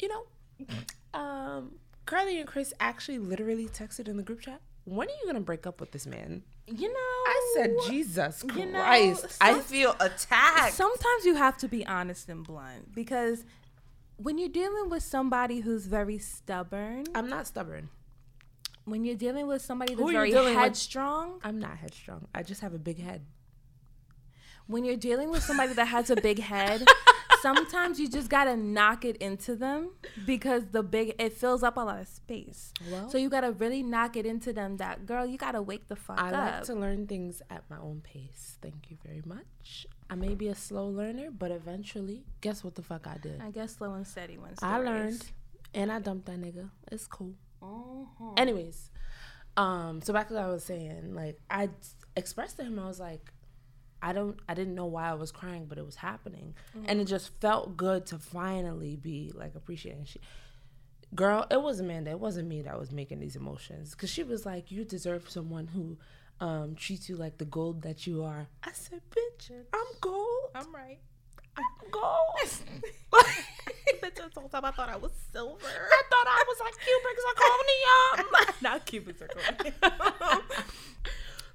you 0.00 0.08
know, 0.08 1.18
um 1.18 1.72
Carly 2.06 2.38
and 2.38 2.48
Chris 2.48 2.74
actually 2.80 3.18
literally 3.18 3.66
texted 3.66 4.08
in 4.08 4.16
the 4.16 4.22
group 4.22 4.40
chat, 4.40 4.60
"When 4.84 5.06
are 5.08 5.12
you 5.12 5.24
going 5.24 5.36
to 5.36 5.40
break 5.40 5.66
up 5.66 5.80
with 5.80 5.92
this 5.92 6.06
man?" 6.06 6.42
You 6.66 6.88
know, 6.88 6.94
I 6.98 7.54
said, 7.56 7.70
Jesus 7.88 8.44
you 8.56 8.66
know, 8.66 8.80
Christ. 8.80 9.38
I 9.40 9.60
feel 9.60 9.94
attacked. 10.00 10.74
Sometimes 10.74 11.24
you 11.24 11.34
have 11.36 11.56
to 11.58 11.68
be 11.68 11.86
honest 11.86 12.28
and 12.28 12.44
blunt 12.44 12.94
because 12.94 13.44
when 14.16 14.38
you're 14.38 14.48
dealing 14.48 14.90
with 14.90 15.02
somebody 15.02 15.60
who's 15.60 15.86
very 15.86 16.18
stubborn, 16.18 17.06
I'm 17.14 17.28
not 17.28 17.46
stubborn. 17.46 17.88
When 18.84 19.04
you're 19.04 19.16
dealing 19.16 19.46
with 19.46 19.62
somebody 19.62 19.94
that's 19.94 20.10
very 20.10 20.30
dealing 20.30 20.54
with? 20.54 20.62
headstrong, 20.64 21.40
I'm 21.44 21.58
not 21.58 21.76
headstrong. 21.78 22.26
I 22.34 22.42
just 22.42 22.60
have 22.62 22.74
a 22.74 22.78
big 22.78 22.98
head. 23.00 23.22
when 24.66 24.84
you're 24.84 24.96
dealing 24.96 25.30
with 25.30 25.42
somebody 25.42 25.72
that 25.74 25.86
has 25.86 26.10
a 26.10 26.16
big 26.16 26.38
head, 26.38 26.84
sometimes 27.42 27.98
you 27.98 28.08
just 28.08 28.28
gotta 28.28 28.56
knock 28.56 29.04
it 29.04 29.16
into 29.16 29.56
them 29.56 29.90
because 30.26 30.66
the 30.70 30.82
big 30.82 31.14
it 31.18 31.32
fills 31.32 31.62
up 31.62 31.76
a 31.76 31.80
lot 31.80 31.98
of 32.00 32.06
space. 32.08 32.72
Well- 32.90 33.10
so 33.10 33.18
you 33.18 33.28
gotta 33.28 33.52
really 33.52 33.82
knock 33.82 34.16
it 34.16 34.26
into 34.26 34.52
them. 34.52 34.76
That 34.76 35.06
girl, 35.06 35.26
you 35.26 35.38
gotta 35.38 35.60
wake 35.62 35.88
the 35.88 35.96
fuck 35.96 36.20
I 36.20 36.28
up. 36.28 36.34
I 36.34 36.50
like 36.56 36.64
to 36.64 36.74
learn 36.74 37.06
things 37.06 37.42
at 37.50 37.64
my 37.68 37.78
own 37.78 38.00
pace. 38.02 38.58
Thank 38.62 38.90
you 38.90 38.96
very 39.04 39.22
much. 39.24 39.86
I 40.08 40.14
may 40.14 40.34
be 40.34 40.48
a 40.48 40.54
slow 40.54 40.86
learner, 40.88 41.30
but 41.30 41.50
eventually, 41.50 42.24
guess 42.40 42.62
what 42.64 42.74
the 42.74 42.82
fuck 42.82 43.06
I 43.06 43.16
did? 43.18 43.40
I 43.40 43.50
guess 43.50 43.76
slow 43.76 43.94
and 43.94 44.06
steady 44.06 44.38
wins. 44.38 44.58
I 44.62 44.78
race. 44.78 44.86
learned, 44.86 45.24
and 45.74 45.92
I 45.92 45.98
dumped 46.00 46.26
that 46.26 46.40
nigga. 46.40 46.70
It's 46.92 47.06
cool. 47.06 47.34
Mhm. 47.62 48.38
Anyways, 48.38 48.90
um, 49.56 50.00
so 50.02 50.12
back 50.12 50.28
to 50.28 50.34
what 50.34 50.42
I 50.44 50.48
was 50.48 50.64
saying, 50.64 51.14
like 51.14 51.38
I 51.50 51.70
expressed 52.16 52.56
to 52.58 52.64
him, 52.64 52.78
I 52.78 52.86
was 52.86 53.00
like, 53.00 53.32
I 54.02 54.12
don't, 54.12 54.38
I 54.48 54.54
didn't 54.54 54.74
know 54.74 54.86
why 54.86 55.10
I 55.10 55.14
was 55.14 55.30
crying, 55.30 55.66
but 55.66 55.76
it 55.78 55.84
was 55.84 55.96
happening, 55.96 56.54
and 56.86 57.00
it 57.00 57.04
just 57.04 57.38
felt 57.40 57.76
good 57.76 58.06
to 58.06 58.18
finally 58.18 58.96
be 58.96 59.30
like 59.34 59.54
appreciating. 59.54 60.06
She, 60.06 60.20
girl, 61.14 61.46
it 61.50 61.60
was 61.60 61.80
Amanda, 61.80 62.10
it 62.12 62.20
wasn't 62.20 62.48
me 62.48 62.62
that 62.62 62.78
was 62.78 62.90
making 62.92 63.20
these 63.20 63.36
emotions, 63.36 63.90
because 63.90 64.08
she 64.10 64.22
was 64.22 64.46
like, 64.46 64.70
you 64.70 64.84
deserve 64.84 65.28
someone 65.30 65.68
who. 65.68 65.98
Um, 66.42 66.74
treats 66.74 67.06
you 67.10 67.16
like 67.16 67.36
the 67.36 67.44
gold 67.44 67.82
that 67.82 68.06
you 68.06 68.22
are. 68.24 68.48
I 68.64 68.72
said, 68.72 69.02
bitch, 69.10 69.50
I'm 69.74 69.86
gold. 70.00 70.48
I'm 70.54 70.74
right. 70.74 70.98
I'm 71.56 71.90
gold. 71.90 72.14
Bitch, 74.02 74.14
this 74.14 74.34
whole 74.34 74.48
time 74.48 74.64
I 74.64 74.70
thought 74.70 74.88
I 74.88 74.96
was 74.96 75.12
silver. 75.32 75.66
I 75.66 76.02
thought 76.10 76.26
I 76.26 76.44
was 76.48 76.60
like 76.60 76.74
cubic 76.84 77.16
zirconium. 78.46 78.62
Not 78.62 78.86
cubic 78.86 79.18
circle. 79.18 79.40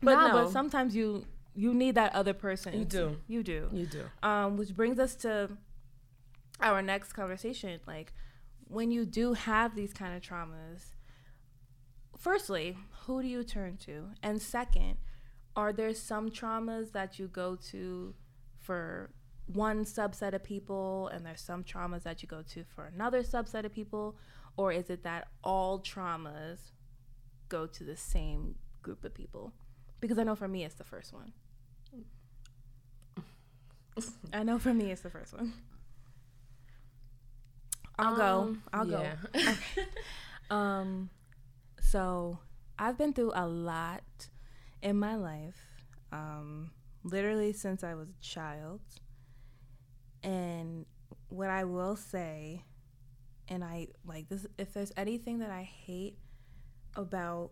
But 0.01 0.13
nah, 0.15 0.27
no. 0.27 0.33
but 0.33 0.51
sometimes 0.51 0.95
you 0.95 1.25
you 1.55 1.73
need 1.73 1.95
that 1.95 2.13
other 2.13 2.33
person. 2.33 2.77
You 2.77 2.85
do. 2.85 3.17
You 3.27 3.43
do. 3.43 3.69
you 3.71 3.85
do. 3.85 4.03
Um, 4.21 4.57
which 4.57 4.75
brings 4.75 4.99
us 4.99 5.15
to 5.17 5.49
our 6.59 6.81
next 6.81 7.13
conversation. 7.13 7.79
Like, 7.87 8.13
when 8.67 8.91
you 8.91 9.05
do 9.05 9.33
have 9.33 9.75
these 9.75 9.93
kind 9.93 10.15
of 10.15 10.21
traumas, 10.21 10.93
firstly, 12.17 12.77
who 13.05 13.21
do 13.21 13.27
you 13.27 13.43
turn 13.43 13.77
to? 13.85 14.09
And 14.21 14.41
second, 14.41 14.97
are 15.55 15.71
there 15.71 15.93
some 15.93 16.29
traumas 16.29 16.91
that 16.91 17.17
you 17.17 17.27
go 17.27 17.55
to 17.71 18.13
for 18.59 19.11
one 19.47 19.85
subset 19.85 20.33
of 20.33 20.43
people, 20.43 21.07
and 21.09 21.25
there's 21.25 21.41
some 21.41 21.63
traumas 21.63 22.03
that 22.03 22.21
you 22.21 22.27
go 22.27 22.41
to 22.53 22.63
for 22.63 22.85
another 22.85 23.23
subset 23.23 23.65
of 23.65 23.73
people? 23.73 24.15
Or 24.57 24.71
is 24.71 24.89
it 24.89 25.03
that 25.03 25.27
all 25.43 25.79
traumas 25.79 26.71
go 27.49 27.67
to 27.67 27.83
the 27.83 27.95
same 27.95 28.55
group 28.81 29.03
of 29.03 29.13
people? 29.13 29.53
Because 29.99 30.17
I 30.17 30.23
know 30.23 30.35
for 30.35 30.47
me, 30.47 30.63
it's 30.63 30.75
the 30.75 30.83
first 30.83 31.13
one. 31.13 31.33
I 34.33 34.43
know 34.43 34.59
for 34.59 34.73
me, 34.73 34.91
it's 34.91 35.01
the 35.01 35.09
first 35.09 35.33
one. 35.33 35.53
I'll 37.97 38.15
go. 38.15 38.23
Um, 38.23 38.63
I'll 38.73 38.87
yeah. 38.87 39.15
go. 40.49 40.55
Um, 40.55 41.09
so 41.81 42.39
I've 42.77 42.97
been 42.97 43.13
through 43.13 43.31
a 43.33 43.47
lot 43.47 44.03
in 44.81 44.97
my 44.97 45.15
life, 45.15 45.59
um, 46.11 46.71
literally 47.03 47.53
since 47.53 47.83
I 47.83 47.95
was 47.95 48.09
a 48.09 48.21
child. 48.21 48.81
And 50.26 50.86
what 51.30 51.49
I 51.49 51.63
will 51.65 51.95
say, 51.95 52.63
and 53.47 53.63
I 53.63 53.88
like 54.05 54.28
this, 54.28 54.45
if 54.57 54.73
there's 54.73 54.91
anything 54.97 55.39
that 55.39 55.51
I 55.51 55.61
hate 55.61 56.17
about 56.95 57.51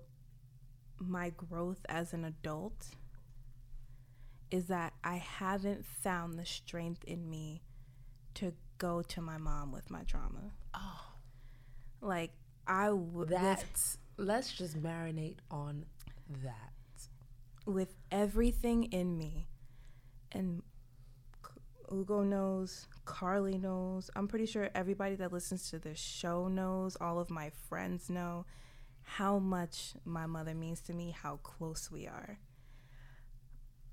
my 0.99 1.29
growth 1.29 1.85
as 1.87 2.13
an 2.13 2.25
adult, 2.25 2.87
is 4.49 4.67
that 4.67 4.93
I 5.03 5.17
haven't 5.17 5.85
found 5.85 6.39
the 6.39 6.45
strength 6.45 7.03
in 7.03 7.29
me 7.29 7.61
to 8.35 8.53
go 8.79 9.01
to 9.03 9.21
my 9.21 9.37
mom 9.37 9.71
with 9.71 9.91
my 9.91 10.01
trauma. 10.03 10.51
Oh. 10.73 11.13
Like 12.01 12.31
I 12.65 12.89
would 12.89 13.29
That's 13.29 13.97
let's 14.17 14.51
just 14.51 14.81
marinate 14.81 15.37
on 15.51 15.85
that. 16.43 16.73
with 17.65 17.95
everything 18.11 18.85
in 18.85 19.17
me, 19.17 19.47
and 20.31 20.61
Ugo 21.93 22.23
knows, 22.23 22.87
Carly 23.05 23.57
knows. 23.57 24.09
I'm 24.15 24.27
pretty 24.27 24.47
sure 24.47 24.69
everybody 24.73 25.15
that 25.15 25.31
listens 25.31 25.69
to 25.69 25.77
this 25.77 25.99
show 25.99 26.47
knows. 26.47 26.97
All 26.99 27.19
of 27.19 27.29
my 27.29 27.51
friends 27.69 28.09
know 28.09 28.45
how 29.03 29.37
much 29.37 29.93
my 30.03 30.25
mother 30.25 30.55
means 30.55 30.81
to 30.81 30.93
me, 30.93 31.11
how 31.11 31.37
close 31.43 31.91
we 31.91 32.07
are. 32.07 32.39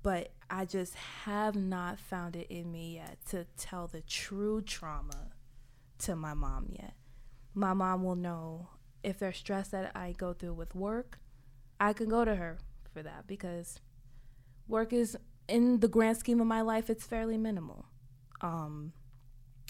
But 0.01 0.33
I 0.49 0.65
just 0.65 0.95
have 1.25 1.55
not 1.55 1.99
found 1.99 2.35
it 2.35 2.47
in 2.49 2.71
me 2.71 2.95
yet 2.95 3.19
to 3.29 3.45
tell 3.55 3.85
the 3.87 4.01
true 4.01 4.61
trauma 4.61 5.33
to 5.99 6.15
my 6.15 6.33
mom 6.33 6.69
yet. 6.71 6.95
My 7.53 7.73
mom 7.73 8.03
will 8.03 8.15
know 8.15 8.69
if 9.03 9.19
there's 9.19 9.37
stress 9.37 9.67
that 9.69 9.91
I 9.95 10.13
go 10.17 10.33
through 10.33 10.53
with 10.53 10.73
work, 10.73 11.19
I 11.79 11.93
can 11.93 12.09
go 12.09 12.25
to 12.25 12.35
her 12.35 12.57
for 12.91 13.03
that 13.03 13.27
because 13.27 13.79
work 14.67 14.91
is 14.91 15.17
in 15.47 15.81
the 15.81 15.87
grand 15.87 16.17
scheme 16.17 16.39
of 16.39 16.47
my 16.47 16.61
life 16.61 16.89
it's 16.89 17.05
fairly 17.05 17.37
minimal. 17.37 17.85
Um 18.41 18.93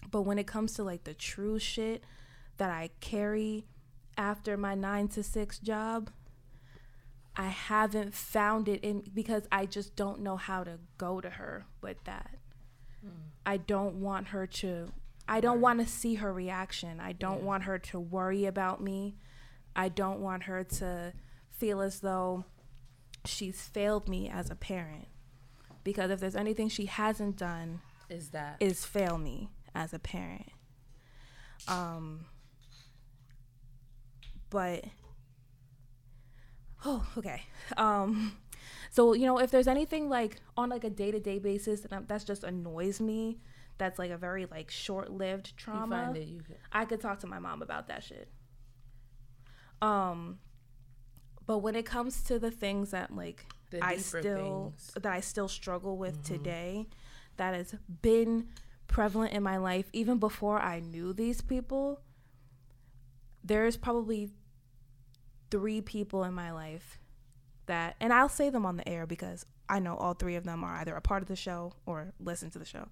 but 0.09 0.23
when 0.23 0.39
it 0.39 0.47
comes 0.47 0.73
to 0.73 0.83
like 0.83 1.03
the 1.03 1.13
true 1.13 1.59
shit 1.59 2.03
that 2.57 2.69
I 2.69 2.89
carry 2.99 3.65
after 4.17 4.57
my 4.57 4.75
9 4.75 5.07
to 5.09 5.23
6 5.23 5.59
job, 5.59 6.09
I 7.35 7.47
haven't 7.47 8.13
found 8.13 8.67
it 8.67 8.83
in 8.83 9.03
because 9.13 9.47
I 9.51 9.65
just 9.65 9.95
don't 9.95 10.21
know 10.21 10.37
how 10.37 10.63
to 10.63 10.79
go 10.97 11.21
to 11.21 11.29
her 11.29 11.65
with 11.81 12.03
that. 12.05 12.37
I 13.45 13.57
don't 13.57 13.95
want 13.95 14.27
her 14.27 14.45
to 14.47 14.91
I 15.27 15.39
don't 15.39 15.61
want 15.61 15.79
to 15.79 15.87
see 15.87 16.15
her 16.15 16.33
reaction. 16.33 16.99
I 16.99 17.13
don't 17.13 17.43
want 17.43 17.63
her 17.63 17.79
to 17.79 17.99
worry 17.99 18.45
about 18.45 18.81
me. 18.81 19.15
I 19.75 19.87
don't 19.87 20.19
want 20.19 20.43
her 20.43 20.63
to 20.63 21.13
feel 21.51 21.81
as 21.81 22.01
though 22.01 22.45
she's 23.25 23.61
failed 23.61 24.09
me 24.09 24.29
as 24.29 24.49
a 24.49 24.55
parent. 24.55 25.07
Because 25.83 26.11
if 26.11 26.19
there's 26.19 26.35
anything 26.35 26.67
she 26.69 26.85
hasn't 26.85 27.37
done 27.37 27.79
Is 28.11 28.29
that 28.31 28.57
is 28.59 28.85
fail 28.85 29.17
me 29.17 29.49
as 29.73 29.93
a 29.93 29.99
parent. 29.99 30.49
Um 31.67 32.25
but 34.49 34.85
oh, 36.85 37.05
okay. 37.17 37.43
Um 37.77 38.37
so 38.89 39.13
you 39.13 39.25
know, 39.25 39.39
if 39.39 39.51
there's 39.51 39.67
anything 39.67 40.09
like 40.09 40.37
on 40.57 40.69
like 40.69 40.83
a 40.83 40.89
day-to-day 40.89 41.39
basis 41.39 41.81
that 41.81 42.07
that's 42.07 42.23
just 42.23 42.43
annoys 42.43 42.99
me, 42.99 43.39
that's 43.77 43.97
like 43.99 44.11
a 44.11 44.17
very 44.17 44.45
like 44.45 44.69
short-lived 44.71 45.47
you 45.49 45.53
trauma. 45.57 46.13
it? 46.15 46.27
You 46.27 46.41
can, 46.41 46.55
I 46.71 46.85
could 46.85 47.01
talk 47.01 47.19
to 47.19 47.27
my 47.27 47.39
mom 47.39 47.61
about 47.61 47.87
that 47.87 48.03
shit. 48.03 48.29
Um 49.81 50.39
but 51.45 51.59
when 51.59 51.75
it 51.75 51.85
comes 51.85 52.21
to 52.23 52.39
the 52.39 52.51
things 52.51 52.91
that 52.91 53.15
like 53.15 53.45
The 53.71 53.83
I 53.83 53.97
still 53.97 54.73
things. 54.75 54.91
that 55.01 55.11
I 55.11 55.19
still 55.21 55.47
struggle 55.47 55.97
with 55.97 56.21
Mm-hmm. 56.23 56.33
today 56.33 56.87
that 57.37 57.53
has 57.53 57.75
been 58.01 58.47
prevalent 58.87 59.33
in 59.33 59.41
my 59.41 59.57
life 59.57 59.89
even 59.93 60.17
before 60.17 60.59
I 60.59 60.79
knew 60.79 61.13
these 61.13 61.41
people 61.41 62.01
there's 63.43 63.77
probably 63.77 64.29
three 65.49 65.81
people 65.81 66.23
in 66.23 66.33
my 66.33 66.51
life 66.51 66.99
that 67.65 67.95
and 67.99 68.13
I'll 68.13 68.29
say 68.29 68.49
them 68.49 68.65
on 68.65 68.77
the 68.77 68.87
air 68.87 69.05
because 69.05 69.45
I 69.69 69.79
know 69.79 69.95
all 69.95 70.13
three 70.13 70.35
of 70.35 70.43
them 70.43 70.63
are 70.63 70.75
either 70.75 70.95
a 70.95 71.01
part 71.01 71.21
of 71.21 71.27
the 71.27 71.35
show 71.35 71.73
or 71.85 72.13
listen 72.19 72.49
to 72.51 72.59
the 72.59 72.65
show. 72.65 72.87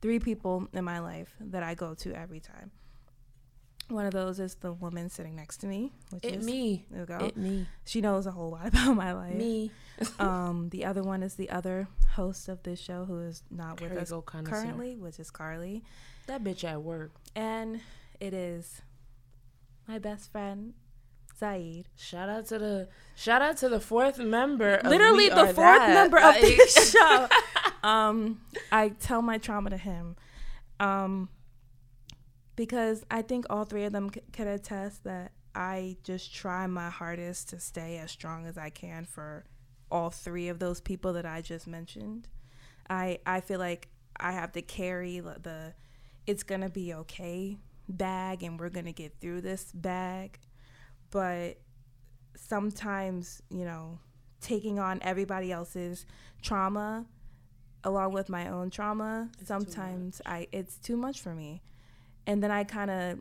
Three 0.00 0.18
people 0.18 0.68
in 0.72 0.84
my 0.84 0.98
life 0.98 1.34
that 1.38 1.62
I 1.62 1.74
go 1.74 1.94
to 1.94 2.14
every 2.14 2.40
time. 2.40 2.70
One 3.88 4.06
of 4.06 4.12
those 4.12 4.40
is 4.40 4.54
the 4.56 4.72
woman 4.72 5.10
sitting 5.10 5.36
next 5.36 5.58
to 5.58 5.66
me, 5.66 5.92
which 6.10 6.24
it 6.24 6.36
is 6.36 6.46
me. 6.46 6.86
There 6.90 7.00
we 7.00 7.06
go. 7.06 7.18
It 7.26 7.36
me. 7.36 7.66
She 7.84 8.00
knows 8.00 8.26
a 8.26 8.30
whole 8.30 8.50
lot 8.50 8.66
about 8.68 8.94
my 8.96 9.12
life. 9.12 9.34
Me. 9.34 9.70
Um, 10.18 10.70
the 10.70 10.84
other 10.86 11.04
one 11.04 11.22
is 11.22 11.36
the 11.36 11.50
other 11.50 11.86
host 12.14 12.48
of 12.48 12.60
this 12.64 12.80
show 12.80 13.04
who 13.04 13.20
is 13.20 13.44
not 13.48 13.80
with 13.80 13.92
us 13.92 14.12
currently, 14.26 14.96
which 14.96 15.20
is 15.20 15.30
Carly, 15.30 15.84
That 16.26 16.42
bitch 16.42 16.64
at 16.64 16.82
work. 16.82 17.12
and 17.36 17.80
it 18.18 18.34
is 18.34 18.82
my 19.86 20.00
best 20.00 20.32
friend 20.32 20.74
Zaid. 21.38 21.86
Shout 21.96 22.28
out 22.28 22.46
to 22.46 22.58
the 22.58 22.88
shout 23.14 23.40
out 23.40 23.56
to 23.58 23.68
the 23.68 23.78
fourth 23.78 24.18
member. 24.18 24.74
Of 24.76 24.90
Literally 24.90 25.28
the 25.28 25.44
fourth 25.46 25.56
That. 25.56 25.94
member 25.94 26.16
of 26.18 26.24
Like- 26.24 26.40
this 26.40 26.90
show. 26.92 27.28
um, 27.84 28.40
I 28.72 28.88
tell 28.88 29.22
my 29.22 29.38
trauma 29.38 29.70
to 29.70 29.76
him, 29.76 30.16
um, 30.80 31.28
because 32.56 33.04
I 33.10 33.22
think 33.22 33.46
all 33.50 33.64
three 33.64 33.84
of 33.84 33.92
them 33.92 34.10
c- 34.12 34.22
can 34.32 34.48
attest 34.48 35.04
that 35.04 35.32
I 35.54 35.96
just 36.02 36.34
try 36.34 36.66
my 36.66 36.90
hardest 36.90 37.48
to 37.50 37.60
stay 37.60 37.98
as 37.98 38.10
strong 38.10 38.46
as 38.46 38.58
I 38.58 38.70
can 38.70 39.04
for 39.04 39.44
all 39.90 40.10
three 40.10 40.48
of 40.48 40.58
those 40.58 40.80
people 40.80 41.12
that 41.14 41.26
I 41.26 41.40
just 41.40 41.66
mentioned. 41.66 42.28
I 42.88 43.18
I 43.26 43.40
feel 43.40 43.58
like 43.60 43.88
I 44.18 44.32
have 44.32 44.52
to 44.52 44.62
carry 44.62 45.20
the, 45.20 45.74
it's 46.26 46.42
gonna 46.42 46.70
be 46.70 46.94
okay 46.94 47.58
bag 47.88 48.42
and 48.42 48.58
we're 48.58 48.70
going 48.70 48.86
to 48.86 48.92
get 48.92 49.14
through 49.20 49.40
this 49.42 49.70
bag. 49.72 50.38
But 51.10 51.58
sometimes, 52.36 53.42
you 53.50 53.64
know, 53.64 53.98
taking 54.40 54.78
on 54.78 54.98
everybody 55.02 55.52
else's 55.52 56.06
trauma 56.42 57.06
along 57.84 58.12
with 58.12 58.28
my 58.28 58.48
own 58.48 58.70
trauma, 58.70 59.30
sometimes 59.44 60.20
I 60.24 60.48
it's 60.52 60.76
too 60.76 60.96
much 60.96 61.20
for 61.20 61.34
me. 61.34 61.62
And 62.26 62.42
then 62.42 62.50
I 62.50 62.64
kind 62.64 62.90
of 62.90 63.18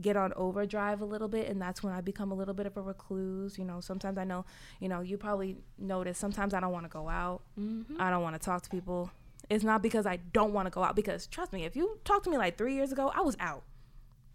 get 0.00 0.16
on 0.16 0.32
overdrive 0.34 1.00
a 1.00 1.04
little 1.04 1.28
bit 1.28 1.48
and 1.48 1.62
that's 1.62 1.80
when 1.80 1.92
I 1.92 2.00
become 2.00 2.32
a 2.32 2.34
little 2.34 2.54
bit 2.54 2.66
of 2.66 2.76
a 2.76 2.82
recluse, 2.82 3.56
you 3.56 3.64
know. 3.64 3.80
Sometimes 3.80 4.18
I 4.18 4.24
know, 4.24 4.44
you 4.80 4.88
know, 4.88 5.00
you 5.00 5.16
probably 5.16 5.58
notice 5.78 6.18
sometimes 6.18 6.52
I 6.52 6.60
don't 6.60 6.72
want 6.72 6.84
to 6.84 6.90
go 6.90 7.08
out. 7.08 7.42
Mm-hmm. 7.58 8.00
I 8.00 8.10
don't 8.10 8.22
want 8.22 8.34
to 8.34 8.44
talk 8.44 8.62
to 8.62 8.70
people. 8.70 9.10
It's 9.48 9.62
not 9.62 9.82
because 9.82 10.04
I 10.04 10.16
don't 10.32 10.52
want 10.52 10.66
to 10.66 10.70
go 10.70 10.82
out 10.82 10.96
because 10.96 11.26
trust 11.28 11.52
me, 11.52 11.64
if 11.64 11.76
you 11.76 11.98
talked 12.04 12.24
to 12.24 12.30
me 12.30 12.38
like 12.38 12.58
3 12.58 12.74
years 12.74 12.90
ago, 12.90 13.12
I 13.14 13.20
was 13.20 13.36
out. 13.38 13.62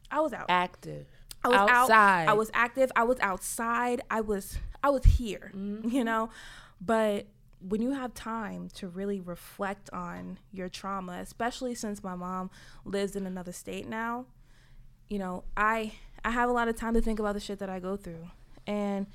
I 0.10 0.22
was 0.22 0.32
out. 0.32 0.46
Active. 0.48 1.08
I 1.44 1.48
was 1.50 1.58
outside. 1.70 2.24
out. 2.24 2.30
I 2.30 2.34
was 2.34 2.52
active. 2.54 2.92
I 2.96 3.04
was 3.04 3.20
outside. 3.20 4.02
I 4.10 4.22
was 4.22 4.58
I 4.84 4.90
was 4.92 5.04
here. 5.04 5.52
Mm-hmm. 5.56 5.90
You 5.90 6.04
know, 6.04 6.30
but 6.80 7.28
when 7.68 7.82
you 7.82 7.92
have 7.92 8.14
time 8.14 8.70
to 8.76 8.88
really 8.88 9.20
reflect 9.20 9.90
on 9.92 10.38
your 10.52 10.70
trauma, 10.70 11.20
especially 11.22 11.76
since 11.76 12.04
my 12.04 12.16
mom 12.16 12.50
lives 12.86 13.16
in 13.16 13.26
another 13.26 13.52
state 13.52 13.88
now, 13.88 14.26
you 15.10 15.20
know, 15.20 15.44
I 15.58 15.94
I 16.24 16.32
have 16.32 16.50
a 16.50 16.54
lot 16.54 16.68
of 16.68 16.76
time 16.76 16.94
to 16.94 17.02
think 17.02 17.20
about 17.20 17.34
the 17.34 17.40
shit 17.40 17.60
that 17.60 17.70
I 17.70 17.80
go 17.80 17.96
through. 17.96 18.30
And 18.68 19.08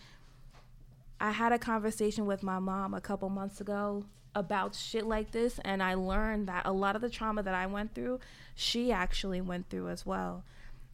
I 1.20 1.30
had 1.30 1.52
a 1.52 1.58
conversation 1.58 2.26
with 2.26 2.42
my 2.42 2.58
mom 2.58 2.92
a 2.92 3.00
couple 3.00 3.28
months 3.28 3.60
ago 3.60 4.04
about 4.34 4.74
shit 4.74 5.06
like 5.06 5.30
this 5.30 5.60
and 5.64 5.82
I 5.82 5.94
learned 5.94 6.48
that 6.48 6.66
a 6.66 6.72
lot 6.72 6.96
of 6.96 7.02
the 7.02 7.08
trauma 7.08 7.42
that 7.42 7.54
I 7.54 7.66
went 7.66 7.94
through, 7.94 8.18
she 8.54 8.90
actually 8.90 9.40
went 9.40 9.70
through 9.70 9.88
as 9.88 10.04
well. 10.04 10.44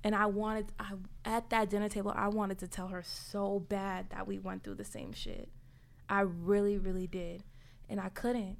And 0.04 0.14
I 0.14 0.26
wanted 0.26 0.66
I 0.78 0.92
at 1.24 1.50
that 1.50 1.70
dinner 1.70 1.88
table 1.88 2.12
I 2.14 2.28
wanted 2.28 2.58
to 2.58 2.68
tell 2.68 2.88
her 2.88 3.02
so 3.02 3.60
bad 3.60 4.10
that 4.10 4.26
we 4.26 4.38
went 4.38 4.62
through 4.62 4.76
the 4.76 4.84
same 4.84 5.12
shit. 5.12 5.48
I 6.10 6.20
really 6.20 6.76
really 6.76 7.06
did. 7.06 7.44
And 7.88 8.00
I 8.00 8.10
couldn't. 8.10 8.58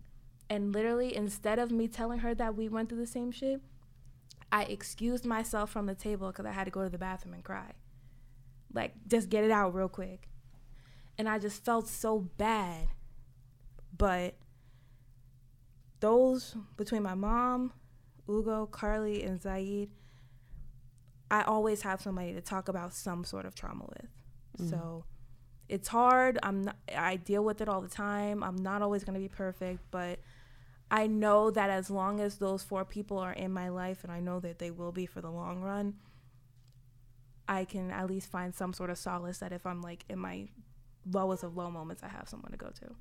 And 0.48 0.72
literally 0.72 1.14
instead 1.14 1.58
of 1.58 1.70
me 1.70 1.86
telling 1.86 2.20
her 2.20 2.34
that 2.34 2.56
we 2.56 2.68
went 2.68 2.88
through 2.88 2.98
the 2.98 3.06
same 3.06 3.30
shit, 3.30 3.60
I 4.50 4.64
excused 4.64 5.26
myself 5.26 5.70
from 5.70 5.86
the 5.86 5.94
table 5.94 6.32
cuz 6.32 6.46
I 6.46 6.52
had 6.52 6.64
to 6.64 6.70
go 6.70 6.82
to 6.82 6.88
the 6.88 6.98
bathroom 6.98 7.34
and 7.34 7.44
cry. 7.44 7.72
Like 8.72 8.94
just 9.06 9.28
get 9.28 9.44
it 9.44 9.50
out 9.50 9.74
real 9.74 9.88
quick. 9.88 10.28
And 11.18 11.28
I 11.28 11.38
just 11.38 11.64
felt 11.64 11.86
so 11.86 12.20
bad. 12.38 12.88
But 13.96 14.36
those 16.00 16.56
between 16.76 17.02
my 17.02 17.14
mom, 17.14 17.72
Ugo, 18.28 18.66
Carly, 18.66 19.22
and 19.22 19.40
Zaid, 19.40 19.90
I 21.30 21.42
always 21.42 21.82
have 21.82 22.00
somebody 22.00 22.32
to 22.32 22.40
talk 22.40 22.68
about 22.68 22.92
some 22.92 23.24
sort 23.24 23.46
of 23.46 23.54
trauma 23.54 23.84
with. 23.84 24.68
So 24.70 24.76
mm-hmm. 24.76 25.09
It's 25.70 25.86
hard. 25.86 26.36
I'm 26.42 26.62
not, 26.62 26.76
I 26.94 27.14
deal 27.16 27.44
with 27.44 27.60
it 27.60 27.68
all 27.68 27.80
the 27.80 27.88
time. 27.88 28.42
I'm 28.42 28.56
not 28.56 28.82
always 28.82 29.04
going 29.04 29.14
to 29.14 29.20
be 29.20 29.28
perfect, 29.28 29.80
but 29.92 30.18
I 30.90 31.06
know 31.06 31.52
that 31.52 31.70
as 31.70 31.90
long 31.90 32.18
as 32.18 32.38
those 32.38 32.64
four 32.64 32.84
people 32.84 33.18
are 33.18 33.32
in 33.32 33.52
my 33.52 33.68
life 33.68 34.02
and 34.02 34.12
I 34.12 34.18
know 34.18 34.40
that 34.40 34.58
they 34.58 34.72
will 34.72 34.90
be 34.90 35.06
for 35.06 35.20
the 35.20 35.30
long 35.30 35.62
run, 35.62 35.94
I 37.46 37.64
can 37.64 37.92
at 37.92 38.08
least 38.08 38.30
find 38.32 38.52
some 38.52 38.72
sort 38.72 38.90
of 38.90 38.98
solace 38.98 39.38
that 39.38 39.52
if 39.52 39.64
I'm 39.64 39.80
like 39.80 40.04
in 40.08 40.18
my 40.18 40.48
lowest 41.08 41.44
of 41.44 41.56
low 41.56 41.70
moments, 41.70 42.02
I 42.02 42.08
have 42.08 42.28
someone 42.28 42.50
to 42.50 42.58
go 42.58 42.70
to. 42.70 42.94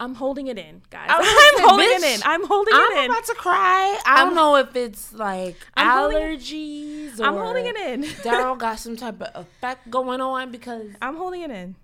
I'm 0.00 0.14
holding 0.14 0.46
it 0.46 0.58
in, 0.58 0.82
guys. 0.90 1.08
I'm 1.10 1.24
holding 1.60 1.86
bitch, 1.86 1.96
it 1.96 2.16
in. 2.16 2.20
I'm 2.24 2.46
holding 2.46 2.74
I'm 2.74 2.92
it 2.92 2.92
in. 2.92 2.98
I'm 2.98 3.10
about 3.10 3.24
to 3.26 3.34
cry. 3.34 3.98
I 4.06 4.24
don't 4.24 4.34
know 4.34 4.56
if 4.56 4.76
it's 4.76 5.12
like 5.12 5.56
I'm 5.74 5.90
holding 5.90 6.18
allergies. 6.18 7.20
I'm 7.20 7.34
holding 7.34 7.66
it 7.66 7.76
in. 7.76 8.02
Daryl 8.22 8.56
got 8.56 8.78
some 8.78 8.96
type 8.96 9.20
of 9.20 9.46
effect 9.46 9.90
going 9.90 10.20
on 10.20 10.52
because 10.52 10.86
I'm 11.02 11.16
holding 11.16 11.42
it 11.42 11.50
in. 11.50 11.74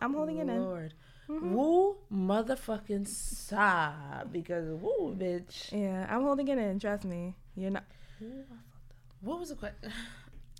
I'm 0.00 0.12
holding 0.12 0.38
it 0.38 0.48
in. 0.48 0.62
Lord, 0.62 0.92
mm-hmm. 1.28 1.54
woo 1.54 1.96
motherfucking 2.12 3.08
sob 3.08 4.30
because 4.30 4.68
woo 4.68 5.16
bitch. 5.18 5.72
Yeah, 5.72 6.06
I'm 6.10 6.22
holding 6.22 6.48
it 6.48 6.58
in. 6.58 6.78
Trust 6.78 7.04
me. 7.04 7.34
You're 7.56 7.70
not 7.70 7.84
What 9.22 9.40
was 9.40 9.48
the 9.48 9.54
question? 9.54 9.92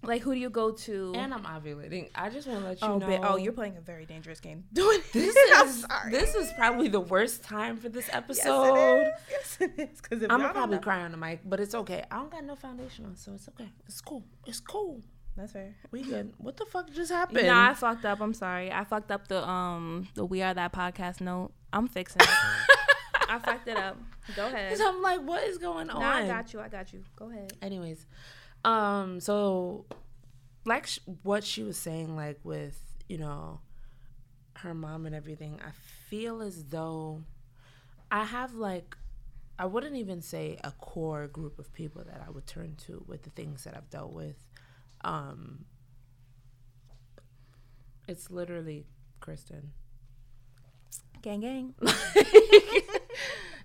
Like 0.07 0.22
who 0.22 0.34
do 0.34 0.40
you 0.40 0.50
go 0.50 0.70
to? 0.70 1.12
And 1.16 1.32
I'm 1.34 1.44
ovulating. 1.44 2.11
I 2.14 2.30
just 2.30 2.46
want 2.46 2.61
to 2.61 2.66
let 2.66 2.80
you 2.80 2.86
oh, 2.86 2.98
know. 2.98 3.07
bi- 3.07 3.20
oh, 3.22 3.36
you're 3.36 3.52
playing 3.52 3.76
a 3.76 3.80
very 3.80 4.07
dangerous 4.07 4.40
game. 4.40 4.64
Doing 4.72 5.00
This 5.12 5.36
I'm 5.55 5.68
is 5.68 5.80
sorry. 5.80 6.11
this 6.11 6.34
is 6.34 6.52
probably 6.57 6.88
the 6.88 7.00
worst 7.00 7.42
time 7.42 7.76
for 7.76 7.88
this 7.88 8.07
yes, 8.07 8.16
episode. 8.16 8.74
it 8.74 9.07
is. 9.07 9.12
Yes, 9.30 9.57
it 9.61 9.90
is. 9.90 10.00
Because 10.00 10.22
I'm 10.22 10.40
gonna 10.40 10.52
probably 10.52 10.78
cry 10.78 11.02
on 11.02 11.11
the 11.11 11.16
mic, 11.16 11.40
but 11.44 11.61
it's 11.61 11.74
okay. 11.74 12.05
I 12.11 12.16
don't 12.16 12.30
got 12.30 12.44
no 12.44 12.57
foundation 12.57 13.07
on, 13.07 13.16
so 13.16 13.32
it's 13.34 13.48
okay. 13.48 13.68
It's 13.86 14.00
cool. 14.00 14.24
It's 14.46 14.61
cool. 14.61 15.00
That's 15.36 15.52
fair. 15.52 15.74
We 15.90 16.02
good. 16.11 16.32
What 16.38 16.57
the 16.57 16.64
fuck 16.66 16.90
just 16.92 17.11
happened? 17.11 17.46
Nah, 17.46 17.70
I 17.70 17.74
fucked 17.74 18.05
up. 18.05 18.20
I'm 18.20 18.34
sorry. 18.34 18.70
I 18.70 18.84
fucked 18.84 19.11
up 19.11 19.28
the 19.28 19.46
um 19.46 20.09
the 20.14 20.24
We 20.24 20.42
Are 20.42 20.55
That 20.55 20.72
podcast 20.72 21.20
note. 21.20 21.52
I'm 21.72 21.88
fixing 21.88 22.22
it. 22.22 22.28
I 23.28 23.38
fucked 23.38 23.68
it 23.68 23.76
up. 23.76 23.96
Go 24.36 24.46
ahead. 24.46 24.76
So 24.76 24.88
I'm 24.88 25.02
like, 25.02 25.20
what 25.20 25.42
is 25.44 25.59
going 25.59 25.90
on? 25.90 26.00
Nah, 26.00 26.11
I 26.11 26.26
got 26.26 26.52
you. 26.52 26.61
I 26.61 26.68
got 26.68 26.92
you. 26.92 27.02
Go 27.16 27.30
ahead. 27.30 27.52
Anyways, 27.62 28.07
um, 28.64 29.20
so 29.20 29.86
like 30.64 30.86
sh- 30.86 31.00
what 31.22 31.44
she 31.44 31.62
was 31.62 31.76
saying, 31.78 32.16
like 32.16 32.40
with 32.44 32.80
you 33.08 33.18
know 33.18 33.60
her 34.58 34.74
mom 34.74 35.06
and 35.06 35.14
everything, 35.14 35.60
I 35.66 35.70
feel 36.08 36.42
as 36.42 36.64
though 36.64 37.22
I 38.10 38.24
have 38.24 38.54
like 38.54 38.96
I 39.58 39.66
wouldn't 39.66 39.96
even 39.96 40.22
say 40.22 40.58
a 40.64 40.72
core 40.72 41.28
group 41.28 41.58
of 41.58 41.72
people 41.74 42.04
that 42.04 42.22
I 42.26 42.30
would 42.30 42.46
turn 42.46 42.76
to 42.86 43.04
with 43.06 43.22
the 43.22 43.30
things 43.30 43.64
that 43.64 43.76
I've 43.76 43.90
dealt 43.90 44.12
with. 44.12 44.36
Um, 45.02 45.66
it's 48.08 48.30
literally 48.30 48.86
Kristen. 49.20 49.72
Gang 51.22 51.40
gang. 51.40 51.74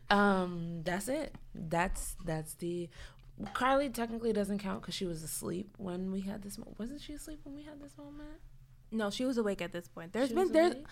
Um, 0.10 0.82
that's 0.84 1.08
it. 1.08 1.36
That's 1.54 2.16
that's 2.26 2.56
the 2.56 2.90
Carly 3.54 3.90
technically 3.90 4.34
doesn't 4.34 4.60
count 4.60 4.82
because 4.82 4.96
she 4.96 5.06
was 5.06 5.24
asleep 5.24 5.74
when 5.78 6.12
we 6.12 6.22
had 6.22 6.42
this. 6.42 6.58
Mo- 6.58 6.74
Wasn't 6.78 7.02
she 7.02 7.14
asleep 7.14 7.40
when 7.44 7.56
we 7.56 7.64
had 7.64 7.82
this 7.82 7.98
moment? 7.98 8.40
No, 8.92 9.10
she 9.10 9.24
was 9.26 9.38
awake 9.38 9.62
at 9.62 9.72
this 9.72 9.88
point. 9.88 10.14
There's 10.14 10.30
She 10.30 10.36
been 10.36 10.52
there's 10.52 10.74
awake? 10.74 10.86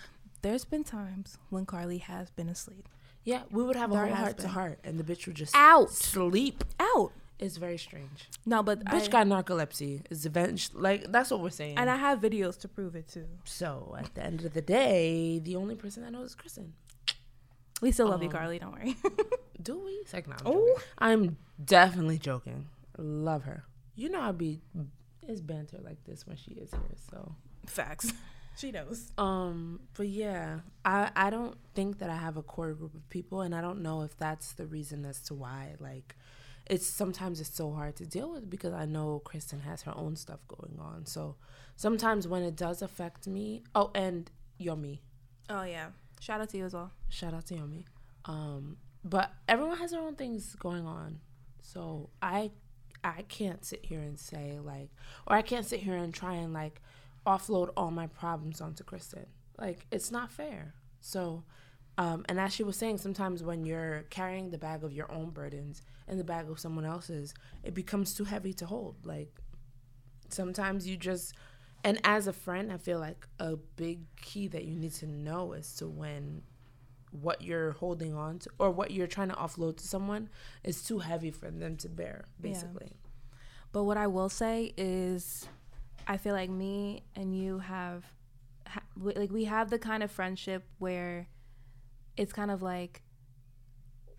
there's 0.43 0.65
been 0.65 0.83
times 0.83 1.37
when 1.49 1.65
Carly 1.65 1.97
has 1.97 2.29
been 2.29 2.47
asleep. 2.49 2.87
Yeah, 3.23 3.41
we 3.51 3.63
would 3.63 3.75
have 3.75 3.91
a 3.91 3.93
There 3.95 4.05
whole 4.05 4.15
has 4.15 4.23
heart 4.23 4.37
to 4.37 4.43
been. 4.43 4.51
heart, 4.51 4.79
and 4.83 4.99
the 4.99 5.03
bitch 5.03 5.25
would 5.27 5.35
just 5.35 5.53
Out. 5.55 5.91
sleep. 5.91 6.63
Out. 6.79 7.11
It's 7.39 7.57
very 7.57 7.77
strange. 7.77 8.29
No, 8.47 8.63
but 8.63 8.83
Bitch 8.85 9.13
I, 9.13 9.23
got 9.25 9.27
narcolepsy. 9.27 10.01
It's 10.09 10.25
eventually 10.25 10.81
like 10.81 11.11
that's 11.11 11.29
what 11.29 11.41
we're 11.41 11.49
saying. 11.51 11.77
and 11.77 11.87
I 11.89 11.95
have 11.97 12.19
videos 12.19 12.57
to 12.61 12.67
prove 12.67 12.95
it 12.95 13.07
too. 13.09 13.27
so 13.43 13.95
at 13.99 14.15
the 14.15 14.23
end 14.23 14.43
of 14.45 14.53
the 14.53 14.61
day, 14.61 15.37
the 15.39 15.55
only 15.55 15.75
person 15.75 16.01
that 16.03 16.11
knows 16.11 16.29
is 16.29 16.35
Kristen. 16.35 16.73
We 17.81 17.91
still 17.91 18.07
love 18.09 18.21
you, 18.23 18.29
Um, 18.29 18.33
Carly. 18.35 18.59
Don't 18.59 18.71
worry. 18.71 18.95
Do 19.61 19.77
we? 19.83 19.91
It's 19.91 20.13
like, 20.13 20.27
no, 20.27 20.35
I'm, 20.45 20.51
Ooh. 20.55 20.75
I'm 20.97 21.37
definitely 21.63 22.17
joking. 22.17 22.67
Love 22.97 23.43
her. 23.43 23.63
You 23.95 24.09
know, 24.09 24.21
I'd 24.21 24.37
be 24.37 24.61
it's 25.27 25.41
banter 25.41 25.77
like 25.83 26.03
this 26.05 26.25
when 26.25 26.37
she 26.37 26.51
is 26.51 26.71
here. 26.71 26.97
So 27.11 27.35
Facts. 27.65 28.11
She 28.57 28.71
knows. 28.71 29.11
Um, 29.19 29.81
but 29.93 30.07
yeah, 30.07 30.61
I 30.83 31.11
I 31.15 31.29
don't 31.29 31.55
think 31.75 31.99
that 31.99 32.09
I 32.09 32.15
have 32.15 32.37
a 32.37 32.41
core 32.41 32.73
group 32.73 32.95
of 32.95 33.07
people, 33.09 33.41
and 33.41 33.53
I 33.53 33.61
don't 33.61 33.83
know 33.83 34.01
if 34.01 34.17
that's 34.17 34.53
the 34.53 34.65
reason 34.65 35.05
as 35.05 35.19
to 35.27 35.35
why. 35.35 35.75
Like, 35.79 36.15
it's 36.65 36.87
sometimes 36.87 37.39
it's 37.39 37.53
so 37.55 37.71
hard 37.71 37.95
to 37.97 38.07
deal 38.07 38.31
with 38.31 38.49
because 38.49 38.73
I 38.73 38.85
know 38.85 39.19
Kristen 39.23 39.59
has 39.59 39.83
her 39.83 39.93
own 39.95 40.15
stuff 40.15 40.39
going 40.47 40.79
on. 40.79 41.05
So 41.05 41.35
sometimes 41.75 42.27
when 42.27 42.41
it 42.41 42.55
does 42.55 42.81
affect 42.81 43.27
me, 43.27 43.61
oh, 43.75 43.91
and 43.93 44.31
Yomi, 44.59 45.01
Oh 45.51 45.61
yeah. 45.61 45.89
Shout 46.19 46.41
out 46.41 46.49
to 46.49 46.57
you 46.57 46.65
as 46.65 46.73
well. 46.73 46.91
shout 47.09 47.33
out 47.33 47.45
to 47.47 47.55
Yomi. 47.55 47.85
Um, 48.25 48.77
but 49.03 49.31
everyone 49.47 49.77
has 49.77 49.91
their 49.91 50.01
own 50.01 50.15
things 50.15 50.55
going 50.55 50.85
on, 50.85 51.19
so 51.61 52.09
I 52.21 52.51
I 53.03 53.21
can't 53.23 53.63
sit 53.63 53.85
here 53.85 54.01
and 54.01 54.19
say 54.19 54.59
like, 54.61 54.89
or 55.27 55.35
I 55.35 55.41
can't 55.41 55.65
sit 55.65 55.79
here 55.81 55.95
and 55.95 56.13
try 56.13 56.35
and 56.35 56.53
like 56.53 56.81
offload 57.25 57.69
all 57.77 57.91
my 57.91 58.07
problems 58.07 58.61
onto 58.61 58.83
Kristen. 58.83 59.25
Like 59.57 59.85
it's 59.91 60.11
not 60.11 60.31
fair. 60.31 60.73
So, 60.99 61.43
um, 61.97 62.25
and 62.27 62.39
as 62.39 62.53
she 62.53 62.63
was 62.63 62.75
saying, 62.75 62.97
sometimes 62.97 63.43
when 63.43 63.65
you're 63.65 64.03
carrying 64.09 64.49
the 64.49 64.57
bag 64.57 64.83
of 64.83 64.91
your 64.93 65.11
own 65.11 65.29
burdens 65.29 65.81
and 66.07 66.19
the 66.19 66.23
bag 66.23 66.49
of 66.49 66.59
someone 66.59 66.85
else's, 66.85 67.33
it 67.63 67.73
becomes 67.73 68.13
too 68.13 68.23
heavy 68.25 68.53
to 68.53 68.65
hold. 68.65 69.05
Like 69.05 69.39
sometimes 70.29 70.87
you 70.87 70.97
just 70.97 71.33
and 71.83 71.99
as 72.03 72.27
a 72.27 72.33
friend 72.33 72.71
i 72.71 72.77
feel 72.77 72.99
like 72.99 73.27
a 73.39 73.55
big 73.75 73.99
key 74.21 74.47
that 74.47 74.65
you 74.65 74.75
need 74.75 74.93
to 74.93 75.05
know 75.07 75.53
is 75.53 75.75
to 75.75 75.87
when 75.87 76.41
what 77.11 77.41
you're 77.41 77.71
holding 77.71 78.13
on 78.13 78.37
to 78.39 78.49
or 78.59 78.69
what 78.69 78.91
you're 78.91 79.07
trying 79.07 79.29
to 79.29 79.35
offload 79.35 79.77
to 79.77 79.87
someone 79.87 80.29
is 80.63 80.83
too 80.83 80.99
heavy 80.99 81.31
for 81.31 81.49
them 81.49 81.75
to 81.77 81.87
bear 81.89 82.25
basically. 82.41 82.91
But 83.71 83.83
what 83.83 83.97
I 83.97 84.07
will 84.07 84.29
say 84.29 84.73
is, 84.77 85.47
I 86.07 86.17
feel 86.17 86.33
like 86.33 86.49
me 86.49 87.03
and 87.15 87.37
you 87.37 87.59
have, 87.59 88.05
ha- 88.65 88.83
like, 88.97 89.31
we 89.31 89.45
have 89.45 89.69
the 89.69 89.79
kind 89.79 90.03
of 90.03 90.11
friendship 90.11 90.63
where 90.79 91.27
it's 92.15 92.33
kind 92.33 92.49
of 92.51 92.61
like 92.61 93.03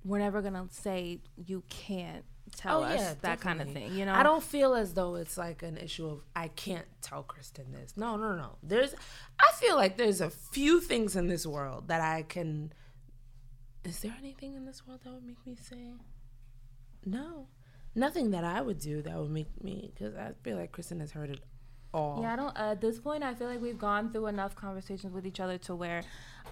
we're 0.04 0.18
never 0.18 0.40
gonna 0.42 0.66
say 0.70 1.20
you 1.36 1.62
can't 1.68 2.24
tell 2.56 2.80
Oh, 2.80 2.84
us 2.84 3.00
yeah, 3.00 3.14
that 3.22 3.40
kind 3.40 3.60
of 3.60 3.70
thing. 3.72 3.94
You 3.94 4.04
know, 4.06 4.14
I 4.14 4.22
don't 4.22 4.42
feel 4.42 4.74
as 4.74 4.94
though 4.94 5.14
it's 5.16 5.36
like 5.36 5.62
an 5.62 5.76
issue 5.76 6.06
of 6.08 6.20
I 6.34 6.48
can't 6.48 6.86
tell 7.02 7.22
Kristen 7.22 7.72
this. 7.72 7.96
No, 7.96 8.16
no, 8.16 8.34
no. 8.36 8.56
There's 8.62 8.94
I 9.40 9.52
feel 9.56 9.76
like 9.76 9.96
there's 9.96 10.20
a 10.20 10.30
few 10.30 10.80
things 10.80 11.16
in 11.16 11.26
this 11.28 11.46
world 11.46 11.88
that 11.88 12.00
I 12.00 12.22
can 12.22 12.72
Is 13.84 14.00
there 14.00 14.14
anything 14.18 14.54
in 14.54 14.64
this 14.66 14.86
world 14.86 15.00
that 15.04 15.12
would 15.12 15.24
make 15.24 15.44
me 15.46 15.56
say 15.56 15.92
no? 17.04 17.46
Nothing 17.94 18.30
that 18.30 18.44
I 18.44 18.60
would 18.60 18.78
do 18.78 19.02
that 19.02 19.16
would 19.18 19.30
make 19.30 19.62
me 19.62 19.92
cuz 19.98 20.14
I 20.14 20.32
feel 20.42 20.56
like 20.56 20.72
Kristen 20.72 21.00
has 21.00 21.12
heard 21.12 21.30
it 21.30 21.40
all. 21.92 22.20
Yeah, 22.22 22.34
I 22.34 22.36
don't. 22.36 22.56
Uh, 22.56 22.72
at 22.72 22.80
this 22.80 22.98
point, 23.00 23.22
I 23.22 23.34
feel 23.34 23.48
like 23.48 23.62
we've 23.62 23.78
gone 23.78 24.12
through 24.12 24.26
enough 24.26 24.54
conversations 24.54 25.12
with 25.12 25.26
each 25.26 25.40
other 25.40 25.58
to 25.58 25.74
where 25.74 26.02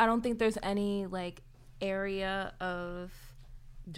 I 0.00 0.06
don't 0.06 0.22
think 0.22 0.38
there's 0.38 0.58
any 0.62 1.06
like 1.06 1.42
area 1.80 2.54
of 2.60 3.12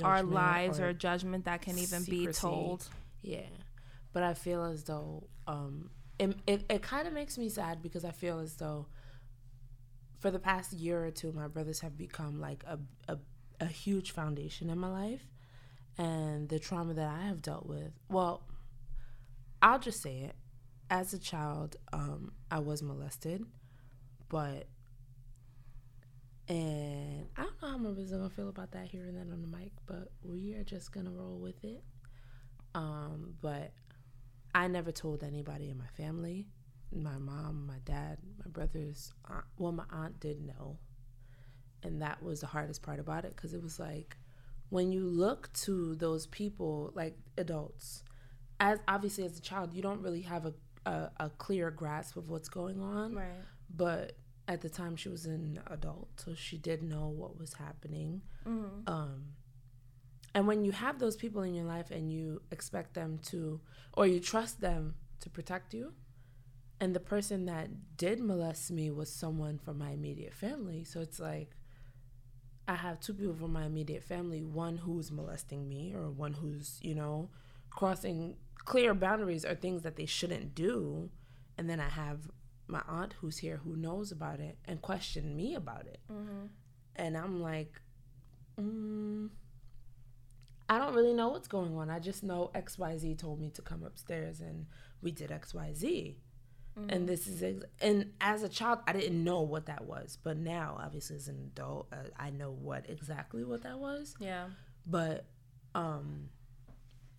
our 0.02 0.22
lives 0.22 0.80
or, 0.80 0.92
judgment 0.92 1.44
that 1.46 1.62
can 1.62 1.78
even 1.78 2.04
be 2.04 2.26
told. 2.28 2.88
Yeah, 3.22 3.40
but 4.12 4.22
I 4.22 4.34
feel 4.34 4.64
as 4.64 4.84
though 4.84 5.28
um, 5.46 5.90
it 6.18 6.36
it, 6.46 6.64
it 6.68 6.82
kind 6.82 7.06
of 7.06 7.14
makes 7.14 7.38
me 7.38 7.48
sad 7.48 7.82
because 7.82 8.04
I 8.04 8.10
feel 8.10 8.40
as 8.40 8.56
though 8.56 8.86
for 10.20 10.30
the 10.30 10.38
past 10.38 10.72
year 10.72 11.04
or 11.04 11.10
two, 11.10 11.32
my 11.32 11.48
brothers 11.48 11.80
have 11.80 11.96
become 11.96 12.40
like 12.40 12.64
a 12.66 12.78
a, 13.12 13.18
a 13.60 13.66
huge 13.66 14.10
foundation 14.12 14.70
in 14.70 14.78
my 14.78 14.90
life, 14.90 15.26
and 15.96 16.48
the 16.48 16.58
trauma 16.58 16.94
that 16.94 17.08
I 17.08 17.26
have 17.26 17.42
dealt 17.42 17.66
with. 17.66 17.92
Well, 18.08 18.42
I'll 19.62 19.78
just 19.80 20.02
say 20.02 20.18
it. 20.18 20.36
As 20.90 21.12
a 21.12 21.18
child, 21.18 21.76
um, 21.92 22.32
I 22.50 22.60
was 22.60 22.82
molested, 22.82 23.44
but 24.30 24.68
and 26.48 27.26
I 27.36 27.42
don't 27.42 27.62
know 27.62 27.68
how 27.68 27.78
my 27.78 27.90
are 27.90 28.16
gonna 28.18 28.30
feel 28.30 28.48
about 28.48 28.72
that 28.72 28.86
hearing 28.86 29.14
that 29.14 29.32
on 29.32 29.42
the 29.42 29.56
mic, 29.58 29.72
but 29.86 30.10
we 30.22 30.54
are 30.54 30.64
just 30.64 30.92
gonna 30.92 31.10
roll 31.10 31.38
with 31.38 31.62
it. 31.64 31.82
Um, 32.74 33.34
but 33.40 33.72
I 34.54 34.66
never 34.68 34.92
told 34.92 35.22
anybody 35.22 35.70
in 35.70 35.78
my 35.78 35.86
family. 35.96 36.46
My 36.90 37.18
mom, 37.18 37.66
my 37.66 37.78
dad, 37.84 38.18
my 38.42 38.50
brothers. 38.50 39.12
Aunt, 39.26 39.44
well, 39.58 39.72
my 39.72 39.84
aunt 39.90 40.20
did 40.20 40.40
know, 40.40 40.78
and 41.82 42.00
that 42.02 42.22
was 42.22 42.40
the 42.40 42.46
hardest 42.46 42.82
part 42.82 42.98
about 42.98 43.24
it 43.24 43.36
because 43.36 43.52
it 43.52 43.62
was 43.62 43.78
like 43.78 44.16
when 44.70 44.90
you 44.92 45.04
look 45.06 45.52
to 45.52 45.94
those 45.96 46.26
people, 46.26 46.92
like 46.94 47.16
adults, 47.36 48.04
as 48.60 48.78
obviously 48.88 49.24
as 49.24 49.36
a 49.38 49.42
child, 49.42 49.74
you 49.74 49.82
don't 49.82 50.00
really 50.02 50.22
have 50.22 50.46
a 50.46 50.54
a, 50.86 51.10
a 51.20 51.30
clear 51.36 51.70
grasp 51.70 52.16
of 52.16 52.30
what's 52.30 52.48
going 52.48 52.80
on 52.80 53.14
Right. 53.14 53.26
but 53.74 54.12
at 54.48 54.60
the 54.62 54.68
time 54.70 54.96
she 54.96 55.08
was 55.08 55.26
an 55.26 55.60
adult 55.70 56.08
so 56.16 56.34
she 56.34 56.56
did 56.58 56.82
know 56.82 57.06
what 57.08 57.38
was 57.38 57.54
happening 57.54 58.22
Mm-hmm. 58.46 58.88
um 58.92 59.24
and 60.34 60.46
when 60.46 60.64
you 60.64 60.72
have 60.72 60.98
those 60.98 61.16
people 61.16 61.42
in 61.42 61.54
your 61.54 61.64
life 61.64 61.90
and 61.90 62.10
you 62.12 62.42
expect 62.50 62.94
them 62.94 63.18
to 63.24 63.60
or 63.94 64.06
you 64.06 64.20
trust 64.20 64.60
them 64.60 64.94
to 65.20 65.28
protect 65.30 65.74
you 65.74 65.92
and 66.80 66.94
the 66.94 67.00
person 67.00 67.46
that 67.46 67.96
did 67.96 68.20
molest 68.20 68.70
me 68.70 68.90
was 68.90 69.12
someone 69.12 69.58
from 69.58 69.78
my 69.78 69.90
immediate 69.90 70.32
family 70.34 70.84
so 70.84 71.00
it's 71.00 71.18
like 71.20 71.56
i 72.68 72.74
have 72.74 73.00
two 73.00 73.12
people 73.14 73.34
from 73.34 73.52
my 73.52 73.64
immediate 73.66 74.02
family 74.04 74.42
one 74.42 74.76
who's 74.78 75.10
molesting 75.10 75.68
me 75.68 75.92
or 75.94 76.08
one 76.10 76.32
who's 76.34 76.78
you 76.82 76.94
know 76.94 77.28
crossing 77.70 78.36
clear 78.64 78.94
boundaries 78.94 79.44
or 79.44 79.54
things 79.54 79.82
that 79.82 79.96
they 79.96 80.06
shouldn't 80.06 80.54
do 80.54 81.10
and 81.56 81.68
then 81.68 81.80
i 81.80 81.88
have 81.88 82.18
my 82.68 82.82
aunt 82.86 83.14
who's 83.20 83.38
here 83.38 83.58
who 83.64 83.76
knows 83.76 84.12
about 84.12 84.40
it 84.40 84.58
and 84.66 84.80
questioned 84.82 85.36
me 85.36 85.54
about 85.54 85.86
it. 85.86 86.00
And 86.96 87.16
i'm 87.16 87.40
like 87.42 87.80
mm, 88.60 89.28
i 90.68 90.78
don't 90.78 90.94
really 90.94 91.14
know 91.14 91.28
what's 91.28 91.48
going 91.48 91.76
on. 91.76 91.88
I 91.90 91.98
just 91.98 92.22
know 92.22 92.50
xyz 92.54 93.18
told 93.18 93.40
me 93.40 93.50
to 93.50 93.62
come 93.62 93.82
upstairs 93.84 94.40
and 94.40 94.66
we 95.02 95.10
did 95.12 95.30
xyz 95.30 96.16
and 96.88 97.08
this 97.08 97.26
is 97.26 97.42
ex- 97.42 97.64
and 97.80 98.12
as 98.20 98.44
a 98.44 98.48
child 98.48 98.78
i 98.86 98.92
didn't 98.92 99.22
know 99.24 99.40
what 99.42 99.66
that 99.66 99.84
was. 99.84 100.16
But 100.22 100.36
now 100.36 100.76
obviously 100.80 101.16
as 101.16 101.26
an 101.28 101.50
adult 101.52 101.88
uh, 101.92 102.08
i 102.16 102.30
know 102.30 102.50
what 102.52 102.88
exactly 102.88 103.42
what 103.44 103.62
that 103.62 103.78
was. 103.80 104.14
Yeah. 104.20 104.46
but 104.86 105.24
um 105.74 106.28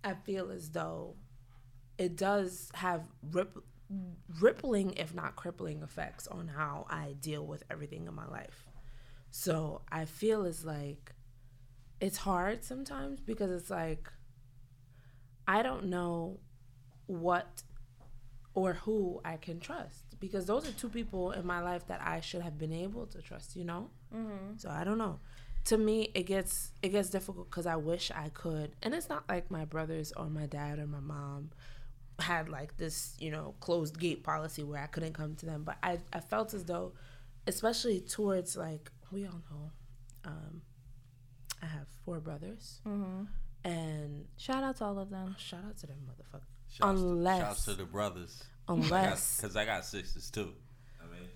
i 0.04 0.14
feel 0.14 0.50
as 0.52 0.70
though 0.72 1.16
it 1.98 2.16
does 2.16 2.72
have 2.74 3.02
rip- 3.32 3.64
rippling 4.40 4.92
if 4.92 5.14
not 5.14 5.36
crippling 5.36 5.82
effects 5.82 6.28
on 6.28 6.48
how 6.48 6.86
i 6.90 7.16
deal 7.20 7.46
with 7.46 7.64
everything 7.72 8.08
in 8.08 8.14
my 8.14 8.28
life. 8.28 8.66
So 9.32 9.82
i 9.92 10.06
feel 10.06 10.46
as 10.46 10.66
like 10.66 11.14
it's 12.00 12.18
hard 12.18 12.64
sometimes 12.64 13.20
because 13.20 13.52
it's 13.52 13.70
like 13.70 14.10
i 15.48 15.62
don't 15.62 15.86
know 15.86 16.40
what 17.08 17.64
or 18.54 18.74
who 18.74 19.20
i 19.26 19.36
can 19.36 19.60
trust 19.60 20.20
because 20.20 20.46
those 20.46 20.68
are 20.68 20.72
two 20.72 20.90
people 20.90 21.32
in 21.32 21.46
my 21.46 21.60
life 21.62 21.86
that 21.88 22.02
i 22.02 22.20
should 22.20 22.42
have 22.42 22.58
been 22.58 22.74
able 22.74 23.06
to 23.06 23.22
trust 23.22 23.56
you 23.56 23.66
know? 23.66 23.90
Mm-hmm. 24.16 24.58
So 24.58 24.70
i 24.70 24.84
don't 24.84 24.98
know. 24.98 25.20
To 25.66 25.78
me 25.78 26.10
it 26.14 26.24
gets 26.24 26.72
it 26.82 26.90
gets 26.90 27.10
difficult 27.10 27.50
because 27.50 27.66
i 27.66 27.76
wish 27.76 28.12
i 28.16 28.30
could. 28.30 28.72
And 28.82 28.94
it's 28.94 29.10
not 29.10 29.28
like 29.28 29.52
my 29.52 29.66
brothers 29.66 30.14
or 30.16 30.30
my 30.30 30.46
dad 30.46 30.80
or 30.80 30.88
my 30.88 31.00
mom 31.00 31.52
had 32.20 32.50
like 32.50 32.78
this 32.78 33.16
you 33.20 33.32
know 33.32 33.56
closed 33.60 34.00
gate 34.00 34.24
policy 34.24 34.64
where 34.64 34.82
i 34.82 34.88
couldn't 34.88 35.14
come 35.14 35.36
to 35.36 35.46
them 35.46 35.64
but 35.64 35.78
i, 35.84 35.98
I 36.14 36.20
felt 36.20 36.54
as 36.54 36.66
though 36.66 36.94
especially 37.48 38.02
towards 38.02 38.56
like 38.58 38.92
we 39.12 39.26
all 39.26 39.42
know 39.52 39.72
um, 40.26 40.62
i 41.64 41.66
have 41.66 41.88
four 42.06 42.20
brothers 42.20 42.82
and 43.66 44.26
Shout 44.38 44.64
out 44.64 44.78
to 44.78 44.86
all 44.86 45.00
of 45.00 45.10
them. 45.10 45.36
shout 45.38 45.64
out 45.68 45.78
to 45.80 45.88
them 45.88 45.98
motherfuckers 46.08 46.44
Shouts 46.72 47.02
Unless- 47.02 47.40
to, 47.40 47.46
shouts 47.46 47.66
to 47.66 47.74
the 47.74 47.84
brothers. 47.86 48.44
unless 48.68 49.38
Because 49.42 49.56
I 49.56 49.66
got 49.66 49.84
sisters 49.86 50.30
too. 50.30 50.54
I 51.02 51.06
mean, 51.12 51.28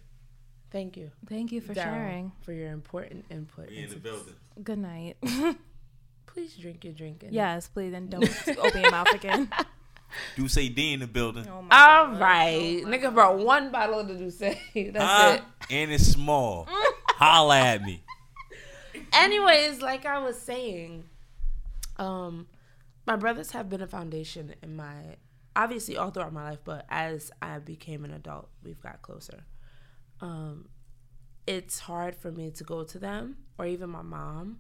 thank 0.72 0.96
you 0.96 1.10
Thank 1.28 1.52
you 1.52 1.60
for 1.60 1.74
Daryl, 1.74 1.84
sharing. 1.84 2.32
for 2.42 2.54
your 2.54 2.72
important 2.72 3.26
input 3.32 3.70
we 3.70 3.78
in 3.80 3.90
the 3.90 3.96
building. 3.96 4.36
Good 4.64 4.78
night. 4.78 5.18
please 6.28 6.56
drink 6.56 6.84
your 6.84 6.94
drink 6.94 7.24
and 7.24 7.34
yes, 7.34 7.68
please, 7.68 7.94
and 7.94 8.10
don't 8.10 8.24
open 8.60 8.82
your 8.82 8.92
mouth 8.92 9.12
again. 9.14 9.50
Do 10.36 10.48
say 10.48 10.70
D 10.70 10.94
in 10.94 11.00
the 11.00 11.08
building. 11.08 11.46
Oh 11.50 11.56
All 11.56 11.66
God. 11.70 12.20
right, 12.20 12.82
nigga 12.86 13.14
brought 13.14 13.38
one 13.40 13.72
bottle 13.72 14.00
of 14.00 14.08
the 14.08 14.16
D'ussé. 14.16 14.58
That's 14.94 15.06
Huh? 15.06 15.38
it. 15.38 15.74
And 15.74 15.92
it's 15.92 16.06
small. 16.08 16.68
Holla 17.10 17.60
at 17.60 17.84
me. 17.84 18.04
Anyways, 19.14 19.82
like 19.82 20.06
I 20.06 20.20
was 20.20 20.40
saying, 20.40 21.06
um, 21.98 22.48
my 23.06 23.16
brothers 23.16 23.52
have 23.52 23.70
been 23.70 23.82
a 23.82 23.88
foundation 23.88 24.56
in 24.62 24.76
my 24.76 25.18
obviously 25.56 25.98
all 25.98 26.10
throughout 26.10 26.34
my 26.34 26.50
life, 26.50 26.60
but 26.64 26.86
as 26.90 27.32
I 27.42 27.60
became 27.60 28.04
an 28.06 28.12
adult, 28.12 28.50
we've 28.64 28.82
got 28.82 29.02
closer. 29.02 29.44
Um, 30.22 30.70
it's 31.46 31.80
hard 31.80 32.16
for 32.16 32.32
me 32.32 32.50
to 32.52 32.64
go 32.64 32.84
to 32.84 32.98
them 33.00 33.38
or 33.60 33.66
even 33.68 33.90
my 33.90 34.02
mom, 34.02 34.60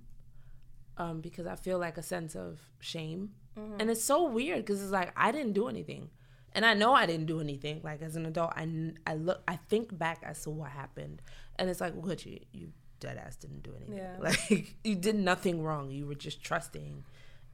um, 0.97 1.21
because 1.21 1.47
I 1.47 1.55
feel 1.55 1.79
like 1.79 1.97
a 1.97 2.03
sense 2.03 2.35
of 2.35 2.59
shame, 2.79 3.31
and 3.55 3.89
it's 3.89 4.03
so 4.03 4.25
weird 4.27 4.59
because 4.59 4.81
it's 4.81 4.91
like 4.91 5.11
I 5.15 5.31
didn't 5.31 5.53
do 5.53 5.67
anything. 5.67 6.09
And 6.55 6.65
I 6.65 6.73
know 6.75 6.93
I 6.93 7.05
didn't 7.07 7.25
do 7.25 7.39
anything. 7.39 7.81
Like 7.83 8.01
as 8.03 8.15
an 8.15 8.25
adult, 8.27 8.53
I, 8.55 8.91
I 9.07 9.15
look, 9.15 9.41
I 9.47 9.55
think 9.55 9.97
back 9.97 10.21
as 10.23 10.43
to 10.43 10.51
what 10.51 10.69
happened, 10.69 11.21
and 11.57 11.69
it's 11.69 11.81
like, 11.81 11.93
what 11.95 12.25
you 12.25 12.39
you 12.51 12.71
dead 12.99 13.17
ass 13.17 13.35
didn't 13.35 13.63
do 13.63 13.73
anything. 13.75 13.97
Yeah. 13.97 14.17
Like 14.19 14.75
you 14.83 14.95
did 14.95 15.15
nothing 15.15 15.61
wrong. 15.63 15.89
You 15.91 16.05
were 16.07 16.15
just 16.15 16.43
trusting 16.43 17.03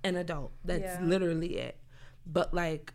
an 0.04 0.16
adult. 0.18 0.52
That's 0.66 0.82
Yeah. 0.84 1.02
literally 1.02 1.58
it. 1.58 1.78
But 2.26 2.54
like, 2.54 2.94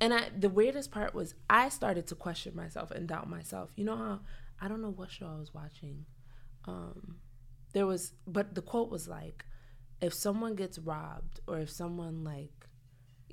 and 0.00 0.12
I 0.12 0.30
the 0.36 0.48
weirdest 0.48 0.90
part 0.90 1.14
was 1.14 1.34
I 1.48 1.68
started 1.68 2.06
to 2.08 2.14
question 2.16 2.54
myself 2.56 2.90
and 2.90 3.06
doubt 3.08 3.28
myself. 3.30 3.70
You 3.76 3.84
know 3.84 3.96
how 3.96 4.20
I 4.60 4.68
don't 4.68 4.82
know 4.82 4.90
what 4.90 5.10
show 5.10 5.26
I 5.26 5.38
was 5.38 5.54
watching. 5.54 6.04
Um, 6.66 7.16
there 7.74 7.86
was, 7.86 8.12
but 8.26 8.54
the 8.54 8.62
quote 8.62 8.90
was 8.90 9.06
like, 9.08 9.44
if 10.04 10.12
someone 10.12 10.54
gets 10.54 10.78
robbed 10.78 11.40
or 11.46 11.58
if 11.58 11.70
someone 11.70 12.24
like 12.24 12.66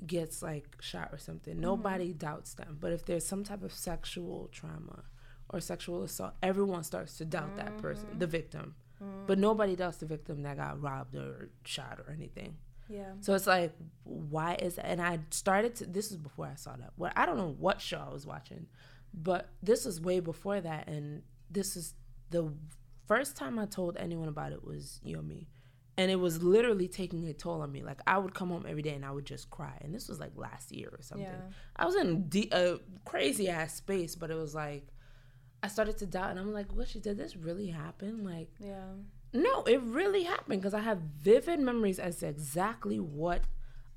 gets 0.06 0.42
like 0.42 0.64
shot 0.80 1.10
or 1.12 1.18
something, 1.18 1.52
mm-hmm. 1.52 1.62
nobody 1.62 2.14
doubts 2.14 2.54
them. 2.54 2.78
But 2.80 2.92
if 2.92 3.04
there's 3.04 3.26
some 3.26 3.44
type 3.44 3.62
of 3.62 3.72
sexual 3.74 4.48
trauma 4.50 5.04
or 5.50 5.60
sexual 5.60 6.02
assault, 6.02 6.32
everyone 6.42 6.82
starts 6.82 7.18
to 7.18 7.26
doubt 7.26 7.56
that 7.56 7.76
person, 7.76 8.06
mm-hmm. 8.06 8.18
the 8.20 8.26
victim. 8.26 8.74
Mm-hmm. 9.02 9.26
But 9.26 9.38
nobody 9.38 9.76
doubts 9.76 9.98
the 9.98 10.06
victim 10.06 10.42
that 10.44 10.56
got 10.56 10.80
robbed 10.80 11.14
or 11.14 11.50
shot 11.64 11.98
or 12.06 12.12
anything. 12.12 12.56
Yeah. 12.88 13.12
So 13.20 13.34
it's 13.34 13.46
like, 13.46 13.74
why 14.04 14.54
is 14.54 14.76
that? 14.76 14.86
And 14.86 15.02
I 15.02 15.18
started 15.30 15.74
to, 15.76 15.86
this 15.86 16.10
was 16.10 16.16
before 16.16 16.46
I 16.46 16.54
saw 16.54 16.74
that. 16.76 16.92
Well, 16.96 17.12
I 17.14 17.26
don't 17.26 17.36
know 17.36 17.54
what 17.58 17.82
show 17.82 18.02
I 18.08 18.12
was 18.12 18.26
watching, 18.26 18.66
but 19.12 19.50
this 19.62 19.84
was 19.84 20.00
way 20.00 20.20
before 20.20 20.60
that. 20.60 20.88
And 20.88 21.22
this 21.50 21.76
is 21.76 21.92
the 22.30 22.50
first 23.06 23.36
time 23.36 23.58
I 23.58 23.66
told 23.66 23.98
anyone 23.98 24.28
about 24.28 24.52
it 24.52 24.64
was 24.64 25.00
Yomi. 25.06 25.48
And 25.98 26.10
it 26.10 26.16
was 26.16 26.42
literally 26.42 26.88
taking 26.88 27.28
a 27.28 27.34
toll 27.34 27.60
on 27.60 27.70
me. 27.70 27.82
Like 27.82 28.00
I 28.06 28.18
would 28.18 28.34
come 28.34 28.48
home 28.48 28.64
every 28.66 28.82
day 28.82 28.94
and 28.94 29.04
I 29.04 29.10
would 29.10 29.26
just 29.26 29.50
cry. 29.50 29.76
And 29.82 29.94
this 29.94 30.08
was 30.08 30.18
like 30.18 30.32
last 30.36 30.72
year 30.72 30.88
or 30.88 31.02
something. 31.02 31.26
Yeah. 31.26 31.54
I 31.76 31.84
was 31.84 31.96
in 31.96 32.28
de- 32.28 32.48
a 32.50 32.78
crazy 33.04 33.48
ass 33.48 33.74
space, 33.74 34.14
but 34.14 34.30
it 34.30 34.36
was 34.36 34.54
like, 34.54 34.86
I 35.62 35.68
started 35.68 35.98
to 35.98 36.06
doubt 36.06 36.30
and 36.30 36.40
I'm 36.40 36.52
like, 36.52 36.72
what, 36.72 36.88
did 37.00 37.18
this 37.18 37.36
really 37.36 37.68
happen? 37.68 38.24
Like, 38.24 38.48
Yeah. 38.58 38.84
No, 39.34 39.62
it 39.62 39.80
really 39.82 40.24
happened 40.24 40.60
because 40.60 40.74
I 40.74 40.80
have 40.80 40.98
vivid 40.98 41.58
memories 41.58 41.98
as 41.98 42.18
to 42.18 42.26
exactly 42.26 43.00
what 43.00 43.44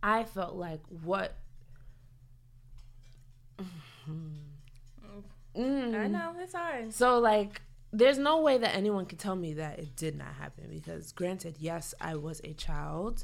I 0.01 0.23
felt 0.23 0.55
like. 0.55 0.81
What 0.87 1.35
mm-hmm. 3.59 4.21
mm. 5.57 5.99
I 5.99 6.07
know 6.07 6.35
it's 6.39 6.53
hard. 6.53 6.93
So 6.93 7.19
like 7.19 7.61
there's 7.97 8.17
no 8.17 8.41
way 8.41 8.57
that 8.57 8.75
anyone 8.75 9.05
can 9.05 9.17
tell 9.17 9.35
me 9.35 9.53
that 9.53 9.79
it 9.79 9.95
did 9.95 10.17
not 10.17 10.33
happen 10.39 10.65
because 10.69 11.11
granted, 11.13 11.55
yes, 11.59 11.93
I 12.01 12.15
was 12.15 12.41
a 12.43 12.53
child. 12.53 13.23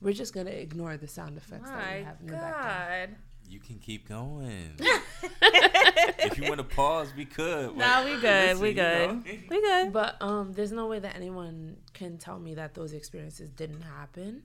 We're 0.00 0.12
just 0.14 0.32
gonna 0.34 0.50
ignore 0.50 0.96
the 0.96 1.08
sound 1.08 1.36
effects 1.36 1.70
that 1.70 1.98
we 1.98 2.04
have 2.04 2.20
in 2.20 2.26
the 2.26 2.32
background. 2.32 3.10
God. 3.10 3.18
You 3.50 3.60
can 3.60 3.78
keep 3.78 4.08
going. 4.08 4.72
if 5.42 6.38
you 6.38 6.44
want 6.44 6.58
to 6.58 6.64
pause, 6.64 7.12
we 7.14 7.26
could. 7.26 7.76
No, 7.76 8.04
we 8.04 8.18
good. 8.18 8.58
We 8.58 8.62
Listen, 8.62 8.66
you 8.68 8.74
good. 8.74 9.08
know. 9.10 9.22
We 9.50 9.60
good. 9.60 9.92
But 9.92 10.16
um 10.20 10.52
there's 10.52 10.72
no 10.72 10.86
way 10.86 10.98
that 10.98 11.14
anyone 11.16 11.76
can 11.92 12.16
tell 12.18 12.38
me 12.38 12.54
that 12.54 12.74
those 12.74 12.92
experiences 12.92 13.50
didn't 13.50 13.82
happen. 13.82 14.42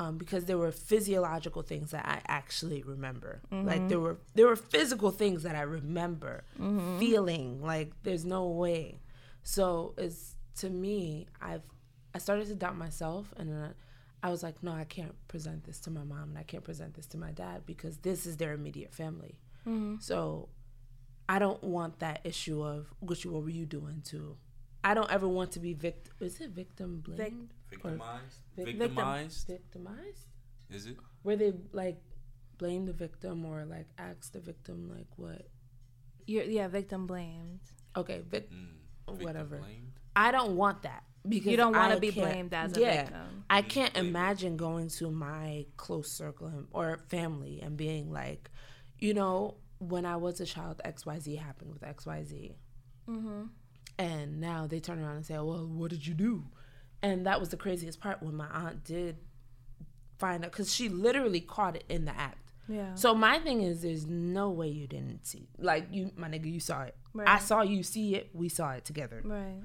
Um, 0.00 0.16
because 0.16 0.46
there 0.46 0.56
were 0.56 0.72
physiological 0.72 1.60
things 1.60 1.90
that 1.90 2.06
I 2.06 2.22
actually 2.26 2.82
remember. 2.82 3.42
Mm-hmm. 3.52 3.68
Like 3.68 3.88
there 3.90 4.00
were 4.00 4.16
there 4.34 4.46
were 4.46 4.56
physical 4.56 5.10
things 5.10 5.42
that 5.42 5.54
I 5.54 5.60
remember 5.60 6.44
mm-hmm. 6.58 6.98
feeling. 6.98 7.60
Like 7.60 7.92
there's 8.02 8.24
no 8.24 8.46
way. 8.46 9.00
So 9.42 9.92
it's 9.98 10.36
to 10.60 10.70
me, 10.70 11.26
I've 11.42 11.64
I 12.14 12.18
started 12.18 12.46
to 12.48 12.54
doubt 12.54 12.76
myself, 12.78 13.34
and 13.36 13.50
then 13.50 13.74
I 14.22 14.30
was 14.30 14.42
like, 14.42 14.62
no, 14.62 14.72
I 14.72 14.84
can't 14.84 15.14
present 15.28 15.64
this 15.64 15.78
to 15.80 15.90
my 15.90 16.02
mom, 16.02 16.30
and 16.30 16.38
I 16.38 16.44
can't 16.44 16.64
present 16.64 16.94
this 16.94 17.06
to 17.08 17.18
my 17.18 17.32
dad 17.32 17.66
because 17.66 17.98
this 17.98 18.24
is 18.24 18.38
their 18.38 18.54
immediate 18.54 18.94
family. 18.94 19.36
Mm-hmm. 19.68 19.96
So 20.00 20.48
I 21.28 21.38
don't 21.38 21.62
want 21.62 21.98
that 21.98 22.20
issue 22.24 22.62
of 22.62 22.92
Gucci, 23.04 23.26
what 23.26 23.42
were 23.42 23.50
you 23.50 23.66
doing 23.66 24.02
to? 24.06 24.36
I 24.82 24.94
don't 24.94 25.12
ever 25.12 25.28
want 25.28 25.52
to 25.52 25.60
be 25.60 25.74
victim. 25.74 26.14
Is 26.20 26.40
it 26.40 26.50
victim 26.50 27.02
blamed? 27.04 27.52
Victimized. 27.70 28.36
Vic- 28.56 28.66
Victimized. 28.78 29.46
Victimized? 29.46 30.26
Is 30.70 30.86
it? 30.86 30.96
Where 31.22 31.36
they 31.36 31.52
like 31.72 31.98
blame 32.58 32.86
the 32.86 32.92
victim 32.92 33.44
or 33.46 33.64
like 33.64 33.86
ask 33.98 34.32
the 34.32 34.40
victim 34.40 34.88
like 34.94 35.06
what? 35.16 35.48
You're, 36.26 36.44
yeah, 36.44 36.68
victim 36.68 37.06
blamed. 37.06 37.60
Okay, 37.96 38.22
vic- 38.28 38.50
Mm. 38.50 38.66
Victim 39.08 39.24
whatever. 39.26 39.56
blamed? 39.58 39.92
I 40.14 40.30
don't 40.30 40.56
want 40.56 40.82
that 40.82 41.02
because 41.28 41.50
You 41.50 41.56
don't 41.56 41.72
want 41.74 41.92
to 41.94 42.00
be 42.00 42.10
blamed 42.10 42.54
as 42.54 42.76
a 42.76 42.80
yeah, 42.80 43.02
victim. 43.04 43.44
I 43.50 43.62
can't 43.62 43.96
imagine 43.96 44.56
going 44.56 44.88
to 44.90 45.10
my 45.10 45.66
close 45.76 46.12
circle 46.12 46.66
or 46.72 47.00
family 47.08 47.60
and 47.62 47.76
being 47.76 48.10
like, 48.12 48.50
you 48.98 49.14
know, 49.14 49.56
when 49.78 50.04
I 50.06 50.16
was 50.16 50.40
a 50.40 50.46
child, 50.46 50.80
X 50.84 51.04
Y 51.06 51.18
Z 51.18 51.36
happened 51.36 51.72
with 51.72 51.82
X 51.82 52.06
Y 52.06 52.22
Z, 52.24 52.54
Mm-hmm. 53.08 53.42
and 53.98 54.40
now 54.40 54.66
they 54.68 54.78
turn 54.78 55.00
around 55.00 55.16
and 55.16 55.26
say, 55.26 55.34
well, 55.34 55.66
what 55.66 55.90
did 55.90 56.06
you 56.06 56.14
do? 56.14 56.44
And 57.02 57.26
that 57.26 57.40
was 57.40 57.48
the 57.48 57.56
craziest 57.56 58.00
part 58.00 58.22
when 58.22 58.34
my 58.34 58.46
aunt 58.52 58.84
did 58.84 59.16
find 60.18 60.44
out 60.44 60.50
because 60.52 60.74
she 60.74 60.88
literally 60.88 61.40
caught 61.40 61.76
it 61.76 61.84
in 61.88 62.04
the 62.04 62.16
act. 62.18 62.52
Yeah. 62.68 62.94
So 62.94 63.14
my 63.14 63.38
thing 63.38 63.62
is, 63.62 63.82
there's 63.82 64.06
no 64.06 64.50
way 64.50 64.68
you 64.68 64.86
didn't 64.86 65.26
see. 65.26 65.48
Like 65.58 65.86
you, 65.90 66.12
my 66.16 66.28
nigga, 66.28 66.52
you 66.52 66.60
saw 66.60 66.82
it. 66.82 66.94
Right. 67.14 67.28
I 67.28 67.38
saw 67.38 67.62
you 67.62 67.82
see 67.82 68.14
it. 68.16 68.30
We 68.34 68.48
saw 68.48 68.72
it 68.72 68.84
together. 68.84 69.22
right. 69.24 69.60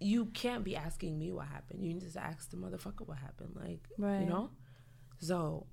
You 0.00 0.26
can't 0.26 0.62
be 0.62 0.76
asking 0.76 1.18
me 1.18 1.32
what 1.32 1.48
happened. 1.48 1.84
You 1.84 1.92
need 1.92 2.12
to 2.12 2.20
ask 2.20 2.50
the 2.50 2.56
motherfucker 2.56 3.04
what 3.06 3.18
happened. 3.18 3.56
Like, 3.56 3.80
Right. 3.98 4.20
you 4.20 4.26
know. 4.26 4.50
So 5.18 5.66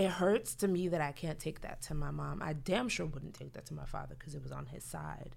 it 0.00 0.10
hurts 0.10 0.54
to 0.56 0.68
me 0.68 0.88
that 0.88 1.00
I 1.00 1.12
can't 1.12 1.38
take 1.38 1.60
that 1.60 1.82
to 1.82 1.94
my 1.94 2.10
mom. 2.10 2.40
I 2.42 2.52
damn 2.54 2.88
sure 2.88 3.06
wouldn't 3.06 3.34
take 3.34 3.52
that 3.54 3.66
to 3.66 3.74
my 3.74 3.84
father 3.84 4.14
because 4.18 4.34
it 4.34 4.42
was 4.42 4.52
on 4.52 4.66
his 4.66 4.82
side. 4.84 5.36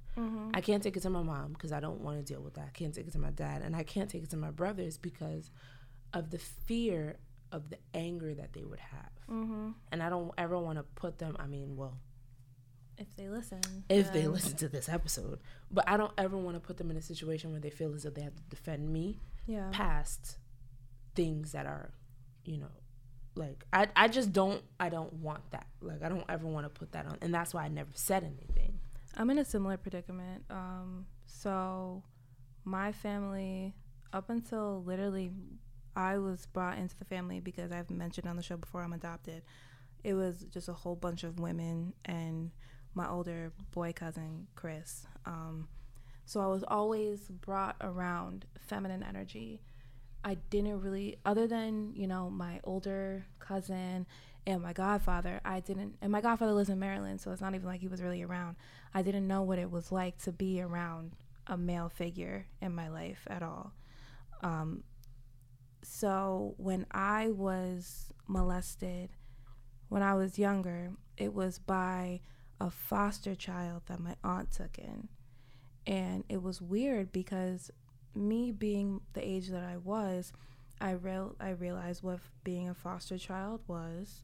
I 0.53 0.61
can't 0.61 0.81
take 0.81 0.95
it 0.95 1.01
to 1.01 1.09
my 1.09 1.23
mom 1.23 1.53
because 1.53 1.71
I 1.71 1.79
don't 1.79 2.01
want 2.01 2.17
to 2.17 2.33
deal 2.33 2.41
with 2.41 2.53
that. 2.55 2.65
I 2.67 2.71
can't 2.79 2.93
take 2.93 3.07
it 3.07 3.13
to 3.13 3.19
my 3.19 3.31
dad, 3.31 3.61
and 3.61 3.75
I 3.75 3.83
can't 3.83 4.09
take 4.09 4.23
it 4.23 4.29
to 4.29 4.37
my 4.37 4.51
brothers 4.51 4.97
because 4.97 5.51
of 6.13 6.29
the 6.29 6.37
fear 6.37 7.17
of 7.51 7.69
the 7.69 7.77
anger 7.93 8.33
that 8.33 8.53
they 8.53 8.63
would 8.63 8.79
have. 8.79 9.11
Mm-hmm. 9.29 9.69
And 9.91 10.01
I 10.01 10.09
don't 10.09 10.31
ever 10.37 10.57
want 10.57 10.77
to 10.79 10.83
put 10.95 11.17
them. 11.19 11.35
I 11.39 11.45
mean, 11.47 11.75
well, 11.75 11.97
If 12.97 13.07
they 13.15 13.27
listen. 13.29 13.61
if 13.89 14.13
they 14.13 14.27
listen 14.27 14.55
to 14.57 14.69
this 14.69 14.87
episode, 14.87 15.39
but 15.71 15.83
I 15.89 15.97
don't 15.97 16.13
ever 16.17 16.37
want 16.37 16.55
to 16.55 16.59
put 16.59 16.77
them 16.77 16.89
in 16.91 16.97
a 16.97 17.01
situation 17.01 17.51
where 17.51 17.59
they 17.59 17.69
feel 17.71 17.93
as 17.93 18.03
though 18.03 18.11
they 18.11 18.21
have 18.21 18.35
to 18.35 18.43
defend 18.49 18.91
me 18.93 19.19
Yeah. 19.45 19.69
past 19.71 20.37
things 21.15 21.51
that 21.51 21.65
are, 21.65 21.91
you 22.45 22.57
know, 22.59 22.71
like 23.35 23.65
I 23.73 23.87
I 23.95 24.07
just 24.07 24.31
don't 24.31 24.61
I 24.79 24.89
don't 24.89 25.13
want 25.13 25.51
that. 25.51 25.67
Like 25.81 26.03
I 26.03 26.09
don't 26.09 26.25
ever 26.29 26.45
want 26.47 26.65
to 26.65 26.69
put 26.69 26.91
that 26.93 27.05
on, 27.05 27.17
and 27.21 27.33
that's 27.33 27.53
why 27.53 27.63
I 27.63 27.67
never 27.67 27.91
said 27.93 28.23
anything. 28.23 28.79
I'm 29.15 29.29
in 29.29 29.37
a 29.37 29.45
similar 29.45 29.77
predicament. 29.77 30.43
Um, 30.49 31.05
so 31.25 32.03
my 32.63 32.91
family, 32.91 33.73
up 34.11 34.29
until 34.29 34.83
literally 34.83 35.31
I 35.95 36.17
was 36.17 36.45
brought 36.47 36.77
into 36.77 36.97
the 36.97 37.05
family 37.05 37.39
because 37.39 37.71
I've 37.71 37.89
mentioned 37.89 38.27
on 38.27 38.35
the 38.35 38.43
show 38.43 38.57
before 38.57 38.81
I'm 38.81 38.93
adopted. 38.93 39.43
It 40.03 40.15
was 40.15 40.45
just 40.51 40.67
a 40.67 40.73
whole 40.73 40.95
bunch 40.95 41.23
of 41.23 41.39
women 41.39 41.93
and 42.05 42.51
my 42.93 43.09
older 43.09 43.53
boy 43.71 43.93
cousin 43.93 44.47
Chris. 44.55 45.05
Um, 45.25 45.67
so 46.25 46.41
I 46.41 46.47
was 46.47 46.63
always 46.67 47.21
brought 47.29 47.75
around 47.81 48.45
feminine 48.59 49.03
energy. 49.03 49.61
I 50.23 50.35
didn't 50.49 50.81
really, 50.81 51.17
other 51.25 51.47
than 51.47 51.93
you 51.95 52.07
know 52.07 52.29
my 52.29 52.59
older 52.63 53.25
cousin 53.39 54.05
and 54.45 54.61
my 54.61 54.73
godfather, 54.73 55.41
I 55.45 55.59
didn't. 55.59 55.95
And 56.01 56.11
my 56.11 56.21
godfather 56.21 56.53
lives 56.53 56.69
in 56.69 56.79
Maryland, 56.79 57.21
so 57.21 57.31
it's 57.31 57.41
not 57.41 57.55
even 57.55 57.67
like 57.67 57.81
he 57.81 57.87
was 57.87 58.01
really 58.01 58.23
around. 58.23 58.55
I 58.93 59.01
didn't 59.01 59.27
know 59.27 59.41
what 59.41 59.59
it 59.59 59.71
was 59.71 59.91
like 59.91 60.17
to 60.23 60.31
be 60.31 60.61
around 60.61 61.13
a 61.47 61.57
male 61.57 61.89
figure 61.89 62.47
in 62.61 62.73
my 62.73 62.89
life 62.89 63.27
at 63.29 63.43
all. 63.43 63.73
Um, 64.41 64.83
so 65.81 66.55
when 66.57 66.85
I 66.91 67.29
was 67.31 68.13
molested, 68.27 69.09
when 69.89 70.01
I 70.01 70.15
was 70.15 70.39
younger, 70.39 70.91
it 71.17 71.33
was 71.33 71.59
by 71.59 72.21
a 72.59 72.69
foster 72.69 73.35
child 73.35 73.83
that 73.87 73.99
my 73.99 74.15
aunt 74.23 74.51
took 74.51 74.77
in. 74.77 75.09
And 75.85 76.23
it 76.29 76.41
was 76.41 76.61
weird 76.61 77.11
because 77.11 77.71
me 78.15 78.51
being 78.51 79.01
the 79.13 79.25
age 79.25 79.49
that 79.49 79.63
I 79.63 79.77
was, 79.77 80.33
I 80.79 80.91
real 80.91 81.35
I 81.39 81.51
realized 81.51 82.03
what 82.03 82.19
being 82.43 82.69
a 82.69 82.73
foster 82.73 83.17
child 83.17 83.61
was, 83.67 84.23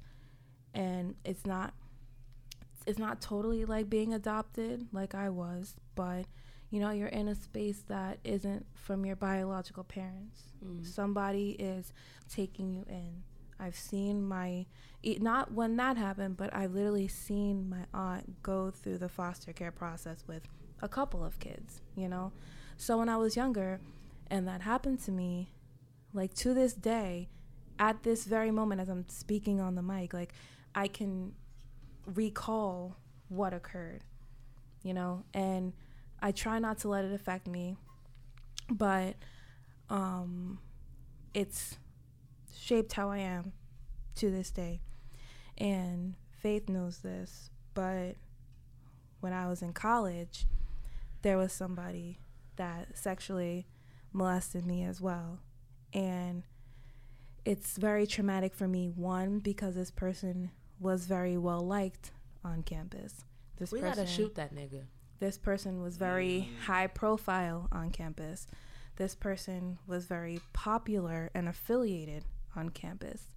and 0.74 1.16
it's 1.24 1.46
not 1.46 1.74
it's 2.86 3.00
not 3.00 3.22
totally 3.22 3.66
like 3.66 3.90
being 3.90 4.14
adopted 4.14 4.88
like 4.92 5.14
I 5.14 5.30
was, 5.30 5.76
but 5.96 6.26
you 6.70 6.80
know 6.80 6.92
you're 6.92 7.08
in 7.08 7.28
a 7.28 7.36
space 7.36 7.84
that 7.88 8.20
isn't 8.24 8.66
from 8.74 9.06
your 9.06 9.16
biological 9.16 9.84
parents. 9.84 10.42
Mm. 10.66 10.86
Somebody 10.86 11.52
is 11.60 11.94
taking 12.30 12.72
you 12.74 12.86
in. 12.90 13.24
I've 13.60 13.76
seen 13.76 14.28
my 14.28 14.66
not 15.04 15.54
when 15.54 15.78
that 15.78 15.98
happened, 15.98 16.38
but 16.38 16.54
I've 16.54 16.74
literally 16.74 17.08
seen 17.08 17.70
my 17.70 17.86
aunt 17.94 18.42
go 18.44 18.72
through 18.72 18.98
the 18.98 19.10
foster 19.10 19.54
care 19.54 19.72
process 19.72 20.24
with 20.28 20.44
a 20.82 20.88
couple 20.88 21.24
of 21.24 21.40
kids, 21.40 21.82
you 21.96 22.08
know? 22.08 22.32
So 22.80 22.98
when 22.98 23.10
I 23.10 23.18
was 23.18 23.36
younger 23.36 23.82
and 24.32 24.48
that 24.48 24.62
happened 24.62 25.02
to 25.02 25.12
me, 25.12 25.52
like 26.14 26.34
to 26.36 26.54
this 26.54 26.74
day, 26.74 27.28
at 27.78 28.04
this 28.04 28.24
very 28.24 28.52
moment 28.52 28.80
as 28.80 28.88
I'm 28.88 29.08
speaking 29.10 29.60
on 29.60 29.76
the 29.76 29.82
mic, 29.82 30.14
like 30.14 30.32
I 30.74 30.88
can 30.88 31.34
recall 32.06 32.96
what 33.28 33.54
occurred, 33.54 34.06
you 34.82 34.94
know? 34.94 35.26
And 35.34 35.74
I 36.22 36.32
try 36.32 36.58
not 36.60 36.80
to 36.80 36.88
let 36.88 37.04
it 37.04 37.12
affect 37.14 37.48
me, 37.48 37.76
but 38.72 39.16
um 39.90 40.60
it's 41.34 41.78
shaped 42.58 42.94
how 42.94 43.10
I 43.10 43.18
am 43.18 43.52
to 44.16 44.32
this 44.32 44.52
day. 44.52 44.80
And 45.58 46.16
Faith 46.32 46.70
knows 46.70 47.00
this, 47.00 47.50
but 47.74 48.16
when 49.20 49.34
I 49.34 49.50
was 49.50 49.62
in 49.62 49.74
college, 49.74 50.46
there 51.24 51.38
was 51.38 51.52
somebody 51.52 52.20
that 52.60 52.96
sexually 52.96 53.66
molested 54.14 54.66
me 54.66 54.84
as 54.84 55.02
well. 55.02 55.40
And 55.94 56.44
it's 57.46 57.78
very 57.78 58.06
traumatic 58.06 58.54
for 58.54 58.68
me, 58.68 58.90
one, 58.90 59.40
because 59.40 59.74
this 59.74 59.90
person 59.90 60.52
was 60.80 61.06
very 61.06 61.38
well 61.38 61.62
liked 61.62 62.12
on 62.44 62.62
campus. 62.62 63.26
This 63.58 63.72
We 63.72 63.80
person, 63.82 63.96
gotta 63.96 64.08
shoot 64.08 64.36
that 64.36 64.54
nigga. 64.54 64.84
this 65.20 65.38
person 65.38 65.82
was 65.82 65.98
very 65.98 66.50
mm. 66.50 66.66
high 66.66 66.88
profile 66.88 67.68
on 67.72 67.90
campus. 67.90 68.46
This 68.98 69.16
person 69.16 69.80
was 69.88 70.06
very 70.06 70.42
popular 70.54 71.32
and 71.34 71.48
affiliated 71.48 72.26
on 72.56 72.70
campus. 72.70 73.28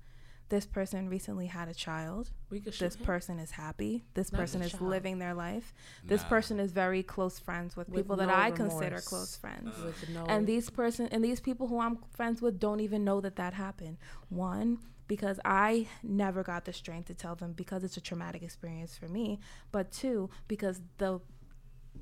This 0.53 0.67
person 0.67 1.09
recently 1.09 1.47
had 1.47 1.69
a 1.69 1.73
child. 1.73 2.29
We 2.51 2.61
could 2.61 2.75
shoot 2.75 2.85
This 2.85 2.97
him. 2.97 3.07
person 3.07 3.39
is 3.39 3.53
happy. 3.53 4.05
This 4.13 4.31
Not 4.33 4.39
person 4.43 4.61
is 4.61 4.73
child. 4.73 4.83
living 4.83 5.19
their 5.19 5.33
life. 5.33 5.73
This 6.05 6.21
Nah. 6.21 6.29
person 6.29 6.61
is 6.61 6.73
very 6.73 7.03
close 7.03 7.39
friends 7.39 7.75
with, 7.75 7.89
With 7.89 7.97
people 8.03 8.17
that 8.17 8.27
no 8.29 8.35
I 8.35 8.51
consider 8.51 9.01
close 9.01 9.35
friends. 9.35 9.75
with 9.79 10.11
no. 10.11 10.27
And 10.27 10.47
these 10.47 10.69
person 10.69 11.07
and 11.11 11.25
these 11.25 11.41
people 11.41 11.69
who 11.69 11.81
I'm 11.81 11.97
friends 12.11 12.43
with 12.43 12.61
don't 12.61 12.81
even 12.81 13.03
know 13.03 13.19
that 13.23 13.37
that 13.37 13.55
happened. 13.55 13.97
One, 14.29 14.77
because 15.09 15.41
I 15.43 15.89
never 16.03 16.43
got 16.43 16.67
the 16.67 16.75
strength 16.75 17.07
to 17.07 17.15
tell 17.15 17.35
them 17.35 17.55
because 17.55 17.83
it's 17.83 17.97
a 17.97 18.03
traumatic 18.03 18.43
experience 18.43 18.95
for 18.95 19.09
me. 19.09 19.41
But 19.71 19.91
two, 19.91 20.29
because 20.49 20.83
the 20.99 21.21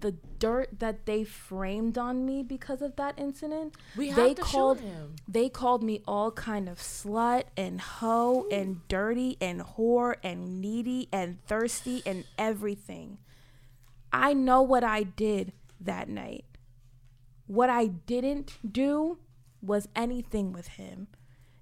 the 0.00 0.12
dirt 0.38 0.78
that 0.78 1.06
they 1.06 1.24
framed 1.24 1.98
on 1.98 2.24
me 2.24 2.42
because 2.42 2.82
of 2.82 2.96
that 2.96 3.18
incident. 3.18 3.74
We 3.96 4.08
have 4.08 4.16
they 4.16 4.34
to 4.34 4.42
called 4.42 4.78
shoot 4.78 4.86
him. 4.86 5.16
they 5.28 5.48
called 5.48 5.82
me 5.82 6.02
all 6.06 6.30
kind 6.32 6.68
of 6.68 6.78
slut 6.78 7.44
and 7.56 7.80
hoe 7.80 8.46
and 8.50 8.86
dirty 8.88 9.36
and 9.40 9.60
whore 9.60 10.16
and 10.22 10.60
needy 10.60 11.08
and 11.12 11.44
thirsty 11.46 12.02
and 12.06 12.24
everything. 12.38 13.18
I 14.12 14.32
know 14.32 14.62
what 14.62 14.82
I 14.84 15.02
did 15.04 15.52
that 15.80 16.08
night. 16.08 16.44
What 17.46 17.70
I 17.70 17.86
didn't 17.86 18.58
do 18.70 19.18
was 19.62 19.88
anything 19.94 20.52
with 20.52 20.68
him. 20.68 21.08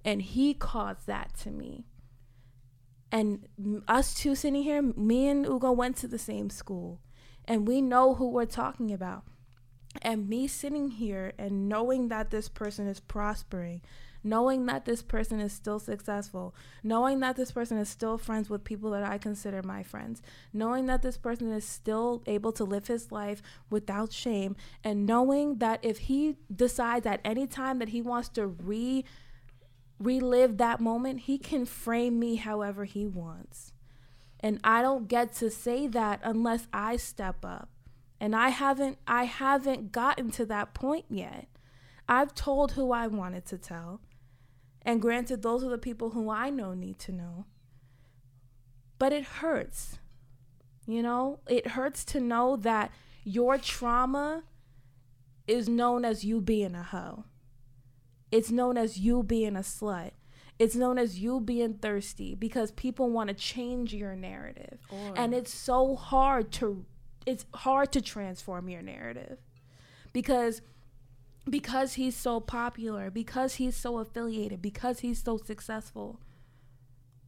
And 0.05 0.23
he 0.23 0.55
caused 0.55 1.07
that 1.07 1.37
to 1.39 1.51
me. 1.51 1.85
And 3.11 3.49
us 3.89 4.15
two 4.15 4.35
sitting 4.35 4.63
here, 4.63 4.83
me 4.83 5.29
and 5.29 5.47
Ugo 5.47 5.73
went 5.73 5.97
to 5.99 6.09
the 6.09 6.19
same 6.19 6.51
school. 6.51 7.01
And 7.49 7.67
we 7.67 7.81
know 7.81 8.15
who 8.15 8.29
we're 8.29 8.45
talking 8.45 8.93
about. 8.93 9.25
And 10.03 10.29
me 10.29 10.47
sitting 10.47 10.91
here 10.91 11.33
and 11.39 11.69
knowing 11.69 12.09
that 12.09 12.31
this 12.31 12.49
person 12.49 12.87
is 12.87 13.01
prospering, 13.01 13.81
knowing 14.23 14.67
that 14.67 14.85
this 14.85 15.01
person 15.01 15.41
is 15.41 15.53
still 15.53 15.79
successful, 15.79 16.55
knowing 16.83 17.21
that 17.21 17.37
this 17.37 17.51
person 17.51 17.79
is 17.79 17.89
still 17.89 18.19
friends 18.19 18.51
with 18.51 18.65
people 18.65 18.91
that 18.91 19.03
I 19.03 19.17
consider 19.17 19.63
my 19.63 19.83
friends, 19.83 20.21
knowing 20.53 20.87
that 20.87 21.01
this 21.01 21.17
person 21.17 21.51
is 21.51 21.65
still 21.65 22.23
able 22.27 22.53
to 22.53 22.65
live 22.65 22.87
his 22.87 23.11
life 23.11 23.43
without 23.71 24.13
shame, 24.13 24.55
and 24.85 25.07
knowing 25.07 25.57
that 25.57 25.81
if 25.83 25.99
he 25.99 26.37
decides 26.55 27.07
at 27.07 27.23
any 27.25 27.47
time 27.47 27.79
that 27.79 27.89
he 27.89 28.03
wants 28.03 28.29
to 28.31 28.47
re 28.47 29.07
relive 29.99 30.59
that 30.59 30.81
moment, 30.81 31.21
he 31.21 31.39
can 31.39 31.65
frame 31.65 32.21
me 32.21 32.37
however 32.37 32.85
he 32.85 33.07
wants. 33.07 33.73
And 34.41 34.61
I 34.63 34.83
don't 34.83 35.09
get 35.09 35.33
to 35.37 35.51
say 35.51 35.87
that 35.89 36.21
unless 36.23 36.69
I 36.73 36.97
step 36.97 37.45
up. 37.45 37.71
And 38.21 38.35
I 38.35 38.49
haven't 38.49 38.99
I 39.07 39.25
haven't 39.25 39.93
gotten 39.93 40.31
to 40.33 40.47
that 40.47 40.75
point 40.75 41.07
yet. 41.09 41.49
I've 42.09 42.35
told 42.35 42.73
who 42.73 42.93
I 42.93 43.07
wanted 43.07 43.47
to 43.47 43.59
tell. 43.59 44.01
And 44.83 45.03
granted 45.03 45.43
those 45.43 45.63
are 45.63 45.71
the 45.71 45.79
people 45.79 46.11
who 46.11 46.31
I 46.31 46.51
know 46.51 46.75
need 46.75 46.99
to 47.01 47.13
know. 47.13 47.47
But 48.99 49.13
it 49.13 49.25
hurts. 49.25 49.99
You 50.87 51.03
know, 51.03 51.41
it 51.49 51.69
hurts 51.69 52.05
to 52.07 52.21
know 52.21 52.57
that 52.57 52.91
your 53.23 53.59
trauma 53.59 54.45
is 55.47 55.69
known 55.69 56.05
as 56.05 56.25
you 56.25 56.41
being 56.41 56.75
a 56.75 56.83
hoe. 56.83 57.25
It's 58.31 58.51
known 58.51 58.77
as 58.77 58.99
you 58.99 59.23
being 59.23 59.57
a 59.57 59.61
slut. 59.61 60.13
It's 60.59 60.75
known 60.75 60.99
as 60.99 61.21
you 61.21 61.41
being 61.41 61.75
thirsty 61.75 62.35
because 62.35 62.73
people 62.73 63.11
want 63.11 63.29
to 63.29 63.35
change 63.35 63.95
your 63.95 64.17
narrative. 64.17 64.79
and 65.17 65.33
it's 65.33 65.53
so 65.55 65.95
hard 65.95 66.51
to 66.53 66.85
it's 67.27 67.45
hard 67.55 67.93
to 67.93 68.01
transform 68.01 68.69
your 68.69 68.83
narrative. 68.83 69.39
Because 70.13 70.63
because 71.49 71.95
he's 71.95 72.17
so 72.17 72.41
popular, 72.41 73.11
because 73.11 73.55
he's 73.55 73.77
so 73.77 73.99
affiliated, 73.99 74.61
because 74.61 75.01
he's 75.01 75.23
so 75.23 75.37
successful. 75.39 76.21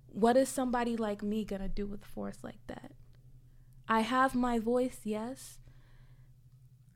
What 0.07 0.37
is 0.37 0.49
somebody 0.49 0.97
like 0.97 1.23
me 1.23 1.45
going 1.45 1.63
to 1.63 1.69
do 1.69 1.87
with 1.87 2.05
force 2.05 2.39
like 2.43 2.67
that? 2.67 2.93
I 3.89 4.01
have 4.01 4.35
my 4.35 4.59
voice, 4.59 5.01
yes. 5.05 5.59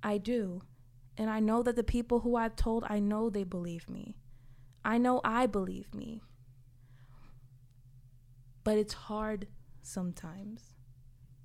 I 0.02 0.18
do. 0.18 0.62
And 1.16 1.30
I 1.30 1.40
know 1.40 1.62
that 1.62 1.76
the 1.76 1.84
people 1.84 2.20
who 2.20 2.36
I've 2.36 2.56
told, 2.56 2.84
I 2.88 2.98
know 2.98 3.30
they 3.30 3.44
believe 3.44 3.88
me. 3.88 4.16
I 4.84 4.98
know 4.98 5.20
I 5.24 5.46
believe 5.46 5.94
me. 5.94 6.22
But 8.62 8.78
it's 8.78 8.94
hard 8.94 9.46
sometimes. 9.82 10.74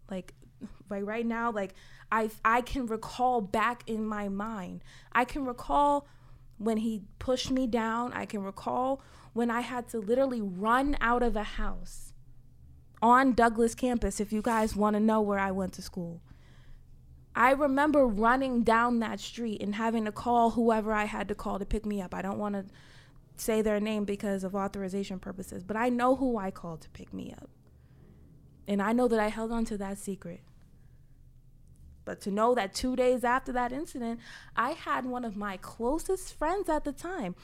Like 0.10 0.34
like 0.90 1.06
right 1.06 1.26
now 1.26 1.52
like 1.52 1.74
I 2.12 2.30
I 2.44 2.62
can 2.62 2.86
recall 2.86 3.42
back 3.42 3.84
in 3.88 4.06
my 4.06 4.30
mind. 4.30 4.84
I 5.12 5.26
can 5.26 5.46
recall 5.46 6.08
when 6.58 6.78
he 6.78 7.04
pushed 7.20 7.52
me 7.52 7.68
down. 7.68 8.12
I 8.14 8.26
can 8.26 8.44
recall 8.44 9.02
when 9.34 9.50
I 9.50 9.62
had 9.62 9.88
to 9.90 10.00
literally 10.00 10.42
run 10.42 10.98
out 11.00 11.24
of 11.24 11.36
a 11.36 11.44
house 11.44 12.14
on 13.02 13.34
Douglass 13.34 13.76
campus 13.76 14.20
if 14.20 14.34
you 14.34 14.42
guys 14.42 14.76
want 14.76 14.96
to 14.96 15.00
know 15.00 15.22
where 15.22 15.40
I 15.40 15.52
went 15.52 15.74
to 15.74 15.82
school. 15.82 16.22
I 17.36 17.52
remember 17.52 18.06
running 18.06 18.64
down 18.64 19.00
that 19.00 19.20
street 19.20 19.62
and 19.62 19.76
having 19.76 20.06
to 20.06 20.12
call 20.12 20.52
whoever 20.52 20.92
I 20.92 21.06
had 21.06 21.28
to 21.30 21.36
call 21.36 21.60
to 21.60 21.66
pick 21.66 21.86
me 21.86 22.02
up. 22.02 22.14
I 22.14 22.22
don't 22.22 22.40
want 22.40 22.56
to 22.56 22.66
say 23.40 23.62
their 23.62 23.80
name 23.80 24.06
because 24.06 24.44
of 24.44 24.56
authorization 24.56 25.20
purposes, 25.20 25.64
but 25.64 25.78
I 25.78 25.90
know 25.90 26.16
who 26.16 26.38
I 26.38 26.52
called 26.52 26.82
to 26.82 26.90
pick 26.90 27.14
me 27.14 27.34
up. 27.34 27.50
And 28.68 28.82
I 28.82 28.94
know 28.94 29.08
that 29.08 29.20
I 29.20 29.30
held 29.30 29.52
on 29.52 29.66
to 29.66 29.78
that 29.78 29.98
secret. 29.98 30.42
But 32.06 32.22
to 32.22 32.32
know 32.32 32.56
that 32.56 32.74
two 32.74 32.96
days 32.96 33.24
after 33.24 33.52
that 33.54 33.72
incident, 33.72 34.20
I 34.56 34.72
had 34.72 35.06
one 35.06 35.26
of 35.26 35.36
my 35.36 35.58
closest 35.58 36.34
friends 36.38 36.70
at 36.70 36.84
the 36.84 36.92
time. 36.92 37.36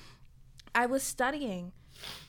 I 0.74 0.86
was 0.86 1.04
studying. 1.04 1.72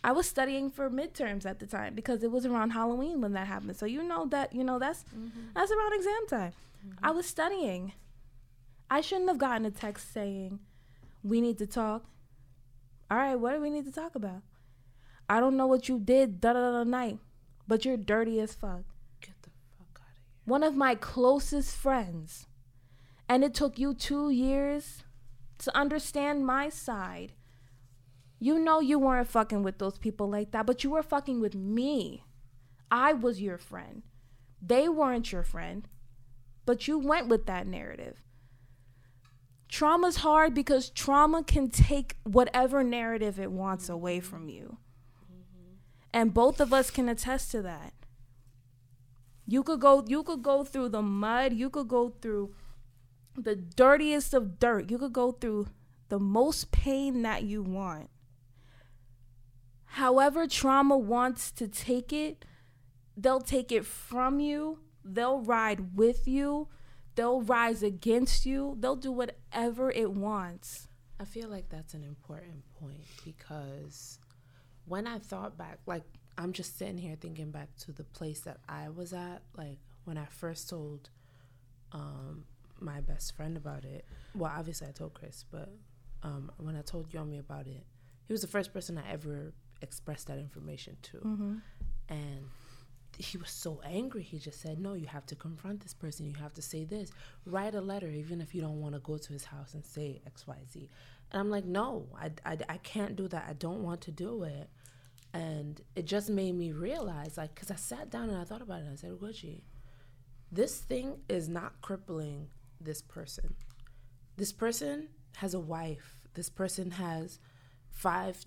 I 0.05 0.13
was 0.13 0.29
studying 0.29 0.71
for 0.71 0.89
midterms 0.89 1.45
at 1.45 1.59
the 1.59 1.67
time 1.67 1.95
because 1.95 2.23
it 2.23 2.31
was 2.31 2.47
around 2.47 2.71
Halloween 2.71 3.21
when 3.21 3.33
that 3.33 3.47
happened. 3.47 3.77
So 3.77 3.87
you 3.87 4.03
know 4.03 4.27
that, 4.27 4.55
you 4.55 4.65
know, 4.65 4.79
that's 4.79 5.05
mm-hmm. 5.05 5.41
that's 5.55 5.73
around 5.73 5.95
exam 5.95 6.27
time. 6.29 6.53
Mm-hmm. 6.87 7.05
I 7.05 7.11
was 7.11 7.27
studying. 7.27 7.93
I 8.91 9.01
shouldn't 9.01 9.29
have 9.29 9.39
gotten 9.39 9.67
a 9.67 9.71
text 9.71 10.13
saying, 10.13 10.61
"We 11.25 11.41
need 11.41 11.59
to 11.59 11.67
talk." 11.67 12.05
All 13.11 13.19
right, 13.19 13.37
what 13.37 13.53
do 13.53 13.61
we 13.61 13.71
need 13.71 13.85
to 13.85 13.93
talk 13.93 14.15
about? 14.15 14.43
I 15.29 15.41
don't 15.41 15.57
know 15.57 15.67
what 15.67 15.89
you 15.89 15.99
did 15.99 16.41
da 16.41 16.53
da 16.53 16.73
da 16.73 16.85
night, 16.85 17.19
but 17.67 17.85
you're 17.85 17.97
dirty 17.97 18.41
as 18.41 18.55
fuck. 18.55 18.83
Get 19.21 19.41
the 19.43 19.51
fuck 19.79 20.01
out 20.03 20.09
of 20.09 20.17
here. 20.17 20.43
One 20.45 20.63
of 20.63 20.77
my 20.77 20.95
closest 20.95 21.77
friends. 21.77 22.47
And 23.29 23.43
it 23.43 23.55
took 23.55 23.79
you 23.79 23.93
2 23.93 24.31
years 24.31 25.03
to 25.59 25.77
understand 25.77 26.47
my 26.47 26.69
side. 26.69 27.33
You 28.39 28.59
know 28.59 28.81
you 28.81 28.99
weren't 28.99 29.29
fucking 29.29 29.63
with 29.63 29.79
those 29.79 29.99
people 29.99 30.29
like 30.29 30.53
that, 30.53 30.67
but 30.67 30.85
you 30.85 30.91
were 30.91 31.03
fucking 31.03 31.41
with 31.41 31.55
me. 31.55 32.23
I 32.91 33.15
was 33.15 33.41
your 33.41 33.59
friend. 33.59 34.03
They 34.63 34.89
weren't 34.89 35.33
your 35.33 35.43
friend, 35.43 35.89
but 36.65 36.87
you 36.87 36.99
went 36.99 37.29
with 37.29 37.47
that 37.47 37.67
narrative. 37.67 38.23
Trauma's 39.69 40.17
hard 40.17 40.55
because 40.55 40.91
trauma 40.91 41.43
can 41.43 41.69
take 41.69 42.17
whatever 42.23 42.85
narrative 42.85 43.41
it 43.41 43.51
wants 43.51 43.89
away 43.89 44.19
mm-hmm. 44.19 44.29
from 44.29 44.49
you. 44.49 44.79
And 46.13 46.33
both 46.33 46.61
of 46.61 46.73
us 46.73 46.91
can 46.91 47.09
attest 47.09 47.51
to 47.51 47.63
that. 47.63 47.93
You 49.47 49.63
could 49.63 49.81
go 49.81 50.05
you 50.07 50.23
could 50.23 50.43
go 50.43 50.65
through 50.65 50.89
the 50.89 51.03
mud, 51.03 51.53
you 51.53 51.71
could 51.71 51.89
go 51.89 52.15
through 52.21 52.55
the 53.37 53.55
dirtiest 53.55 54.35
of 54.35 54.59
dirt. 54.59 54.91
You 54.91 54.99
could 54.99 55.13
go 55.13 55.33
through 55.33 55.69
the 56.09 56.19
most 56.19 56.71
pain 56.71 57.23
that 57.23 57.43
you 57.43 57.63
want. 57.63 58.11
However 59.85 60.47
trauma 60.47 60.97
wants 60.97 61.51
to 61.53 61.69
take 61.69 62.13
it, 62.13 62.45
they'll 63.17 63.41
take 63.41 63.73
it 63.73 63.85
from 63.85 64.41
you. 64.41 64.81
They'll 65.05 65.41
ride 65.41 65.97
with 65.97 66.27
you. 66.27 66.69
They'll 67.17 67.41
rise 67.41 67.83
against 67.83 68.47
you. 68.47 68.77
They'll 68.79 68.95
do 68.97 69.11
whatever 69.11 69.91
it 69.91 70.13
wants. 70.13 70.89
I 71.19 71.25
feel 71.25 71.49
like 71.49 71.69
that's 71.71 71.95
an 71.95 72.05
important 72.05 72.63
point 72.79 73.01
because 73.25 74.19
when 74.85 75.07
I 75.07 75.19
thought 75.19 75.57
back, 75.57 75.79
like 75.87 76.05
I'm 76.39 76.53
just 76.53 76.79
sitting 76.79 76.99
here 76.99 77.17
thinking 77.19 77.51
back 77.51 77.75
to 77.79 77.93
the 77.93 78.05
place 78.05 78.41
that 78.41 78.59
I 78.69 78.91
was 78.91 79.13
at, 79.13 79.43
like 79.57 79.79
when 80.05 80.19
I 80.19 80.27
first 80.27 80.69
told 80.69 81.09
um, 81.93 82.45
my 82.81 83.01
best 83.01 83.35
friend 83.35 83.57
about 83.57 83.85
it. 83.85 84.05
Well, 84.35 84.53
obviously 84.55 84.87
I 84.87 84.91
told 84.93 85.15
Chris, 85.15 85.45
but 85.51 85.71
um, 86.23 86.53
when 86.59 86.77
I 86.77 86.83
told 86.83 87.09
Yomi 87.11 87.41
about 87.41 87.67
it, 87.67 87.85
he 88.27 88.33
was 88.35 88.43
the 88.43 88.47
first 88.49 88.75
person 88.75 88.99
I 88.99 89.11
ever 89.11 89.55
expressed 89.81 90.27
that 90.27 90.39
information 90.39 90.97
to, 91.03 91.19
and 92.11 92.45
he 93.19 93.39
was 93.39 93.51
so 93.51 93.81
angry. 93.85 94.23
He 94.23 94.39
just 94.39 94.61
said, 94.61 94.79
"No, 94.79 94.95
you 94.95 95.07
have 95.07 95.27
to 95.27 95.35
confront 95.35 95.81
this 95.81 95.95
person. 95.95 96.27
You 96.27 96.35
have 96.35 96.55
to 96.55 96.63
say 96.63 96.85
this. 96.85 97.11
Write 97.45 97.75
a 97.75 97.81
letter, 97.81 98.09
even 98.09 98.41
if 98.41 98.55
you 98.55 98.61
don't 98.61 98.81
want 98.81 98.95
to 98.95 99.01
go 99.01 99.17
to 99.19 99.33
his 99.33 99.45
house 99.45 99.75
and 99.75 99.85
say 99.85 100.21
X, 100.27 100.47
Y, 100.47 100.57
Z." 100.73 100.89
And 101.33 101.41
I'm 101.41 101.51
like, 101.51 101.65
"No, 101.65 102.09
I, 102.19 102.31
I, 102.45 102.59
I 102.69 102.77
can't 102.79 103.17
do 103.17 103.29
that. 103.29 103.47
I 103.49 103.55
don't 103.55 103.83
want 103.83 104.01
to 104.03 104.11
do 104.13 104.45
it." 104.45 104.71
And 105.33 105.81
it 105.95 106.07
just 106.07 106.31
made 106.31 106.55
me 106.55 106.73
realize, 106.73 107.37
like, 107.37 107.55
because 107.55 107.71
I 107.71 107.77
sat 107.77 108.11
down 108.11 108.31
and 108.31 108.39
I 108.39 108.45
thought 108.45 108.63
about 108.63 108.81
it. 108.81 108.89
I 108.93 108.97
said, 108.97 109.11
"Gucci, 109.13 109.63
this 110.53 110.79
thing 110.79 111.19
is 111.29 111.49
not 111.49 111.81
crippling 111.83 112.49
this 112.81 113.03
person. 113.03 113.55
This 114.37 114.53
person 114.53 115.09
has 115.37 115.55
a 115.55 115.61
wife. 115.61 116.17
This 116.35 116.51
person 116.51 116.93
has 116.93 117.39
five 117.91 118.45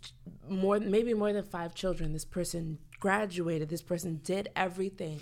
more 0.47 0.79
maybe 0.79 1.13
more 1.15 1.33
than 1.33 1.43
five 1.43 1.73
children 1.73 2.13
this 2.13 2.23
person 2.23 2.77
graduated 2.99 3.69
this 3.69 3.81
person 3.81 4.19
did 4.23 4.49
everything 4.55 5.19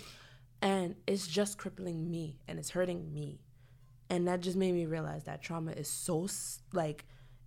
and 0.60 0.96
it's 1.06 1.26
just 1.26 1.58
crippling 1.58 2.10
me 2.10 2.38
and 2.48 2.58
it's 2.58 2.70
hurting 2.70 3.12
me 3.12 3.40
and 4.10 4.26
that 4.26 4.40
just 4.40 4.56
made 4.56 4.72
me 4.72 4.86
realize 4.86 5.24
that 5.24 5.42
trauma 5.42 5.72
is 5.72 5.88
so 5.88 6.26
like 6.72 7.04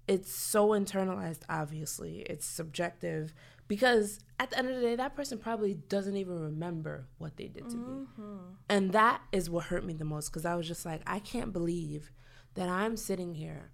it's 0.07 0.31
so 0.31 0.69
internalized 0.69 1.41
obviously 1.49 2.19
it's 2.29 2.45
subjective 2.45 3.33
because 3.71 4.19
at 4.37 4.49
the 4.49 4.57
end 4.57 4.69
of 4.69 4.75
the 4.75 4.81
day, 4.81 4.95
that 4.97 5.15
person 5.15 5.37
probably 5.37 5.75
doesn't 5.75 6.17
even 6.17 6.37
remember 6.37 7.05
what 7.19 7.37
they 7.37 7.47
did 7.47 7.69
to 7.69 7.77
me. 7.77 7.93
Mm-hmm. 7.93 8.37
And 8.67 8.91
that 8.91 9.21
is 9.31 9.49
what 9.49 9.65
hurt 9.65 9.85
me 9.85 9.93
the 9.93 10.03
most 10.03 10.29
because 10.29 10.45
I 10.45 10.55
was 10.55 10.67
just 10.67 10.85
like, 10.85 11.01
I 11.07 11.19
can't 11.19 11.53
believe 11.53 12.11
that 12.55 12.67
I'm 12.67 12.97
sitting 12.97 13.35
here. 13.35 13.69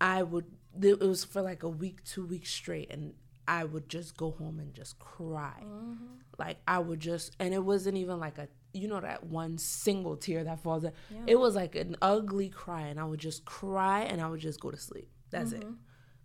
I 0.00 0.22
would, 0.22 0.44
it 0.82 0.98
was 0.98 1.24
for 1.24 1.40
like 1.40 1.62
a 1.62 1.68
week, 1.70 2.04
two 2.04 2.26
weeks 2.26 2.50
straight, 2.50 2.90
and 2.90 3.14
I 3.50 3.64
would 3.64 3.88
just 3.88 4.16
go 4.16 4.30
home 4.30 4.60
and 4.60 4.72
just 4.72 5.00
cry. 5.00 5.60
Mm-hmm. 5.60 6.04
Like, 6.38 6.58
I 6.68 6.78
would 6.78 7.00
just, 7.00 7.34
and 7.40 7.52
it 7.52 7.58
wasn't 7.58 7.96
even 7.96 8.20
like 8.20 8.38
a, 8.38 8.46
you 8.72 8.86
know, 8.86 9.00
that 9.00 9.24
one 9.24 9.58
single 9.58 10.16
tear 10.16 10.44
that 10.44 10.60
falls 10.60 10.84
out. 10.84 10.92
It 11.26 11.34
was 11.34 11.56
like 11.56 11.74
an 11.74 11.96
ugly 12.00 12.48
cry, 12.48 12.82
and 12.82 13.00
I 13.00 13.04
would 13.04 13.18
just 13.18 13.44
cry 13.44 14.02
and 14.02 14.22
I 14.22 14.28
would 14.28 14.38
just 14.38 14.60
go 14.60 14.70
to 14.70 14.76
sleep. 14.76 15.10
That's 15.30 15.50
it. 15.50 15.62
Mm-hmm. 15.62 15.74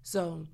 So, 0.04 0.48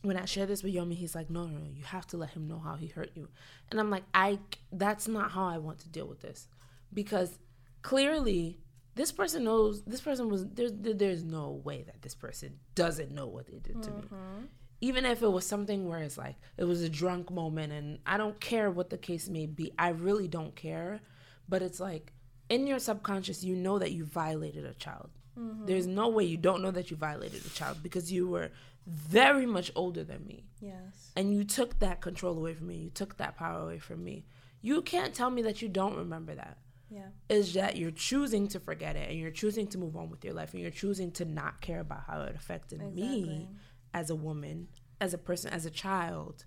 when 0.00 0.16
I 0.16 0.24
share 0.24 0.46
this 0.46 0.62
with 0.62 0.72
Yomi, 0.74 0.94
he's 0.94 1.14
like, 1.14 1.28
no, 1.28 1.44
no, 1.44 1.58
no, 1.58 1.70
you 1.70 1.84
have 1.84 2.06
to 2.08 2.16
let 2.16 2.30
him 2.30 2.48
know 2.48 2.58
how 2.58 2.76
he 2.76 2.86
hurt 2.86 3.10
you. 3.14 3.28
And 3.70 3.78
I'm 3.78 3.90
like, 3.90 4.04
I, 4.14 4.38
that's 4.72 5.06
not 5.06 5.32
how 5.32 5.44
I 5.44 5.58
want 5.58 5.80
to 5.80 5.88
deal 5.90 6.06
with 6.06 6.22
this. 6.22 6.48
Because 6.94 7.38
clearly, 7.82 8.58
this 8.94 9.12
person 9.12 9.44
knows, 9.44 9.82
this 9.84 10.00
person 10.00 10.30
was, 10.30 10.46
there's, 10.46 10.72
there's 10.74 11.22
no 11.22 11.60
way 11.62 11.82
that 11.82 12.00
this 12.00 12.14
person 12.14 12.58
doesn't 12.74 13.10
know 13.10 13.26
what 13.26 13.48
they 13.48 13.58
did 13.58 13.82
to 13.82 13.90
me. 13.90 14.02
Mm-hmm. 14.04 14.44
Even 14.80 15.04
if 15.04 15.22
it 15.22 15.28
was 15.30 15.46
something 15.46 15.88
where 15.88 15.98
it's 16.00 16.16
like, 16.16 16.36
it 16.56 16.64
was 16.64 16.82
a 16.82 16.88
drunk 16.88 17.30
moment 17.30 17.72
and 17.72 17.98
I 18.06 18.16
don't 18.16 18.40
care 18.40 18.70
what 18.70 18.88
the 18.90 18.98
case 18.98 19.28
may 19.28 19.46
be. 19.46 19.72
I 19.78 19.90
really 19.90 20.28
don't 20.28 20.56
care. 20.56 21.00
But 21.48 21.62
it's 21.62 21.80
like, 21.80 22.12
in 22.48 22.66
your 22.66 22.78
subconscious, 22.78 23.44
you 23.44 23.56
know 23.56 23.78
that 23.78 23.92
you 23.92 24.04
violated 24.04 24.64
a 24.64 24.74
child. 24.74 25.10
Mm-hmm. 25.38 25.66
There's 25.66 25.86
no 25.86 26.08
way 26.08 26.24
you 26.24 26.36
don't 26.36 26.62
know 26.62 26.70
that 26.70 26.90
you 26.90 26.96
violated 26.96 27.44
a 27.44 27.50
child 27.50 27.82
because 27.82 28.10
you 28.10 28.28
were 28.28 28.50
very 28.86 29.46
much 29.46 29.70
older 29.76 30.02
than 30.02 30.26
me 30.26 30.44
Yes. 30.60 31.12
and 31.14 31.32
you 31.32 31.44
took 31.44 31.78
that 31.80 32.00
control 32.00 32.36
away 32.36 32.54
from 32.54 32.68
me. 32.68 32.76
You 32.76 32.90
took 32.90 33.16
that 33.18 33.36
power 33.36 33.60
away 33.62 33.78
from 33.78 34.02
me. 34.02 34.24
You 34.62 34.82
can't 34.82 35.14
tell 35.14 35.30
me 35.30 35.42
that 35.42 35.62
you 35.62 35.68
don't 35.68 35.96
remember 35.96 36.34
that. 36.34 36.58
Yeah. 36.90 37.06
Is 37.28 37.54
that 37.54 37.76
you're 37.76 37.92
choosing 37.92 38.48
to 38.48 38.58
forget 38.58 38.96
it 38.96 39.08
and 39.08 39.18
you're 39.18 39.30
choosing 39.30 39.68
to 39.68 39.78
move 39.78 39.96
on 39.96 40.10
with 40.10 40.24
your 40.24 40.34
life 40.34 40.52
and 40.54 40.62
you're 40.62 40.72
choosing 40.72 41.12
to 41.12 41.24
not 41.24 41.60
care 41.60 41.80
about 41.80 42.02
how 42.08 42.22
it 42.22 42.34
affected 42.34 42.80
me 42.80 43.18
Exactly. 43.20 43.48
As 43.92 44.10
a 44.10 44.14
woman, 44.14 44.68
as 45.00 45.14
a 45.14 45.18
person, 45.18 45.52
as 45.52 45.66
a 45.66 45.70
child. 45.70 46.44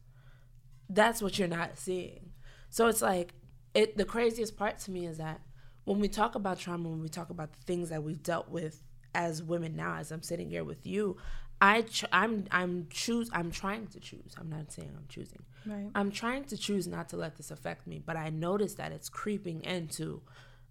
That's 0.89 1.21
what 1.21 1.39
you're 1.39 1.47
not 1.47 1.77
seeing. 1.77 2.31
So 2.69 2.87
it's 2.87 3.01
like 3.01 3.33
it 3.73 3.97
the 3.97 4.05
craziest 4.05 4.57
part 4.57 4.79
to 4.79 4.91
me 4.91 5.05
is 5.05 5.17
that 5.17 5.41
when 5.85 5.99
we 5.99 6.07
talk 6.07 6.35
about 6.35 6.59
trauma, 6.59 6.89
when 6.89 7.01
we 7.01 7.09
talk 7.09 7.29
about 7.29 7.53
the 7.53 7.63
things 7.65 7.89
that 7.89 8.03
we've 8.03 8.23
dealt 8.23 8.49
with 8.49 8.83
as 9.13 9.43
women 9.43 9.75
now, 9.75 9.97
as 9.97 10.11
I'm 10.11 10.23
sitting 10.23 10.49
here 10.49 10.63
with 10.63 10.85
you, 10.87 11.17
I 11.61 11.81
ch- 11.81 12.05
I'm 12.11 12.45
I'm 12.51 12.87
choose 12.89 13.29
I'm 13.33 13.51
trying 13.51 13.87
to 13.87 13.99
choose. 13.99 14.35
I'm 14.37 14.49
not 14.49 14.71
saying 14.71 14.91
I'm 14.95 15.07
choosing. 15.07 15.43
Right. 15.65 15.89
I'm 15.95 16.11
trying 16.11 16.43
to 16.45 16.57
choose 16.57 16.87
not 16.87 17.09
to 17.09 17.17
let 17.17 17.37
this 17.37 17.51
affect 17.51 17.87
me, 17.87 18.01
but 18.05 18.17
I 18.17 18.29
notice 18.29 18.75
that 18.75 18.91
it's 18.91 19.09
creeping 19.09 19.63
into 19.63 20.21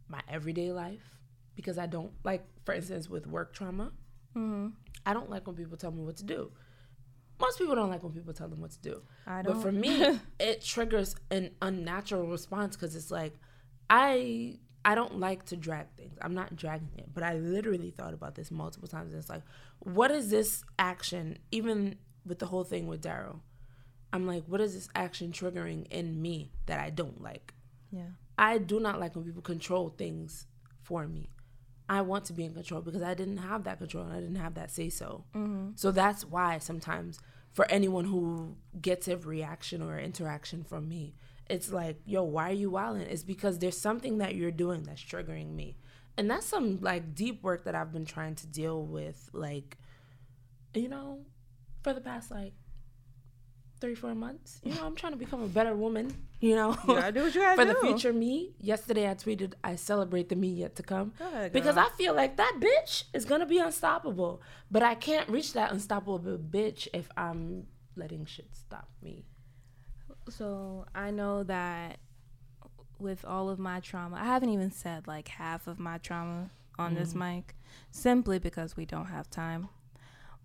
my 0.09 0.21
everyday 0.29 0.71
life 0.73 1.19
because 1.55 1.79
I 1.79 1.87
don't 1.87 2.13
like, 2.25 2.45
for 2.65 2.75
instance, 2.75 3.09
with 3.09 3.27
work 3.27 3.55
trauma. 3.55 3.93
Mm-hmm. 4.37 4.69
I 5.05 5.15
don't 5.15 5.31
like 5.31 5.47
when 5.47 5.57
people 5.57 5.77
tell 5.77 5.91
me 5.91 6.03
what 6.03 6.17
to 6.19 6.25
do. 6.25 6.51
Most 7.41 7.59
people 7.59 7.75
don't 7.75 7.91
like 7.91 8.03
when 8.03 8.13
people 8.13 8.33
tell 8.33 8.49
them 8.49 8.61
what 8.61 8.71
to 8.71 8.81
do. 8.81 9.03
I 9.27 9.43
don't. 9.43 9.55
But 9.55 9.63
for 9.63 9.73
me, 9.73 10.21
it 10.41 10.63
triggers 10.63 11.17
an 11.31 11.51
unnatural 11.61 12.27
response 12.29 12.77
because 12.77 12.95
it's 12.95 13.11
like, 13.11 13.35
I 13.91 14.59
I 14.85 14.95
don't 14.95 15.19
like 15.19 15.45
to 15.47 15.57
drag 15.57 15.87
things. 15.97 16.19
I'm 16.21 16.35
not 16.35 16.57
dragging 16.57 16.91
it, 16.99 17.09
but 17.13 17.23
I 17.23 17.35
literally 17.35 17.91
thought 17.91 18.15
about 18.15 18.35
this 18.35 18.51
multiple 18.51 18.89
times. 18.89 19.13
And 19.13 19.21
it's 19.21 19.31
like, 19.31 19.43
what 19.81 20.11
is 20.11 20.31
this 20.31 20.65
action? 20.79 21.39
Even 21.51 21.97
with 22.27 22.39
the 22.39 22.47
whole 22.47 22.65
thing 22.65 22.87
with 22.87 23.03
Daryl, 23.03 23.41
I'm 24.13 24.27
like, 24.27 24.45
what 24.47 24.61
is 24.61 24.75
this 24.75 24.89
action 24.95 25.33
triggering 25.33 25.87
in 25.91 26.21
me 26.21 26.53
that 26.67 26.81
I 26.81 26.91
don't 26.91 27.23
like? 27.23 27.55
Yeah. 27.91 28.11
I 28.39 28.59
do 28.59 28.81
not 28.81 28.99
like 28.99 29.15
when 29.15 29.25
people 29.25 29.43
control 29.43 29.89
things 29.91 30.47
for 30.83 31.07
me. 31.07 31.29
I 31.89 32.01
want 32.01 32.25
to 32.27 32.33
be 32.33 32.45
in 32.45 32.55
control 32.55 32.81
because 32.81 33.03
I 33.03 33.15
didn't 33.15 33.39
have 33.39 33.65
that 33.65 33.79
control 33.79 34.05
and 34.05 34.13
I 34.13 34.21
didn't 34.21 34.37
have 34.37 34.55
that 34.55 34.71
say 34.71 34.89
so. 34.89 35.25
Mm-hmm. 35.35 35.71
So 35.75 35.91
that's 35.91 36.25
why 36.25 36.59
sometimes 36.59 37.19
for 37.53 37.67
anyone 37.71 38.05
who 38.05 38.57
gets 38.81 39.09
a 39.09 39.17
reaction 39.17 39.83
or 39.83 39.99
interaction 39.99 40.65
from 40.65 40.89
me, 40.89 41.15
it's 41.51 41.71
like, 41.71 42.01
yo, 42.07 42.23
why 42.23 42.51
are 42.51 42.55
you 42.55 42.71
wilding? 42.71 43.03
It's 43.03 43.25
because 43.25 43.59
there's 43.59 43.77
something 43.77 44.19
that 44.19 44.35
you're 44.35 44.51
doing 44.51 44.85
that's 44.85 45.03
triggering 45.03 45.55
me. 45.55 45.77
And 46.17 46.31
that's 46.31 46.47
some 46.47 46.81
like 46.81 47.15
deep 47.15 47.43
work 47.43 47.65
that 47.65 47.75
I've 47.75 47.93
been 47.93 48.05
trying 48.05 48.37
to 48.37 48.47
deal 48.47 48.85
with, 48.85 49.29
like, 49.33 49.77
you 50.75 50.89
know, 50.89 51.21
for 51.83 51.93
the 51.93 52.01
past 52.01 52.31
like 52.31 52.53
three, 53.81 53.95
four 53.95 54.15
months. 54.15 54.61
You 54.65 54.75
know, 54.75 54.87
I'm 54.87 54.95
trying 54.95 55.13
to 55.13 55.19
become 55.19 55.43
a 55.43 55.49
better 55.49 55.75
woman, 55.75 56.15
you 56.43 56.57
know. 56.57 56.77
You 56.87 56.95
gotta 56.95 57.13
do 57.13 57.23
what 57.23 57.35
you 57.35 57.41
gotta 57.41 57.57
for 57.63 57.65
the 57.65 57.79
future 57.81 58.13
me. 58.13 58.51
Yesterday 58.59 59.09
I 59.09 59.15
tweeted, 59.15 59.55
I 59.63 59.77
celebrate 59.77 60.29
the 60.29 60.37
me 60.37 60.49
yet 60.49 60.77
to 60.77 60.83
come. 60.83 61.13
Good 61.17 61.53
because. 61.53 61.77
I 61.77 61.89
feel 61.97 62.15
like 62.15 62.37
that 62.37 62.59
bitch 62.61 63.05
is 63.15 63.25
gonna 63.25 63.47
be 63.47 63.59
unstoppable. 63.59 64.43
But 64.71 64.83
I 64.83 64.95
can't 64.95 65.29
reach 65.29 65.55
that 65.55 65.73
unstoppable 65.73 66.39
bitch 66.39 66.89
if 66.93 67.09
I'm 67.17 67.67
letting 67.97 68.27
shit 68.27 68.49
stop 68.53 68.89
me. 69.01 69.25
So 70.29 70.85
I 70.95 71.11
know 71.11 71.45
that 71.45 71.99
with 72.99 73.25
all 73.25 73.49
of 73.49 73.59
my 73.59 73.81
trauma, 73.81 74.17
I 74.17 74.25
haven't 74.25 74.51
even 74.51 74.71
said 74.71 75.07
like 75.07 75.29
half 75.29 75.67
of 75.67 75.79
my 75.79 75.99
trauma 75.99 76.51
on 76.79 76.95
this 76.95 77.15
mm. 77.15 77.37
mic 77.37 77.55
simply 77.91 78.39
because 78.39 78.77
we 78.77 78.85
don't 78.85 79.07
have 79.07 79.31
time. 79.31 79.69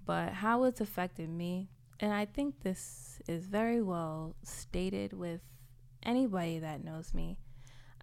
But 0.06 0.34
how 0.34 0.64
it's 0.64 0.80
affected 0.80 1.30
me, 1.30 1.70
and 2.00 2.14
I 2.14 2.26
think 2.26 2.62
this 2.62 3.20
is 3.28 3.46
very 3.46 3.82
well 3.82 4.36
stated 4.44 5.14
with 5.14 5.42
anybody 6.08 6.60
that 6.60 6.84
knows 6.84 7.14
me. 7.14 7.38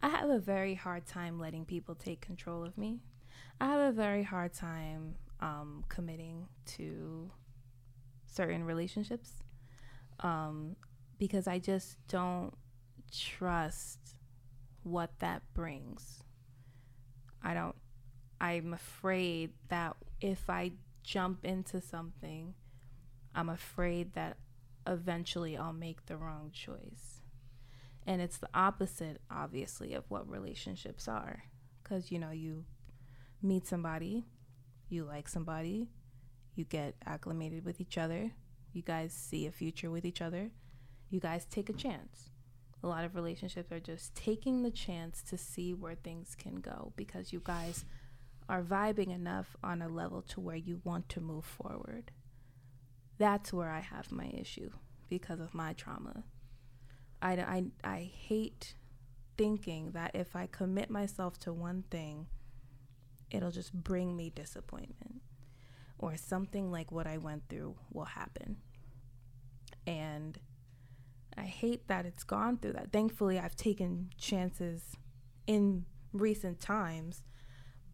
I 0.03 0.09
have 0.09 0.29
a 0.29 0.39
very 0.39 0.75
hard 0.75 1.07
time 1.07 1.41
letting 1.41 1.65
people 1.65 1.95
take 1.95 2.21
control 2.21 2.63
of 2.63 2.77
me. 2.77 3.01
I 3.61 3.67
have 3.67 3.81
a 3.81 3.93
very 3.93 4.23
hard 4.23 4.53
time 4.53 5.15
um, 5.41 5.85
committing 5.89 6.47
to 6.77 7.31
certain 8.27 8.65
relationships 8.65 9.31
um, 10.21 10.77
because 11.19 11.49
I 11.49 11.59
just 11.59 11.97
don't 12.09 12.53
trust 13.11 13.99
what 14.83 15.19
that 15.21 15.43
brings. 15.55 16.23
I 17.43 17.55
don't, 17.55 17.77
I'm 18.41 18.75
afraid 18.75 19.53
that 19.69 19.97
if 20.21 20.51
I 20.51 20.73
jump 21.03 21.45
into 21.45 21.81
something, 21.81 22.55
I'm 23.35 23.49
afraid 23.49 24.15
that 24.15 24.37
eventually 24.87 25.57
I'll 25.57 25.73
make 25.73 26.07
the 26.07 26.17
wrong 26.17 26.51
choice. 26.53 27.14
And 28.07 28.21
it's 28.21 28.39
the 28.39 28.49
opposite, 28.55 29.21
obviously, 29.31 29.95
of 29.95 30.05
what 30.09 30.29
relationships 30.29 31.09
are. 31.09 31.45
Because, 31.83 32.11
you 32.11 32.19
know, 32.19 32.31
you 32.31 32.65
meet 33.43 33.67
somebody, 33.67 34.25
you 34.89 35.05
like 35.05 35.29
somebody, 35.29 35.89
you 36.55 36.65
get 36.65 36.95
acclimated 37.07 37.65
with 37.65 37.81
each 37.81 37.99
other, 37.99 38.31
you 38.73 38.83
guys 38.83 39.13
see 39.13 39.47
a 39.47 39.53
future 39.53 39.91
with 39.91 40.05
each 40.05 40.21
other, 40.21 40.51
you 41.11 41.21
guys 41.21 41.45
take 41.45 41.69
a 41.69 41.75
chance. 41.75 42.31
A 42.83 42.89
lot 42.89 43.05
of 43.05 43.15
relationships 43.15 43.73
are 43.73 43.81
just 43.81 44.15
taking 44.15 44.63
the 44.63 44.71
chance 44.71 45.23
to 45.23 45.39
see 45.39 45.73
where 45.73 45.95
things 45.95 46.35
can 46.39 46.57
go 46.57 46.93
because 46.97 47.33
you 47.33 47.41
guys 47.43 47.85
are 48.49 48.63
vibing 48.63 49.15
enough 49.15 49.57
on 49.63 49.81
a 49.81 49.89
level 49.89 50.21
to 50.21 50.41
where 50.41 50.57
you 50.57 50.81
want 50.85 51.09
to 51.09 51.21
move 51.21 51.45
forward. 51.45 52.11
That's 53.17 53.53
where 53.53 53.71
I 53.71 53.81
have 53.81 54.13
my 54.13 54.31
issue 54.35 54.71
because 55.09 55.41
of 55.41 55.55
my 55.55 55.73
trauma. 55.73 56.25
I, 57.25 57.33
I, 57.33 57.65
I 57.83 58.11
hate 58.15 58.75
thinking 59.37 59.93
that 59.93 60.13
if 60.15 60.37
I 60.37 60.47
commit 60.47 60.91
myself 60.91 61.39
to 61.41 61.53
one 61.53 61.83
thing, 61.91 62.27
it'll 63.31 63.51
just 63.51 63.73
bring 63.73 64.15
me 64.15 64.31
disappointment 64.31 65.23
or 65.99 66.17
something 66.17 66.71
like 66.71 66.93
what 66.93 67.07
I 67.07 67.17
went 67.17 67.49
through 67.49 67.77
will 67.91 68.05
happen. 68.05 68.59
And 69.87 70.39
I 71.37 71.43
hate 71.43 71.89
that 71.89 72.05
it's 72.05 72.25
gone 72.25 72.59
through 72.59 72.75
that. 72.75 72.93
Thankfully, 72.93 73.39
I've 73.39 73.57
taken 73.57 74.11
chances 74.19 74.97
in 75.47 75.87
recent 76.13 76.61
times, 76.61 77.23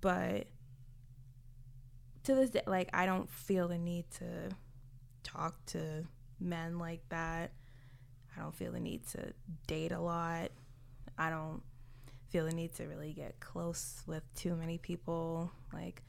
but 0.01 0.49
to 2.25 2.35
this 2.35 2.51
day, 2.51 2.63
like, 2.67 2.91
I 2.93 3.07
don't 3.07 3.31
feel 3.31 3.69
the 3.69 3.79
need 3.79 4.11
to 4.19 4.51
talk 5.23 5.65
to 5.67 6.05
men 6.41 6.79
like 6.79 7.09
that. 7.11 7.53
I 8.41 8.43
don't 8.43 8.55
feel 8.55 8.73
the 8.73 8.81
need 8.81 9.07
to 9.09 9.35
date 9.67 9.93
a 9.93 10.01
lot. 10.01 10.51
I 11.19 11.29
don't 11.29 11.63
feel 12.31 12.47
the 12.47 12.53
need 12.53 12.73
to 12.77 12.87
really 12.87 13.13
get 13.13 13.39
close 13.39 14.03
with 14.07 14.23
too 14.35 14.57
many 14.57 14.79
people. 14.79 15.53
Like, 15.75 16.03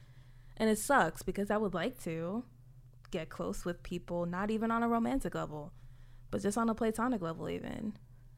and 0.56 0.70
it 0.70 0.78
sucks 0.78 1.22
because 1.22 1.50
I 1.50 1.58
would 1.58 1.74
like 1.74 2.02
to 2.04 2.44
get 3.10 3.28
close 3.28 3.66
with 3.66 3.82
people, 3.82 4.24
not 4.24 4.50
even 4.50 4.70
on 4.70 4.82
a 4.82 4.88
romantic 4.88 5.34
level, 5.34 5.72
but 6.30 6.40
just 6.40 6.56
on 6.56 6.70
a 6.70 6.74
platonic 6.74 7.20
level, 7.20 7.50
even. 7.50 7.92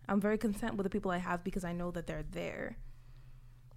I'm 0.09 0.21
very 0.21 0.39
content 0.39 0.75
with 0.75 0.85
the 0.85 0.91
people 0.91 1.13
I 1.13 1.19
have 1.19 1.45
because 1.45 1.65
I 1.65 1.73
know 1.73 1.93
that 1.93 2.09
they're 2.09 2.25
there. 2.29 2.77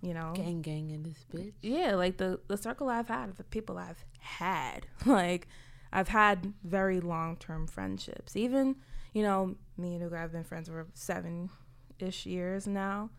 You 0.01 0.15
know? 0.15 0.33
Gang 0.35 0.61
gang 0.63 0.89
in 0.89 1.03
this 1.03 1.25
bitch. 1.31 1.53
yeah 1.61 1.95
like 1.95 2.17
the 2.17 2.39
the 2.47 2.55
circle 2.55 2.87
i've 2.87 3.07
had 3.07 3.35
the 3.35 3.43
people 3.43 3.79
i've 3.79 4.05
had 4.19 4.85
like 5.07 5.47
i've 5.91 6.09
had 6.09 6.53
very 6.63 6.99
long-term 6.99 7.65
friendships 7.65 8.35
even 8.35 8.75
You 9.13 9.23
know, 9.23 9.55
me 9.77 9.95
and 9.95 10.03
Ugo 10.03 10.15
have 10.15 10.31
been 10.31 10.43
friends 10.43 10.67
for 10.67 10.87
seven 10.93 11.49
ish 11.99 12.25
years 12.25 12.67
now. 12.67 13.09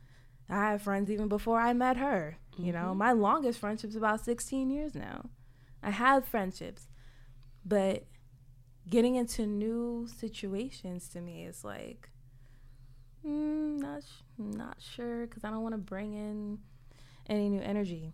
I 0.49 0.70
have 0.70 0.82
friends 0.82 1.11
even 1.11 1.28
before 1.28 1.61
I 1.61 1.72
met 1.72 1.97
her. 1.97 2.39
You 2.57 2.72
know, 2.72 2.95
my 2.95 3.12
longest 3.12 3.61
friendship's 3.61 3.95
about 3.97 4.24
16 4.24 4.70
years 4.70 4.95
now. 4.95 5.30
I 5.82 5.91
have 5.91 6.24
friendships, 6.24 6.89
but 7.64 8.05
getting 8.89 9.14
into 9.16 9.47
new 9.47 10.09
situations 10.09 11.09
to 11.11 11.20
me 11.20 11.45
is 11.45 11.62
like, 11.64 12.09
mm, 13.24 13.78
not 13.78 14.03
sh- 14.03 14.22
not 14.39 14.78
sure 14.80 15.26
because 15.26 15.45
I 15.45 15.51
don't 15.51 15.62
want 15.62 15.74
to 15.74 15.78
bring 15.78 16.14
in 16.14 16.59
any 17.28 17.49
new 17.49 17.61
energy. 17.61 18.12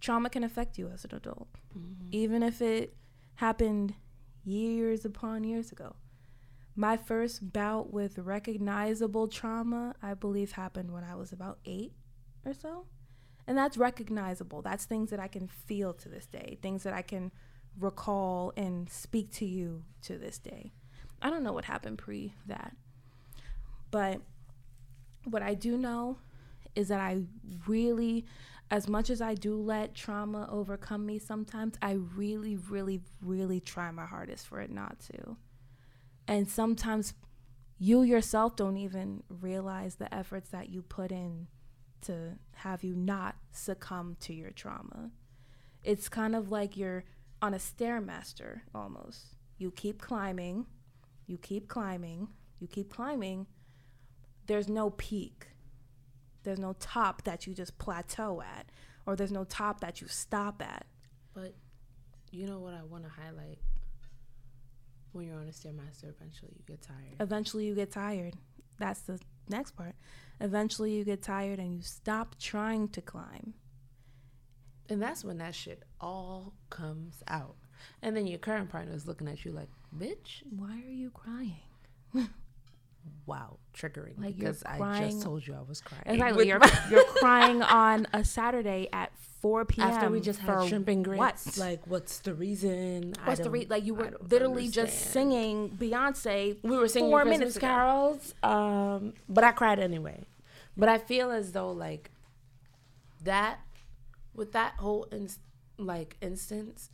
Trauma 0.00 0.30
can 0.30 0.44
affect 0.44 0.78
you 0.78 0.88
as 0.88 1.04
an 1.04 1.14
adult, 1.14 1.48
even 2.10 2.42
if 2.42 2.62
it 2.62 2.96
happened 3.36 3.94
years 4.44 5.04
upon 5.04 5.42
years 5.44 5.72
ago. 5.72 5.96
My 6.78 6.98
first 6.98 7.54
bout 7.54 7.90
with 7.90 8.18
recognizable 8.18 9.28
trauma, 9.28 9.94
I 10.02 10.12
believe, 10.12 10.52
happened 10.52 10.92
when 10.92 11.04
I 11.04 11.14
was 11.14 11.32
about 11.32 11.58
eight 11.64 11.92
or 12.44 12.52
so. 12.52 12.84
And 13.46 13.56
that's 13.56 13.78
recognizable. 13.78 14.60
That's 14.60 14.84
things 14.84 15.08
that 15.10 15.18
I 15.18 15.28
can 15.28 15.48
feel 15.48 15.94
to 15.94 16.08
this 16.10 16.26
day, 16.26 16.58
things 16.60 16.82
that 16.82 16.92
I 16.92 17.00
can 17.00 17.32
recall 17.78 18.52
and 18.56 18.90
speak 18.90 19.32
to 19.34 19.46
you 19.46 19.84
to 20.02 20.18
this 20.18 20.38
day. 20.38 20.72
I 21.22 21.30
don't 21.30 21.42
know 21.42 21.52
what 21.52 21.64
happened 21.64 21.96
pre 21.96 22.34
that. 22.46 22.76
But 23.90 24.20
what 25.24 25.42
I 25.42 25.54
do 25.54 25.78
know 25.78 26.18
is 26.74 26.88
that 26.88 27.00
I 27.00 27.22
really, 27.66 28.26
as 28.70 28.86
much 28.86 29.08
as 29.08 29.22
I 29.22 29.34
do 29.34 29.56
let 29.56 29.94
trauma 29.94 30.46
overcome 30.50 31.06
me 31.06 31.18
sometimes, 31.18 31.76
I 31.80 31.92
really, 31.92 32.56
really, 32.56 33.00
really 33.22 33.60
try 33.60 33.90
my 33.90 34.04
hardest 34.04 34.46
for 34.46 34.60
it 34.60 34.70
not 34.70 35.00
to. 35.12 35.36
And 36.28 36.48
sometimes 36.48 37.14
you 37.78 38.02
yourself 38.02 38.56
don't 38.56 38.76
even 38.76 39.22
realize 39.28 39.96
the 39.96 40.12
efforts 40.14 40.48
that 40.50 40.68
you 40.70 40.82
put 40.82 41.12
in 41.12 41.46
to 42.02 42.38
have 42.56 42.82
you 42.82 42.94
not 42.94 43.36
succumb 43.52 44.16
to 44.20 44.32
your 44.32 44.50
trauma. 44.50 45.10
It's 45.82 46.08
kind 46.08 46.34
of 46.34 46.50
like 46.50 46.76
you're 46.76 47.04
on 47.42 47.54
a 47.54 47.58
stairmaster 47.58 48.60
almost. 48.74 49.36
You 49.58 49.70
keep 49.70 50.00
climbing, 50.00 50.66
you 51.26 51.38
keep 51.38 51.68
climbing, 51.68 52.28
you 52.58 52.66
keep 52.66 52.92
climbing. 52.92 53.46
There's 54.46 54.68
no 54.68 54.90
peak. 54.90 55.48
There's 56.42 56.58
no 56.58 56.74
top 56.78 57.22
that 57.24 57.46
you 57.46 57.54
just 57.54 57.78
plateau 57.78 58.40
at, 58.40 58.70
or 59.04 59.16
there's 59.16 59.32
no 59.32 59.44
top 59.44 59.80
that 59.80 60.00
you 60.00 60.06
stop 60.06 60.62
at. 60.62 60.86
But 61.34 61.54
you 62.30 62.46
know 62.46 62.60
what 62.60 62.74
I 62.74 62.82
want 62.84 63.04
to 63.04 63.10
highlight? 63.10 63.58
When 65.16 65.26
you're 65.28 65.38
on 65.40 65.48
a 65.48 65.50
stairmaster, 65.50 66.10
eventually 66.10 66.52
you 66.56 66.62
get 66.66 66.82
tired. 66.82 67.16
Eventually, 67.20 67.64
you 67.64 67.74
get 67.74 67.90
tired. 67.90 68.34
That's 68.78 69.00
the 69.00 69.18
next 69.48 69.70
part. 69.72 69.94
Eventually, 70.42 70.92
you 70.92 71.04
get 71.04 71.22
tired 71.22 71.58
and 71.58 71.74
you 71.74 71.80
stop 71.80 72.36
trying 72.38 72.88
to 72.88 73.00
climb. 73.00 73.54
And 74.90 75.00
that's 75.00 75.24
when 75.24 75.38
that 75.38 75.54
shit 75.54 75.84
all 76.02 76.52
comes 76.68 77.22
out. 77.28 77.56
And 78.02 78.14
then 78.14 78.26
your 78.26 78.38
current 78.38 78.68
partner 78.68 78.94
is 78.94 79.06
looking 79.06 79.26
at 79.26 79.42
you 79.44 79.52
like, 79.52 79.70
bitch, 79.96 80.42
Why 80.50 80.82
are 80.86 80.92
you 80.92 81.10
crying? 81.10 81.56
wow, 83.26 83.58
triggering. 83.74 84.18
Like, 84.18 84.36
because 84.36 84.62
I 84.64 85.08
just 85.08 85.22
told 85.22 85.46
you 85.46 85.54
I 85.54 85.62
was 85.66 85.80
crying. 85.80 86.02
Exactly. 86.06 86.48
You're, 86.48 86.60
you're 86.90 87.04
crying 87.04 87.62
on 87.62 88.06
a 88.12 88.22
Saturday 88.22 88.88
at 88.92 89.12
4 89.40 89.64
p.m. 89.66 89.88
After 89.88 90.10
we 90.10 90.20
just 90.20 90.38
had 90.40 90.66
shrimp 90.68 90.88
and 90.88 91.04
grits. 91.04 91.18
What? 91.46 91.58
Like, 91.58 91.86
what's 91.86 92.18
the 92.20 92.34
reason? 92.34 93.14
What's 93.24 93.40
the 93.40 93.50
re- 93.50 93.60
don't- 93.60 93.70
like? 93.70 93.84
You 93.84 93.94
were 93.94 94.12
literally 94.30 94.68
just 94.68 95.10
singing 95.12 95.70
Beyonce. 95.70 96.56
We 96.62 96.76
were 96.76 96.88
singing 96.88 97.10
four 97.10 97.20
Christmas 97.22 97.38
minutes 97.38 97.56
ago. 97.56 97.66
carols, 97.66 98.34
um, 98.42 99.14
but 99.28 99.44
I 99.44 99.52
cried 99.52 99.78
anyway. 99.78 100.24
But 100.76 100.88
I 100.88 100.98
feel 100.98 101.30
as 101.30 101.52
though 101.52 101.70
like 101.72 102.10
that, 103.24 103.60
with 104.34 104.52
that 104.52 104.74
whole 104.74 105.06
ins- 105.12 105.38
like 105.78 106.16
instance, 106.20 106.90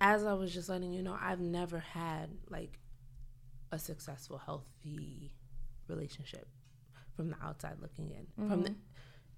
as 0.00 0.24
I 0.24 0.32
was 0.34 0.52
just 0.54 0.68
letting 0.68 0.92
you 0.92 1.02
know, 1.02 1.16
I've 1.20 1.40
never 1.40 1.78
had 1.80 2.30
like 2.48 2.78
a 3.72 3.78
successful, 3.78 4.38
healthy 4.38 5.32
relationship 5.88 6.48
from 7.16 7.30
the 7.30 7.36
outside 7.42 7.76
looking 7.80 8.10
in. 8.10 8.48
From 8.48 8.62
the 8.62 8.74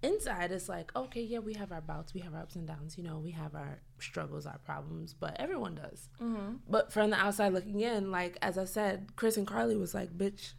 inside, 0.03 0.53
it's 0.53 0.69
like 0.69 0.95
okay, 0.97 1.23
yeah, 1.23 1.39
we 1.39 1.55
have 1.55 1.73
our 1.73 1.81
bouts, 1.81 2.15
we 2.15 2.21
have 2.21 2.35
our 2.35 2.41
ups 2.41 2.57
and 2.57 2.67
downs. 2.67 2.97
You 2.97 3.05
know, 3.05 3.19
we 3.19 3.31
have 3.33 3.55
our 3.55 3.81
struggles, 3.99 4.47
our 4.47 4.59
problems, 4.59 5.15
but 5.15 5.37
everyone 5.39 5.75
does. 5.75 6.09
Mm-hmm. 6.21 6.57
But 6.69 6.93
from 6.93 7.11
the 7.11 7.17
outside 7.17 7.53
looking 7.53 7.81
in, 7.81 8.11
like 8.11 8.39
as 8.43 8.59
I 8.59 8.65
said, 8.65 9.17
Chris 9.17 9.37
and 9.37 9.47
Carly 9.47 9.77
was 9.77 9.95
like, 9.95 10.17
"Bitch, 10.17 10.53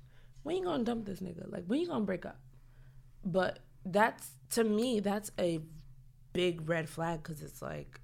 when 0.43 0.57
you 0.57 0.63
gonna 0.63 0.83
dump 0.83 1.05
this 1.05 1.19
nigga? 1.19 1.51
Like 1.51 1.65
when 1.65 1.79
you 1.79 1.87
gonna 1.87 2.05
break 2.05 2.25
up?" 2.25 2.39
But 3.23 3.59
that's 3.85 4.31
to 4.51 4.63
me, 4.63 4.99
that's 4.99 5.31
a 5.39 5.61
big 6.33 6.69
red 6.69 6.89
flag 6.89 7.23
because 7.23 7.41
it's 7.41 7.61
like, 7.61 7.99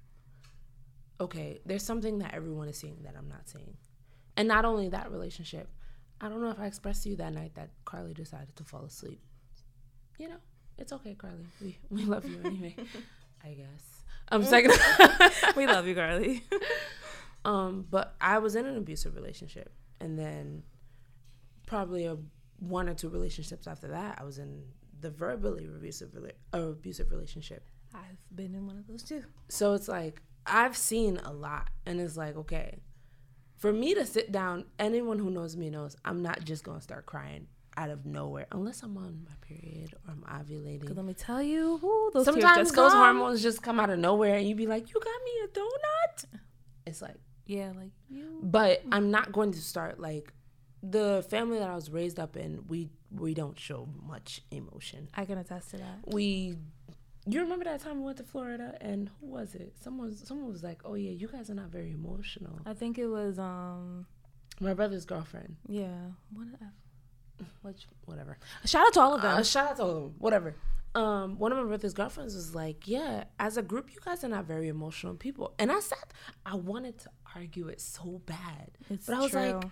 okay, 1.20 1.60
there's 1.64 1.82
something 1.82 2.18
that 2.18 2.34
everyone 2.34 2.68
is 2.68 2.76
seeing 2.78 3.02
that 3.04 3.14
I'm 3.16 3.28
not 3.28 3.48
seeing, 3.48 3.76
and 4.36 4.48
not 4.48 4.64
only 4.64 4.88
that 4.88 5.10
relationship. 5.10 5.68
I 6.20 6.28
don't 6.28 6.42
know 6.42 6.50
if 6.50 6.58
I 6.58 6.66
expressed 6.66 7.04
to 7.04 7.10
you 7.10 7.16
that 7.16 7.32
night 7.32 7.54
that 7.54 7.70
Carly 7.84 8.12
decided 8.12 8.56
to 8.56 8.64
fall 8.64 8.84
asleep. 8.84 9.20
You 10.18 10.30
know, 10.30 10.38
it's 10.78 10.92
okay, 10.92 11.14
Carly. 11.14 11.46
We 11.60 11.78
we 11.90 12.04
love 12.04 12.24
you 12.28 12.40
anyway. 12.44 12.76
I 13.44 13.48
guess. 13.50 14.02
I'm 14.30 14.44
second. 14.44 14.74
we 15.56 15.66
love 15.66 15.86
you, 15.86 15.94
Carly. 15.94 16.44
Um, 17.44 17.86
but 17.90 18.14
I 18.20 18.38
was 18.38 18.56
in 18.56 18.66
an 18.66 18.76
abusive 18.76 19.14
relationship, 19.14 19.72
and 20.00 20.18
then 20.18 20.62
probably 21.66 22.04
a 22.06 22.16
one 22.58 22.88
or 22.88 22.94
two 22.94 23.08
relationships 23.08 23.66
after 23.66 23.88
that, 23.88 24.18
I 24.20 24.24
was 24.24 24.38
in 24.38 24.64
the 25.00 25.10
verbally 25.10 25.66
abusive 25.66 26.10
uh, 26.52 26.58
abusive 26.58 27.10
relationship. 27.10 27.64
I've 27.94 28.18
been 28.34 28.54
in 28.54 28.66
one 28.66 28.76
of 28.78 28.86
those 28.86 29.02
too. 29.02 29.24
So 29.48 29.72
it's 29.74 29.88
like 29.88 30.20
I've 30.46 30.76
seen 30.76 31.18
a 31.24 31.32
lot, 31.32 31.68
and 31.86 32.00
it's 32.00 32.16
like 32.16 32.36
okay, 32.36 32.80
for 33.56 33.72
me 33.72 33.94
to 33.94 34.04
sit 34.04 34.30
down, 34.30 34.66
anyone 34.78 35.18
who 35.18 35.30
knows 35.30 35.56
me 35.56 35.70
knows 35.70 35.96
I'm 36.04 36.22
not 36.22 36.44
just 36.44 36.64
gonna 36.64 36.80
start 36.80 37.06
crying 37.06 37.46
out 37.80 37.90
of 37.90 38.04
nowhere 38.04 38.46
unless 38.52 38.82
I'm 38.82 38.96
on 38.98 39.12
my 39.28 39.34
period 39.46 39.94
or 39.94 40.12
I'm 40.12 40.22
ovulating. 40.38 40.94
Let 40.96 41.04
me 41.04 41.14
tell 41.14 41.42
you, 41.42 41.78
whoo, 41.82 42.10
those 42.12 42.24
Sometimes 42.24 42.72
those 42.72 42.92
come. 42.92 42.98
hormones 43.04 43.42
just 43.42 43.62
come 43.62 43.78
out 43.82 43.90
of 43.90 43.98
nowhere, 43.98 44.34
and 44.36 44.44
you'd 44.48 44.56
be 44.64 44.66
like, 44.74 44.84
"You 44.92 45.00
got 45.00 45.20
me 45.28 45.32
a 45.44 45.48
donut." 45.58 46.40
It's 46.86 47.00
like 47.02 47.16
Yeah, 47.46 47.72
like 47.76 47.92
you. 48.10 48.40
but 48.42 48.82
I'm 48.90 49.10
not 49.10 49.32
going 49.32 49.52
to 49.52 49.62
start 49.72 50.00
like 50.00 50.32
the 50.82 51.24
family 51.30 51.58
that 51.58 51.68
I 51.70 51.74
was 51.74 51.90
raised 51.90 52.18
up 52.18 52.36
in. 52.36 52.64
We 52.68 52.90
we 53.10 53.32
don't 53.34 53.58
show 53.58 53.88
much 54.14 54.42
emotion. 54.50 55.08
I 55.14 55.24
can 55.24 55.38
attest 55.38 55.70
to 55.70 55.76
that. 55.78 55.98
We, 56.14 56.56
you 57.26 57.40
remember 57.40 57.64
that 57.64 57.80
time 57.80 57.98
we 58.00 58.04
went 58.04 58.18
to 58.18 58.24
Florida 58.24 58.76
and 58.80 59.10
who 59.20 59.26
was 59.28 59.54
it? 59.54 59.74
Someone 59.84 60.14
someone 60.16 60.50
was 60.50 60.62
like, 60.62 60.80
"Oh 60.84 60.94
yeah, 60.94 61.10
you 61.20 61.28
guys 61.28 61.48
are 61.50 61.54
not 61.62 61.70
very 61.78 61.92
emotional." 61.92 62.58
I 62.66 62.74
think 62.74 62.98
it 62.98 63.06
was 63.18 63.38
um 63.38 64.06
My 64.60 64.74
brother's 64.74 65.04
girlfriend, 65.12 65.56
yeah. 65.68 66.00
What 66.32 66.48
which 67.62 67.86
whatever. 68.04 68.38
shout 68.64 68.86
out 68.86 68.92
to 68.94 69.00
all 69.00 69.14
of 69.14 69.22
them. 69.22 69.38
Uh, 69.38 69.42
shout 69.42 69.70
out 69.70 69.76
to 69.76 69.82
all 69.82 69.90
of 69.90 70.02
them. 70.02 70.14
Whatever. 70.18 70.54
Um, 70.94 71.38
one 71.38 71.52
of 71.52 71.58
my 71.58 71.64
brother's 71.64 71.92
girlfriends 71.94 72.34
was 72.34 72.54
like, 72.54 72.88
"Yeah, 72.88 73.24
as 73.38 73.56
a 73.56 73.62
group, 73.62 73.92
you 73.94 74.00
guys 74.04 74.24
are 74.24 74.28
not 74.28 74.46
very 74.46 74.68
emotional 74.68 75.14
people." 75.14 75.54
And 75.58 75.70
I 75.70 75.80
said, 75.80 75.98
I 76.46 76.56
wanted 76.56 76.98
to 77.00 77.10
argue 77.36 77.68
it 77.68 77.80
so 77.80 78.22
bad, 78.26 78.70
it's 78.90 79.06
but 79.06 79.16
I 79.16 79.20
was 79.20 79.30
true. 79.30 79.40
like, 79.40 79.64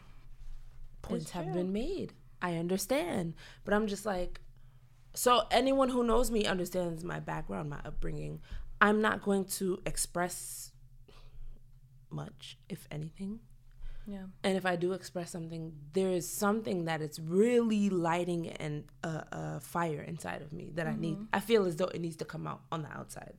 points 1.03 1.25
It's 1.25 1.33
have 1.33 1.45
true. 1.47 1.55
been 1.55 1.73
made. 1.73 2.13
I 2.43 2.57
understand, 2.57 3.35
but 3.65 3.73
I'm 3.73 3.87
just 3.87 4.05
like, 4.05 4.41
so 5.15 5.45
anyone 5.51 5.89
who 5.89 6.05
knows 6.05 6.31
me 6.31 6.45
understands 6.45 7.03
my 7.03 7.19
background, 7.19 7.71
my 7.71 7.81
upbringing. 7.85 8.41
I'm 8.79 9.01
not 9.01 9.23
going 9.23 9.47
to 9.47 9.79
express 9.87 10.71
much, 12.11 12.59
if 12.69 12.87
anything. 12.91 13.41
Yeah. 14.07 14.25
And 14.45 14.57
if 14.57 14.65
I 14.67 14.77
do 14.77 14.93
express 14.93 15.31
something, 15.31 15.73
there 15.93 16.11
is 16.11 16.29
something 16.29 16.85
that 16.85 17.03
it's 17.03 17.19
really 17.19 17.91
lighting 17.91 18.49
and 18.51 18.85
a, 19.03 19.25
a 19.33 19.61
fire 19.61 20.01
inside 20.03 20.43
of 20.43 20.53
me 20.53 20.71
that 20.75 20.87
I 20.87 20.95
need. 20.95 21.19
I 21.33 21.41
feel 21.41 21.67
as 21.67 21.77
though 21.77 21.87
it 21.97 22.01
needs 22.01 22.17
to 22.17 22.25
come 22.25 22.47
out 22.47 22.61
on 22.71 22.83
the 22.83 22.91
outside 22.99 23.35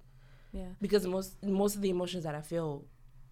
Yeah. 0.51 0.71
because 0.81 1.05
most 1.07 1.41
most 1.43 1.75
of 1.75 1.81
the 1.81 1.89
emotions 1.89 2.23
that 2.25 2.35
I 2.35 2.41
feel, 2.41 2.85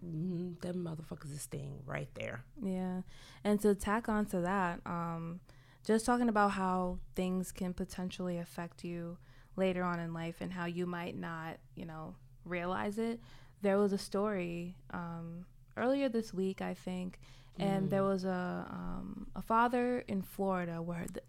mm, 0.04 0.58
them 0.60 0.76
motherfuckers 0.84 1.32
is 1.32 1.42
staying 1.42 1.82
right 1.86 2.08
there. 2.14 2.44
Yeah. 2.62 3.02
And 3.44 3.60
to 3.60 3.74
tack 3.74 4.08
on 4.08 4.26
to 4.26 4.40
that, 4.40 4.80
um, 4.86 5.40
just 5.84 6.04
talking 6.06 6.28
about 6.28 6.52
how 6.52 6.98
things 7.14 7.52
can 7.52 7.72
potentially 7.74 8.38
affect 8.38 8.82
you 8.84 9.18
later 9.56 9.82
on 9.84 9.98
in 10.00 10.12
life 10.12 10.40
and 10.40 10.52
how 10.52 10.64
you 10.66 10.84
might 10.86 11.16
not, 11.16 11.58
you 11.74 11.84
know, 11.86 12.14
realize 12.44 12.98
it. 12.98 13.20
There 13.62 13.78
was 13.78 13.92
a 13.92 13.98
story 13.98 14.76
um, 14.92 15.46
earlier 15.76 16.08
this 16.08 16.32
week, 16.34 16.60
I 16.62 16.74
think, 16.74 17.18
and 17.58 17.88
there 17.90 18.02
was 18.04 18.24
a 18.24 18.66
um, 18.70 19.26
a 19.34 19.42
father 19.42 20.04
in 20.08 20.22
Florida 20.22 20.82
where 20.82 21.06
the, 21.12 21.22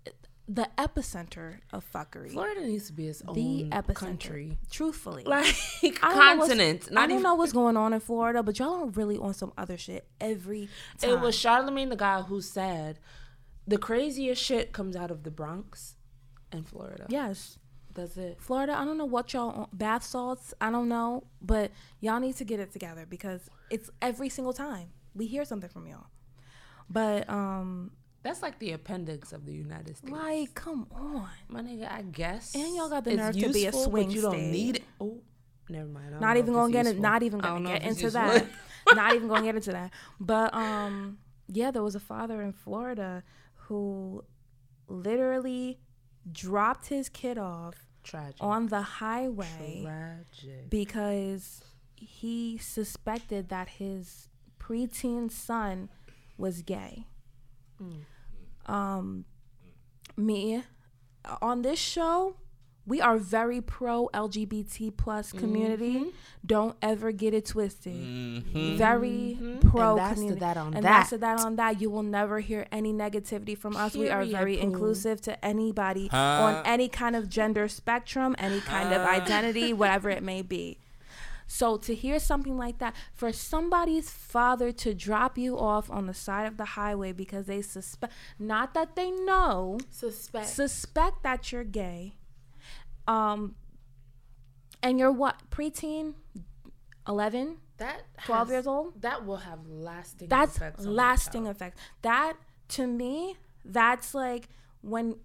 the 0.50 0.70
epicenter 0.78 1.60
of 1.72 1.86
fuckery. 1.94 2.32
Florida 2.32 2.62
needs 2.66 2.88
to 2.88 2.94
be 2.94 3.08
its 3.08 3.22
own 3.28 3.36
the 3.36 3.70
epicenter. 3.72 3.94
country, 3.96 4.58
Truthfully. 4.72 5.24
like 5.26 5.46
I 5.84 5.90
don't 5.92 6.02
know 6.18 6.36
what's- 6.36 6.50
continent. 6.50 6.90
I 6.92 7.02
don't 7.02 7.12
even. 7.12 7.24
know 7.24 7.36
what's 7.36 7.54
going 7.54 7.78
on 7.78 7.94
in 7.94 8.00
Florida, 8.00 8.44
but 8.44 8.58
y'all 8.60 8.84
are 8.84 8.88
really 8.88 9.18
on 9.18 9.34
some 9.34 9.52
other 9.58 9.78
shit 9.78 10.08
every 10.22 10.70
time. 11.00 11.10
It 11.12 11.20
was 11.20 11.36
Charlamagne 11.36 11.90
the 11.90 11.96
guy 11.98 12.22
who 12.22 12.42
said 12.42 13.00
the 13.68 13.78
craziest 13.78 14.42
shit 14.42 14.72
comes 14.74 14.96
out 14.96 15.12
of 15.12 15.24
the 15.24 15.32
Bronx 15.32 15.96
and 16.52 16.68
Florida. 16.68 17.06
yes. 17.10 17.58
That's 17.94 18.16
it. 18.16 18.38
Florida, 18.40 18.78
I 18.78 18.86
don't 18.86 19.00
know 19.00 19.06
what 19.06 19.34
y'all 19.34 19.70
bath 19.74 20.04
salts, 20.04 20.54
I 20.62 20.70
don't 20.70 20.88
know, 20.88 21.24
but 21.42 21.72
y'all 22.00 22.20
need 22.20 22.36
to 22.36 22.44
get 22.44 22.60
it 22.60 22.72
together 22.72 23.08
because 23.10 23.50
it's 23.70 23.90
every 24.02 24.30
single 24.30 24.54
time 24.54 24.90
we 25.14 25.28
hear 25.28 25.46
something 25.46 25.70
from 25.70 25.88
y'all. 25.88 26.08
But 26.90 27.30
um 27.30 27.92
That's 28.24 28.42
like 28.42 28.60
the 28.60 28.72
appendix 28.74 29.34
of 29.34 29.46
the 29.46 29.54
United 29.54 29.98
States. 29.98 30.12
like 30.12 30.54
come 30.54 30.88
on. 30.92 31.28
My 31.50 31.62
nigga, 31.62 31.92
I 31.92 32.02
guess. 32.04 32.56
And 32.56 32.76
y'all 32.76 32.90
got 32.90 33.04
the 33.04 33.16
nerve 33.16 33.38
to 33.38 33.52
be 33.52 33.66
a 33.66 33.74
swing 33.74 34.08
but 34.08 34.16
you 34.16 34.22
don't 34.22 34.32
state. 34.34 34.52
need 34.52 34.76
it. 34.78 34.84
Oh, 35.02 35.22
never 35.70 35.88
mind. 35.88 36.20
Don't 36.20 36.38
even 36.38 36.54
gonna 36.54 36.72
get 36.72 36.88
it 36.88 37.00
not 37.00 37.24
even 37.24 37.40
gonna 37.40 37.68
get 37.68 37.84
into 37.84 38.04
useful. 38.04 38.22
that. 38.22 38.46
not 38.96 39.16
even 39.16 39.28
gonna 39.28 39.44
get 39.44 39.56
into 39.56 39.72
that. 39.72 39.92
But 40.20 40.54
um 40.54 41.18
yeah, 41.48 41.72
there 41.72 41.84
was 41.84 41.96
a 41.96 42.00
father 42.00 42.42
in 42.42 42.54
Florida 42.54 43.24
who 43.68 44.24
literally 44.88 45.80
dropped 46.32 46.88
his 46.88 47.10
kid 47.10 47.38
off 47.38 47.76
Tragic. 48.04 48.36
on 48.42 48.68
the 48.68 48.82
highway 48.82 49.82
Tragic. 49.84 50.70
because 50.70 51.64
he 52.00 52.58
suspected 52.58 53.50
that 53.50 53.70
his 53.70 54.30
preteen 54.60 55.32
son 55.32 55.90
was 56.38 56.62
gay. 56.62 57.06
Mm. 57.82 58.72
Um, 58.72 59.26
me 60.16 60.64
on 61.42 61.62
this 61.62 61.80
show, 61.80 62.36
we 62.86 63.02
are 63.02 63.18
very 63.18 63.60
pro 63.60 64.10
LGBT 64.14 64.96
plus 64.96 65.30
mm-hmm. 65.30 65.40
community. 65.40 66.06
Don't 66.46 66.78
ever 66.82 67.12
get 67.12 67.34
it 67.34 67.46
twisted. 67.46 67.94
Mm-hmm. 67.94 68.78
Very 68.78 69.38
mm-hmm. 69.40 69.70
pro 69.70 69.92
And 69.92 70.00
that's 70.00 70.14
community. 70.14 70.40
that 70.40 70.58
on 70.58 70.68
and 70.68 70.76
that. 70.76 70.82
that's 70.84 71.10
the 71.10 71.18
that 71.18 71.40
on 71.42 71.58
that. 71.58 71.82
You 71.82 71.90
will 71.90 72.04
never 72.04 72.40
hear 72.40 72.66
any 72.72 72.94
negativity 72.94 73.58
from 73.58 73.76
us. 73.76 73.96
We 73.96 74.10
are 74.10 74.24
very 74.24 74.56
poo. 74.56 74.64
inclusive 74.64 75.20
to 75.22 75.46
anybody 75.46 76.08
Huh? 76.08 76.18
on 76.18 76.66
any 76.66 76.88
kind 76.88 77.16
of 77.18 77.28
gender 77.28 77.68
spectrum, 77.68 78.36
any 78.40 78.62
kind 78.62 78.94
of 78.94 79.02
identity, 79.02 79.74
whatever 79.74 80.10
it 80.10 80.24
may 80.24 80.42
be. 80.42 80.80
So 81.48 81.78
to 81.78 81.96
hear 81.96 82.20
something 82.20 82.58
like 82.58 82.80
that, 82.80 82.94
for 83.14 83.32
somebody's 83.32 84.10
father 84.10 84.72
to 84.74 84.94
drop 84.94 85.38
you 85.38 85.58
off 85.58 85.90
on 85.90 86.06
the 86.06 86.14
side 86.14 86.46
of 86.46 86.58
the 86.58 86.66
highway 86.66 87.14
because 87.14 87.46
they 87.46 87.62
suspect, 87.62 88.14
not 88.38 88.74
that 88.74 88.96
they 88.96 89.12
know, 89.12 89.80
Suspect. 89.90 90.48
suspect 90.48 91.24
that 91.24 91.52
you're 91.52 91.64
gay, 91.64 92.16
um, 93.08 93.56
and 94.84 95.00
you're 95.00 95.12
what 95.12 95.50
preteen, 95.50 96.16
11, 97.08 97.58
that 97.78 98.02
12 98.26 98.48
has- 98.48 98.54
years 98.54 98.68
old. 98.68 99.02
That 99.02 99.26
will 99.26 99.38
have 99.38 99.66
lasting. 99.66 100.28
That's 100.28 100.60
lasting 100.80 101.48
effects. 101.48 101.80
That 102.02 102.34
to 102.70 102.86
me, 102.86 103.38
that's 103.64 104.14
like 104.14 104.50
when 104.82 105.16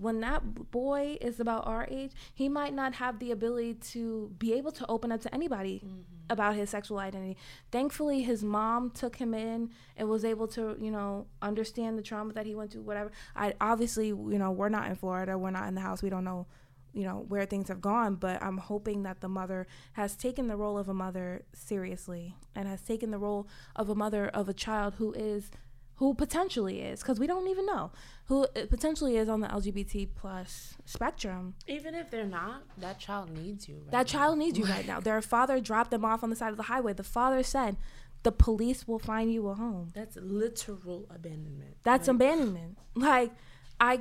when 0.00 0.20
that 0.20 0.70
boy 0.70 1.18
is 1.20 1.40
about 1.40 1.66
our 1.66 1.86
age, 1.90 2.12
he 2.34 2.48
might 2.48 2.74
not 2.74 2.94
have 2.94 3.18
the 3.18 3.30
ability 3.30 3.74
to 3.74 4.32
be 4.38 4.54
able 4.54 4.72
to 4.72 4.86
open 4.88 5.12
up 5.12 5.20
to 5.22 5.34
anybody 5.34 5.82
Mm-hmm. 5.84 6.02
about 6.30 6.54
his 6.54 6.68
sexual 6.70 6.98
identity. 6.98 7.36
Thankfully, 7.70 8.22
his 8.22 8.42
mom 8.44 8.90
took 8.90 9.16
him 9.16 9.32
in 9.32 9.70
and 9.96 10.08
was 10.08 10.24
able 10.24 10.46
to, 10.48 10.76
you 10.78 10.90
know, 10.90 11.26
understand 11.40 11.96
the 11.98 12.02
trauma 12.02 12.32
that 12.34 12.44
he 12.46 12.54
went 12.54 12.72
through. 12.72 12.82
Whatever. 12.82 13.10
I 13.34 13.54
obviously, 13.60 14.08
you 14.08 14.38
know, 14.38 14.50
we're 14.50 14.68
not 14.68 14.88
in 14.88 14.96
Florida. 14.96 15.38
We're 15.38 15.50
not 15.50 15.68
in 15.68 15.74
the 15.74 15.80
house. 15.80 16.02
We 16.02 16.10
don't 16.10 16.24
know 16.24 16.46
you 16.94 17.04
know 17.04 17.24
where 17.28 17.44
things 17.44 17.68
have 17.68 17.82
gone 17.82 18.14
but 18.14 18.42
i'm 18.42 18.56
hoping 18.56 19.02
that 19.02 19.20
the 19.20 19.28
mother 19.28 19.66
has 19.92 20.16
taken 20.16 20.48
the 20.48 20.56
role 20.56 20.78
of 20.78 20.88
a 20.88 20.94
mother 20.94 21.42
seriously 21.52 22.34
and 22.56 22.66
has 22.66 22.80
taken 22.80 23.10
the 23.10 23.18
role 23.18 23.46
of 23.76 23.90
a 23.90 23.94
mother 23.94 24.28
of 24.28 24.48
a 24.48 24.54
child 24.54 24.94
who 24.96 25.12
is 25.12 25.50
who 25.98 26.14
potentially 26.14 26.80
is 26.80 27.00
because 27.00 27.18
we 27.18 27.26
don't 27.26 27.48
even 27.48 27.66
know 27.66 27.90
who 28.26 28.46
potentially 28.70 29.16
is 29.16 29.28
on 29.28 29.40
the 29.40 29.48
lgbt 29.48 30.08
plus 30.14 30.74
spectrum. 30.84 31.54
Even 31.66 31.94
if 31.94 32.10
they're 32.10 32.24
not, 32.24 32.62
that 32.78 32.98
child 32.98 33.30
needs 33.30 33.68
you. 33.68 33.76
Right 33.76 33.90
that 33.90 34.06
child 34.06 34.38
needs 34.38 34.58
you 34.58 34.64
right 34.64 34.86
now. 34.86 35.00
Their 35.00 35.20
father 35.20 35.60
dropped 35.60 35.90
them 35.90 36.04
off 36.04 36.22
on 36.22 36.30
the 36.30 36.36
side 36.36 36.50
of 36.50 36.56
the 36.56 36.64
highway. 36.64 36.92
The 36.92 37.02
father 37.02 37.42
said 37.42 37.76
the 38.22 38.32
police 38.32 38.86
will 38.86 38.98
find 38.98 39.32
you 39.32 39.48
a 39.48 39.54
home. 39.54 39.90
That's 39.94 40.16
literal 40.16 41.06
abandonment. 41.10 41.76
that's 41.82 42.08
Like, 42.08 42.14
abandonment. 42.16 42.78
Like 42.94 43.32
i 43.80 44.00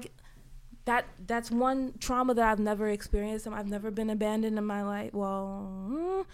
that 0.86 1.06
that's 1.26 1.52
one 1.52 1.94
trauma 2.00 2.34
that 2.34 2.50
i've 2.50 2.60
never 2.60 2.90
experienced 2.90 3.46
i've 3.48 3.68
never 3.68 3.92
been 3.92 4.10
abandoned 4.10 4.58
in 4.58 4.66
my 4.66 4.84
life. 4.84 5.14
Well 5.14 5.72
mm, 5.92 6.26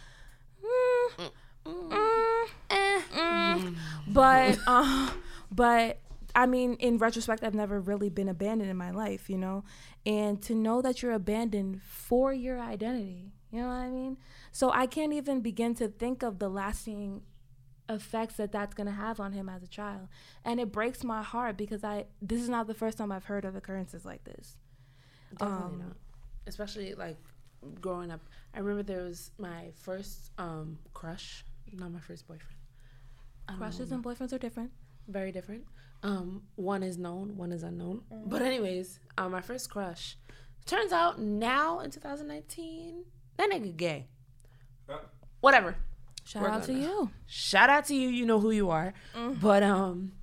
mm, 1.17 1.31
mm, 1.65 2.47
eh, 2.69 3.01
mm. 3.15 3.75
but 4.07 4.59
uh, 4.67 5.09
but 5.53 5.99
i 6.35 6.45
mean 6.45 6.73
in 6.75 6.97
retrospect 6.97 7.43
i've 7.43 7.53
never 7.53 7.79
really 7.79 8.09
been 8.09 8.29
abandoned 8.29 8.69
in 8.69 8.77
my 8.77 8.91
life 8.91 9.29
you 9.29 9.37
know 9.37 9.63
and 10.05 10.41
to 10.41 10.53
know 10.55 10.81
that 10.81 11.01
you're 11.01 11.11
abandoned 11.11 11.81
for 11.83 12.33
your 12.33 12.59
identity 12.59 13.31
you 13.51 13.59
know 13.61 13.67
what 13.67 13.73
i 13.73 13.89
mean 13.89 14.17
so 14.51 14.71
i 14.71 14.85
can't 14.85 15.13
even 15.13 15.41
begin 15.41 15.73
to 15.75 15.87
think 15.87 16.23
of 16.23 16.39
the 16.39 16.49
lasting 16.49 17.21
effects 17.89 18.35
that 18.37 18.51
that's 18.51 18.73
going 18.73 18.87
to 18.87 18.93
have 18.93 19.19
on 19.19 19.33
him 19.33 19.49
as 19.49 19.61
a 19.61 19.67
child 19.67 20.07
and 20.45 20.59
it 20.59 20.71
breaks 20.71 21.03
my 21.03 21.21
heart 21.21 21.57
because 21.57 21.83
i 21.83 22.05
this 22.21 22.41
is 22.41 22.49
not 22.49 22.65
the 22.67 22.73
first 22.73 22.97
time 22.97 23.11
i've 23.11 23.25
heard 23.25 23.45
of 23.45 23.55
occurrences 23.55 24.05
like 24.05 24.23
this 24.23 24.57
Definitely 25.37 25.65
Um, 25.65 25.79
not. 25.79 25.97
Especially 26.45 26.93
like 26.93 27.17
growing 27.81 28.11
up. 28.11 28.19
I 28.53 28.59
remember 28.59 28.83
there 28.83 29.01
was 29.03 29.31
my 29.39 29.71
first 29.81 30.31
um 30.37 30.77
crush, 30.93 31.43
not 31.71 31.91
my 31.91 31.99
first 31.99 32.27
boyfriend. 32.27 32.57
Crushes 33.57 33.91
and 33.91 34.03
boyfriends 34.03 34.31
are 34.33 34.37
different 34.37 34.71
very 35.07 35.31
different. 35.31 35.63
Um, 36.01 36.43
one 36.55 36.83
is 36.83 36.97
known, 36.97 37.37
one 37.37 37.51
is 37.51 37.63
unknown. 37.63 38.01
But 38.25 38.41
anyways, 38.41 38.99
um, 39.17 39.31
my 39.31 39.41
first 39.41 39.69
crush. 39.69 40.17
Turns 40.65 40.91
out 40.91 41.19
now 41.19 41.79
in 41.79 41.91
2019, 41.91 43.03
that 43.37 43.49
nigga 43.49 43.75
gay. 43.75 44.07
Whatever. 45.41 45.75
shout 46.25 46.43
We're 46.43 46.49
out 46.49 46.63
to 46.63 46.71
gonna- 46.73 46.83
you 46.83 47.09
Shout 47.25 47.69
out 47.69 47.85
to 47.85 47.95
you. 47.95 48.09
You 48.09 48.25
know 48.25 48.39
who 48.39 48.51
you 48.51 48.69
are. 48.69 48.93
But 49.41 49.63
um, 49.63 50.13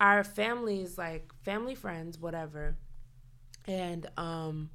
our 0.00 0.22
families 0.24 0.98
like 0.98 1.32
family 1.42 1.74
friends, 1.74 2.18
whatever. 2.18 2.76
And 3.66 4.08
um, 4.16 4.70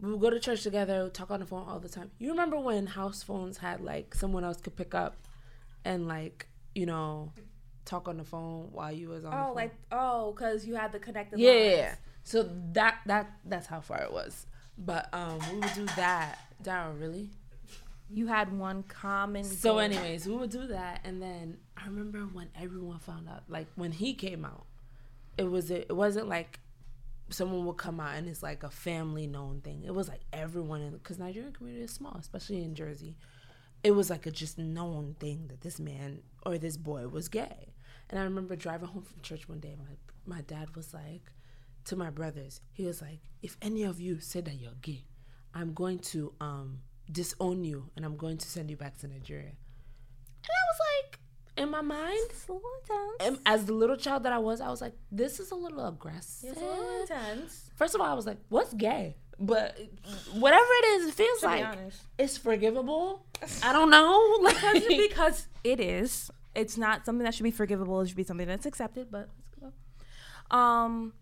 we 0.00 0.10
would 0.10 0.20
go 0.20 0.30
to 0.30 0.40
church 0.40 0.62
together, 0.62 1.08
talk 1.10 1.30
on 1.30 1.40
the 1.40 1.46
phone 1.46 1.68
all 1.68 1.78
the 1.80 1.88
time. 1.88 2.10
You 2.18 2.30
remember 2.30 2.58
when 2.58 2.86
house 2.86 3.22
phones 3.22 3.58
had 3.58 3.80
like 3.80 4.14
someone 4.14 4.44
else 4.44 4.60
could 4.60 4.76
pick 4.76 4.94
up 4.94 5.16
and 5.84 6.08
like 6.08 6.46
you 6.74 6.86
know 6.86 7.32
talk 7.84 8.08
on 8.08 8.16
the 8.16 8.24
phone 8.24 8.68
while 8.72 8.92
you 8.92 9.08
was 9.08 9.24
on 9.24 9.30
the 9.32 9.36
oh 9.36 9.44
phone? 9.46 9.54
like 9.54 9.74
oh 9.92 10.32
because 10.32 10.66
you 10.66 10.74
had 10.74 10.92
the 10.92 10.98
connected 10.98 11.38
yeah, 11.38 11.52
yeah, 11.52 11.76
yeah. 11.76 11.94
So 12.22 12.48
that 12.72 12.98
that 13.06 13.30
that's 13.44 13.66
how 13.66 13.80
far 13.80 14.02
it 14.02 14.12
was. 14.12 14.46
But 14.76 15.08
um, 15.12 15.38
we 15.52 15.58
would 15.60 15.74
do 15.74 15.86
that. 15.96 16.38
Daryl, 16.62 16.98
really? 16.98 17.30
you 18.10 18.26
had 18.26 18.56
one 18.56 18.82
common 18.84 19.42
So, 19.44 19.72
goal. 19.72 19.80
anyways, 19.80 20.26
we 20.26 20.36
would 20.36 20.50
do 20.50 20.66
that, 20.68 21.00
and 21.04 21.20
then 21.22 21.58
I 21.76 21.86
remember 21.86 22.20
when 22.20 22.48
everyone 22.60 22.98
found 22.98 23.28
out, 23.28 23.44
like 23.48 23.66
when 23.76 23.92
he 23.92 24.14
came 24.14 24.44
out, 24.44 24.66
it 25.38 25.44
was 25.50 25.70
it 25.70 25.94
wasn't 25.94 26.28
like 26.28 26.60
someone 27.30 27.64
would 27.66 27.76
come 27.78 27.98
out 28.00 28.14
and 28.16 28.28
it's 28.28 28.42
like 28.42 28.62
a 28.62 28.70
family 28.70 29.26
known 29.26 29.60
thing. 29.62 29.82
It 29.84 29.94
was 29.94 30.08
like 30.08 30.20
everyone 30.32 30.80
in 30.82 30.92
because 30.92 31.18
Nigerian 31.18 31.52
community 31.52 31.84
is 31.84 31.90
small, 31.90 32.16
especially 32.20 32.62
in 32.62 32.74
Jersey. 32.74 33.16
It 33.82 33.92
was 33.92 34.08
like 34.10 34.26
a 34.26 34.30
just 34.30 34.58
known 34.58 35.16
thing 35.20 35.46
that 35.48 35.60
this 35.60 35.78
man 35.78 36.20
or 36.46 36.56
this 36.58 36.76
boy 36.76 37.08
was 37.08 37.28
gay. 37.28 37.73
And 38.10 38.18
I 38.20 38.24
remember 38.24 38.56
driving 38.56 38.88
home 38.88 39.02
from 39.02 39.20
church 39.22 39.48
one 39.48 39.60
day. 39.60 39.74
My 39.78 40.36
my 40.36 40.42
dad 40.42 40.74
was 40.76 40.94
like 40.94 41.32
to 41.84 41.96
my 41.96 42.10
brothers, 42.10 42.60
he 42.72 42.84
was 42.86 43.02
like, 43.02 43.20
"If 43.42 43.56
any 43.60 43.82
of 43.82 44.00
you 44.00 44.20
say 44.20 44.40
that 44.40 44.54
you're 44.54 44.72
gay, 44.80 45.04
I'm 45.54 45.74
going 45.74 45.98
to 46.00 46.32
um 46.40 46.80
disown 47.10 47.64
you 47.64 47.90
and 47.96 48.04
I'm 48.04 48.16
going 48.16 48.38
to 48.38 48.48
send 48.48 48.70
you 48.70 48.76
back 48.76 48.98
to 48.98 49.08
Nigeria." 49.08 49.52
And 50.46 50.50
I 50.50 50.64
was 50.70 50.80
like, 50.90 51.20
in 51.56 51.70
my 51.70 51.80
mind, 51.80 52.30
intense. 53.20 53.40
as 53.46 53.66
the 53.66 53.72
little 53.72 53.96
child 53.96 54.24
that 54.24 54.32
I 54.32 54.38
was, 54.38 54.60
I 54.60 54.68
was 54.68 54.80
like, 54.80 54.94
"This 55.10 55.40
is 55.40 55.50
a 55.50 55.54
little 55.54 55.86
aggressive." 55.86 56.50
It's 56.52 56.60
a 56.60 56.64
little 56.64 57.00
intense. 57.00 57.70
First 57.76 57.94
of 57.94 58.00
all, 58.00 58.06
I 58.06 58.14
was 58.14 58.26
like, 58.26 58.38
"What's 58.48 58.74
gay?" 58.74 59.16
But 59.38 59.78
whatever 60.32 60.64
it 60.64 60.86
is, 60.86 61.08
it 61.08 61.14
feels 61.14 61.42
like 61.42 61.66
it's 62.18 62.36
forgivable. 62.36 63.26
I 63.62 63.72
don't 63.72 63.90
know, 63.90 64.38
like 64.42 64.88
because 64.88 65.48
it 65.62 65.80
is. 65.80 66.30
It's 66.54 66.76
not 66.76 67.04
something 67.04 67.24
that 67.24 67.34
should 67.34 67.44
be 67.44 67.50
forgivable. 67.50 68.00
It 68.00 68.08
should 68.08 68.16
be 68.16 68.24
something 68.24 68.46
that's 68.46 68.66
accepted. 68.66 69.10
But 69.10 69.28
let's 69.60 69.72
go. 70.50 70.56
Um, 70.56 71.12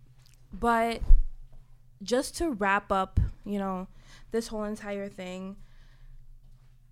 but 0.53 1.01
just 2.03 2.37
to 2.39 2.51
wrap 2.51 2.91
up, 2.91 3.21
you 3.45 3.59
know, 3.59 3.89
this 4.31 4.49
whole 4.49 4.65
entire 4.65 5.09
thing. 5.09 5.57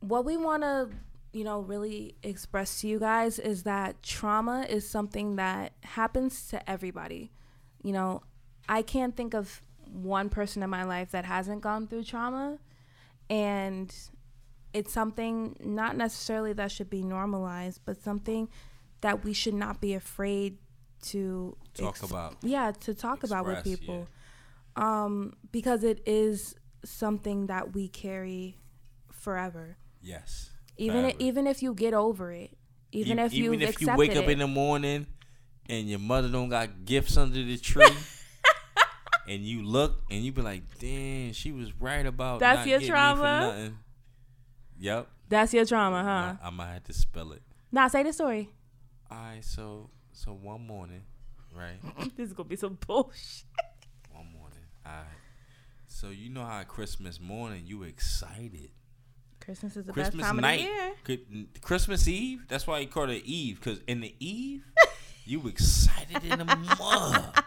What 0.00 0.24
we 0.24 0.36
want 0.36 0.62
to, 0.62 0.88
you 1.32 1.44
know, 1.44 1.60
really 1.60 2.14
express 2.22 2.80
to 2.80 2.88
you 2.88 2.98
guys 2.98 3.38
is 3.38 3.64
that 3.64 4.02
trauma 4.02 4.66
is 4.68 4.88
something 4.88 5.36
that 5.36 5.72
happens 5.82 6.48
to 6.48 6.70
everybody. 6.70 7.32
You 7.82 7.92
know, 7.92 8.22
I 8.68 8.82
can't 8.82 9.16
think 9.16 9.34
of 9.34 9.62
one 9.84 10.28
person 10.28 10.62
in 10.62 10.70
my 10.70 10.84
life 10.84 11.10
that 11.10 11.24
hasn't 11.24 11.60
gone 11.60 11.86
through 11.86 12.04
trauma, 12.04 12.58
and 13.28 13.92
it's 14.72 14.92
something 14.92 15.56
not 15.60 15.96
necessarily 15.96 16.52
that 16.54 16.70
should 16.70 16.90
be 16.90 17.02
normalized, 17.02 17.80
but 17.84 18.02
something 18.02 18.48
that 19.00 19.24
we 19.24 19.32
should 19.32 19.54
not 19.54 19.80
be 19.80 19.94
afraid 19.94 20.58
to 21.02 21.56
Talk 21.74 22.02
about. 22.02 22.36
Yeah, 22.42 22.72
to 22.80 22.94
talk 22.94 23.24
about 23.24 23.46
with 23.46 23.58
Express, 23.58 23.78
people, 23.78 24.08
um, 24.76 25.34
because 25.50 25.82
it 25.84 26.02
is 26.04 26.54
something 26.84 27.46
that 27.46 27.74
we 27.74 27.88
carry 27.88 28.58
forever. 29.10 29.76
Yes. 30.02 30.50
Even 30.76 31.02
Forever. 31.02 31.16
even 31.18 31.46
if 31.46 31.62
you 31.62 31.74
get 31.74 31.94
over 31.94 32.32
it, 32.32 32.56
even 32.92 33.18
E- 33.18 33.22
if 33.22 33.34
you 33.34 33.52
even 33.52 33.62
if 33.62 33.80
you 33.80 33.94
wake 33.96 34.16
up 34.16 34.24
it, 34.24 34.30
in 34.30 34.38
the 34.40 34.46
morning 34.46 35.06
and 35.68 35.88
your 35.88 35.98
mother 35.98 36.28
don't 36.28 36.48
got 36.48 36.84
gifts 36.84 37.16
under 37.16 37.42
the 37.42 37.56
tree. 37.56 37.86
And 39.28 39.42
you 39.42 39.62
look 39.62 40.02
and 40.10 40.24
you 40.24 40.32
be 40.32 40.42
like, 40.42 40.62
damn, 40.80 41.32
she 41.34 41.52
was 41.52 41.72
right 41.80 42.04
about 42.04 42.40
That's 42.40 42.66
your 42.66 42.80
getting 42.80 42.88
me 42.88 42.88
for 42.88 42.92
trauma? 42.96 43.72
Nothing." 44.80 44.96
Yep. 44.96 45.08
that's 45.28 45.54
your 45.54 45.64
trauma, 45.64 46.02
huh? 46.02 46.36
I, 46.42 46.48
I 46.48 46.50
might 46.50 46.72
have 46.72 46.84
to 46.84 46.92
spell 46.92 47.32
it. 47.32 47.42
Nah, 47.72 47.88
say 47.88 48.02
the 48.02 48.12
story. 48.12 48.50
All 49.10 49.18
right, 49.18 49.44
so 49.44 49.90
so 50.12 50.32
one 50.32 50.66
morning, 50.66 51.02
right? 51.54 51.78
this 52.16 52.28
is 52.28 52.32
gonna 52.32 52.48
be 52.48 52.56
some 52.56 52.78
bullshit. 52.86 53.44
One 54.12 54.26
morning. 54.32 54.58
All 54.84 54.92
right. 54.92 55.04
So 55.86 56.08
you 56.08 56.30
know 56.30 56.44
how 56.44 56.62
Christmas 56.62 57.20
morning 57.20 57.64
you 57.66 57.82
excited. 57.82 58.70
Christmas 59.40 59.76
is 59.76 59.84
the 59.84 59.92
Christmas 59.92 60.22
best 60.22 60.26
time 60.26 60.36
night, 60.36 60.60
of 60.60 61.06
the 61.06 61.12
year. 61.14 61.46
Christmas 61.60 62.06
Eve. 62.06 62.44
That's 62.48 62.66
why 62.66 62.78
you 62.78 62.86
call 62.86 63.08
it 63.10 63.22
Eve, 63.24 63.58
because 63.58 63.80
in 63.86 64.00
the 64.00 64.14
Eve, 64.20 64.64
you 65.24 65.46
excited 65.48 66.22
in 66.24 66.38
the 66.38 66.44
mud. 66.44 67.44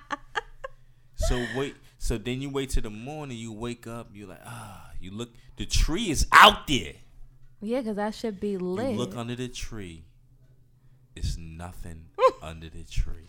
So 1.16 1.46
wait, 1.56 1.76
so 1.98 2.18
then 2.18 2.42
you 2.42 2.50
wait 2.50 2.72
till 2.72 2.84
the 2.84 2.90
morning. 2.90 3.38
You 3.38 3.54
wake 3.54 3.88
up. 3.88 4.10
You 4.14 4.26
like 4.26 4.42
ah. 4.46 4.92
You 5.00 5.12
look. 5.12 5.30
The 5.58 5.66
tree 5.66 6.10
is 6.10 6.28
out 6.32 6.68
there. 6.68 6.94
Yeah, 7.64 7.80
because 7.80 7.96
that 7.96 8.14
should 8.14 8.42
be 8.42 8.58
lit. 8.58 8.92
You 8.92 8.98
look 8.98 9.16
under 9.16 9.38
the 9.38 9.48
tree. 9.48 10.04
It's 11.16 11.38
nothing 11.38 12.08
under 12.42 12.70
the 12.70 12.84
tree. 12.84 13.28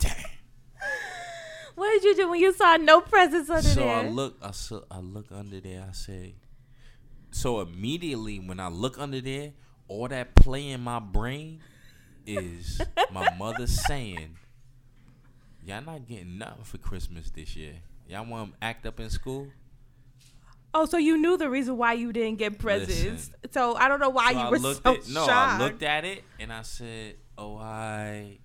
Damn. 0.00 0.14
what 1.76 1.88
did 1.92 2.02
you 2.02 2.16
do 2.16 2.30
when 2.30 2.40
you 2.40 2.52
saw 2.52 2.76
no 2.78 3.00
presents 3.00 3.48
under 3.48 3.62
So 3.62 3.80
there? 3.80 4.02
So 4.02 4.08
I 4.08 4.10
look, 4.10 4.38
I 4.42 4.50
saw, 4.50 4.80
I 4.90 4.98
look 4.98 5.26
under 5.30 5.60
there. 5.60 5.86
I 5.88 5.92
say, 5.92 6.34
so 7.30 7.60
immediately 7.60 8.40
when 8.40 8.58
I 8.58 8.66
look 8.66 8.98
under 8.98 9.20
there, 9.20 9.52
all 9.86 10.08
that 10.08 10.34
play 10.34 10.70
in 10.70 10.80
my 10.80 10.98
brain 10.98 11.60
is 12.26 12.80
my 13.12 13.32
mother 13.38 13.68
saying, 13.68 14.36
"Y'all 15.64 15.80
not 15.82 16.08
getting 16.08 16.38
nothing 16.38 16.64
for 16.64 16.78
Christmas 16.78 17.30
this 17.30 17.54
year. 17.54 17.74
Y'all 18.08 18.26
want 18.26 18.52
to 18.52 18.64
act 18.64 18.84
up 18.84 18.98
in 18.98 19.10
school." 19.10 19.46
Oh, 20.74 20.86
so 20.86 20.96
you 20.96 21.18
knew 21.18 21.36
the 21.36 21.48
reason 21.50 21.76
why 21.76 21.92
you 21.94 22.12
didn't 22.12 22.38
get 22.38 22.58
presents. 22.58 23.02
Listen. 23.04 23.34
so 23.52 23.74
I 23.76 23.88
don't 23.88 24.00
know 24.00 24.10
why 24.10 24.32
So 24.32 24.38
you 24.38 24.44
I 24.44 24.50
were 24.50 24.58
looked 24.58 24.82
so 24.84 24.94
at, 24.94 25.08
no, 25.08 25.26
shocked. 25.26 25.30
I 25.30 25.58
looked 25.58 25.82
at 25.82 26.04
it 26.04 26.24
and 26.38 26.52
I 26.52 26.62
said, 26.62 27.16
"Oh, 27.38 27.56
I," 27.56 28.38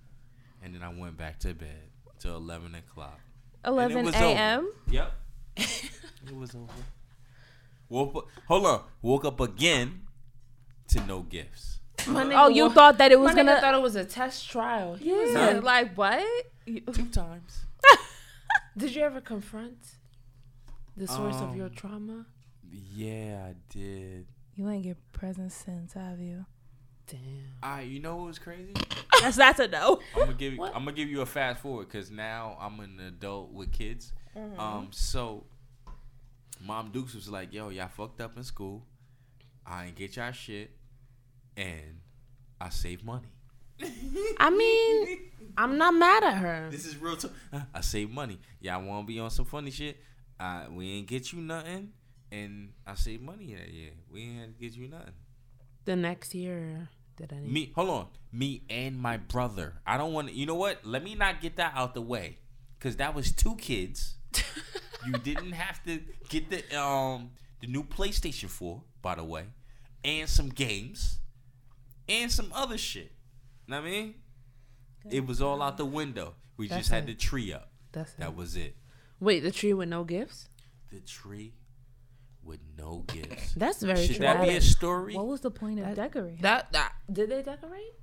and 0.62 0.74
then 0.74 0.82
I 0.82 0.88
went 0.98 1.16
back 1.16 1.38
to 1.40 1.54
bed 1.54 1.90
till 2.18 2.36
eleven 2.36 2.74
o'clock. 2.74 3.20
And 3.64 3.74
it 3.74 3.78
11 3.78 4.04
was 4.06 4.14
a.m. 4.14 4.72
Yep. 4.90 5.12
it 5.56 6.36
was 6.36 6.54
over. 6.54 6.72
Woke 7.88 8.16
up, 8.16 8.24
hold 8.46 8.66
on. 8.66 8.82
Woke 9.02 9.24
up 9.24 9.40
again 9.40 10.02
to 10.88 11.00
no 11.06 11.20
gifts. 11.20 11.80
Oh, 12.08 12.48
you 12.48 12.66
wa- 12.66 12.72
thought 12.72 12.98
that 12.98 13.10
it 13.10 13.18
was 13.18 13.34
my 13.34 13.42
gonna? 13.42 13.60
thought 13.60 13.74
it 13.74 13.82
was 13.82 13.96
a 13.96 14.04
test 14.04 14.48
trial. 14.48 14.94
He 14.94 15.10
was 15.12 15.32
yeah, 15.32 15.46
like, 15.50 15.62
like 15.62 15.94
what? 15.96 16.24
You- 16.66 16.80
Two 16.92 17.06
times. 17.08 17.64
Did 18.76 18.94
you 18.94 19.02
ever 19.02 19.20
confront 19.20 19.95
the 20.96 21.06
source 21.06 21.36
of 21.36 21.56
your 21.56 21.66
Um, 21.66 21.74
trauma? 21.74 22.26
Yeah, 22.70 23.46
I 23.50 23.54
did. 23.68 24.26
You 24.54 24.68
ain't 24.70 24.84
get 24.84 24.96
presents 25.12 25.54
since, 25.54 25.92
have 25.92 26.18
you? 26.18 26.46
Damn. 27.06 27.20
I, 27.62 27.82
you 27.82 28.00
know 28.00 28.16
what 28.16 28.26
was 28.26 28.38
crazy? 28.38 28.72
That's 29.20 29.36
that's 29.36 29.60
a 29.60 29.68
no. 29.68 30.00
I'm 30.14 30.20
gonna 30.22 30.34
give 30.34 30.54
you. 30.54 30.58
What? 30.58 30.74
I'm 30.74 30.84
gonna 30.84 30.96
give 30.96 31.08
you 31.08 31.20
a 31.20 31.26
fast 31.26 31.60
forward 31.60 31.88
because 31.88 32.10
now 32.10 32.56
I'm 32.60 32.80
an 32.80 32.98
adult 33.00 33.52
with 33.52 33.70
kids. 33.72 34.12
Mm-hmm. 34.36 34.58
Um, 34.58 34.88
so 34.90 35.44
Mom 36.60 36.90
Dukes 36.90 37.14
was 37.14 37.28
like, 37.28 37.52
"Yo, 37.52 37.68
y'all 37.68 37.88
fucked 37.88 38.20
up 38.20 38.36
in 38.36 38.42
school. 38.42 38.84
I 39.64 39.86
ain't 39.86 39.94
get 39.94 40.16
y'all 40.16 40.32
shit, 40.32 40.70
and 41.56 42.00
I 42.60 42.70
saved 42.70 43.04
money. 43.04 43.28
I 44.38 44.50
mean, 44.50 45.30
I'm 45.56 45.78
not 45.78 45.94
mad 45.94 46.24
at 46.24 46.38
her. 46.38 46.68
This 46.70 46.86
is 46.86 46.96
real 46.96 47.16
talk. 47.16 47.32
I 47.74 47.80
saved 47.82 48.12
money. 48.12 48.38
Y'all 48.60 48.82
want 48.82 49.06
to 49.06 49.12
be 49.12 49.20
on 49.20 49.30
some 49.30 49.44
funny 49.44 49.70
shit? 49.70 49.98
Uh, 50.38 50.64
we 50.70 50.90
ain't 50.92 51.06
get 51.06 51.32
you 51.32 51.40
nothing, 51.40 51.92
and 52.30 52.72
I 52.86 52.94
saved 52.94 53.22
money 53.22 53.54
that 53.54 53.70
year. 53.70 53.92
We 54.12 54.22
ain't 54.22 54.40
had 54.40 54.58
to 54.58 54.64
get 54.64 54.76
you 54.76 54.88
nothing. 54.88 55.14
The 55.84 55.96
next 55.96 56.34
year, 56.34 56.88
did 57.16 57.32
I? 57.32 57.40
Me, 57.40 57.72
hold 57.74 57.90
on. 57.90 58.06
Me 58.32 58.62
and 58.68 58.98
my 58.98 59.16
brother. 59.16 59.74
I 59.86 59.96
don't 59.96 60.12
want 60.12 60.28
to. 60.28 60.34
You 60.34 60.46
know 60.46 60.54
what? 60.54 60.84
Let 60.84 61.02
me 61.02 61.14
not 61.14 61.40
get 61.40 61.56
that 61.56 61.72
out 61.74 61.94
the 61.94 62.02
way, 62.02 62.38
cause 62.80 62.96
that 62.96 63.14
was 63.14 63.32
two 63.32 63.56
kids. 63.56 64.16
you 65.06 65.12
didn't 65.12 65.52
have 65.52 65.82
to 65.84 66.00
get 66.28 66.50
the 66.50 66.78
um 66.78 67.30
the 67.60 67.66
new 67.66 67.84
PlayStation 67.84 68.50
4, 68.50 68.82
by 69.00 69.14
the 69.14 69.24
way, 69.24 69.44
and 70.04 70.28
some 70.28 70.48
games, 70.48 71.20
and 72.08 72.30
some 72.30 72.52
other 72.54 72.76
shit. 72.76 73.12
You 73.66 73.72
know 73.72 73.80
what 73.80 73.86
I 73.86 73.90
mean? 73.90 74.14
It 75.10 75.26
was 75.26 75.40
all 75.40 75.62
out 75.62 75.76
the 75.76 75.86
window. 75.86 76.34
We 76.56 76.68
That's 76.68 76.82
just 76.82 76.90
had 76.90 77.04
it. 77.04 77.06
the 77.06 77.14
tree 77.14 77.52
up. 77.52 77.70
That's 77.92 78.12
it. 78.12 78.18
That 78.18 78.36
was 78.36 78.56
it. 78.56 78.76
Wait, 79.20 79.40
the 79.40 79.50
tree 79.50 79.72
with 79.72 79.88
no 79.88 80.04
gifts? 80.04 80.48
The 80.92 81.00
tree 81.00 81.54
with 82.42 82.60
no 82.78 83.04
gifts. 83.08 83.54
That's 83.54 83.82
very 83.82 84.06
Should 84.06 84.16
true. 84.16 84.24
that 84.26 84.42
be 84.42 84.56
a 84.56 84.60
story? 84.60 85.14
What 85.14 85.26
was 85.26 85.40
the 85.40 85.50
point 85.50 85.78
of 85.80 85.86
That- 85.86 85.96
decorating? 85.96 86.42
That 86.42 86.72
that 86.72 86.92
did 87.12 87.30
they 87.30 87.42
decorate? 87.42 87.94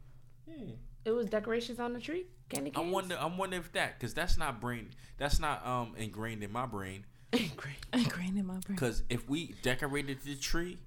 It 1.05 1.11
was 1.11 1.27
decorations 1.27 1.79
on 1.79 1.93
the 1.93 1.99
tree. 1.99 2.25
Candy 2.49 2.71
I 2.75 2.79
wonder. 2.81 3.17
I 3.19 3.25
wonder 3.25 3.57
if 3.57 3.71
that, 3.73 3.99
cause 3.99 4.13
that's 4.13 4.37
not 4.37 4.61
brain. 4.61 4.89
That's 5.17 5.39
not 5.39 5.65
um 5.65 5.93
ingrained 5.97 6.43
in 6.43 6.51
my 6.51 6.65
brain. 6.65 7.05
Great. 7.31 7.75
Ingrained 7.93 8.37
in 8.37 8.45
my 8.45 8.59
brain. 8.59 8.77
Cause 8.77 9.03
if 9.09 9.27
we 9.27 9.55
decorated 9.63 10.21
the 10.23 10.35
tree, 10.35 10.77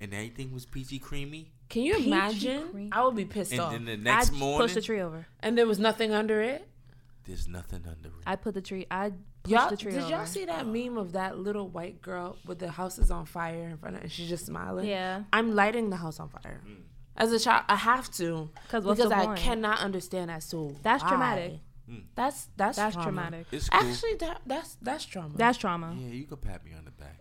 and 0.00 0.12
everything 0.14 0.52
was 0.52 0.64
peachy 0.64 0.98
creamy, 0.98 1.52
Can 1.68 1.82
you 1.82 1.94
Peachy 1.96 2.06
imagine? 2.08 2.68
cream. 2.70 2.88
I 2.92 3.04
would 3.04 3.14
be 3.14 3.24
pissed 3.26 3.52
and 3.52 3.60
off. 3.60 3.72
then 3.72 3.84
the 3.84 3.92
I 3.92 3.96
next 3.96 4.32
morning 4.32 4.60
pushed 4.60 4.74
the 4.74 4.80
tree 4.80 5.00
over. 5.00 5.26
and 5.40 5.56
there 5.58 5.66
was 5.66 5.78
nothing 5.78 6.12
under 6.12 6.40
it. 6.40 6.66
there's 7.26 7.46
nothing 7.46 7.82
under 7.86 8.08
it. 8.08 8.14
I 8.26 8.36
put 8.36 8.54
the 8.54 8.62
tree. 8.62 8.86
I 8.90 9.10
pushed 9.10 9.18
Y'all, 9.50 9.70
the 9.70 9.76
tree 9.76 9.92
did 9.92 10.02
over. 10.02 10.10
y'all 10.10 10.26
see 10.26 10.44
that 10.44 10.66
meme 10.66 10.96
of 10.98 11.12
that 11.12 11.38
little 11.38 11.68
white 11.68 12.00
girl 12.02 12.36
with 12.46 12.58
the 12.58 12.70
house 12.70 12.98
is 12.98 13.10
on 13.10 13.26
fire 13.26 13.68
in 13.68 13.76
front 13.78 13.94
of 13.96 14.00
her 14.00 14.04
and 14.04 14.12
she's 14.12 14.28
just 14.28 14.46
smiling? 14.46 14.86
Yeah. 14.86 15.22
I'm 15.32 15.54
lighting 15.54 15.90
the 15.90 15.96
house 15.96 16.18
on 16.20 16.28
fire. 16.28 16.60
Mm. 16.66 16.82
As 17.16 17.32
a 17.32 17.38
child, 17.38 17.64
I 17.68 17.76
have 17.76 18.10
to 18.12 18.50
'Cause 18.68 18.84
what's 18.84 18.98
because 18.98 19.10
the 19.10 19.16
I 19.16 19.26
point? 19.26 19.38
cannot 19.38 19.80
understand 19.80 20.28
that. 20.30 20.42
to 20.50 20.76
That's 20.82 21.02
why. 21.02 21.60
Traumatic. 21.86 22.06
That's 22.16 22.48
that's 22.56 22.76
That's 22.76 22.94
trauma. 22.94 23.10
traumatic. 23.10 23.46
It's 23.52 23.68
cool. 23.68 23.88
Actually, 23.90 24.14
that 24.16 24.40
that's 24.46 24.76
that's 24.82 25.04
trauma. 25.04 25.34
That's 25.36 25.58
trauma. 25.58 25.94
yeah, 25.98 26.08
you 26.08 26.24
could 26.24 26.40
pat 26.42 26.64
me 26.64 26.72
on 26.76 26.84
the 26.84 26.90
back. 26.90 27.18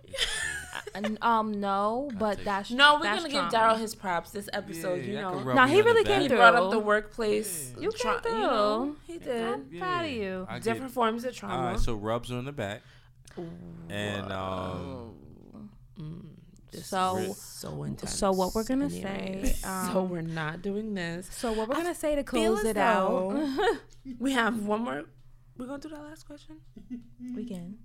And, 0.94 1.18
um, 1.24 1.60
no, 1.60 2.10
but 2.20 2.44
that's 2.44 2.72
no, 2.72 2.96
we're 2.96 3.04
that's 3.04 3.22
gonna 3.24 3.34
give 3.34 3.50
trauma. 3.52 3.74
Daryl 3.76 3.80
his 3.80 3.96
props 3.96 4.32
this 4.32 4.50
episode. 4.54 5.04
Yeah, 5.06 5.12
you 5.12 5.18
I 5.18 5.22
know, 5.22 5.32
could 5.38 5.46
rub 5.46 5.56
Nah, 5.56 5.66
me 5.66 5.72
he 5.72 5.80
on 5.80 5.86
the 5.86 5.92
really 5.92 6.04
back. 6.04 6.12
came 6.14 6.22
he 6.22 6.28
through. 6.28 6.38
brought 6.38 6.56
up 6.56 6.72
the 6.72 6.80
workplace. 6.80 7.74
You 7.80 7.92
tra- 7.92 8.22
came 8.22 8.34
you 8.34 8.40
know, 8.42 8.96
through. 9.06 9.14
he 9.14 9.20
did. 9.20 9.44
I'm 9.54 9.66
proud 9.80 10.06
of 10.06 10.12
you. 10.12 10.46
I 10.50 10.60
Different 10.60 10.82
get- 10.88 10.92
forms 10.92 11.24
of 11.26 11.36
trauma. 11.36 11.56
All 11.56 11.64
right, 11.64 11.80
so 11.80 11.94
rubs 11.96 12.32
on 12.32 12.46
the 12.46 12.52
back, 12.52 12.82
and 13.90 14.32
um, 14.32 15.14
So- 16.84 17.34
so 17.34 17.84
intense. 17.84 18.14
so 18.18 18.32
what 18.32 18.54
we're 18.56 18.64
gonna 18.64 18.86
Anyway, 18.86 19.54
say, 19.54 19.56
um, 19.68 19.92
so 19.94 20.04
we're 20.04 20.22
not 20.22 20.62
doing 20.62 20.94
this. 20.94 21.28
So 21.32 21.52
what 21.54 21.70
we're 21.70 21.76
I 21.76 21.82
gonna 21.84 21.96
say 21.96 22.16
to 22.16 22.24
close 22.24 22.64
it 22.64 22.78
out? 22.78 23.38
We 24.20 24.34
have 24.34 24.66
one 24.66 24.82
more. 24.82 25.04
We're 25.58 25.66
gonna 25.68 25.80
do 25.82 25.90
that 25.90 26.04
last 26.04 26.24
question. 26.28 26.58
we 27.36 27.46
can. 27.46 27.78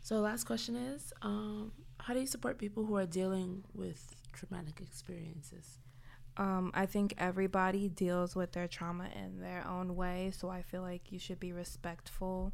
So 0.00 0.20
last 0.20 0.44
question 0.44 0.76
is, 0.76 1.12
um, 1.22 1.72
how 2.00 2.14
do 2.14 2.20
you 2.20 2.26
support 2.26 2.58
people 2.58 2.86
who 2.86 2.96
are 2.96 3.06
dealing 3.06 3.64
with 3.74 4.14
traumatic 4.32 4.80
experiences? 4.80 5.78
Um, 6.36 6.70
I 6.72 6.86
think 6.86 7.14
everybody 7.18 7.88
deals 7.88 8.36
with 8.36 8.52
their 8.52 8.68
trauma 8.68 9.08
in 9.14 9.40
their 9.40 9.66
own 9.66 9.96
way, 9.96 10.30
so 10.34 10.48
I 10.48 10.62
feel 10.62 10.82
like 10.82 11.10
you 11.12 11.18
should 11.18 11.40
be 11.40 11.52
respectful 11.52 12.52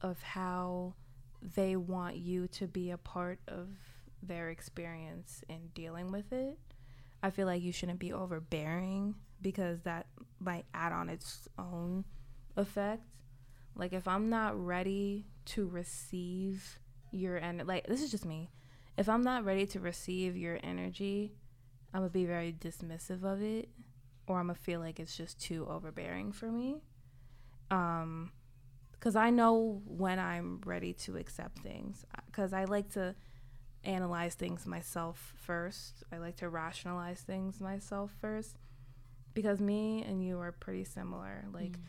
of 0.00 0.22
how 0.22 0.94
they 1.42 1.76
want 1.76 2.16
you 2.16 2.46
to 2.48 2.66
be 2.66 2.90
a 2.90 2.96
part 2.98 3.40
of 3.48 3.68
their 4.22 4.50
experience 4.50 5.44
in 5.48 5.68
dealing 5.74 6.10
with 6.12 6.32
it. 6.32 6.58
I 7.22 7.30
feel 7.30 7.46
like 7.46 7.62
you 7.62 7.72
shouldn't 7.72 7.98
be 7.98 8.12
overbearing 8.12 9.14
because 9.40 9.80
that 9.82 10.06
might 10.38 10.66
add 10.74 10.92
on 10.92 11.08
its 11.08 11.48
own 11.58 12.04
effect. 12.56 13.02
Like 13.74 13.92
if 13.92 14.08
I'm 14.08 14.28
not 14.28 14.58
ready 14.58 15.26
to 15.46 15.66
receive 15.66 16.78
your 17.10 17.36
and 17.36 17.66
like 17.66 17.86
this 17.86 18.02
is 18.02 18.10
just 18.10 18.24
me. 18.24 18.50
If 18.96 19.08
I'm 19.08 19.22
not 19.22 19.44
ready 19.44 19.66
to 19.66 19.80
receive 19.80 20.36
your 20.36 20.58
energy, 20.62 21.32
I'm 21.92 22.00
gonna 22.00 22.10
be 22.10 22.24
very 22.24 22.52
dismissive 22.52 23.24
of 23.24 23.42
it, 23.42 23.68
or 24.26 24.38
I'm 24.38 24.46
gonna 24.46 24.54
feel 24.54 24.80
like 24.80 24.98
it's 24.98 25.16
just 25.16 25.38
too 25.38 25.66
overbearing 25.68 26.32
for 26.32 26.50
me. 26.50 26.80
Um, 27.70 28.32
because 28.92 29.16
I 29.16 29.30
know 29.30 29.82
when 29.86 30.18
I'm 30.18 30.60
ready 30.64 30.92
to 30.94 31.16
accept 31.16 31.60
things. 31.60 32.04
Because 32.26 32.52
I 32.52 32.64
like 32.64 32.90
to 32.94 33.14
analyze 33.86 34.34
things 34.34 34.66
myself 34.66 35.32
first. 35.36 36.02
I 36.12 36.18
like 36.18 36.36
to 36.36 36.48
rationalize 36.48 37.20
things 37.20 37.60
myself 37.60 38.12
first. 38.20 38.56
Because 39.34 39.60
me 39.60 40.02
and 40.02 40.24
you 40.24 40.38
are 40.40 40.52
pretty 40.52 40.84
similar, 40.84 41.44
like 41.52 41.72
Mm. 41.72 41.82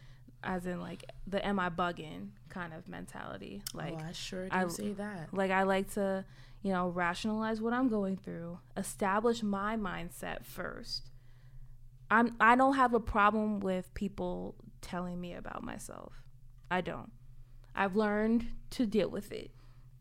as 0.43 0.65
in 0.65 0.81
like 0.81 1.05
the 1.25 1.45
"am 1.45 1.59
I 1.59 1.69
bugging" 1.69 2.29
kind 2.49 2.73
of 2.73 2.87
mentality. 2.89 3.61
Like 3.73 3.95
oh, 4.01 4.05
I 4.09 4.11
sure 4.11 4.49
do 4.49 4.55
I- 4.55 4.67
say 4.67 4.91
that. 4.93 5.33
like 5.33 5.49
I 5.51 5.63
like 5.63 5.89
to, 5.93 6.25
you 6.61 6.73
know, 6.73 6.89
rationalize 6.89 7.61
what 7.61 7.71
I'm 7.73 7.87
going 7.87 8.17
through, 8.17 8.59
establish 8.75 9.43
my 9.43 9.77
mindset 9.77 10.43
first. 10.45 11.09
I'm 12.11 12.35
I 12.39 12.55
don't 12.55 12.75
have 12.75 12.93
a 12.93 12.99
problem 12.99 13.59
with 13.61 13.93
people 13.93 14.55
telling 14.81 15.19
me 15.19 15.33
about 15.33 15.63
myself. 15.63 16.21
I 16.69 16.81
don't. 16.81 17.11
I've 17.75 17.95
learned 17.95 18.47
to 18.71 18.85
deal 18.85 19.09
with 19.09 19.31
it. 19.31 19.51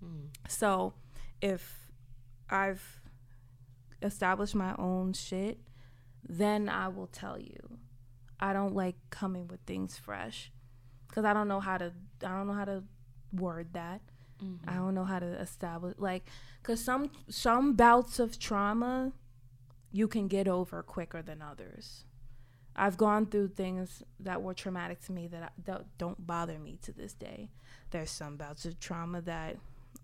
Mm. 0.05 0.29
So, 0.49 0.95
if 1.41 1.86
I've 2.49 3.01
established 4.03 4.55
my 4.55 4.75
own 4.79 5.13
shit, 5.13 5.59
then 6.29 6.69
I 6.69 6.89
will 6.89 7.07
tell 7.07 7.39
you. 7.39 7.79
I 8.39 8.53
don't 8.53 8.75
like 8.75 8.97
coming 9.11 9.49
with 9.49 9.61
things 9.67 9.97
fresh 9.97 10.53
cuz 11.09 11.25
I 11.25 11.33
don't 11.33 11.49
know 11.49 11.61
how 11.61 11.79
to 11.79 11.93
I 12.23 12.29
don't 12.29 12.47
know 12.47 12.53
how 12.53 12.67
to 12.67 12.85
word 13.33 13.73
that. 13.73 14.03
I 14.39 14.45
mm-hmm. 14.45 14.77
don't 14.77 14.95
know 14.95 15.05
how 15.05 15.19
to 15.19 15.27
establish 15.41 15.95
like 15.99 16.29
cuz 16.63 16.85
some 16.85 17.11
some 17.31 17.75
bouts 17.75 18.19
of 18.19 18.39
trauma 18.39 19.13
you 19.91 20.07
can 20.07 20.29
get 20.29 20.47
over 20.47 20.83
quicker 20.83 21.23
than 21.23 21.41
others. 21.41 22.05
I've 22.75 22.99
gone 22.99 23.27
through 23.27 23.49
things 23.49 24.03
that 24.21 24.43
were 24.43 24.53
traumatic 24.53 25.01
to 25.07 25.13
me 25.13 25.27
that, 25.29 25.43
I, 25.43 25.49
that 25.65 25.87
don't 25.97 26.27
bother 26.27 26.59
me 26.59 26.79
to 26.83 26.93
this 26.93 27.15
day. 27.15 27.49
There's 27.91 28.11
some 28.11 28.37
bouts 28.37 28.67
of 28.67 28.79
trauma 28.79 29.23
that 29.23 29.57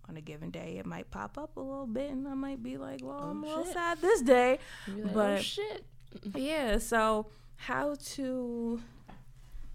on 0.08 0.16
a 0.16 0.20
given 0.20 0.50
day 0.50 0.76
it 0.78 0.86
might 0.86 1.10
pop 1.10 1.38
up 1.38 1.56
a 1.56 1.60
little 1.60 1.86
bit 1.86 2.10
and 2.10 2.26
I 2.26 2.34
might 2.34 2.62
be 2.62 2.76
like, 2.76 3.00
well, 3.02 3.20
oh, 3.22 3.30
I'm 3.30 3.42
a 3.44 3.46
little 3.46 3.64
sad 3.64 4.00
this 4.00 4.20
day. 4.22 4.58
Like, 4.88 5.04
oh 5.06 5.10
But- 5.14 5.44
shit. 5.44 5.84
Yeah, 6.34 6.76
so 6.78 7.26
how 7.56 7.94
to 8.16 8.80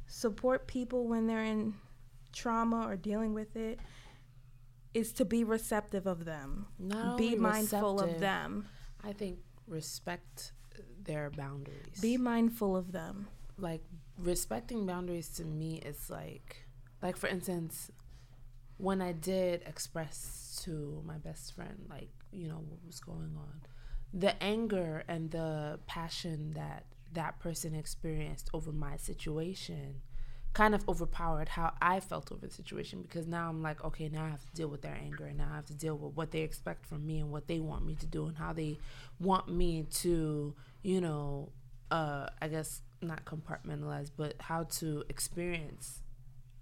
support 0.05 0.67
people 0.67 1.07
when 1.07 1.27
they're 1.27 1.43
in 1.43 1.73
trauma 2.31 2.87
or 2.87 2.95
dealing 2.95 3.33
with 3.33 3.55
it 3.55 3.79
is 4.93 5.11
to 5.13 5.25
be 5.25 5.43
receptive 5.43 6.05
of 6.07 6.25
them. 6.25 6.67
Not 6.79 7.17
be 7.17 7.35
mindful 7.35 7.99
of 7.99 8.19
them. 8.19 8.67
I 9.03 9.13
think 9.13 9.39
respect 9.67 10.51
their 11.03 11.29
boundaries. 11.29 11.99
Be 12.01 12.17
mindful 12.17 12.75
of 12.75 12.91
them. 12.91 13.27
like 13.57 13.81
respecting 14.19 14.85
boundaries 14.85 15.29
to 15.29 15.43
me 15.45 15.77
is 15.85 16.09
like 16.09 16.57
like 17.01 17.15
for 17.17 17.27
instance 17.27 17.91
when 18.77 19.01
i 19.01 19.11
did 19.11 19.61
express 19.65 20.61
to 20.63 21.01
my 21.05 21.17
best 21.17 21.55
friend 21.55 21.85
like 21.89 22.09
you 22.31 22.47
know 22.47 22.61
what 22.67 22.79
was 22.85 22.99
going 22.99 23.35
on 23.37 23.61
the 24.13 24.41
anger 24.41 25.03
and 25.07 25.31
the 25.31 25.79
passion 25.87 26.53
that 26.55 26.85
that 27.13 27.39
person 27.39 27.73
experienced 27.73 28.49
over 28.53 28.71
my 28.71 28.97
situation 28.97 29.95
kind 30.53 30.73
of 30.73 30.87
overpowered 30.89 31.49
how 31.49 31.71
i 31.81 31.99
felt 31.99 32.31
over 32.31 32.47
the 32.47 32.53
situation 32.53 33.01
because 33.01 33.27
now 33.27 33.47
i'm 33.49 33.61
like 33.61 33.83
okay 33.83 34.09
now 34.09 34.25
i 34.25 34.29
have 34.29 34.41
to 34.41 34.55
deal 34.55 34.67
with 34.67 34.81
their 34.81 34.95
anger 34.95 35.25
and 35.25 35.37
now 35.37 35.47
i 35.51 35.55
have 35.55 35.65
to 35.65 35.75
deal 35.75 35.95
with 35.95 36.15
what 36.15 36.31
they 36.31 36.41
expect 36.41 36.85
from 36.85 37.05
me 37.05 37.19
and 37.19 37.31
what 37.31 37.47
they 37.47 37.59
want 37.59 37.85
me 37.85 37.93
to 37.95 38.07
do 38.07 38.25
and 38.25 38.37
how 38.37 38.51
they 38.51 38.77
want 39.19 39.47
me 39.47 39.85
to 39.91 40.55
you 40.81 40.99
know 40.99 41.49
uh 41.91 42.27
i 42.41 42.47
guess 42.47 42.81
not 43.01 43.23
compartmentalize 43.25 44.09
but 44.15 44.33
how 44.39 44.63
to 44.63 45.03
experience 45.09 46.01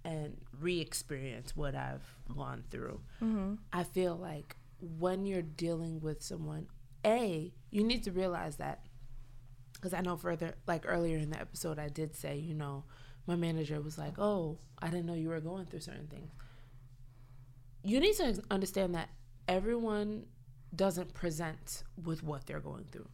and 0.06 0.36
re-experience 0.60 1.56
what 1.56 1.74
i've 1.74 2.04
gone 2.34 2.62
through. 2.70 3.00
Mm-hmm. 3.22 3.54
I 3.72 3.82
feel 3.82 4.16
like 4.16 4.56
when 4.80 5.26
you're 5.26 5.42
dealing 5.42 6.00
with 6.00 6.22
someone 6.22 6.68
a 7.04 7.52
you 7.70 7.82
need 7.82 8.04
to 8.04 8.12
realize 8.12 8.56
that 8.56 8.86
because 9.74 9.92
i 9.92 10.00
know 10.00 10.16
further 10.16 10.54
like 10.66 10.84
earlier 10.86 11.18
in 11.18 11.30
the 11.30 11.40
episode 11.40 11.78
i 11.78 11.88
did 11.88 12.14
say 12.14 12.36
you 12.36 12.54
know 12.54 12.84
my 13.26 13.36
manager 13.36 13.80
was 13.80 13.98
like 13.98 14.18
oh 14.18 14.58
i 14.80 14.88
didn't 14.88 15.06
know 15.06 15.14
you 15.14 15.28
were 15.28 15.40
going 15.40 15.66
through 15.66 15.80
certain 15.80 16.06
things. 16.06 16.30
You 17.82 18.00
need 18.00 18.16
to 18.16 18.42
understand 18.50 18.94
that 18.96 19.08
everyone 19.46 20.26
doesn't 20.74 21.14
present 21.14 21.84
with 22.04 22.22
what 22.22 22.44
they're 22.46 22.60
going 22.60 22.84
through. 22.90 23.08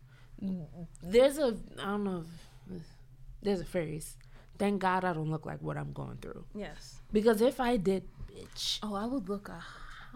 There's 1.02 1.38
a 1.38 1.56
i 1.78 1.84
don't 1.84 2.04
know 2.04 2.24
if 2.74 2.82
there's 3.42 3.60
a 3.60 3.64
phrase 3.64 4.16
thank 4.58 4.80
god 4.80 5.04
i 5.04 5.12
don't 5.12 5.30
look 5.30 5.46
like 5.46 5.60
what 5.62 5.76
i'm 5.76 5.92
going 5.92 6.16
through 6.22 6.44
Yes. 6.54 7.00
because 7.12 7.40
if 7.40 7.60
i 7.60 7.76
did 7.76 8.04
bitch 8.30 8.78
Oh, 8.82 8.94
I 8.94 9.06
would 9.06 9.28
look 9.28 9.48
a 9.48 9.62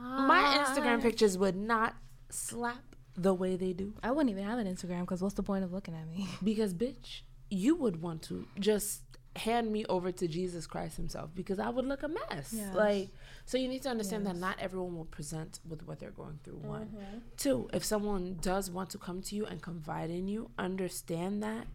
my 0.00 0.64
instagram 0.66 1.00
pictures 1.02 1.36
would 1.38 1.56
not 1.56 1.94
slap 2.30 2.82
the 3.16 3.32
way 3.32 3.56
they 3.56 3.72
do 3.72 3.94
I 4.02 4.10
wouldn't 4.10 4.30
even 4.30 4.44
have 4.44 4.58
an 4.58 4.66
Instagram 4.66 5.00
because 5.00 5.22
what's 5.22 5.34
the 5.36 5.42
point 5.42 5.64
of 5.64 5.72
looking 5.72 5.94
at 5.94 6.06
me? 6.06 6.28
because 6.44 6.74
bitch 6.74 7.22
you 7.48 7.74
would 7.76 8.02
want 8.02 8.20
to 8.24 8.46
just 8.58 9.00
hand 9.36 9.70
me 9.70 9.84
over 9.90 10.10
to 10.10 10.26
jesus 10.26 10.66
christ 10.66 10.96
himself 10.96 11.28
because 11.34 11.58
i 11.58 11.68
would 11.68 11.84
look 11.84 12.02
a 12.02 12.08
mess 12.08 12.52
Yes. 12.54 12.74
like 12.74 13.08
so 13.44 13.58
you 13.58 13.68
need 13.68 13.82
to 13.82 13.88
understand 13.90 14.26
that 14.26 14.34
not 14.36 14.56
everyone 14.58 14.96
will 14.96 15.04
present 15.04 15.60
with 15.68 15.86
what 15.86 15.98
they're 16.00 16.10
going 16.10 16.38
through 16.42 16.56
one 16.56 16.86
Mm-hmm. 16.86 17.18
two 17.36 17.68
if 17.74 17.84
someone 17.84 18.38
does 18.40 18.70
want 18.70 18.88
to 18.90 18.98
come 18.98 19.20
to 19.22 19.34
you 19.36 19.44
and 19.46 19.60
confide 19.62 20.08
in 20.10 20.26
you 20.26 20.50
understand 20.58 21.42
that 21.42 21.66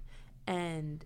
and 0.47 1.05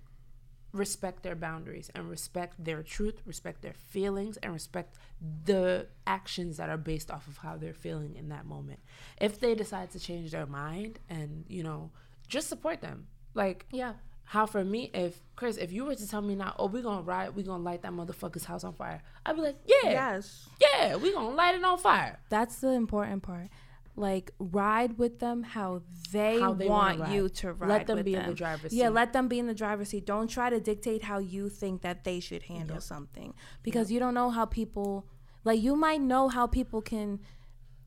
respect 0.75 1.23
their 1.23 1.35
boundaries 1.35 1.89
and 1.95 2.09
respect 2.09 2.53
their 2.63 2.83
truth 2.83 3.21
respect 3.25 3.61
their 3.61 3.73
feelings 3.73 4.37
and 4.43 4.51
respect 4.53 4.97
the 5.45 5.87
actions 6.05 6.57
that 6.57 6.69
are 6.69 6.77
based 6.77 7.09
off 7.09 7.27
of 7.27 7.37
how 7.37 7.55
they're 7.57 7.73
feeling 7.73 8.15
in 8.15 8.29
that 8.29 8.45
moment 8.45 8.79
if 9.21 9.39
they 9.39 9.55
decide 9.55 9.89
to 9.91 9.99
change 9.99 10.31
their 10.31 10.45
mind 10.45 10.99
and 11.09 11.45
you 11.47 11.63
know 11.63 11.89
just 12.27 12.47
support 12.49 12.81
them 12.81 13.07
like 13.33 13.65
Yeah. 13.71 13.93
how 14.25 14.45
for 14.47 14.63
me, 14.65 14.89
if 14.93 15.19
Chris, 15.35 15.57
if 15.57 15.71
you 15.71 15.85
were 15.85 15.93
to 15.95 16.07
tell 16.07 16.21
me 16.21 16.33
now, 16.35 16.55
oh, 16.57 16.65
we 16.67 16.81
gonna 16.81 17.01
ride, 17.03 17.35
we 17.35 17.43
gonna 17.43 17.61
light 17.61 17.81
that 17.83 17.91
motherfucker's 17.91 18.45
house 18.45 18.63
on 18.63 18.73
fire, 18.73 19.01
I'd 19.25 19.35
be 19.35 19.41
like, 19.41 19.57
yeah, 19.65 19.89
Yes. 19.91 20.49
yeah, 20.59 20.95
we 20.95 21.13
gonna 21.13 21.29
light 21.35 21.53
it 21.55 21.63
on 21.63 21.77
fire. 21.77 22.17
That's 22.29 22.55
the 22.61 22.69
important 22.71 23.21
part. 23.23 23.49
Like 23.97 24.31
ride 24.39 24.97
with 24.97 25.19
them 25.19 25.43
how 25.43 25.81
they, 26.11 26.39
How 26.39 26.53
they 26.53 26.67
wanna 26.67 27.13
you 27.13 27.29
to 27.29 27.53
ride. 27.53 27.69
Let 27.69 27.87
them 27.87 28.03
be 28.03 28.13
in 28.15 28.25
the 28.27 28.33
driver's 28.33 28.71
seat. 28.71 28.77
Yeah, 28.77 28.89
let 28.89 29.13
them 29.13 29.27
be 29.29 29.39
in 29.39 29.47
the 29.47 29.53
driver's 29.53 29.89
seat. 29.89 30.05
Don't 30.05 30.27
try 30.27 30.49
to 30.49 30.59
dictate 30.59 31.03
how 31.03 31.19
you 31.19 31.47
think 31.49 31.81
that 31.83 32.03
they 32.03 32.19
should 32.19 32.43
handle 32.43 32.75
Yep. 32.75 32.83
something 32.83 33.33
because 33.63 33.91
you 33.91 33.99
don't 33.99 34.13
know 34.13 34.29
how 34.31 34.45
people. 34.45 35.07
Like 35.45 35.61
you 35.61 35.75
might 35.75 36.01
know 36.01 36.27
how 36.27 36.45
people 36.47 36.81
can 36.81 37.19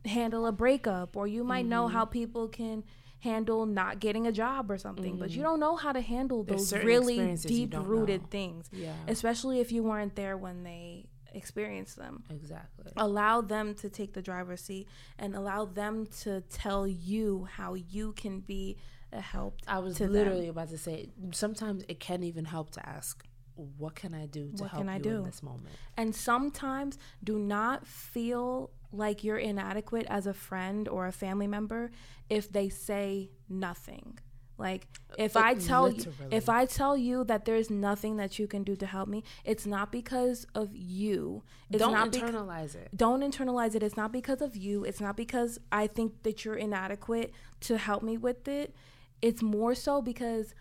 handle 0.05 0.47
a 0.47 0.53
breakup, 0.53 1.17
or 1.17 1.27
you 1.27 1.45
might 1.45 1.67
know 1.67 1.85
Mm-hmm. 1.87 1.95
how 1.97 2.05
people 2.07 2.49
can 2.49 2.85
handle 3.21 3.67
not 3.67 3.99
getting 3.99 4.27
a 4.29 4.33
job 4.33 4.71
or 4.71 4.79
something, 4.79 5.19
but 5.19 5.31
you 5.33 5.43
don't 5.43 5.59
know 5.61 5.75
how 5.77 5.93
to 5.93 6.01
handle 6.01 6.45
Mm-hmm. 6.45 6.55
Those 6.55 6.73
really 6.73 7.35
deep 7.37 7.75
rooted 7.77 8.31
things, 8.31 8.71
Yeah, 8.73 8.95
especially 9.09 9.59
if 9.61 9.73
you 9.73 9.83
weren't 9.83 10.15
there 10.15 10.37
when 10.39 10.63
they 10.63 11.08
experienced 11.35 11.97
them 11.97 12.23
exactly. 12.31 12.93
allow 12.97 13.41
them 13.41 13.75
to 13.75 13.89
take 13.89 14.13
the 14.15 14.23
driver's 14.23 14.61
seat 14.61 14.89
and 15.19 15.35
allow 15.35 15.65
them 15.65 16.07
to 16.23 16.41
tell 16.51 16.87
you 16.87 17.47
how 17.53 17.75
you 17.75 18.13
can 18.13 18.41
be 18.41 18.77
a 19.13 19.21
help 19.21 19.59
I 19.67 19.79
was 19.79 19.97
to 19.97 20.05
them. 20.05 20.13
literally 20.13 20.49
about 20.49 20.69
to 20.71 20.79
say, 20.79 21.09
sometimes 21.33 21.85
it 21.89 21.99
can 22.01 22.23
even 22.23 22.45
help 22.45 22.71
to 22.73 22.87
ask, 22.89 23.25
what 23.55 23.95
can 23.95 24.15
I 24.15 24.27
do 24.27 24.53
to 24.57 24.63
What 24.63 24.71
help 24.71 24.87
you 24.87 24.99
do? 25.01 25.17
in 25.19 25.25
this 25.25 25.43
moment? 25.43 25.69
and 25.97 26.15
sometimes 26.15 26.99
do 27.25 27.39
not 27.39 27.87
feel 27.87 28.71
like 28.93 29.25
you're 29.25 29.39
inadequate 29.39 30.07
as 30.09 30.27
a 30.27 30.35
friend 30.35 30.89
or 30.89 31.07
a 31.07 31.13
family 31.13 31.47
member 31.47 31.91
if 32.31 32.51
they 32.53 32.69
say 32.69 33.31
nothing 33.49 34.19
like 34.59 34.87
if 35.17 35.37
Uh, 35.37 35.41
i 35.41 35.55
tell 35.55 35.91
you 35.91 36.05
if 36.31 36.49
i 36.49 36.67
tell 36.67 36.97
you 36.97 37.25
that 37.25 37.45
there's 37.45 37.71
nothing 37.71 38.17
that 38.17 38.39
you 38.39 38.47
can 38.49 38.63
do 38.65 38.75
to 38.77 38.87
help 38.87 39.09
me 39.09 39.23
it's 39.45 39.67
not 39.67 39.91
because 39.93 40.47
of 40.55 40.69
you 40.75 41.43
it's 41.71 41.79
Don't 41.79 41.93
not 41.93 42.11
internalize 42.13 42.75
it. 42.75 42.89
don't 42.97 43.21
internalize 43.23 43.75
it. 43.75 43.83
It's 43.83 43.97
not 43.97 44.11
because 44.11 44.41
of 44.41 44.57
you. 44.57 44.85
It's 44.85 45.01
not 45.03 45.17
because 45.19 45.59
I 45.71 45.87
think 45.87 46.23
that 46.23 46.45
you're 46.45 46.57
inadequate 46.57 47.33
to 47.61 47.77
help 47.77 48.03
me 48.03 48.17
with 48.17 48.49
it. 48.49 48.75
It's 49.21 49.43
more 49.43 49.75
so 49.75 50.01
because 50.01 50.55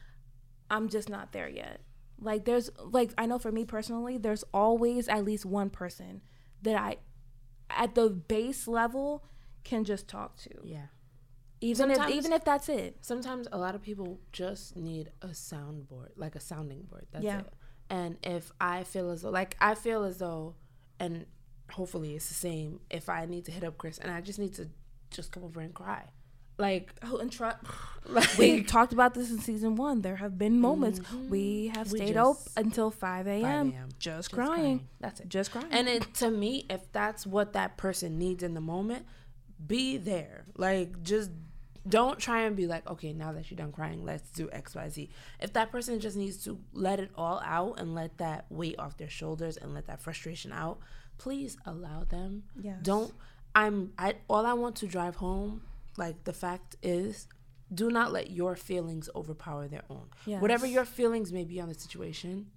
I'm 0.70 0.90
just 0.90 1.08
not 1.10 1.32
there 1.32 1.48
yet. 1.48 1.80
Like 2.20 2.44
there's 2.44 2.70
like 2.84 3.12
I 3.18 3.26
know 3.26 3.40
for 3.40 3.54
me 3.54 3.64
personally, 3.64 4.18
there's 4.18 4.44
always 4.54 5.08
at 5.08 5.24
least 5.24 5.46
one 5.46 5.70
person 5.70 6.22
that 6.64 6.76
I 6.76 6.98
at 7.70 7.96
the 7.96 8.10
base 8.10 8.68
level 8.68 9.24
can 9.64 9.86
just 9.86 10.08
talk 10.10 10.36
to. 10.40 10.50
Yeah. 10.64 10.88
Even 11.62 11.92
if 11.92 12.10
even 12.10 12.34
if 12.34 12.44
that's 12.44 12.70
it. 12.70 12.98
Sometimes 13.02 13.48
a 13.52 13.58
lot 13.58 13.74
of 13.76 13.82
people 13.82 14.20
just 14.32 14.76
need 14.76 15.12
a 15.22 15.28
soundboard, 15.30 16.10
like 16.16 16.36
a 16.36 16.40
sounding 16.40 16.84
board. 16.84 17.08
That's 17.12 17.24
Yeah. 17.26 17.40
it. 17.40 17.54
And 17.90 18.18
if 18.24 18.52
I 18.60 18.84
feel 18.84 19.10
as 19.12 19.22
though, 19.22 19.30
like, 19.30 19.56
I 19.62 19.74
feel 19.74 20.04
as 20.04 20.18
though, 20.18 20.56
and 21.00 21.26
hopefully 21.72 22.16
it's 22.16 22.28
the 22.28 22.34
same, 22.34 22.82
if 22.90 23.08
I 23.10 23.26
need 23.26 23.46
to 23.46 23.52
hit 23.52 23.64
up 23.64 23.78
Chris 23.78 23.98
and 23.98 24.12
I 24.12 24.22
just 24.22 24.40
need 24.40 24.54
to 24.56 24.70
just 25.10 25.32
come 25.32 25.44
over 25.44 25.62
and 25.62 25.74
cry, 25.74 26.04
Like, 26.60 26.92
Oh, 27.04 27.18
and 27.18 27.32
try. 27.32 27.56
like 28.08 28.38
We 28.38 28.62
talked 28.64 28.92
about 28.92 29.14
this 29.14 29.30
in 29.32 29.40
season 29.40 29.76
one. 29.76 30.02
There 30.02 30.16
have 30.18 30.38
been 30.38 30.60
moments 30.60 31.00
mm-hmm. 31.00 31.30
we 31.30 31.72
have 31.76 31.92
We 31.92 32.00
stayed 32.00 32.18
up 32.18 32.38
until 32.58 32.92
5 32.92 33.28
a.m. 33.28 33.42
5 33.72 33.80
a.m. 33.80 33.90
Just, 34.00 34.00
Just 34.00 34.32
crying. 34.32 34.50
crying. 34.52 34.88
That's 35.00 35.20
it. 35.22 35.30
Just 35.30 35.52
crying. 35.52 35.68
And 35.72 35.88
it, 35.88 36.14
to 36.16 36.30
me, 36.30 36.66
if 36.70 36.92
that's 36.92 37.26
what 37.28 37.54
that 37.54 37.78
person 37.78 38.18
needs 38.18 38.44
in 38.44 38.54
the 38.54 38.62
moment, 38.62 39.06
be 39.66 39.98
there. 39.98 40.46
Like, 40.58 41.04
just 41.04 41.30
don't 41.88 42.20
try 42.20 42.42
and 42.42 42.56
be 42.56 42.68
like, 42.68 42.90
okay, 42.90 43.14
now 43.14 43.32
that 43.34 43.50
you're 43.50 43.58
done 43.58 43.72
crying, 43.72 44.04
let's 44.04 44.30
do 44.32 44.50
X, 44.52 44.76
Y, 44.76 44.90
Z. 44.90 45.10
If 45.40 45.54
that 45.54 45.72
person 45.72 46.00
just 46.00 46.18
needs 46.18 46.44
to 46.46 46.60
let 46.74 47.00
it 47.00 47.12
all 47.16 47.42
out 47.46 47.80
and 47.80 47.96
let 47.96 48.18
that 48.18 48.46
weight 48.50 48.78
off 48.80 48.98
their 48.98 49.10
shoulders 49.10 49.58
and 49.58 49.74
let 49.74 49.88
that 49.88 50.02
frustration 50.02 50.52
out, 50.52 50.80
please 51.18 51.58
allow 51.66 52.04
them. 52.04 52.44
Yes. 52.60 52.78
Don't. 52.82 53.14
I'm. 53.56 53.94
I 53.98 54.16
all 54.28 54.46
I 54.46 54.54
want 54.54 54.76
to 54.78 54.88
drive 54.88 55.16
home. 55.18 55.62
Like 55.98 56.24
the 56.26 56.34
fact 56.34 56.76
is, 56.84 57.28
do 57.74 57.90
not 57.90 58.12
let 58.12 58.30
your 58.30 58.56
feelings 58.56 59.10
overpower 59.16 59.68
their 59.68 59.84
own. 59.90 60.08
Yes. 60.26 60.42
Whatever 60.42 60.66
your 60.68 60.86
feelings 60.86 61.34
may 61.34 61.44
be 61.44 61.60
on 61.60 61.68
the 61.68 61.74
situation, 61.74 62.48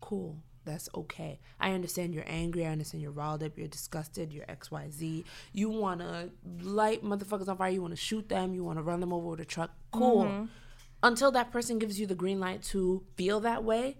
cool. 0.00 0.42
That's 0.70 0.88
okay. 0.94 1.40
I 1.58 1.72
understand 1.72 2.14
you're 2.14 2.24
angry. 2.28 2.64
I 2.64 2.70
understand 2.70 3.02
you're 3.02 3.10
riled 3.10 3.42
up. 3.42 3.58
You're 3.58 3.66
disgusted. 3.66 4.32
You're 4.32 4.44
X, 4.48 4.70
Y, 4.70 4.88
Z. 4.90 5.24
You 5.52 5.68
want 5.68 6.00
to 6.00 6.30
light 6.62 7.02
motherfuckers 7.04 7.48
on 7.48 7.56
fire. 7.56 7.70
You 7.70 7.82
want 7.82 7.92
to 7.92 8.00
shoot 8.00 8.28
them. 8.28 8.54
You 8.54 8.62
want 8.62 8.78
to 8.78 8.82
run 8.82 9.00
them 9.00 9.12
over 9.12 9.28
with 9.30 9.40
a 9.40 9.44
truck. 9.44 9.70
Cool. 9.90 10.24
Mm-hmm. 10.26 10.44
Until 11.02 11.32
that 11.32 11.50
person 11.50 11.78
gives 11.78 11.98
you 11.98 12.06
the 12.06 12.14
green 12.14 12.38
light 12.38 12.62
to 12.64 13.02
feel 13.16 13.40
that 13.40 13.64
way, 13.64 13.96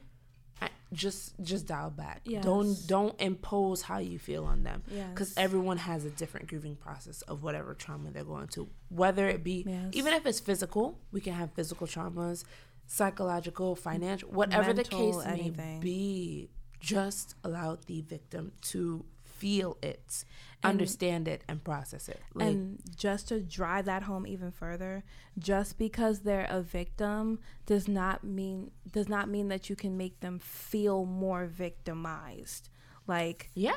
I, 0.63 0.69
just 0.93 1.33
just 1.43 1.67
dial 1.67 1.91
back. 1.91 2.21
Yes. 2.25 2.45
Don't 2.45 2.77
don't 2.87 3.21
impose 3.21 3.83
how 3.83 3.99
you 3.99 4.19
feel 4.19 4.45
on 4.45 4.63
them. 4.63 4.83
Because 5.13 5.31
Yes. 5.31 5.39
everyone 5.39 5.79
has 5.79 6.05
a 6.05 6.11
different 6.11 6.47
grieving 6.49 6.77
process 6.77 7.23
of 7.23 7.43
whatever 7.43 7.75
trauma 7.75 8.11
they're 8.13 8.23
going 8.25 8.49
to. 8.49 8.69
Whether 8.91 9.29
it 9.29 9.43
be 9.43 9.65
Yes. 9.67 9.89
even 9.93 10.13
if 10.13 10.25
it's 10.27 10.39
physical, 10.41 11.01
we 11.11 11.21
can 11.21 11.33
have 11.33 11.53
physical 11.55 11.87
traumas, 11.87 12.45
psychological, 12.87 13.77
financial, 13.77 14.29
whatever 14.31 14.73
the 14.73 14.83
case 14.85 15.17
Mental, 15.17 15.37
may 15.37 15.79
be. 15.81 16.51
Just 16.81 17.35
allow 17.45 17.79
the 17.87 18.01
victim 18.01 18.53
to 18.63 19.05
feel 19.41 19.79
it, 19.83 20.25
understand 20.63 21.27
it, 21.27 21.43
and 21.49 21.65
process 21.65 22.09
it. 22.09 22.21
Like, 22.35 22.49
and 22.49 22.79
just 22.97 23.29
to 23.29 23.41
drive 23.41 23.87
that 23.87 24.03
home 24.03 24.27
even 24.27 24.51
further, 24.51 25.03
just 25.39 25.79
because 25.79 26.21
they're 26.21 26.47
a 26.51 26.61
victim 26.61 27.39
does 27.67 27.89
not 27.89 28.23
mean 28.23 28.71
does 28.93 29.09
not 29.09 29.29
mean 29.29 29.49
that 29.49 29.71
you 29.71 29.77
can 29.77 29.97
make 29.97 30.21
them 30.21 30.39
feel 30.39 31.07
more 31.07 31.47
victimized. 31.47 32.69
Like 33.07 33.51
yeah, 33.55 33.77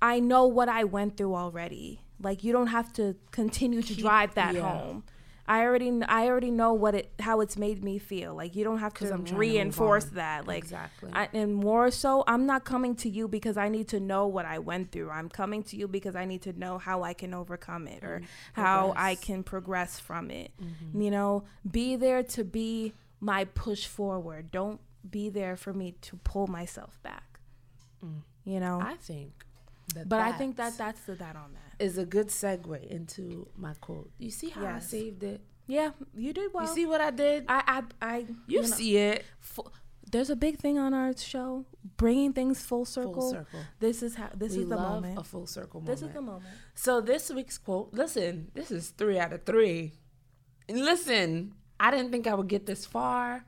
I 0.00 0.20
know 0.20 0.46
what 0.46 0.68
I 0.68 0.84
went 0.84 1.16
through 1.16 1.34
already. 1.34 2.00
Like 2.22 2.42
you 2.42 2.52
don't 2.52 2.68
have 2.68 2.92
to 2.94 3.16
continue 3.30 3.82
to 3.82 3.94
drive 3.94 4.34
that 4.34 4.54
yeah. 4.54 4.62
home. 4.62 5.04
I 5.48 5.62
already 5.62 6.00
I 6.08 6.26
already 6.26 6.50
know 6.50 6.72
what 6.72 6.94
it 6.94 7.12
how 7.20 7.40
it's 7.40 7.56
made 7.56 7.84
me 7.84 7.98
feel. 7.98 8.34
Like 8.34 8.56
you 8.56 8.64
don't 8.64 8.78
have 8.78 8.94
to 8.94 9.04
I'm 9.04 9.24
trying 9.24 9.24
to 9.26 9.36
reinforce 9.36 10.04
that. 10.06 10.46
Like 10.46 10.64
Exactly. 10.64 11.10
I, 11.12 11.28
and 11.32 11.54
more 11.54 11.90
so, 11.90 12.24
I'm 12.26 12.46
not 12.46 12.64
coming 12.64 12.94
to 12.96 13.08
you 13.08 13.28
because 13.28 13.56
I 13.56 13.68
need 13.68 13.88
to 13.88 14.00
know 14.00 14.26
what 14.26 14.44
I 14.44 14.58
went 14.58 14.92
through. 14.92 15.10
I'm 15.10 15.28
coming 15.28 15.62
to 15.64 15.76
you 15.76 15.86
because 15.88 16.16
I 16.16 16.24
need 16.24 16.42
to 16.42 16.52
know 16.52 16.78
how 16.78 17.02
I 17.02 17.14
can 17.14 17.32
overcome 17.32 17.86
it 17.86 18.02
or 18.02 18.16
mm-hmm. 18.18 18.60
how 18.60 18.92
I 18.96 19.14
can 19.14 19.42
progress 19.42 20.00
from 20.00 20.30
it. 20.30 20.50
Mm-hmm. 20.60 21.00
You 21.00 21.10
know, 21.10 21.44
be 21.70 21.96
there 21.96 22.22
to 22.22 22.44
be 22.44 22.92
my 23.20 23.44
push 23.44 23.86
forward. 23.86 24.50
Don't 24.50 24.80
be 25.08 25.28
there 25.28 25.56
for 25.56 25.72
me 25.72 25.92
to 26.02 26.16
pull 26.16 26.46
myself 26.46 26.98
back. 27.02 27.40
Mm. 28.04 28.22
You 28.44 28.60
know, 28.60 28.80
I 28.80 28.94
think. 28.94 29.45
But 29.94 30.20
I 30.20 30.32
think 30.32 30.56
that 30.56 30.76
that 30.76 30.78
that's 30.78 31.00
the 31.02 31.14
that 31.14 31.36
on 31.36 31.52
that. 31.54 31.84
is 31.84 31.96
a 31.98 32.04
good 32.04 32.28
segue 32.28 32.86
into 32.88 33.48
my 33.56 33.74
quote. 33.74 34.10
You 34.18 34.30
see 34.30 34.50
how 34.50 34.66
I 34.66 34.78
saved 34.78 35.22
it? 35.22 35.40
Yeah, 35.66 35.90
you 36.14 36.32
did 36.32 36.52
well. 36.52 36.64
you 36.64 36.72
see 36.74 36.86
what 36.86 37.00
I 37.00 37.10
did? 37.10 37.44
I 37.48 37.82
I 38.00 38.06
I 38.14 38.26
you 38.46 38.62
know, 38.62 38.66
see 38.66 38.96
it. 38.98 39.24
there's 40.10 40.30
a 40.30 40.36
big 40.36 40.58
thing 40.58 40.78
on 40.78 40.94
our 40.94 41.16
show, 41.16 41.64
bringing 41.96 42.32
things 42.32 42.64
full 42.64 42.84
circle. 42.84 43.14
Full 43.14 43.30
circle. 43.32 43.60
This 43.80 44.02
is 44.02 44.14
how. 44.14 44.30
This 44.34 44.54
we 44.56 44.62
is 44.62 44.68
the 44.68 44.76
love 44.76 45.02
moment. 45.02 45.18
a 45.18 45.24
full 45.24 45.46
circle 45.46 45.80
moment. 45.80 45.98
This 45.98 46.08
is 46.08 46.14
the 46.14 46.22
moment. 46.22 46.44
So 46.74 47.00
this 47.00 47.30
week's 47.30 47.58
quote, 47.58 47.90
listen, 47.92 48.50
this 48.54 48.70
is 48.70 48.90
three 48.90 49.18
out 49.18 49.32
of 49.32 49.44
three. 49.44 49.92
And 50.68 50.80
listen, 50.84 51.54
I 51.80 51.90
didn't 51.90 52.10
think 52.10 52.26
I 52.26 52.34
would 52.34 52.48
get 52.48 52.66
this 52.66 52.86
far. 52.86 53.44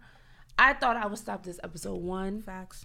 I 0.59 0.75
thought 0.75 0.97
I 0.97 1.07
would 1.07 1.19
stop 1.19 1.45
this 1.45 1.61
episode 1.63 2.01
one. 2.01 2.43
Facts. 2.43 2.85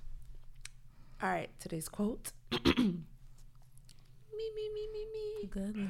All 1.22 1.30
right, 1.30 1.50
today's 1.60 1.88
quote. 1.90 2.32
me, 4.38 4.52
me, 4.56 4.70
me, 4.74 4.88
me, 4.94 5.06
me. 5.14 5.48
Good 5.48 5.78
lord. 5.78 5.90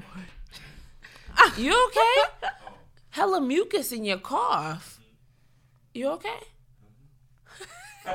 You 1.58 1.72
okay? 1.88 2.16
Oh. 2.44 2.74
Hella 3.10 3.42
mucus 3.42 3.92
in 3.92 4.06
your 4.06 4.18
cough. 4.18 5.00
You 5.94 6.10
okay? 6.10 6.40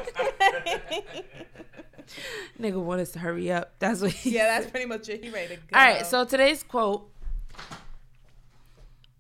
Nigga 2.60 2.82
want 2.82 3.00
us 3.00 3.10
to 3.12 3.18
hurry 3.18 3.50
up. 3.52 3.74
That's 3.78 4.00
what 4.00 4.12
he 4.12 4.30
Yeah, 4.30 4.59
that's 4.59 4.70
pretty 4.70 4.86
much 4.86 5.09
it. 5.09 5.22
He 5.22 5.30
ready 5.30 5.56
to 5.56 5.60
go. 5.60 5.78
All 5.78 5.84
right, 5.84 6.06
so 6.06 6.24
today's 6.24 6.62
quote. 6.62 7.10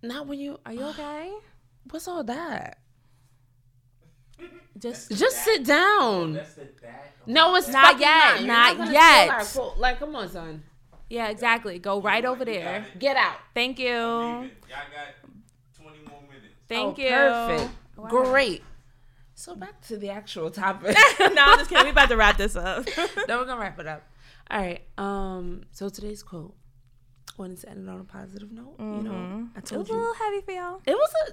Not 0.02 0.26
when 0.26 0.38
you 0.38 0.58
are 0.64 0.72
you 0.72 0.84
okay? 0.90 1.32
What's 1.90 2.08
all 2.08 2.24
that? 2.24 2.78
Just 4.78 5.10
Just 5.10 5.44
sit 5.44 5.64
down. 5.64 6.34
That's 6.34 6.54
the 6.54 6.68
that. 6.82 7.12
No, 7.26 7.54
it's 7.56 7.68
Not 7.68 7.84
fucking 7.84 8.00
yet, 8.00 8.38
You're 8.38 8.46
not 8.46 8.92
yet. 8.92 9.42
steal. 9.44 9.74
Like, 9.76 9.98
come 9.98 10.16
on, 10.16 10.28
son. 10.28 10.62
Yeah, 11.10 11.28
exactly. 11.28 11.78
Go 11.78 12.00
right 12.00 12.24
over 12.24 12.44
there. 12.44 12.86
Get 12.98 13.16
out. 13.16 13.36
Thank 13.54 13.78
you. 13.78 13.86
Y'all 13.88 14.48
got 14.70 15.30
20 15.82 15.98
more 16.08 16.20
minutes. 16.22 16.54
Thank 16.68 16.98
Oh, 16.98 17.02
you. 17.02 17.10
Perfect. 17.56 17.70
Wow. 17.96 18.08
Great. 18.08 18.62
So 19.34 19.54
back 19.54 19.80
to 19.88 19.96
the 19.96 20.10
actual 20.10 20.50
topic. 20.50 20.96
no, 21.20 21.26
I'm 21.36 21.58
just 21.58 21.70
kidding. 21.70 21.84
We 21.84 21.90
about 21.90 22.08
to 22.08 22.16
wrap 22.16 22.36
this 22.36 22.56
up. 22.56 22.84
then 23.26 23.38
we're 23.38 23.44
gonna 23.44 23.60
wrap 23.60 23.78
it 23.78 23.86
up. 23.86 24.02
All 24.50 24.58
right. 24.60 24.82
Um. 24.98 25.62
So 25.72 25.88
today's 25.88 26.22
quote. 26.22 26.54
Wanted 27.36 27.58
to 27.60 27.68
end 27.70 27.86
it 27.86 27.90
on 27.90 28.00
a 28.00 28.04
positive 28.04 28.50
note. 28.50 28.74
You 28.80 28.84
know, 28.84 29.10
I 29.12 29.14
Mm-hmm. 29.14 29.44
it 29.58 29.60
was 29.62 29.70
told 29.70 29.88
a 29.90 29.92
little 29.92 30.14
heavy 30.14 30.40
for 30.40 30.50
y'all. 30.50 30.80
it 30.84 30.94
was 30.94 31.10
a. 31.28 31.32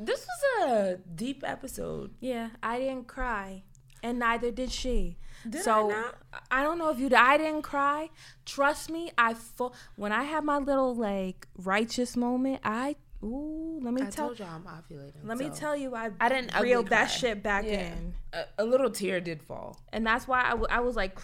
This 0.00 0.26
was 0.26 0.68
a 0.68 0.96
deep 1.14 1.42
episode. 1.44 2.12
Yeah, 2.20 2.50
I 2.62 2.78
didn't 2.78 3.06
cry, 3.08 3.62
and 4.02 4.18
neither 4.18 4.50
did 4.50 4.70
she. 4.70 5.16
Did 5.48 5.60
I 5.60 5.64
so 5.64 5.88
not? 5.88 6.14
I 6.50 6.62
don't 6.62 6.78
know 6.78 6.90
if 6.90 6.98
you. 6.98 7.08
I 7.16 7.36
didn't 7.38 7.62
cry. 7.62 8.10
Trust 8.44 8.90
me, 8.90 9.10
I 9.16 9.34
fu- 9.34 9.70
when 9.96 10.12
I 10.12 10.24
had 10.24 10.44
my 10.44 10.58
little 10.58 10.94
like 10.94 11.46
righteous 11.56 12.16
moment. 12.16 12.60
I 12.64 12.96
ooh, 13.22 13.78
let 13.82 13.94
me 13.94 14.02
I 14.02 14.06
tell. 14.10 14.34
y'all 14.34 14.48
I'm 14.48 14.62
ovulating. 14.64 15.24
Let 15.24 15.38
me 15.38 15.46
so 15.48 15.54
tell 15.54 15.76
you, 15.76 15.94
I 15.94 16.10
I 16.20 16.28
didn't 16.28 16.54
ugly 16.54 16.70
reeled 16.70 16.88
that 16.88 17.06
cry. 17.08 17.16
shit 17.16 17.42
back 17.42 17.64
Yeah. 17.64 17.92
in, 17.92 18.14
A, 18.32 18.44
a 18.58 18.64
little 18.64 18.90
tear 18.90 19.20
did 19.20 19.42
fall. 19.42 19.80
and 19.92 20.06
that's 20.06 20.26
why 20.26 20.42
I, 20.44 20.50
w- 20.50 20.66
I 20.70 20.80
was 20.80 20.96
like 20.96 21.18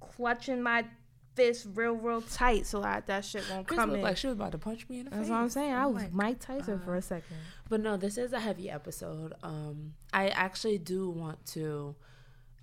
clutching 0.00 0.62
my 0.62 0.84
fist 1.34 1.66
real, 1.74 1.92
real 1.94 2.20
tight 2.22 2.66
so 2.66 2.80
that 2.80 3.06
that 3.06 3.24
shit 3.24 3.44
won't 3.50 3.66
Chris 3.66 3.78
come 3.78 3.90
looked 3.90 3.98
in. 3.98 4.04
like 4.04 4.16
she 4.16 4.26
was 4.26 4.34
about 4.36 4.52
to 4.52 4.58
punch 4.58 4.88
me 4.88 4.98
in 5.00 5.04
the 5.04 5.10
that's 5.10 5.22
face. 5.22 5.30
what 5.30 5.36
I'm 5.36 5.48
saying. 5.48 5.72
I 5.72 5.84
I'm 5.84 5.94
was 5.94 6.02
like, 6.02 6.12
Mike 6.12 6.40
Tyson 6.40 6.80
for 6.80 6.94
uh, 6.94 6.98
a 6.98 7.02
second. 7.02 7.36
But 7.68 7.80
no, 7.80 7.96
this 7.96 8.18
is 8.18 8.32
a 8.32 8.40
heavy 8.40 8.68
episode. 8.70 9.34
Um, 9.42 9.94
I 10.12 10.28
actually 10.28 10.78
do 10.78 11.08
want 11.10 11.44
to 11.46 11.94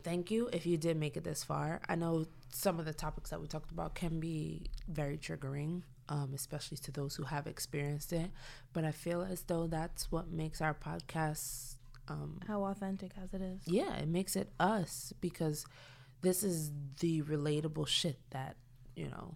thank 0.03 0.31
you 0.31 0.49
if 0.53 0.65
you 0.65 0.77
did 0.77 0.97
make 0.97 1.17
it 1.17 1.23
this 1.23 1.43
far. 1.43 1.81
I 1.87 1.95
know 1.95 2.25
some 2.51 2.79
of 2.79 2.85
the 2.85 2.93
topics 2.93 3.29
that 3.29 3.41
we 3.41 3.47
talked 3.47 3.71
about 3.71 3.95
can 3.95 4.19
be 4.19 4.69
very 4.87 5.17
triggering, 5.17 5.83
um, 6.09 6.31
especially 6.33 6.77
to 6.77 6.91
those 6.91 7.15
who 7.15 7.23
have 7.23 7.47
experienced 7.47 8.13
it. 8.13 8.31
But 8.73 8.83
I 8.85 8.91
feel 8.91 9.21
as 9.21 9.41
though 9.43 9.67
that's 9.67 10.11
what 10.11 10.29
makes 10.29 10.61
our 10.61 10.73
podcast. 10.73 11.75
Um, 12.09 12.39
How 12.47 12.63
authentic 12.63 13.11
as 13.21 13.33
it 13.33 13.41
is. 13.41 13.61
yeah, 13.65 13.95
it 13.97 14.07
makes 14.07 14.37
it 14.37 14.49
us 14.61 15.11
because 15.19 15.65
this 16.21 16.41
is 16.41 16.71
the 17.01 17.21
relatable 17.23 17.85
shit 17.87 18.17
that, 18.29 18.55
you 18.95 19.09
know, 19.09 19.35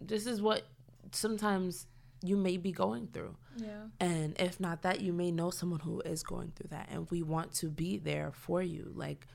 this 0.00 0.24
is 0.26 0.40
what 0.40 0.62
sometimes 1.12 1.86
you 2.22 2.36
may 2.38 2.56
be 2.56 2.72
going 2.72 3.08
through. 3.12 3.36
Yeah. 3.56 3.84
And 4.00 4.34
if 4.40 4.58
not 4.60 4.80
that, 4.82 5.02
you 5.02 5.12
may 5.12 5.30
know 5.30 5.50
someone 5.50 5.80
who 5.80 6.00
is 6.00 6.22
going 6.22 6.52
through 6.56 6.68
that. 6.70 6.88
And 6.90 7.10
we 7.10 7.22
want 7.22 7.52
to 7.56 7.68
be 7.68 7.98
there 7.98 8.32
for 8.32 8.62
you. 8.62 8.92
Like, 8.94 9.26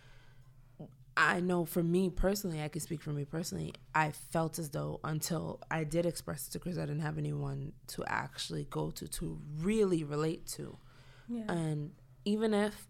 I 1.18 1.40
know 1.40 1.64
for 1.66 1.82
me 1.82 2.10
personally, 2.10 2.62
I 2.62 2.68
can 2.68 2.82
speak 2.82 3.02
for 3.02 3.12
me 3.12 3.24
personally, 3.24 3.74
I 3.94 4.12
felt 4.12 4.60
as 4.60 4.70
though 4.70 5.00
until 5.04 5.62
I 5.72 5.86
did 5.86 6.06
express 6.06 6.48
it 6.48 6.52
to 6.52 6.60
Chris, 6.60 6.78
I 6.78 6.82
didn't 6.82 7.02
have 7.02 7.18
anyone 7.18 7.72
to 7.88 8.04
actually 8.06 8.68
go 8.70 8.92
to, 8.92 9.08
to 9.08 9.40
really 9.60 10.04
relate 10.04 10.46
to. 10.48 10.78
Yeah. 11.30 11.50
And 11.52 11.92
even 12.26 12.54
if 12.54 12.88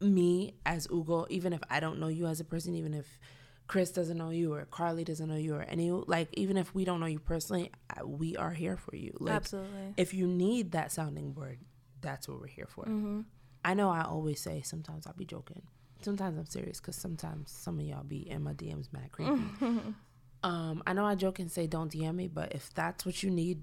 me 0.00 0.54
as 0.64 0.88
Ugo, 0.90 1.26
even 1.28 1.52
if 1.52 1.60
I 1.68 1.80
don't 1.80 2.00
know 2.00 2.08
you 2.08 2.26
as 2.26 2.40
a 2.40 2.44
person, 2.44 2.74
even 2.74 2.94
if 2.94 3.18
Chris 3.66 3.90
doesn't 3.90 4.16
know 4.16 4.30
you 4.30 4.54
or 4.54 4.64
Carly 4.64 5.04
doesn't 5.04 5.28
know 5.28 5.36
you 5.36 5.54
or 5.54 5.62
any, 5.62 5.90
like, 5.90 6.28
even 6.32 6.56
if 6.56 6.74
we 6.74 6.84
don't 6.84 7.00
know 7.00 7.06
you 7.06 7.18
personally, 7.18 7.70
we 8.04 8.34
are 8.36 8.52
here 8.52 8.76
for 8.76 8.96
you. 8.96 9.14
Like, 9.20 9.34
Absolutely. 9.34 9.94
if 9.96 10.14
you 10.14 10.26
need 10.26 10.72
that 10.72 10.90
sounding 10.90 11.32
board, 11.32 11.58
that's 12.00 12.28
what 12.28 12.40
we're 12.40 12.46
here 12.46 12.66
for. 12.68 12.84
Mm-hmm. 12.84 13.20
I 13.64 13.74
know 13.74 13.90
I 13.90 14.02
always 14.02 14.40
say 14.40 14.62
sometimes 14.62 15.06
I'll 15.06 15.12
be 15.12 15.24
joking. 15.24 15.62
Sometimes 16.04 16.38
I'm 16.38 16.46
serious 16.46 16.80
because 16.80 16.96
sometimes 16.96 17.50
some 17.50 17.78
of 17.78 17.84
y'all 17.86 18.02
be 18.04 18.28
in 18.28 18.42
my 18.42 18.52
DMs 18.54 18.92
mad 18.92 19.10
creepy. 19.12 19.42
um, 20.42 20.82
I 20.86 20.92
know 20.92 21.04
I 21.04 21.14
joke 21.14 21.38
and 21.38 21.50
say 21.50 21.66
don't 21.66 21.92
DM 21.92 22.14
me, 22.14 22.28
but 22.28 22.52
if 22.54 22.72
that's 22.74 23.04
what 23.06 23.22
you 23.22 23.30
need, 23.30 23.62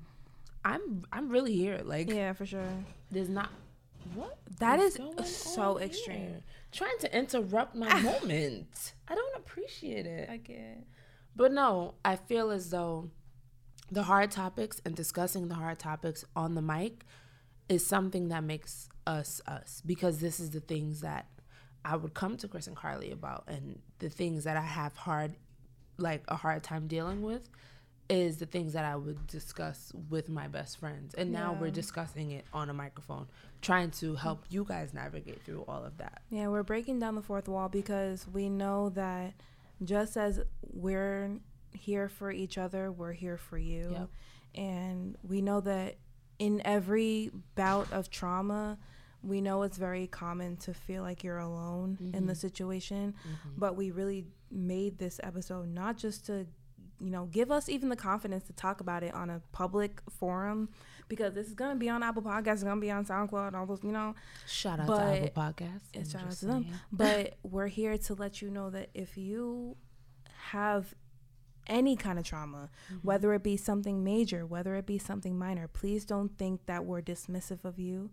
I'm 0.64 1.04
I'm 1.12 1.30
really 1.30 1.56
here. 1.56 1.82
Like 1.84 2.10
Yeah, 2.10 2.34
for 2.34 2.46
sure. 2.46 2.70
there's 3.12 3.30
not 3.30 3.50
what 4.16 4.38
That 4.60 4.80
is 4.80 4.98
so 5.26 5.78
extreme. 5.80 6.20
here? 6.20 6.42
Trying 6.72 6.98
to 7.00 7.18
interrupt 7.18 7.76
my 7.76 8.02
moment. 8.02 8.94
I 9.08 9.16
don't 9.16 9.36
appreciate 9.38 10.06
it. 10.06 10.30
I 10.30 10.38
get. 10.38 10.84
But 11.36 11.52
no, 11.52 11.96
I 12.04 12.16
feel 12.16 12.52
as 12.52 12.70
though 12.70 13.10
the 13.92 14.04
hard 14.04 14.32
topics 14.32 14.82
and 14.86 14.96
discussing 14.96 15.48
the 15.48 15.56
hard 15.56 15.80
topics 15.80 16.24
on 16.36 16.54
the 16.56 16.62
mic 16.62 17.06
is 17.68 17.86
something 17.86 18.30
that 18.30 18.44
makes 18.44 18.88
us 19.08 19.42
us 19.48 19.82
because 19.86 20.20
this 20.20 20.40
is 20.40 20.52
the 20.52 20.60
things 20.60 21.02
that 21.02 21.28
I 21.86 21.96
would 21.96 22.14
come 22.14 22.38
to 22.38 22.48
Chris 22.48 22.68
and 22.68 22.76
Carly 22.76 23.12
about 23.12 23.46
and 23.48 23.80
the 24.00 24.10
things 24.10 24.44
that 24.44 24.58
I 24.58 24.62
have 24.62 24.96
hard 24.96 25.36
like 25.98 26.24
a 26.28 26.36
hard 26.36 26.64
time 26.64 26.88
dealing 26.88 27.22
with 27.22 27.50
is 28.10 28.38
the 28.38 28.46
things 28.46 28.74
that 28.74 28.86
I 28.86 28.96
would 28.96 29.28
discuss 29.28 29.92
with 30.10 30.30
my 30.30 30.48
best 30.48 30.80
friends. 30.80 31.14
And 31.14 31.32
now 31.32 31.56
we're 31.60 31.70
discussing 31.70 32.32
it 32.32 32.44
on 32.52 32.70
a 32.70 32.74
microphone, 32.74 33.28
trying 33.62 33.92
to 33.92 34.16
help 34.16 34.46
you 34.50 34.66
guys 34.68 34.96
navigate 34.96 35.44
through 35.44 35.64
all 35.68 35.86
of 35.86 35.98
that. 35.98 36.24
Yeah, 36.32 36.48
we're 36.48 36.64
breaking 36.64 37.00
down 37.00 37.14
the 37.14 37.22
fourth 37.22 37.48
wall 37.48 37.70
because 37.70 38.26
we 38.28 38.50
know 38.50 38.90
that 38.90 39.34
just 39.84 40.18
as 40.18 40.42
we're 40.74 41.38
here 41.74 42.10
for 42.10 42.32
each 42.32 42.58
other, 42.58 42.92
we're 42.92 43.14
here 43.14 43.38
for 43.38 43.60
you. 43.60 43.90
Yep. 43.92 44.10
And 44.56 45.18
we 45.22 45.42
know 45.42 45.62
that 45.62 45.98
in 46.40 46.64
every 46.66 47.30
bout 47.54 47.92
of 47.94 48.10
trauma, 48.10 48.80
we 49.24 49.42
know 49.42 49.64
it's 49.64 49.78
very 49.78 50.08
common 50.08 50.56
to 50.58 50.74
feel 50.74 51.04
like 51.04 51.24
you're 51.24 51.40
alone 51.40 51.98
in 52.00 52.12
the 52.12 52.34
mm-hmm. 52.34 52.34
situation. 52.34 53.14
Mm-hmm. 53.14 53.50
But 53.58 53.76
we 53.76 53.92
really 53.92 54.26
made 54.52 54.98
this 54.98 55.20
episode 55.24 55.70
not 55.70 55.98
just 55.98 56.26
to, 56.28 56.48
you 57.00 57.10
know, 57.10 57.26
give 57.26 57.52
us 57.52 57.70
even 57.70 57.90
the 57.90 57.96
confidence 57.96 58.46
to 58.46 58.54
talk 58.54 58.82
about 58.82 59.04
it 59.04 59.14
on 59.14 59.30
a 59.30 59.42
public 59.52 60.02
forum 60.10 60.70
because 61.10 61.34
this 61.34 61.48
is 61.48 61.54
going 61.54 61.72
to 61.72 61.76
be 61.76 61.90
on 61.90 62.04
Apple 62.04 62.22
Podcasts, 62.22 62.54
it's 62.54 62.64
going 62.64 62.76
to 62.76 62.82
be 62.82 62.92
on 62.92 63.04
SoundCloud, 63.04 63.56
all 63.56 63.66
those, 63.66 63.84
you 63.84 63.92
know. 63.92 64.16
Shout 64.48 64.80
out 64.80 64.88
But- 64.88 64.98
to 64.98 65.24
Apple 65.26 65.44
Podcasts. 65.44 65.90
It's 65.94 66.14
I'm 66.14 66.22
shout 66.22 66.30
out 66.30 66.38
to 66.38 66.46
them. 66.46 66.66
But 66.92 67.36
we're 67.44 67.68
here 67.68 67.98
to 67.98 68.14
let 68.14 68.42
you 68.42 68.50
know 68.50 68.70
that 68.70 68.90
if 68.94 69.18
you 69.18 69.76
have 70.52 70.94
any 71.68 71.96
kind 71.96 72.18
of 72.20 72.26
trauma, 72.26 72.70
mm-hmm. 72.92 73.08
whether 73.08 73.34
it 73.34 73.44
be 73.44 73.58
something 73.58 74.04
major, 74.04 74.46
whether 74.46 74.76
it 74.76 74.86
be 74.86 74.98
something 74.98 75.38
minor, 75.38 75.68
please 75.68 76.06
don't 76.06 76.38
think 76.38 76.66
that 76.66 76.86
we're 76.86 77.02
dismissive 77.02 77.66
of 77.66 77.80
you. 77.80 78.10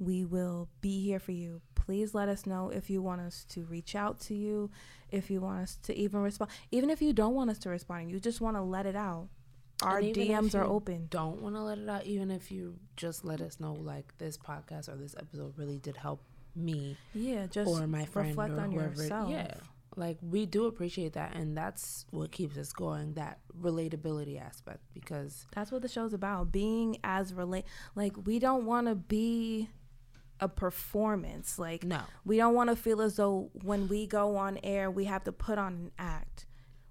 We 0.00 0.24
will 0.24 0.68
be 0.80 1.00
here 1.04 1.20
for 1.20 1.32
you. 1.32 1.60
Please 1.76 2.14
let 2.14 2.28
us 2.28 2.46
know 2.46 2.70
if 2.70 2.88
you 2.90 3.02
want 3.02 3.20
us 3.20 3.44
to 3.50 3.64
reach 3.64 3.94
out 3.94 4.18
to 4.22 4.34
you, 4.34 4.70
if 5.10 5.30
you 5.30 5.40
want 5.40 5.60
us 5.60 5.78
to 5.84 5.94
even 5.94 6.20
respond. 6.20 6.50
Even 6.72 6.88
if 6.90 7.00
you 7.02 7.12
don't 7.12 7.34
want 7.34 7.50
us 7.50 7.58
to 7.60 7.68
respond, 7.68 8.10
you 8.10 8.18
just 8.18 8.40
want 8.40 8.56
to 8.56 8.62
let 8.62 8.86
it 8.86 8.96
out. 8.96 9.28
Our 9.82 10.00
DMs 10.00 10.54
are 10.54 10.64
open. 10.64 11.06
Don't 11.10 11.40
want 11.40 11.54
to 11.54 11.62
let 11.62 11.78
it 11.78 11.88
out, 11.88 12.04
even 12.06 12.30
if 12.30 12.50
you 12.50 12.76
just 12.96 13.24
let 13.24 13.40
us 13.40 13.60
know, 13.60 13.74
like 13.74 14.12
this 14.18 14.36
podcast 14.36 14.88
or 14.88 14.96
this 14.96 15.14
episode 15.18 15.54
really 15.56 15.78
did 15.78 15.96
help 15.96 16.22
me 16.56 16.96
Yeah, 17.14 17.46
just 17.46 17.68
or 17.70 17.86
my 17.86 18.04
friend 18.06 18.30
reflect 18.30 18.54
or 18.54 18.60
on 18.60 18.72
whoever. 18.72 19.02
yourself. 19.02 19.30
Yeah, 19.30 19.54
like 19.96 20.18
we 20.22 20.44
do 20.46 20.66
appreciate 20.66 21.14
that, 21.14 21.34
and 21.34 21.56
that's 21.56 22.04
what 22.10 22.30
keeps 22.30 22.58
us 22.58 22.72
going. 22.72 23.14
That 23.14 23.38
relatability 23.58 24.40
aspect, 24.40 24.80
because 24.92 25.46
That's 25.54 25.70
what 25.72 25.80
the 25.82 25.88
show's 25.88 26.12
about. 26.12 26.52
Being 26.52 26.98
as 27.04 27.32
relate 27.32 27.64
like 27.94 28.12
we 28.26 28.38
don't 28.38 28.66
want 28.66 28.86
to 28.86 28.94
be 28.94 29.68
a 30.40 30.48
performance. 30.48 31.58
Like 31.58 31.84
no, 31.84 32.00
we 32.24 32.36
don't 32.36 32.54
want 32.54 32.70
to 32.70 32.76
feel 32.76 33.00
as 33.00 33.16
though 33.16 33.50
when 33.62 33.88
we 33.88 34.06
go 34.06 34.36
on 34.36 34.58
air 34.62 34.90
we 34.90 35.04
have 35.04 35.24
to 35.24 35.32
put 35.32 35.58
on 35.58 35.72
an 35.74 35.90
act. 35.98 36.46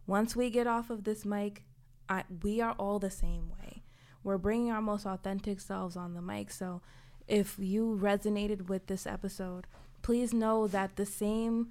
Once 0.07 0.35
we 0.35 0.49
get 0.49 0.65
off 0.65 0.89
of 0.89 1.03
this 1.03 1.23
mic, 1.23 1.63
I, 2.07 2.23
we 2.41 2.61
are 2.61 2.73
all 2.73 2.97
the 2.97 3.11
same 3.11 3.49
way. 3.49 3.83
We're 4.23 4.39
bringing 4.39 4.71
our 4.71 4.81
most 4.81 5.05
authentic 5.05 5.59
selves 5.59 5.95
on 5.95 6.13
the 6.13 6.21
mic. 6.21 6.51
So 6.51 6.81
if 7.27 7.57
you 7.59 7.97
resonated 8.01 8.69
with 8.69 8.87
this 8.87 9.05
episode, 9.05 9.67
please 10.01 10.33
know 10.33 10.67
that 10.67 10.95
the 10.95 11.05
same 11.05 11.69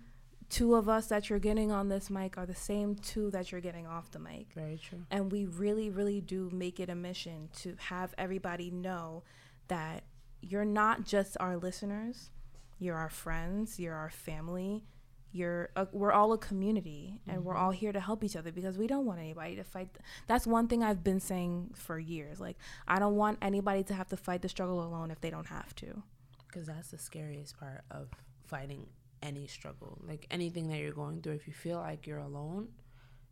two 0.49 0.75
of 0.75 0.89
us 0.89 1.09
that 1.09 1.29
you're 1.29 1.39
getting 1.39 1.71
on 1.71 1.89
this 1.89 2.09
mic 2.09 2.39
are 2.39 2.47
the 2.47 2.55
same 2.55 2.95
two 2.95 3.31
that 3.33 3.53
you're 3.53 3.61
getting 3.61 3.87
off 3.87 4.11
the 4.11 4.19
mic. 4.19 4.47
very 4.55 4.79
true. 4.79 5.05
And 5.11 5.31
we 5.31 5.45
really, 5.45 5.91
really 5.91 6.21
do 6.21 6.49
make 6.53 6.81
it 6.81 6.89
a 6.89 6.95
mission 6.95 7.49
to 7.61 7.75
have 7.79 8.15
everybody 8.17 8.71
know 8.71 9.25
that 9.69 10.05
you're 10.41 10.65
not 10.65 11.05
just 11.05 11.37
our 11.41 11.57
listeners, 11.57 12.31
you're 12.79 12.97
our 12.97 13.11
friends, 13.11 13.79
you're 13.79 13.95
our 13.95 14.11
family. 14.11 14.85
You're 15.31 15.69
a, 15.77 15.87
we're 15.93 16.11
all 16.11 16.33
a 16.33 16.39
community 16.39 17.21
and 17.29 17.45
we're 17.45 17.53
mm-hmm. 17.53 17.63
all 17.63 17.71
here 17.71 17.93
to 17.93 18.01
help 18.01 18.25
each 18.25 18.35
other 18.35 18.51
because 18.51 18.79
we 18.79 18.87
don't 18.87 19.05
want 19.05 19.21
anybody 19.21 19.57
to 19.57 19.63
fight. 19.63 19.91
That's 20.27 20.47
one 20.47 20.69
thing 20.69 20.83
I've 20.83 21.05
been 21.05 21.21
saying 21.21 21.73
for 21.75 21.99
years. 21.99 22.41
Like 22.41 22.57
I 22.89 22.99
don't 22.99 23.15
want 23.15 23.39
anybody 23.43 23.83
to 23.85 23.95
have 23.95 24.09
to 24.09 24.17
fight 24.17 24.41
the 24.41 24.49
struggle 24.49 24.83
alone 24.83 25.11
if 25.11 25.21
they 25.21 25.29
don't 25.29 25.49
have 25.49 25.75
to. 25.77 26.03
Because 26.47 26.67
that's 26.67 26.89
the 26.89 26.99
scariest 26.99 27.61
part 27.61 27.83
of 27.91 28.09
fighting 28.47 28.87
any 29.23 29.47
struggle. 29.47 29.99
Like 30.03 30.27
anything 30.31 30.69
that 30.69 30.79
you're 30.79 30.93
going 30.93 31.21
through, 31.21 31.35
if 31.35 31.47
you 31.47 31.53
feel 31.53 31.77
like 31.77 32.07
you're 32.07 32.19
alone, 32.19 32.69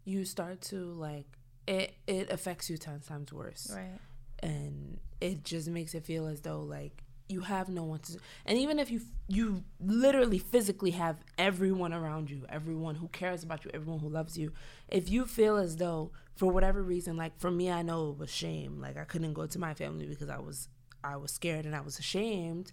you 0.04 0.26
start 0.26 0.60
to 0.62 0.92
like 0.92 1.26
it. 1.66 1.94
It 2.06 2.30
affects 2.30 2.68
you 2.68 2.76
ten 2.76 3.00
times 3.00 3.32
worse. 3.32 3.72
Right. 3.74 3.98
And 4.42 4.98
it 5.20 5.44
just 5.44 5.68
makes 5.68 5.94
it 5.94 6.04
feel 6.04 6.26
as 6.26 6.40
though 6.40 6.60
like 6.60 7.02
you 7.28 7.40
have 7.40 7.68
no 7.68 7.82
one 7.82 7.98
to 7.98 8.18
and 8.44 8.56
even 8.56 8.78
if 8.78 8.90
you 8.90 9.00
you 9.26 9.64
literally 9.80 10.38
physically 10.38 10.92
have 10.92 11.16
everyone 11.38 11.92
around 11.92 12.30
you 12.30 12.44
everyone 12.48 12.94
who 12.94 13.08
cares 13.08 13.42
about 13.42 13.64
you 13.64 13.70
everyone 13.74 13.98
who 13.98 14.08
loves 14.08 14.38
you 14.38 14.52
if 14.88 15.10
you 15.10 15.24
feel 15.24 15.56
as 15.56 15.76
though 15.78 16.12
for 16.36 16.52
whatever 16.52 16.82
reason 16.82 17.16
like 17.16 17.36
for 17.38 17.50
me 17.50 17.70
i 17.70 17.82
know 17.82 18.10
it 18.10 18.18
was 18.18 18.30
shame. 18.30 18.80
Like 18.80 18.96
i 18.96 19.04
couldn't 19.04 19.32
go 19.32 19.46
to 19.46 19.58
my 19.58 19.74
family 19.74 20.06
because 20.06 20.28
i 20.28 20.38
was 20.38 20.68
i 21.02 21.16
was 21.16 21.32
scared 21.32 21.66
and 21.66 21.74
i 21.74 21.80
was 21.80 21.98
ashamed. 21.98 22.72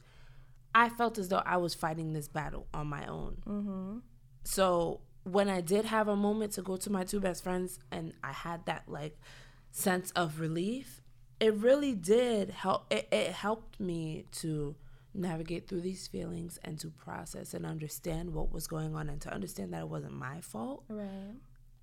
I 0.76 0.90
felt 0.90 1.18
as 1.18 1.30
though 1.30 1.42
i 1.46 1.58
was 1.58 1.74
fighting 1.74 2.14
this 2.14 2.28
battle 2.28 2.68
on 2.74 2.88
my 2.88 3.08
own. 3.08 3.38
Mm-hmm. 3.48 3.98
so 4.44 5.02
when 5.24 5.48
I 5.50 5.62
did 5.62 5.86
have 5.86 6.08
a 6.08 6.16
moment 6.16 6.52
to 6.54 6.62
go 6.62 6.76
to 6.78 6.92
my 6.92 7.04
two 7.04 7.20
best 7.20 7.44
friends 7.44 7.80
and 7.92 8.14
I 8.24 8.32
had 8.34 8.66
that 8.66 8.84
like 8.88 9.18
sense 9.72 10.12
of 10.12 10.40
relief, 10.40 11.02
it 11.44 11.56
really 11.56 11.94
did 11.94 12.52
help. 12.52 12.86
It, 12.90 13.10
it 13.12 13.34
helped 13.34 13.78
me 13.78 14.24
to 14.34 14.76
navigate 15.14 15.68
through 15.68 15.82
these 15.82 16.08
feelings 16.08 16.58
and 16.64 16.80
to 16.80 16.88
process 16.90 17.54
and 17.54 17.66
understand 17.66 18.34
what 18.34 18.52
was 18.54 18.66
going 18.66 18.96
on 18.96 19.10
and 19.10 19.20
to 19.22 19.34
understand 19.34 19.74
that 19.74 19.82
it 19.82 19.90
wasn't 19.90 20.14
my 20.14 20.40
fault. 20.40 20.86
Right. 20.88 21.36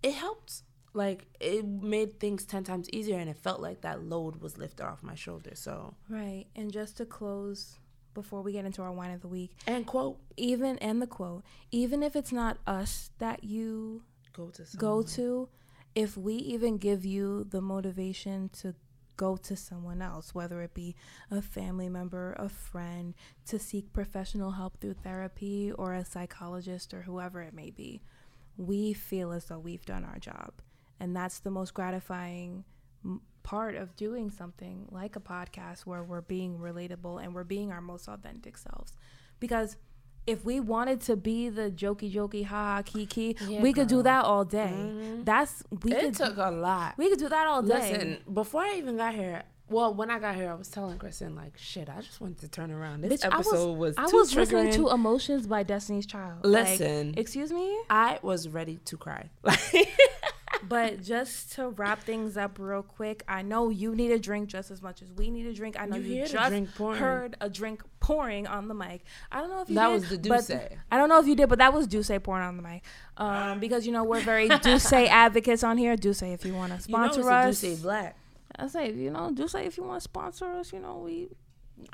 It 0.03 0.15
helped. 0.15 0.62
Like 0.95 1.27
it 1.39 1.65
made 1.66 2.19
things 2.19 2.47
10 2.47 2.65
times 2.65 2.89
easier 2.91 3.19
and 3.19 3.28
it 3.28 3.37
felt 3.37 3.61
like 3.61 3.82
that 3.82 4.03
load 4.03 4.37
was 4.41 4.57
lifted 4.57 4.85
off 4.85 5.03
my 5.03 5.15
shoulders. 5.15 5.59
So, 5.59 5.95
Right. 6.09 6.47
And 6.57 6.73
just 6.73 6.97
to 6.97 7.05
close 7.05 7.78
before 8.15 8.41
we 8.41 8.53
get 8.53 8.65
into 8.65 8.81
our 8.81 8.91
wine 8.91 9.12
of 9.12 9.20
the 9.20 9.28
week, 9.28 9.53
and 9.66 9.85
quote, 9.87 10.19
even 10.39 10.78
and 10.78 11.03
the 11.03 11.07
quote, 11.07 11.45
even 11.70 12.03
if 12.03 12.16
it's 12.16 12.32
not 12.32 12.57
us 12.66 13.11
that 13.19 13.45
you 13.45 14.03
go 14.32 14.49
to 14.49 14.65
someone. 14.65 15.03
go 15.03 15.03
to, 15.03 15.49
if 15.95 16.16
we 16.16 16.35
even 16.35 16.78
give 16.78 17.05
you 17.05 17.45
the 17.45 17.61
motivation 17.61 18.49
to 18.61 18.74
go 19.20 19.36
to 19.36 19.55
someone 19.55 20.01
else, 20.01 20.34
whether 20.34 20.62
it 20.62 20.72
be 20.72 20.97
a 21.30 21.42
family 21.42 21.90
member, 21.90 22.34
a 22.38 22.48
friend, 22.48 23.12
to 23.44 23.59
seek 23.59 23.92
professional 23.92 24.52
help 24.52 24.80
through 24.80 24.94
therapy 24.94 25.70
or 25.72 25.92
a 25.92 26.06
psychologist 26.06 26.94
or 26.94 27.02
whoever 27.02 27.42
it 27.42 27.52
may 27.52 27.68
be, 27.68 28.01
we 28.56 28.94
feel 28.94 29.30
as 29.32 29.44
though 29.44 29.59
we've 29.59 29.84
done 29.84 30.06
our 30.06 30.18
job. 30.18 30.52
And 30.98 31.14
that's 31.14 31.38
the 31.40 31.51
most 31.51 31.74
gratifying 31.74 32.64
part 33.42 33.74
of 33.74 33.94
doing 33.94 34.30
something 34.30 34.88
like 34.90 35.16
a 35.16 35.20
podcast 35.20 35.80
where 35.80 36.02
we're 36.02 36.22
being 36.22 36.56
relatable 36.56 37.22
and 37.22 37.34
we're 37.34 37.44
being 37.44 37.70
our 37.70 37.82
most 37.82 38.09
authentic 38.09 38.56
selves. 38.56 38.94
Because 39.38 39.76
if 40.26 40.44
we 40.44 40.60
wanted 40.60 41.01
to 41.02 41.16
be 41.16 41.48
the 41.48 41.70
jokey 41.70 42.12
jokey 42.12 42.44
ha 42.44 42.76
ha 42.76 42.82
kiki, 42.82 43.36
Yeah, 43.47 43.60
we 43.62 43.72
could 43.72 43.88
do 43.88 44.02
that 44.02 44.24
all 44.24 44.44
day. 44.44 44.72
Mhm. 44.76 45.24
That's 45.24 45.64
we 45.82 45.92
it 45.92 46.01
could 46.01 46.14
took 46.14 46.36
a 46.36 46.51
lot. 46.51 46.94
we 46.98 47.09
could 47.09 47.18
do 47.18 47.28
that 47.28 47.47
all 47.47 47.62
day. 47.62 47.74
Listen, 47.92 48.18
before 48.32 48.62
I 48.62 48.74
even 48.76 48.97
got 48.97 49.14
here, 49.14 49.42
well, 49.68 49.94
when 49.94 50.10
I 50.10 50.18
got 50.18 50.34
here, 50.34 50.51
I 50.51 50.55
was 50.55 50.68
telling 50.68 50.98
Kristen 50.98 51.36
like, 51.36 51.56
"Shit, 51.56 51.88
I 51.88 52.01
just 52.01 52.20
wanted 52.20 52.38
to 52.40 52.48
turn 52.48 52.70
around." 52.72 53.02
This 53.02 53.22
Bitch, 53.22 53.32
I 53.32 53.36
was- 53.38 53.47
episode 53.47 53.78
was, 53.78 53.94
I 53.97 54.06
was 54.06 54.34
listening 54.34 54.72
to 54.72 54.90
Emotions 54.90 55.47
by 55.47 55.62
Destiny's 55.62 56.06
Child. 56.06 56.44
Like, 56.44 56.68
Listen. 56.70 57.14
excuse 57.16 57.52
me? 57.52 57.78
I 57.88 58.18
was 58.22 58.48
ready 58.48 58.78
to 58.86 58.97
cry. 58.97 59.30
But 60.69 61.03
just 61.03 61.53
to 61.53 61.70
wrap 61.70 62.03
things 62.03 62.37
up 62.37 62.59
real 62.59 62.82
quick, 62.82 63.23
I 63.28 63.43
know 63.43 63.70
you 63.70 63.95
need 63.95 64.11
a 64.11 64.19
drink 64.19 64.49
just 64.49 64.70
as 64.70 64.82
much 64.82 65.03
as 65.03 65.11
we 65.12 65.31
need 65.31 65.47
a 65.47 65.53
drink. 65.55 65.77
I 65.78 65.87
know 65.87 65.97
You 65.97 66.15
you, 66.16 66.27
just 66.27 66.49
drink 66.51 66.69
heard 66.77 67.37
a 67.41 67.49
drink 67.49 67.82
pouring 68.01 68.47
on 68.47 68.69
the 68.69 68.74
mic. 68.74 69.03
I 69.32 69.41
don't 69.41 69.51
know 69.51 69.61
if 69.62 69.69
you 69.69 69.74
That 69.77 69.87
did, 69.89 69.93
was 69.95 70.09
the 70.11 70.28
but- 70.28 70.41
D'ussé. 70.41 70.77
I 70.91 70.99
don't 70.99 71.09
know 71.09 71.19
if 71.19 71.27
you 71.27 71.35
did, 71.35 71.49
but 71.49 71.59
that 71.59 71.73
was 71.73 71.87
D'ussé 71.87 72.23
pouring 72.23 72.45
on 72.45 72.57
the 72.57 72.62
mic. 72.62 72.82
Um, 73.16 73.59
because 73.61 73.87
you 73.87 73.93
know 73.93 74.05
we're 74.05 74.20
very 74.20 74.49
D'ussé 74.49 75.09
advocates 75.09 75.62
on 75.65 75.77
here. 75.78 75.97
D'ussé, 75.97 76.32
if 76.35 76.45
you 76.45 76.55
want 76.55 76.73
to 76.78 76.89
you 76.89 76.97
know, 76.97 77.05
sponsor 77.11 77.20
it's 77.20 77.28
us, 77.28 77.62
a 77.62 77.66
D'ussé 77.77 77.82
Black. 77.82 78.16
I 78.57 78.66
say 78.66 78.93
you 78.93 79.11
know 79.11 79.31
D'ussé, 79.32 79.66
if 79.66 79.77
you 79.77 79.85
want 79.85 79.99
to 80.01 80.05
sponsor 80.05 80.47
us, 80.53 80.73
you 80.73 80.81
know 80.81 80.99
we 80.99 81.28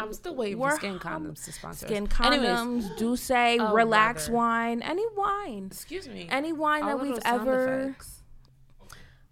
I'm 0.00 0.12
still 0.12 0.34
waiting 0.34 0.58
We're 0.58 0.70
for 0.72 0.76
skin 0.78 0.98
hum- 0.98 1.26
condoms 1.26 1.44
to 1.44 1.52
sponsor. 1.52 1.86
us. 1.86 1.90
skin 1.92 2.08
Anyways, 2.20 2.48
condoms, 2.48 2.96
D'ussé, 2.98 3.58
Oh, 3.60 3.72
relax 3.72 4.24
brother. 4.26 4.36
wine, 4.36 4.82
any 4.82 5.04
wine, 5.16 5.68
excuse 5.70 6.08
me. 6.08 6.26
any 6.28 6.52
wine 6.52 6.82
All 6.82 6.88
that 6.98 7.00
we've 7.00 7.18
ever. 7.24 7.82
effects. 7.90 8.15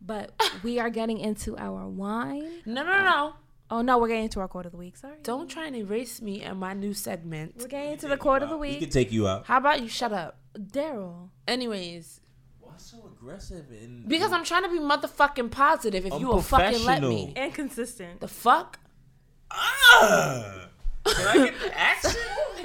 But 0.07 0.33
we 0.63 0.79
are 0.79 0.91
getting 0.91 1.19
into 1.19 1.57
our 1.57 1.89
wine. 1.89 2.63
No, 2.67 2.83
no, 2.83 3.03
no. 3.03 3.33
Oh 3.71 3.81
no, 3.81 3.99
we're 3.99 4.09
getting 4.09 4.25
into 4.25 4.41
our 4.41 4.49
quote 4.49 4.67
of 4.67 4.73
the 4.73 4.79
week. 4.79 4.97
Sorry. 4.97 5.17
Don't 5.23 5.49
try 5.49 5.67
and 5.67 5.75
erase 5.75 6.21
me 6.21 6.43
and 6.43 6.59
my 6.61 6.75
new 6.75 6.93
segment. 6.93 7.55
We're 7.59 7.67
getting 7.69 7.93
into 7.93 8.09
the 8.09 8.17
quote 8.19 8.43
of 8.43 8.51
the 8.51 8.57
week. 8.59 8.69
We 8.73 8.75
week. 8.75 8.81
can 8.81 8.91
take 8.91 9.13
you 9.13 9.27
out. 9.27 9.47
How 9.47 9.57
about 9.59 9.81
you 9.81 9.89
shut 9.89 10.13
up? 10.13 10.39
Daryl. 10.59 11.31
Anyways, 11.49 12.21
Why 12.61 12.73
so 12.77 12.99
aggressive? 13.07 13.65
And 13.71 14.07
because 14.07 14.33
I'm 14.33 14.45
trying 14.45 14.65
to 14.65 14.69
be 14.69 14.79
motherfucking 14.79 15.51
positive. 15.51 16.05
If 16.05 16.13
you 16.21 16.29
will 16.29 16.43
fucking 16.43 16.85
let 16.85 17.01
me, 17.03 17.07
Unprofessional. 17.29 17.33
And 17.37 17.55
consistent. 17.55 18.21
the 18.21 18.29
fuck. 18.29 18.79
Ah! 19.51 20.69
Can 21.07 21.27
I 21.27 21.45
get 21.47 21.61
the 21.61 21.79
action? 21.79 22.21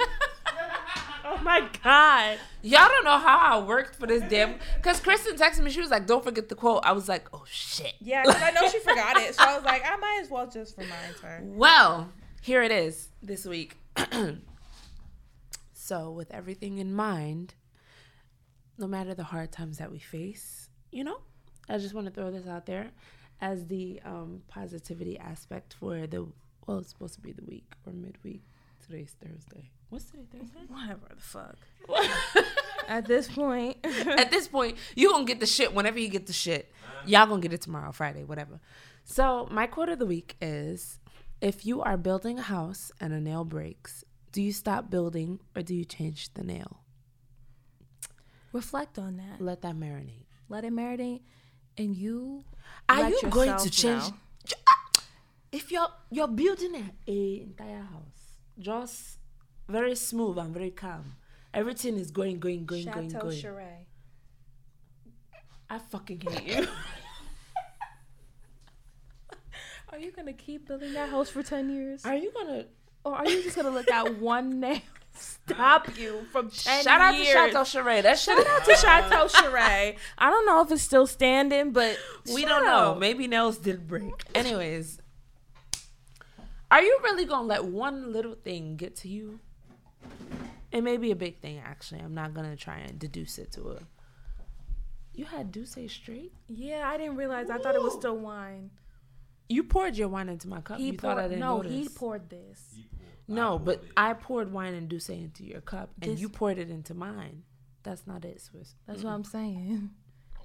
Oh 1.40 1.42
my 1.44 1.68
god. 1.82 2.38
Y'all 2.62 2.88
don't 2.88 3.04
know 3.04 3.18
how 3.18 3.38
I 3.38 3.64
worked 3.64 3.96
for 3.96 4.06
this 4.06 4.22
damn. 4.28 4.56
Because 4.76 5.00
Kristen 5.00 5.36
texted 5.36 5.62
me, 5.62 5.70
she 5.70 5.80
was 5.80 5.90
like, 5.90 6.06
"Don't 6.06 6.22
forget 6.22 6.48
the 6.48 6.54
quote." 6.54 6.82
I 6.84 6.92
was 6.92 7.08
like, 7.08 7.28
"Oh 7.32 7.44
shit." 7.50 7.94
Yeah, 8.00 8.22
because 8.24 8.42
I 8.42 8.50
know 8.50 8.68
she 8.68 8.78
forgot 8.80 9.16
it. 9.16 9.34
So 9.34 9.44
I 9.44 9.54
was 9.54 9.64
like, 9.64 9.82
I 9.84 9.96
might 9.96 10.20
as 10.22 10.30
well 10.30 10.48
just 10.48 10.76
remind 10.76 11.16
her. 11.22 11.40
Well, 11.42 12.12
here 12.42 12.62
it 12.62 12.70
is 12.70 13.08
this 13.22 13.46
week. 13.46 13.76
so, 15.72 16.10
with 16.10 16.30
everything 16.30 16.78
in 16.78 16.92
mind, 16.94 17.54
no 18.76 18.86
matter 18.86 19.14
the 19.14 19.24
hard 19.24 19.52
times 19.52 19.78
that 19.78 19.90
we 19.90 19.98
face, 19.98 20.68
you 20.92 21.04
know, 21.04 21.18
I 21.68 21.78
just 21.78 21.94
want 21.94 22.06
to 22.06 22.12
throw 22.12 22.30
this 22.30 22.46
out 22.46 22.66
there 22.66 22.90
as 23.40 23.66
the 23.66 24.00
um, 24.04 24.42
positivity 24.48 25.18
aspect 25.18 25.74
for 25.74 26.06
the 26.06 26.26
well, 26.66 26.78
it's 26.78 26.90
supposed 26.90 27.14
to 27.14 27.20
be 27.20 27.32
the 27.32 27.44
week 27.44 27.72
or 27.86 27.92
midweek. 27.92 28.42
Today's 28.86 29.16
Thursday. 29.20 29.70
What's 29.90 30.04
today? 30.06 30.22
Thursday. 30.32 30.60
Whatever 30.68 31.00
the 31.14 31.20
fuck. 31.20 31.56
At 32.88 33.06
this 33.06 33.28
point. 33.28 33.76
At 33.84 34.30
this 34.30 34.48
point, 34.48 34.76
you 34.94 35.10
gonna 35.10 35.24
get 35.24 35.40
the 35.40 35.46
shit 35.46 35.74
whenever 35.74 35.98
you 35.98 36.08
get 36.08 36.26
the 36.26 36.32
shit. 36.32 36.72
Y'all 37.06 37.26
gonna 37.26 37.40
get 37.42 37.52
it 37.52 37.60
tomorrow, 37.60 37.92
Friday, 37.92 38.24
whatever. 38.24 38.60
So 39.04 39.48
my 39.50 39.66
quote 39.66 39.88
of 39.88 39.98
the 39.98 40.06
week 40.06 40.36
is: 40.40 40.98
If 41.40 41.66
you 41.66 41.82
are 41.82 41.96
building 41.96 42.38
a 42.38 42.42
house 42.42 42.92
and 43.00 43.12
a 43.12 43.20
nail 43.20 43.44
breaks, 43.44 44.04
do 44.32 44.40
you 44.42 44.52
stop 44.52 44.90
building 44.90 45.40
or 45.56 45.62
do 45.62 45.74
you 45.74 45.84
change 45.84 46.32
the 46.34 46.44
nail? 46.44 46.80
Reflect 48.52 48.98
on 48.98 49.16
that. 49.16 49.40
Let 49.40 49.62
that 49.62 49.74
marinate. 49.76 50.26
Let 50.48 50.64
it 50.64 50.72
marinate. 50.72 51.22
And 51.78 51.96
you 51.96 52.44
Are 52.88 53.00
let 53.00 53.22
you 53.22 53.28
going 53.28 53.56
to 53.56 53.70
change? 53.70 54.02
know. 54.02 54.14
Ah! 54.68 55.02
If 55.52 55.70
you're 55.72 55.88
you're 56.10 56.28
building 56.28 56.74
a, 56.76 57.10
a 57.10 57.42
entire 57.42 57.82
house, 57.82 58.38
just 58.58 59.18
very 59.70 59.94
smooth 59.94 60.38
and 60.38 60.52
very 60.52 60.70
calm. 60.70 61.14
Everything 61.52 61.96
is 61.96 62.10
going, 62.10 62.38
going, 62.38 62.64
going, 62.64 62.84
going, 62.86 63.10
Chateau 63.10 63.26
going. 63.26 63.40
Charay. 63.42 63.84
I 65.68 65.78
fucking 65.78 66.20
hate 66.20 66.42
you. 66.58 66.66
Are 69.92 69.98
you 69.98 70.12
gonna 70.12 70.32
keep 70.32 70.68
building 70.68 70.92
that 70.92 71.08
house 71.08 71.30
for 71.30 71.42
ten 71.42 71.68
years? 71.70 72.04
Are 72.04 72.14
you 72.14 72.30
gonna 72.32 72.66
Or 73.04 73.14
are 73.16 73.26
you 73.28 73.42
just 73.42 73.56
gonna 73.56 73.70
let 73.70 73.86
that 73.88 74.18
one 74.20 74.60
nail 74.60 74.78
stop 75.12 75.98
you 75.98 76.24
from 76.30 76.48
ten 76.50 76.84
shout 76.84 77.00
out 77.00 77.16
to 77.16 77.24
Chateau 77.24 77.64
Charade? 77.64 78.04
That 78.04 78.16
shit. 78.18 78.36
Shout 78.36 78.46
out 78.46 78.64
to 78.64 78.74
Chateau 78.76 79.26
Charay. 79.40 79.96
I 80.16 80.30
don't 80.30 80.46
know 80.46 80.60
if 80.62 80.70
it's 80.70 80.82
still 80.82 81.06
standing, 81.08 81.72
but 81.72 81.98
We 82.32 82.42
shout 82.42 82.50
don't 82.50 82.64
know. 82.66 82.70
out. 82.92 83.00
Maybe 83.00 83.26
nails 83.26 83.58
did 83.58 83.88
break. 83.88 84.12
Anyways, 84.34 85.00
are 86.70 86.82
you 86.82 87.00
really 87.02 87.24
gonna 87.24 87.48
let 87.48 87.64
one 87.64 88.12
little 88.12 88.34
thing 88.36 88.76
get 88.76 88.94
to 88.98 89.08
you? 89.08 89.40
It 90.72 90.82
may 90.82 90.96
be 90.96 91.10
a 91.10 91.16
big 91.16 91.38
thing, 91.40 91.58
actually. 91.64 92.00
I'm 92.00 92.14
not 92.14 92.32
gonna 92.34 92.56
try 92.56 92.78
and 92.78 92.98
deduce 92.98 93.38
it 93.38 93.52
to 93.52 93.70
a. 93.70 93.78
You 95.12 95.24
had 95.24 95.50
D'ussé 95.50 95.90
straight. 95.90 96.32
Yeah, 96.46 96.88
I 96.88 96.96
didn't 96.96 97.16
realize. 97.16 97.50
I 97.50 97.58
thought 97.58 97.74
it 97.74 97.82
was 97.82 97.94
still 97.94 98.16
wine. 98.16 98.70
You 99.48 99.64
poured 99.64 99.96
your 99.96 100.08
wine 100.08 100.28
into 100.28 100.46
my 100.48 100.60
cup. 100.60 100.78
He 100.78 100.86
you 100.86 100.92
thought 100.96 101.18
I 101.18 101.22
poured. 101.22 101.28
didn't 101.30 101.40
No, 101.40 101.56
notice. 101.56 101.72
he 101.72 101.88
poured 101.88 102.30
this. 102.30 102.76
No, 103.26 103.58
but 103.58 103.84
I 103.96 104.12
poured 104.14 104.52
wine 104.52 104.74
and 104.74 104.88
D'ussé 104.88 105.22
into 105.24 105.44
your 105.44 105.60
cup, 105.60 105.90
and 106.00 106.12
This- 106.12 106.20
you 106.20 106.28
poured 106.28 106.58
it 106.58 106.70
into 106.70 106.94
mine. 106.94 107.42
That's 107.82 108.06
not 108.06 108.24
it, 108.24 108.40
Swiss. 108.40 108.74
That's 108.86 109.02
what 109.02 109.12
I'm 109.12 109.24
saying. 109.24 109.90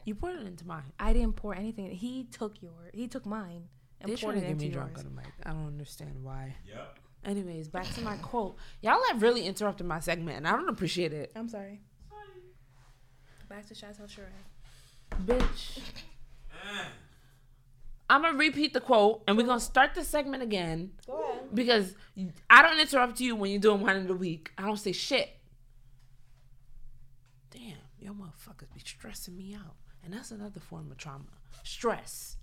You 0.06 0.14
poured 0.16 0.40
it 0.40 0.46
into 0.48 0.66
mine. 0.68 0.94
I 1.00 1.14
didn't 1.14 1.36
pour 1.36 1.56
anything. 1.56 1.90
He 1.92 2.26
took 2.26 2.62
your. 2.62 2.90
He 2.94 3.08
took 3.08 3.26
mine 3.26 3.70
and 4.00 4.10
They're 4.10 4.18
poured 4.18 4.38
it 4.38 4.42
to 4.42 4.46
get 4.46 4.52
into 4.52 4.66
me 4.66 4.72
yours. 4.72 4.76
drunk 4.76 4.98
on 5.00 5.04
the 5.06 5.10
mic. 5.10 5.34
I 5.44 5.50
don't 5.52 5.66
understand 5.68 6.24
why. 6.24 6.56
Yep. 6.68 7.00
Anyways, 7.26 7.68
back 7.70 7.88
to 7.96 8.02
my 8.02 8.18
quote. 8.18 8.56
Y'all 8.82 9.00
have 9.10 9.22
really 9.22 9.46
interrupted 9.46 9.88
my 9.88 10.00
segment, 10.00 10.38
and 10.38 10.48
I 10.48 10.52
don't 10.52 10.70
appreciate 10.70 11.12
it. 11.12 11.32
I'm 11.36 11.50
sorry. 11.50 11.82
Back 13.50 13.66
to 13.68 13.76
Chateau 13.76 14.04
Charay. 14.04 15.26
Bitch. 15.26 15.80
I'm 18.10 18.22
gonna 18.22 18.38
repeat 18.38 18.74
the 18.74 18.80
quote, 18.82 19.24
and 19.28 19.38
we're 19.38 19.46
gonna 19.48 19.60
start 19.60 19.96
the 19.96 20.04
segment 20.04 20.44
again 20.44 20.92
Go 21.08 21.14
ahead. 21.22 21.56
because 21.56 21.96
I 22.50 22.62
don't 22.62 22.80
interrupt 22.80 23.20
you 23.20 23.36
when 23.36 23.50
you're 23.50 23.60
doing 23.60 23.82
one 23.82 23.96
of 23.96 24.08
the 24.08 24.16
week. 24.16 24.52
I 24.58 24.64
don't 24.64 24.78
say 24.78 24.92
shit. 24.92 25.30
Damn, 27.50 27.78
y'all 28.00 28.14
motherfuckers 28.14 28.72
be 28.74 28.80
stressing 28.84 29.36
me 29.36 29.56
out, 29.56 29.76
and 30.04 30.14
that's 30.14 30.30
another 30.32 30.60
form 30.60 30.92
of 30.92 30.98
trauma. 30.98 31.26
Stress. 31.64 32.38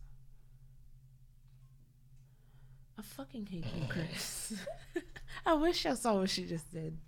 I 2.98 3.02
fucking 3.02 3.46
hate 3.46 3.64
you, 3.76 3.86
Chris. 3.88 4.54
I 5.46 5.54
wish 5.54 5.86
I 5.86 5.94
saw 5.94 6.18
what 6.18 6.30
she 6.30 6.44
just 6.44 6.70
did. 6.72 6.98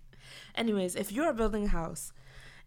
Anyways, 0.55 0.95
if 0.95 1.11
you're 1.11 1.33
building 1.33 1.65
a 1.65 1.69
house 1.69 2.11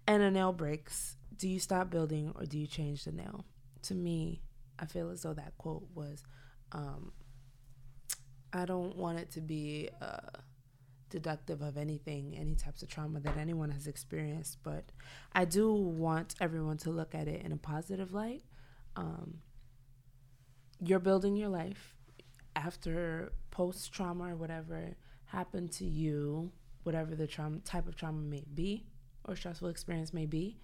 and 0.07 0.23
a 0.23 0.31
nail 0.31 0.53
breaks, 0.53 1.17
do 1.37 1.49
you 1.49 1.59
stop 1.61 1.91
building 1.91 2.33
or 2.37 2.45
do 2.45 2.59
you 2.59 2.67
change 2.67 3.05
the 3.05 3.13
nail? 3.13 3.45
To 3.83 3.95
me, 3.95 4.43
I 4.79 4.87
feel 4.87 5.11
as 5.11 5.23
though 5.23 5.35
that 5.35 5.57
quote 5.59 5.87
was, 5.95 6.23
um, 6.73 7.13
I 8.53 8.65
don't 8.65 8.97
want 8.97 9.19
it 9.19 9.31
to 9.33 9.41
be 9.41 9.91
uh, 10.01 10.39
deductive 11.11 11.61
of 11.63 11.77
anything, 11.77 12.37
any 12.39 12.55
types 12.55 12.83
of 12.83 12.89
trauma 12.89 13.21
that 13.21 13.37
anyone 13.37 13.71
has 13.71 13.87
experienced, 13.87 14.59
but 14.63 14.85
I 15.33 15.45
do 15.45 15.73
want 15.73 16.35
everyone 16.41 16.79
to 16.79 16.91
look 16.91 17.15
at 17.15 17.29
it 17.29 17.45
in 17.45 17.53
a 17.53 17.57
positive 17.57 18.13
light. 18.13 18.43
Um, 18.97 19.39
you're 20.81 20.99
building 21.01 21.37
your 21.37 21.49
life 21.49 21.98
after 22.59 23.33
post 23.51 23.93
trauma 23.93 24.33
or 24.33 24.37
whatever 24.37 24.97
happened 25.27 25.73
to 25.73 25.85
you, 25.85 26.51
whatever 26.83 27.15
the 27.15 27.27
trauma 27.27 27.59
type 27.61 27.87
of 27.87 27.97
trauma 27.97 28.21
may 28.21 28.45
be 28.55 28.87
or 29.25 29.37
stressful 29.37 29.69
experience 29.69 30.13
may 30.13 30.27
be, 30.27 30.59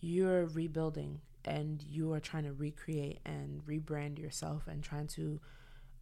you're 0.00 0.46
rebuilding 0.46 1.20
and 1.44 1.82
you 1.82 2.12
are 2.12 2.20
trying 2.20 2.44
to 2.44 2.52
recreate 2.52 3.20
and 3.24 3.64
rebrand 3.66 4.18
yourself 4.18 4.66
and 4.66 4.82
trying 4.82 5.06
to 5.06 5.40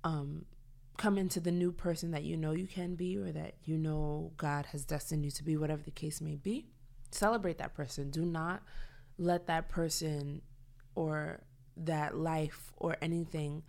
um, 0.04 0.46
come 0.96 1.18
into 1.18 1.40
the 1.40 1.50
new 1.52 1.72
person 1.72 2.10
that 2.12 2.22
you 2.22 2.36
know 2.36 2.52
you 2.52 2.66
can 2.66 2.94
be 2.94 3.16
or 3.18 3.30
that 3.32 3.54
you 3.64 3.76
know 3.76 4.32
God 4.36 4.66
has 4.66 4.84
destined 4.84 5.24
you 5.24 5.30
to 5.32 5.44
be, 5.44 5.56
whatever 5.56 5.82
the 5.82 5.90
case 5.90 6.20
may 6.20 6.36
be. 6.36 6.66
Celebrate 7.10 7.58
that 7.58 7.74
person. 7.74 8.10
Do 8.10 8.24
not 8.24 8.62
let 9.18 9.46
that 9.46 9.68
person 9.68 10.42
or 10.94 11.40
that 11.76 12.16
life 12.16 12.72
or 12.76 12.96
anything, 13.02 13.62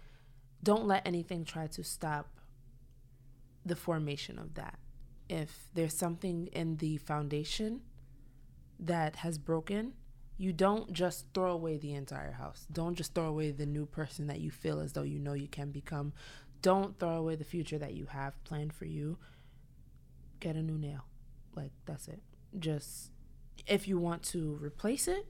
don't 0.65 0.87
let 0.87 1.05
anything 1.05 1.45
try 1.45 1.67
to 1.67 1.83
stop 1.83 2.27
the 3.63 3.75
formation 3.75 4.39
of 4.39 4.55
that. 4.55 4.79
If 5.29 5.69
there's 5.75 5.93
something 5.93 6.47
in 6.47 6.77
the 6.77 6.97
foundation 6.97 7.81
that 8.79 9.17
has 9.17 9.37
broken, 9.37 9.93
you 10.37 10.51
don't 10.51 10.91
just 10.91 11.27
throw 11.33 11.51
away 11.51 11.77
the 11.77 11.93
entire 11.93 12.31
house. 12.31 12.65
Don't 12.71 12.95
just 12.95 13.13
throw 13.13 13.25
away 13.25 13.51
the 13.51 13.67
new 13.67 13.85
person 13.85 14.25
that 14.27 14.39
you 14.39 14.49
feel 14.49 14.79
as 14.79 14.93
though 14.93 15.03
you 15.03 15.19
know 15.19 15.33
you 15.33 15.47
can 15.47 15.69
become. 15.69 16.13
Don't 16.61 16.99
throw 16.99 17.15
away 17.15 17.35
the 17.35 17.43
future 17.43 17.77
that 17.77 17.93
you 17.93 18.07
have 18.07 18.43
planned 18.43 18.73
for 18.73 18.85
you. 18.85 19.17
Get 20.39 20.55
a 20.55 20.63
new 20.63 20.79
nail. 20.79 21.05
Like, 21.55 21.71
that's 21.85 22.07
it. 22.07 22.21
Just, 22.57 23.11
if 23.67 23.87
you 23.87 23.99
want 23.99 24.23
to 24.23 24.57
replace 24.61 25.07
it, 25.07 25.27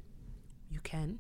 you 0.72 0.80
can. 0.80 1.20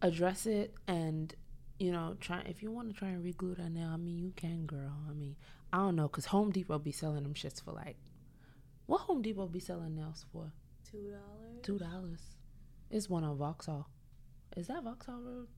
Address 0.00 0.46
it 0.46 0.74
and, 0.86 1.34
you 1.82 1.90
know, 1.90 2.16
try. 2.20 2.42
If 2.46 2.62
you 2.62 2.70
want 2.70 2.88
to 2.90 2.94
try 2.94 3.08
and 3.08 3.24
reglue 3.24 3.56
that 3.56 3.70
nail, 3.70 3.90
I 3.92 3.96
mean, 3.96 4.16
you 4.16 4.32
can, 4.36 4.66
girl. 4.66 4.92
I 5.10 5.14
mean, 5.14 5.34
I 5.72 5.78
don't 5.78 5.96
know, 5.96 6.06
because 6.06 6.26
Home 6.26 6.52
Depot 6.52 6.78
be 6.78 6.92
selling 6.92 7.24
them 7.24 7.34
shits 7.34 7.60
for 7.62 7.72
like, 7.72 7.96
what 8.86 9.00
Home 9.02 9.20
Depot 9.20 9.48
be 9.48 9.58
selling 9.58 9.96
nails 9.96 10.24
for? 10.32 10.52
Two 10.88 11.10
dollars. 11.10 11.62
Two 11.62 11.78
dollars. 11.78 12.20
It's 12.88 13.10
one 13.10 13.24
on 13.24 13.36
Vauxhall. 13.36 13.88
Is 14.56 14.68
that 14.68 14.84
Vauxhall 14.84 15.20
Road? 15.22 15.48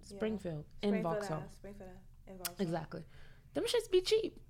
Springfield. 0.00 0.64
In 0.80 1.02
Vauxhall. 1.02 1.42
Springfield. 1.52 1.90
In 2.28 2.38
Vauxhall. 2.38 2.56
Exactly. 2.60 3.04
Them 3.52 3.64
shits 3.64 3.90
be 3.90 4.00
cheap. 4.00 4.40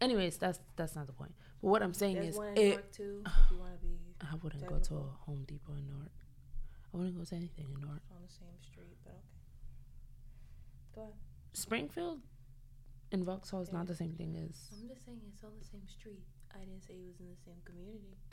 Anyways, 0.00 0.36
that's 0.36 0.60
that's 0.76 0.94
not 0.94 1.08
the 1.08 1.12
point. 1.12 1.32
But 1.60 1.68
what 1.68 1.82
I'm 1.82 1.94
saying 1.94 2.14
There's 2.14 2.28
is 2.28 2.36
one 2.36 2.56
in 2.56 2.72
it, 2.78 2.92
too. 2.92 3.22
If 3.26 3.32
you 3.50 3.58
want 3.58 3.72
to 3.72 3.84
be 3.84 3.98
I 4.20 4.36
wouldn't 4.40 4.66
go 4.66 4.78
to 4.78 4.94
a 4.94 5.04
Home 5.26 5.44
Depot 5.48 5.72
in 5.72 5.88
Newark. 5.88 6.12
I 6.94 6.96
wouldn't 6.96 7.18
go 7.18 7.24
to 7.24 7.34
anything 7.34 7.66
in 7.74 7.80
Newark. 7.80 8.02
on 8.14 8.22
the 8.24 8.32
same 8.32 8.54
street. 8.62 8.69
Go 10.94 11.02
ahead. 11.02 11.14
Springfield 11.52 12.20
and 13.12 13.24
Vauxhall 13.24 13.60
is 13.60 13.72
not 13.72 13.86
the 13.86 13.94
same 13.94 14.12
thing 14.12 14.36
as 14.36 14.68
I'm 14.72 14.88
just 14.88 15.04
saying 15.04 15.20
it's 15.32 15.42
on 15.44 15.50
the 15.58 15.64
same 15.64 15.86
street. 15.88 16.22
I 16.54 16.58
didn't 16.60 16.82
say 16.82 16.94
it 16.94 17.06
was 17.06 17.18
in 17.20 17.26
the 17.28 17.36
same 17.44 17.60
community. 17.64 18.16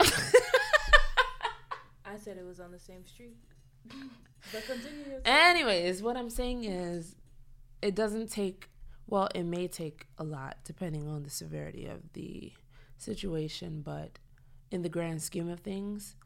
I 2.04 2.16
said 2.16 2.36
it 2.38 2.44
was 2.44 2.58
on 2.60 2.72
the 2.72 2.78
same 2.78 3.06
street. 3.06 3.36
but 4.52 4.64
continue. 4.66 5.20
Anyways, 5.24 6.02
what 6.02 6.16
I'm 6.16 6.30
saying 6.30 6.64
is, 6.64 7.16
it 7.82 7.94
doesn't 7.94 8.30
take 8.30 8.68
Well, 9.06 9.28
it 9.34 9.44
may 9.44 9.68
take 9.68 10.06
a 10.18 10.24
lot 10.24 10.58
depending 10.64 11.08
on 11.08 11.22
the 11.22 11.30
severity 11.30 11.86
of 11.86 12.12
the 12.12 12.52
situation, 12.96 13.82
but 13.82 14.18
in 14.70 14.82
the 14.82 14.88
grand 14.88 15.22
scheme 15.22 15.48
of 15.48 15.60
things, 15.60 16.16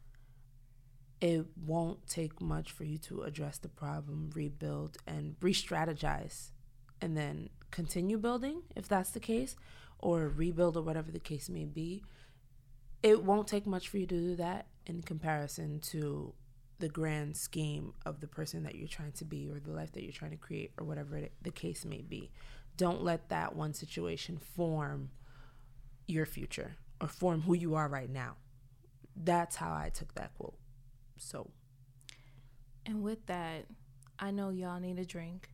it 1.23 1.45
won't 1.65 2.05
take 2.05 2.41
much 2.41 2.73
for 2.73 2.83
you 2.83 2.97
to 2.97 3.21
address 3.21 3.57
the 3.57 3.69
problem, 3.69 4.29
rebuild, 4.35 4.97
and 5.07 5.37
re 5.39 5.53
strategize, 5.53 6.49
and 6.99 7.15
then 7.15 7.49
continue 7.71 8.17
building 8.17 8.61
if 8.75 8.89
that's 8.89 9.11
the 9.11 9.21
case, 9.21 9.55
or 9.99 10.27
rebuild, 10.27 10.75
or 10.75 10.81
whatever 10.81 11.11
the 11.11 11.19
case 11.19 11.47
may 11.47 11.63
be. 11.63 12.03
It 13.01 13.23
won't 13.23 13.47
take 13.47 13.65
much 13.65 13.87
for 13.87 13.99
you 13.99 14.05
to 14.05 14.19
do 14.19 14.35
that 14.35 14.67
in 14.85 15.01
comparison 15.01 15.79
to 15.91 16.33
the 16.79 16.89
grand 16.89 17.37
scheme 17.37 17.93
of 18.05 18.19
the 18.19 18.27
person 18.27 18.63
that 18.63 18.75
you're 18.75 18.89
trying 18.89 19.13
to 19.13 19.23
be 19.23 19.49
or 19.49 19.61
the 19.61 19.71
life 19.71 19.93
that 19.93 20.03
you're 20.03 20.11
trying 20.11 20.31
to 20.31 20.37
create 20.37 20.73
or 20.77 20.85
whatever 20.85 21.15
it, 21.15 21.31
the 21.41 21.51
case 21.51 21.85
may 21.85 22.01
be. 22.01 22.31
Don't 22.75 23.01
let 23.01 23.29
that 23.29 23.55
one 23.55 23.73
situation 23.73 24.37
form 24.37 25.11
your 26.05 26.25
future 26.25 26.75
or 26.99 27.07
form 27.07 27.43
who 27.43 27.53
you 27.53 27.75
are 27.75 27.87
right 27.87 28.09
now. 28.09 28.35
That's 29.15 29.55
how 29.55 29.71
I 29.71 29.89
took 29.89 30.15
that 30.15 30.33
quote. 30.35 30.57
So, 31.23 31.49
And 32.85 33.01
with 33.01 33.25
that, 33.27 33.65
I 34.19 34.31
know 34.31 34.49
y'all 34.49 34.79
need 34.79 34.99
a 34.99 35.05
drink 35.05 35.49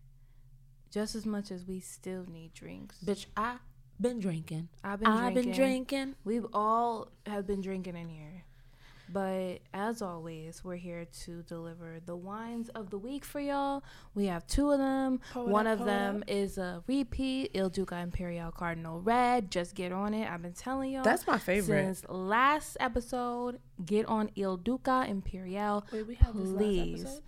just 0.91 1.13
as 1.15 1.25
much 1.25 1.51
as 1.51 1.65
we 1.65 1.79
still 1.79 2.25
need 2.27 2.53
drinks. 2.53 2.97
bitch, 3.05 3.27
I 3.37 3.57
been 4.01 4.19
drinking. 4.19 4.69
I've 4.83 4.99
been 4.99 5.07
I've 5.07 5.33
drinking. 5.33 5.51
been 5.51 5.55
drinking. 5.59 6.15
We've 6.23 6.45
all 6.53 7.11
have 7.25 7.45
been 7.45 7.61
drinking 7.61 7.95
in 7.95 8.09
here. 8.09 8.43
But 9.11 9.59
as 9.73 10.01
always, 10.03 10.63
we're 10.63 10.75
here 10.75 11.05
to 11.25 11.41
deliver 11.43 11.99
the 12.05 12.15
wines 12.15 12.69
of 12.69 12.91
the 12.91 12.97
week 12.99 13.25
for 13.25 13.39
y'all. 13.39 13.83
We 14.13 14.27
have 14.27 14.45
two 14.45 14.69
of 14.71 14.77
them. 14.77 15.19
It 15.35 15.39
One 15.39 15.65
up, 15.65 15.79
of 15.79 15.85
them 15.85 16.17
up. 16.17 16.23
is 16.29 16.57
a 16.59 16.83
repeat 16.87 17.51
Il 17.55 17.69
Duca 17.69 17.97
Imperial 17.97 18.51
Cardinal 18.51 19.01
Red. 19.01 19.49
Just 19.49 19.73
get 19.73 19.91
on 19.91 20.13
it. 20.13 20.29
I've 20.29 20.41
been 20.43 20.53
telling 20.53 20.91
y'all. 20.91 21.03
That's 21.03 21.25
my 21.25 21.39
favorite. 21.39 21.85
Since 21.85 22.05
last 22.09 22.77
episode, 22.79 23.59
get 23.83 24.05
on 24.05 24.29
Il 24.35 24.57
Duca 24.57 25.05
Imperial. 25.07 25.85
Wait, 25.91 26.05
we 26.05 26.13
had 26.15 26.33
this 26.35 26.47
last 26.49 26.57
please. 26.57 27.01
episode? 27.01 27.23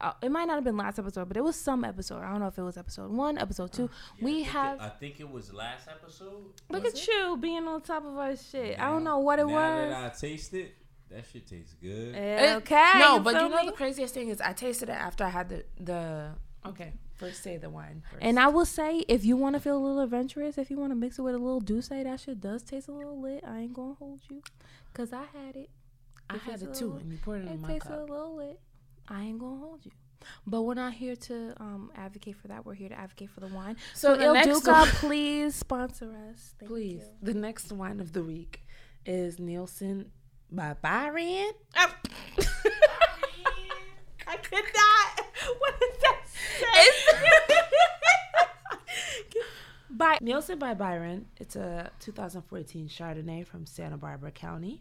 Uh, 0.00 0.12
it 0.20 0.32
might 0.32 0.46
not 0.46 0.54
have 0.56 0.64
been 0.64 0.76
last 0.76 0.98
episode, 0.98 1.28
but 1.28 1.36
it 1.36 1.44
was 1.44 1.54
some 1.54 1.84
episode. 1.84 2.22
I 2.22 2.30
don't 2.30 2.40
know 2.40 2.48
if 2.48 2.58
it 2.58 2.62
was 2.62 2.76
episode 2.76 3.10
one, 3.12 3.38
episode 3.38 3.72
two. 3.72 3.88
we 4.20 4.42
have. 4.42 4.80
I 4.80 4.88
think 4.88 5.20
it 5.20 5.30
was 5.30 5.52
last 5.52 5.86
episode. 5.88 6.42
look 6.68 6.82
was 6.82 6.92
at 6.94 6.98
it? 7.00 7.06
you 7.06 7.36
being 7.40 7.66
on 7.68 7.80
top 7.82 8.04
of 8.04 8.16
our 8.18 8.34
shit. 8.36 8.80
I 8.80 8.86
don't 8.90 9.04
know 9.04 9.20
what 9.20 9.38
it 9.38 9.46
now 9.46 9.52
was. 9.52 9.90
that 9.90 10.12
I 10.12 10.16
taste 10.18 10.54
it, 10.54 10.74
that 11.12 11.24
shit 11.32 11.46
tastes 11.46 11.74
good. 11.80 12.14
It- 12.14 12.56
Okay. 12.58 12.92
No, 12.98 13.16
you 13.16 13.20
but 13.22 13.34
you 13.34 13.48
know 13.48 13.60
me? 13.62 13.66
the 13.66 13.72
craziest 13.72 14.14
thing 14.14 14.28
is 14.28 14.40
I 14.40 14.52
tasted 14.52 14.88
it 14.88 14.92
after 14.92 15.24
I 15.24 15.28
had 15.30 15.48
the 15.48 15.64
the. 15.80 16.30
Okay, 16.64 16.92
first 17.16 17.42
say 17.42 17.56
the 17.56 17.68
wine 17.68 18.02
first. 18.08 18.22
And 18.22 18.38
I 18.38 18.46
will 18.46 18.64
say, 18.64 19.00
if 19.08 19.24
you 19.24 19.36
want 19.36 19.54
to 19.56 19.60
feel 19.60 19.76
a 19.76 19.82
little 19.84 20.00
adventurous, 20.00 20.58
if 20.58 20.70
you 20.70 20.78
want 20.78 20.92
to 20.92 20.94
mix 20.94 21.18
it 21.18 21.22
with 21.22 21.34
a 21.34 21.38
little 21.38 21.60
D'ussé, 21.60 22.04
that 22.04 22.20
shit 22.20 22.40
does 22.40 22.62
taste 22.62 22.86
a 22.86 22.92
little 22.92 23.20
lit. 23.20 23.42
I 23.44 23.58
ain't 23.60 23.72
gonna 23.74 23.94
hold 23.94 24.20
you, 24.30 24.42
cause 24.94 25.12
I 25.12 25.24
had 25.36 25.56
it. 25.56 25.70
I 26.30 26.36
It 26.36 26.40
had 26.42 26.50
tastes 26.60 26.62
it 26.62 26.70
a 26.70 26.74
too, 26.78 26.84
little- 26.86 27.00
and 27.00 27.10
you 27.12 27.18
poured 27.18 27.42
it 27.44 27.50
in 27.50 27.60
my 27.60 27.66
cup. 27.68 27.76
It 27.76 27.80
tastes 27.80 27.90
a 27.90 28.00
little 28.12 28.36
lit. 28.36 28.60
I 29.08 29.22
ain't 29.24 29.40
gonna 29.40 29.58
hold 29.58 29.84
you. 29.84 29.90
But 30.46 30.62
we're 30.62 30.74
not 30.74 30.92
here 30.92 31.16
to 31.16 31.52
um, 31.58 31.90
advocate 31.96 32.36
for 32.36 32.46
that. 32.46 32.64
We're 32.64 32.74
here 32.74 32.90
to 32.90 32.94
advocate 32.94 33.30
for 33.30 33.40
the 33.40 33.48
wine. 33.48 33.76
So 33.92 34.14
So, 34.14 34.16
the 34.18 34.24
Il 34.26 34.34
next 34.34 34.46
Duca, 34.60 34.70
one- 34.70 34.88
please 35.02 35.56
sponsor 35.56 36.14
us. 36.30 36.54
Thank 36.60 36.70
Please, 36.70 37.00
you. 37.02 37.08
the 37.22 37.34
next 37.34 37.72
wine 37.72 37.98
of 37.98 38.12
the 38.12 38.22
week 38.22 38.62
is 39.04 39.38
Nielson 39.38 40.10
by 40.54 40.74
Byron. 40.80 41.52
I 41.74 41.88
could 44.36 44.64
not. 44.74 45.26
What 45.58 45.74
is 45.82 45.98
that? 46.02 46.18
say? 46.58 46.88
by 49.90 50.18
Nielson 50.22 50.58
by 50.58 50.74
Byron. 50.74 51.26
It's 51.38 51.56
a 51.56 51.90
2014 52.00 52.88
Chardonnay 52.88 53.46
from 53.46 53.66
Santa 53.66 53.96
Barbara 53.96 54.30
County. 54.30 54.80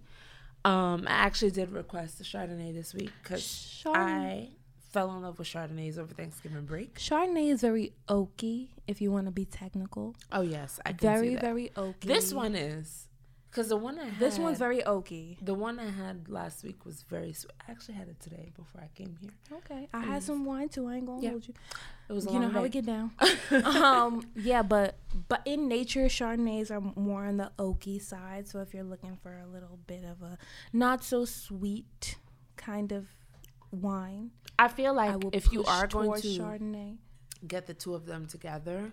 Um, 0.63 1.05
I 1.07 1.11
actually 1.13 1.51
did 1.51 1.71
request 1.71 2.21
a 2.21 2.23
Chardonnay 2.23 2.73
this 2.73 2.93
week 2.93 3.11
because 3.23 3.81
I 3.85 4.49
fell 4.91 5.11
in 5.15 5.21
love 5.23 5.39
with 5.39 5.47
Chardonnays 5.47 5.97
over 5.97 6.13
Thanksgiving 6.13 6.65
break. 6.65 6.99
Chardonnay 6.99 7.51
is 7.51 7.61
very 7.61 7.93
oaky, 8.07 8.67
if 8.87 9.01
you 9.01 9.11
want 9.11 9.25
to 9.25 9.31
be 9.31 9.45
technical. 9.45 10.15
Oh 10.31 10.41
yes, 10.41 10.79
I 10.85 10.89
can 10.93 10.99
Very, 11.09 11.29
see 11.29 11.33
that. 11.35 11.41
very 11.41 11.69
oaky. 11.75 12.01
This 12.01 12.31
one 12.33 12.53
is 12.55 13.07
because 13.51 13.67
the 13.67 13.75
one 13.77 13.99
I 13.99 14.05
had, 14.05 14.17
This 14.19 14.39
one's 14.39 14.57
very 14.57 14.79
oaky. 14.83 15.37
the 15.41 15.53
one 15.53 15.77
I 15.79 15.89
had 15.91 16.29
last 16.29 16.63
week 16.63 16.85
was 16.85 17.03
very. 17.03 17.33
Sweet. 17.33 17.51
I 17.67 17.71
actually 17.71 17.95
had 17.95 18.07
it 18.07 18.19
today 18.19 18.51
before 18.55 18.81
I 18.81 18.87
came 18.95 19.15
here. 19.21 19.31
Okay, 19.59 19.87
I 19.93 19.99
had 20.01 20.23
some 20.23 20.45
wine 20.45 20.69
too. 20.69 20.87
I 20.87 20.95
ain't 20.95 21.05
gonna 21.05 21.21
Yeah. 21.21 21.29
hold 21.31 21.47
you. 21.47 21.53
It 22.09 22.13
was 22.13 22.25
you 22.25 22.33
know 22.33 22.39
long 22.47 22.51
how 22.51 22.61
we 22.63 22.69
get 22.69 22.85
down. 22.85 23.11
um, 23.65 24.23
yeah, 24.35 24.61
but 24.63 24.95
but 25.27 25.41
in 25.45 25.67
nature, 25.67 26.05
Chardonnays 26.05 26.71
are 26.71 26.81
more 26.99 27.25
on 27.25 27.37
the 27.37 27.51
oaky 27.59 28.01
side. 28.01 28.47
So 28.47 28.59
if 28.61 28.73
you're 28.73 28.83
looking 28.83 29.17
for 29.21 29.37
a 29.37 29.47
little 29.47 29.79
bit 29.85 30.03
of 30.05 30.21
a 30.21 30.37
not 30.73 31.03
so 31.03 31.25
sweet 31.25 32.15
kind 32.57 32.91
of 32.91 33.07
wine, 33.71 34.31
I 34.59 34.67
feel 34.67 34.93
like 34.93 35.21
will 35.23 35.29
if 35.33 35.51
you 35.51 35.63
are 35.65 35.87
going 35.87 36.21
to 36.21 36.27
Chardonnay, 36.27 36.97
get 37.47 37.65
the 37.67 37.73
two 37.73 37.93
of 37.95 38.05
them 38.05 38.27
together, 38.27 38.91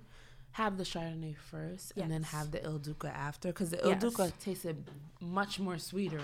have 0.52 0.76
the 0.78 0.84
Chardonnay 0.84 1.36
first, 1.36 1.92
and 1.96 2.10
then 2.10 2.22
have 2.24 2.50
the 2.50 2.62
Il 2.64 2.78
Duca 2.78 3.08
after, 3.08 3.48
because 3.48 3.70
the 3.70 3.80
Il 3.82 3.90
Yes. 3.90 4.00
Duca 4.00 4.32
tasted 4.40 4.84
much 5.20 5.60
more 5.60 5.78
sweeter. 5.78 6.20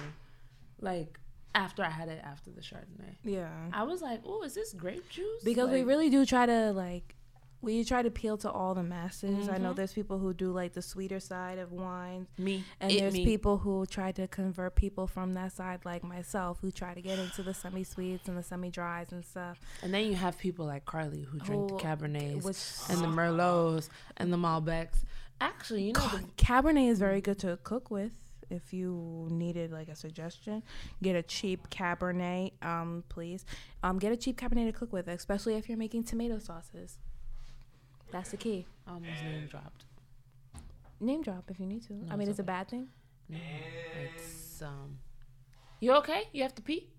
Like 0.80 1.18
after 1.54 1.84
I 1.84 1.90
had 1.90 2.08
it 2.08 2.20
after 2.24 2.50
the 2.50 2.60
Chardonnay, 2.60 3.16
yeah, 3.22 3.48
I 3.72 3.84
was 3.84 4.02
like, 4.02 4.20
"Oh, 4.24 4.42
is 4.42 4.54
this 4.54 4.72
grape 4.72 5.08
juice?" 5.08 5.42
because 5.44 5.70
we 5.70 5.82
really 5.82 6.10
do 6.10 6.26
try 6.26 6.46
to 6.46 6.72
like. 6.72 7.16
We 7.64 7.82
try 7.84 8.02
to 8.02 8.08
appeal 8.08 8.36
to 8.38 8.50
all 8.50 8.74
the 8.74 8.82
masses. 8.82 9.48
I 9.48 9.58
know 9.58 9.72
Mhm. 9.72 9.76
there's 9.76 9.92
people 9.92 10.18
who 10.18 10.34
do 10.34 10.52
like 10.52 10.74
the 10.74 10.82
sweeter 10.82 11.18
side 11.18 11.58
of 11.58 11.72
wines, 11.72 12.28
me 12.38 12.62
and 12.80 12.92
it 12.92 13.00
there's 13.00 13.14
me. 13.14 13.24
people 13.24 13.58
who 13.58 13.86
try 13.86 14.12
to 14.12 14.28
convert 14.28 14.74
people 14.76 15.06
from 15.06 15.32
that 15.34 15.52
side, 15.52 15.84
like 15.84 16.02
myself, 16.04 16.58
who 16.60 16.70
try 16.70 16.92
to 16.94 17.00
get 17.00 17.18
into 17.18 17.42
the 17.42 17.54
semi 17.54 17.82
sweets 17.84 18.28
and 18.28 18.36
the 18.36 18.42
semi 18.42 18.70
dries 18.70 19.12
and 19.12 19.24
stuff. 19.24 19.58
and 19.82 19.92
then 19.94 20.06
you 20.06 20.14
have 20.14 20.36
people 20.38 20.66
like 20.66 20.84
Carly 20.84 21.22
who 21.22 21.38
drink 21.38 21.68
the 21.68 21.74
Cabernets 21.76 22.42
Which 22.44 22.90
and 22.90 23.02
the 23.02 23.08
Merlots 23.08 23.88
and 24.18 24.32
the 24.32 24.36
Malbecs. 24.36 25.04
Actually, 25.40 25.86
you 25.86 25.92
know, 25.94 26.08
the, 26.08 26.18
Cabernet 26.36 26.88
is 26.88 26.98
very 26.98 27.20
good 27.20 27.38
to 27.40 27.58
cook 27.62 27.90
with. 27.90 28.12
If 28.50 28.72
you 28.74 29.26
needed 29.30 29.72
like 29.72 29.88
a 29.88 29.96
suggestion, 29.96 30.62
get 31.02 31.16
a 31.16 31.22
cheap 31.22 31.70
Cabernet, 31.70 32.52
um, 32.62 33.02
please. 33.08 33.44
Um, 33.82 33.98
get 33.98 34.12
a 34.12 34.16
cheap 34.16 34.36
Cabernet 34.38 34.66
to 34.66 34.72
cook 34.72 34.92
with, 34.92 35.08
especially 35.08 35.54
if 35.54 35.68
you're 35.68 35.78
making 35.78 36.04
tomato 36.04 36.38
sauces. 36.38 36.98
That's 38.14 38.30
the 38.30 38.36
key. 38.36 38.64
I 38.86 38.92
almost 38.92 39.24
name 39.24 39.48
dropped. 39.48 39.86
Name 41.00 41.20
drop 41.22 41.50
if 41.50 41.58
you 41.58 41.66
need 41.66 41.82
to. 41.88 41.94
No, 41.94 42.12
I 42.12 42.16
mean, 42.16 42.28
it's 42.28 42.38
it's 42.38 42.38
a 42.38 42.44
bad 42.44 42.68
thing. 42.68 42.86
No, 43.28 43.38
it's 44.04 44.62
um. 44.62 44.98
You 45.80 45.94
okay? 45.94 46.28
You 46.32 46.44
have 46.44 46.54
to 46.54 46.62
pee? 46.62 46.90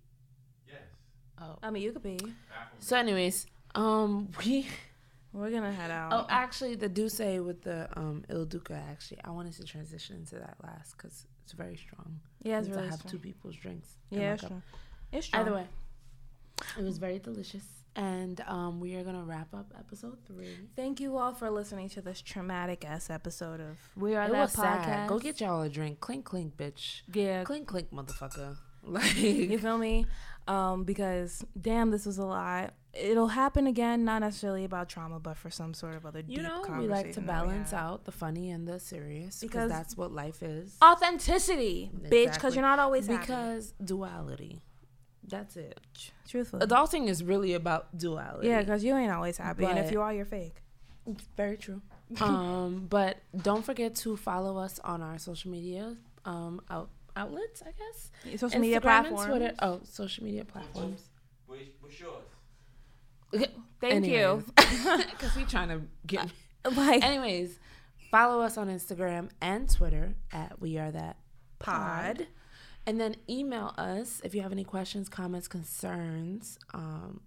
Yes. 0.67 0.75
Oh. 1.41 1.55
I 1.63 1.71
mean, 1.71 1.83
you 1.83 1.93
could 1.93 2.03
be. 2.03 2.19
So, 2.79 2.97
anyways, 2.97 3.47
um, 3.75 4.27
we. 4.39 4.67
We're 5.31 5.51
gonna 5.51 5.71
head 5.71 5.89
out. 5.89 6.11
Oh, 6.11 6.25
actually, 6.29 6.75
the 6.75 6.89
D'ussé 6.89 7.41
with 7.43 7.61
the 7.61 7.87
um 7.97 8.25
Il 8.29 8.43
Duca. 8.43 8.81
Actually, 8.91 9.19
I 9.23 9.29
wanted 9.29 9.53
to 9.53 9.63
transition 9.63 10.17
into 10.17 10.35
that 10.35 10.57
last 10.63 10.97
because 10.97 11.25
it's 11.43 11.53
very 11.53 11.77
strong. 11.77 12.19
yeah, 12.43 12.57
it's 12.59 12.67
Since 12.67 12.75
really 12.75 12.87
I 12.87 12.91
have 12.91 12.99
strong. 12.99 13.11
two 13.13 13.19
people's 13.19 13.55
drinks. 13.55 13.89
Yeah, 14.09 14.19
my 14.19 14.25
it's 14.33 14.41
cup. 14.41 14.47
strong. 14.49 14.63
It's 15.13 15.25
strong. 15.27 15.41
Either 15.43 15.53
way, 15.53 15.67
it 16.77 16.83
was 16.83 16.97
very 16.97 17.19
delicious, 17.19 17.63
and 17.95 18.41
um, 18.47 18.79
we 18.79 18.95
are 18.95 19.03
gonna 19.03 19.23
wrap 19.23 19.53
up 19.53 19.73
episode 19.77 20.17
three. 20.27 20.47
Thank 20.75 20.99
you 20.99 21.17
all 21.17 21.33
for 21.33 21.49
listening 21.49 21.89
to 21.89 22.01
this 22.01 22.21
traumatic 22.21 22.85
ass 22.85 23.09
episode 23.09 23.61
of 23.61 23.77
We 23.95 24.15
Are 24.15 24.25
It 24.25 24.31
That 24.31 24.49
Podcast. 24.49 24.55
sad. 24.85 25.09
Go 25.09 25.19
get 25.19 25.39
y'all 25.41 25.61
a 25.61 25.69
drink. 25.69 25.99
Clink, 25.99 26.25
clink, 26.25 26.57
bitch. 26.57 27.01
yeah. 27.13 27.43
Clink, 27.43 27.67
clink, 27.67 27.91
motherfucker. 27.91 28.57
Like 28.87 29.15
You 29.19 29.57
feel 29.57 29.79
me? 29.79 30.05
Um, 30.47 30.83
because 30.83 31.43
damn, 31.59 31.89
this 31.89 32.05
was 32.05 32.19
a 32.19 32.23
lot. 32.25 32.75
It'll 32.93 33.29
happen 33.29 33.65
again, 33.65 34.05
not 34.05 34.19
necessarily 34.19 34.63
about 34.63 34.89
trauma, 34.89 35.19
but 35.19 35.37
for 35.37 35.49
some 35.49 35.73
sort 35.73 35.95
of 35.95 36.05
other 36.05 36.19
you 36.19 36.37
deep 36.37 36.43
know, 36.43 36.63
we 36.77 36.87
like 36.87 37.11
to 37.13 37.21
balance 37.21 37.73
out 37.73 38.05
the 38.05 38.11
funny 38.11 38.51
and 38.51 38.67
the 38.67 38.79
serious 38.79 39.39
because 39.41 39.71
that's 39.71 39.97
what 39.97 40.11
life 40.11 40.43
is. 40.43 40.77
authenticity, 40.83 41.89
bitch, 42.11 42.35
because 42.35 42.55
you're 42.55 42.61
not 42.61 42.77
always 42.77 43.07
happy. 43.07 43.21
because 43.21 43.73
duality. 43.83 44.61
That's 45.27 45.55
it. 45.57 45.79
truthfully, 46.27 46.65
Adulting 46.65 47.07
is 47.07 47.23
really 47.23 47.53
about 47.53 47.97
duality. 47.97 48.47
yeah, 48.47 48.59
because 48.59 48.83
you 48.83 48.95
ain't 48.95 49.11
always 49.11 49.37
happy, 49.37 49.65
and 49.65 49.79
if 49.79 49.91
you 49.91 50.01
are, 50.01 50.13
you're 50.13 50.25
fake. 50.25 50.61
Very 51.37 51.57
true. 51.57 51.81
um, 52.21 52.87
but 52.89 53.17
don't 53.41 53.63
forget 53.65 53.95
to 53.95 54.15
follow 54.17 54.57
us 54.57 54.79
on 54.83 55.01
our 55.01 55.17
social 55.17 55.49
media 55.51 55.95
um 56.25 56.61
out, 56.69 56.89
outlets, 57.15 57.61
I 57.61 57.71
guess. 57.71 58.39
Social 58.39 58.59
media 58.59 58.79
Instagram 58.79 58.97
and 58.97 59.07
platforms. 59.07 59.25
Twitter. 59.25 59.53
Oh, 59.59 59.79
social 59.83 60.23
media 60.23 60.45
platforms. 60.45 61.09
What's, 61.47 61.61
what's 61.79 61.99
yours? 61.99 63.49
Thank 63.81 64.05
you. 64.05 64.43
Because 64.55 65.35
we 65.35 65.43
trying 65.45 65.69
to 65.69 65.81
get. 66.05 66.27
Like 66.75 67.03
Anyways, 67.05 67.59
follow 68.11 68.41
us 68.41 68.57
on 68.57 68.67
Instagram 68.69 69.29
and 69.41 69.69
Twitter 69.69 70.15
at 70.31 70.59
We 70.61 70.77
Are 70.77 70.91
That 70.91 71.17
Pod. 71.59 72.27
And 72.87 72.99
then 72.99 73.15
email 73.29 73.73
us 73.77 74.21
if 74.23 74.35
you 74.35 74.41
have 74.41 74.51
any 74.51 74.63
questions, 74.63 75.09
comments, 75.09 75.47
concerns. 75.47 76.59
Um, 76.73 77.21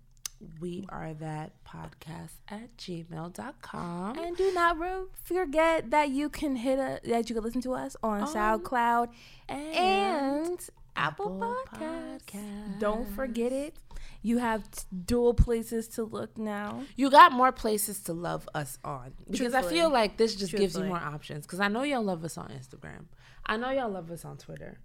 we 0.60 0.86
are 0.89 1.14
that 1.14 1.52
podcast 1.64 2.30
at 2.48 2.76
gmail.com. 2.76 4.18
And 4.18 4.36
do 4.36 4.52
not 4.52 4.76
forget 5.24 5.90
that 5.90 6.10
you 6.10 6.28
can 6.28 6.56
hit 6.56 6.78
a 6.78 7.01
that 7.05 7.28
you 7.28 7.35
can 7.35 7.43
listen 7.44 7.60
to 7.62 7.72
us 7.72 7.97
on 8.02 8.22
SoundCloud 8.22 9.09
and, 9.48 10.60
Apple, 10.97 11.43
Apple 11.43 11.64
Podcasts. 11.74 12.20
Podcasts. 12.26 12.78
Don't 12.78 13.09
forget 13.14 13.52
it. 13.52 13.76
You 14.22 14.39
have 14.39 14.70
t- 14.70 14.82
dual 15.06 15.35
places 15.35 15.89
to 15.89 16.05
look 16.05 16.36
now. 16.39 16.82
You 16.97 17.10
got 17.10 17.32
more 17.32 17.52
places 17.52 18.01
to 18.05 18.12
love 18.12 18.48
us 18.55 18.78
on 18.85 19.12
because 19.30 19.55
I 19.55 19.62
feel 19.62 19.90
like 19.90 20.16
this 20.16 20.35
just 20.35 20.52
gives 20.52 20.76
you 20.76 20.85
more 20.85 20.98
options. 20.98 21.47
Because 21.47 21.60
I 21.60 21.68
know 21.68 21.82
y'all 21.82 22.02
love 22.02 22.24
us 22.24 22.36
on 22.36 22.48
Instagram. 22.48 23.06
I 23.47 23.56
know 23.56 23.70
y'all 23.70 23.90
love 23.90 24.10
us 24.10 24.24
on 24.24 24.36
Twitter. 24.36 24.78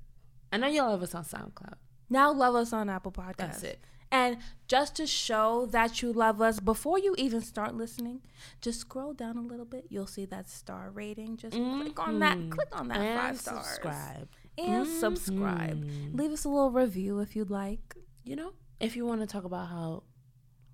I 0.54 0.58
know 0.58 0.68
y'all 0.68 0.90
love 0.92 1.02
us 1.04 1.16
on 1.16 1.24
SoundCloud. 1.26 1.74
Now 2.10 2.32
love 2.32 2.56
us 2.56 2.72
on 2.74 2.90
Apple 2.90 3.12
Podcasts. 3.12 3.38
That's 3.38 3.64
it. 3.64 3.80
And 4.12 4.38
just 4.68 4.96
to 4.98 5.08
show 5.08 5.66
that 5.72 6.04
you 6.04 6.14
love 6.14 6.40
us, 6.40 6.60
before 6.60 7.00
you 7.00 7.16
even 7.18 7.42
start 7.42 7.74
listening, 7.76 8.22
just 8.62 8.82
scroll 8.82 9.14
down 9.14 9.38
a 9.38 9.42
little 9.42 9.66
bit. 9.66 9.86
You'll 9.90 10.06
see 10.06 10.26
that 10.26 10.48
star 10.48 10.92
rating. 10.92 11.38
Just 11.38 11.54
click 11.58 12.00
on 12.00 12.20
that. 12.20 12.38
Click 12.52 12.68
on 12.80 12.90
that 12.90 12.98
And 13.00 13.20
five 13.20 13.40
stars. 13.42 13.66
subscribe. 13.66 14.30
And 14.60 14.88
subscribe. 14.88 15.84
Leave 16.14 16.32
us 16.32 16.46
a 16.46 16.50
little 16.50 16.70
review 16.70 17.20
if 17.22 17.36
you'd 17.36 17.50
like, 17.50 17.96
You 18.24 18.36
know, 18.36 18.54
if 18.80 18.96
you 18.96 19.04
want 19.08 19.22
to 19.22 19.28
talk 19.28 19.46
about 19.46 19.70
how 19.70 20.04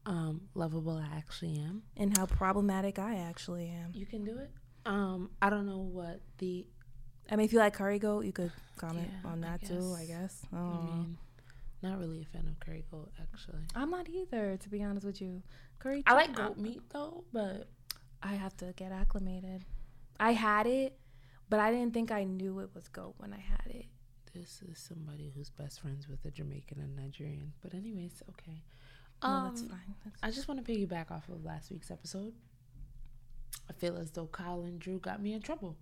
um, 0.06 0.42
lovable 0.54 0.98
I 0.98 1.08
actually 1.16 1.58
am, 1.60 1.84
and 1.96 2.18
how 2.18 2.26
problematic 2.26 3.00
I 3.00 3.16
actually 3.20 3.70
am. 3.70 3.92
you 3.94 4.06
can 4.06 4.26
do 4.26 4.38
it. 4.38 4.50
Um, 4.86 5.30
I 5.42 5.50
don't 5.50 5.66
know 5.66 5.80
what 5.80 6.20
the 6.40 6.66
I 7.32 7.36
mean, 7.36 7.46
if 7.46 7.54
you 7.54 7.60
like 7.60 7.74
curry 7.74 8.00
goat, 8.00 8.26
you 8.26 8.32
could 8.32 8.52
comment 8.78 9.10
Yeah, 9.24 9.30
on 9.32 9.44
I 9.44 9.48
that 9.58 9.66
too. 9.66 9.96
I 9.98 10.06
guess. 10.06 10.42
I 10.54 10.56
mean, 10.58 11.18
not 11.82 12.00
really 12.00 12.22
a 12.22 12.26
fan 12.26 12.48
of 12.48 12.60
curry 12.60 12.84
goat 12.92 13.12
actually. 13.22 13.60
I'm 13.76 13.90
not 13.92 14.10
either, 14.10 14.58
to 14.58 14.70
be 14.70 14.84
honest 14.84 15.06
with 15.06 15.22
you. 15.22 15.42
Curry. 15.80 16.04
I 16.08 16.14
like 16.14 16.34
goat 16.36 16.58
meat 16.58 16.82
though, 16.90 17.24
but 17.32 17.68
I 18.22 18.34
have 18.34 18.56
to 18.58 18.74
get 18.76 18.92
acclimated. 18.92 19.64
I 20.20 20.34
had 20.34 20.68
it, 20.68 20.98
but 21.50 21.60
I 21.60 21.72
didn't 21.72 21.94
think 21.94 22.12
I 22.12 22.24
knew 22.26 22.60
it 22.60 22.70
was 22.76 22.88
goat 22.90 23.14
when 23.18 23.32
I 23.34 23.40
had 23.40 23.66
it. 23.74 23.86
this 24.34 24.62
is 24.70 24.78
somebody 24.78 25.32
who's 25.36 25.50
best 25.50 25.80
friends 25.82 26.08
with 26.08 26.24
a 26.26 26.32
Jamaican 26.32 26.80
and 26.80 26.96
Nigerian. 26.96 27.54
But 27.62 27.74
anyways, 27.74 28.22
okay. 28.30 28.64
No, 29.24 29.46
that's 29.46 29.62
Um, 29.62 29.70
fine. 29.70 29.96
That's 30.04 30.20
I 30.24 30.32
just 30.32 30.48
want 30.48 30.64
to 30.66 30.72
piggyback 30.72 31.12
off 31.12 31.28
of 31.30 31.44
last 31.46 31.72
week's 31.72 31.90
episode. 31.92 32.34
I 33.70 33.74
feel 33.74 33.98
as 33.98 34.12
though 34.12 34.28
Kyle 34.28 34.64
and 34.64 34.80
Drew 34.80 35.00
got 35.00 35.22
me 35.22 35.34
in 35.34 35.42
trouble. 35.42 35.78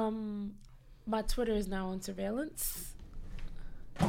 Um, 0.00 0.54
my 1.06 1.22
Twitter 1.22 1.52
is 1.52 1.68
now 1.68 1.88
on 1.88 2.00
surveillance. 2.00 2.94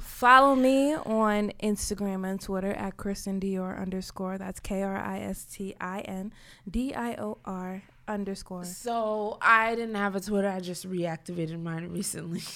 Follow 0.00 0.54
me 0.54 0.94
on 0.94 1.52
Instagram 1.62 2.28
and 2.28 2.40
Twitter 2.40 2.72
at 2.72 2.96
Kristen 2.96 3.40
Dior 3.40 3.80
underscore. 3.80 4.38
That's 4.38 4.60
K 4.60 4.82
R 4.82 4.96
I 4.96 5.18
S 5.20 5.44
T 5.44 5.74
I 5.80 6.00
N 6.00 6.32
D 6.70 6.94
I 6.94 7.14
O 7.14 7.38
R 7.44 7.82
underscore. 8.06 8.64
So 8.64 9.38
I 9.40 9.74
didn't 9.74 9.96
have 9.96 10.14
a 10.14 10.20
Twitter. 10.20 10.48
I 10.48 10.60
just 10.60 10.88
reactivated 10.88 11.60
mine 11.60 11.88
recently. 11.88 12.42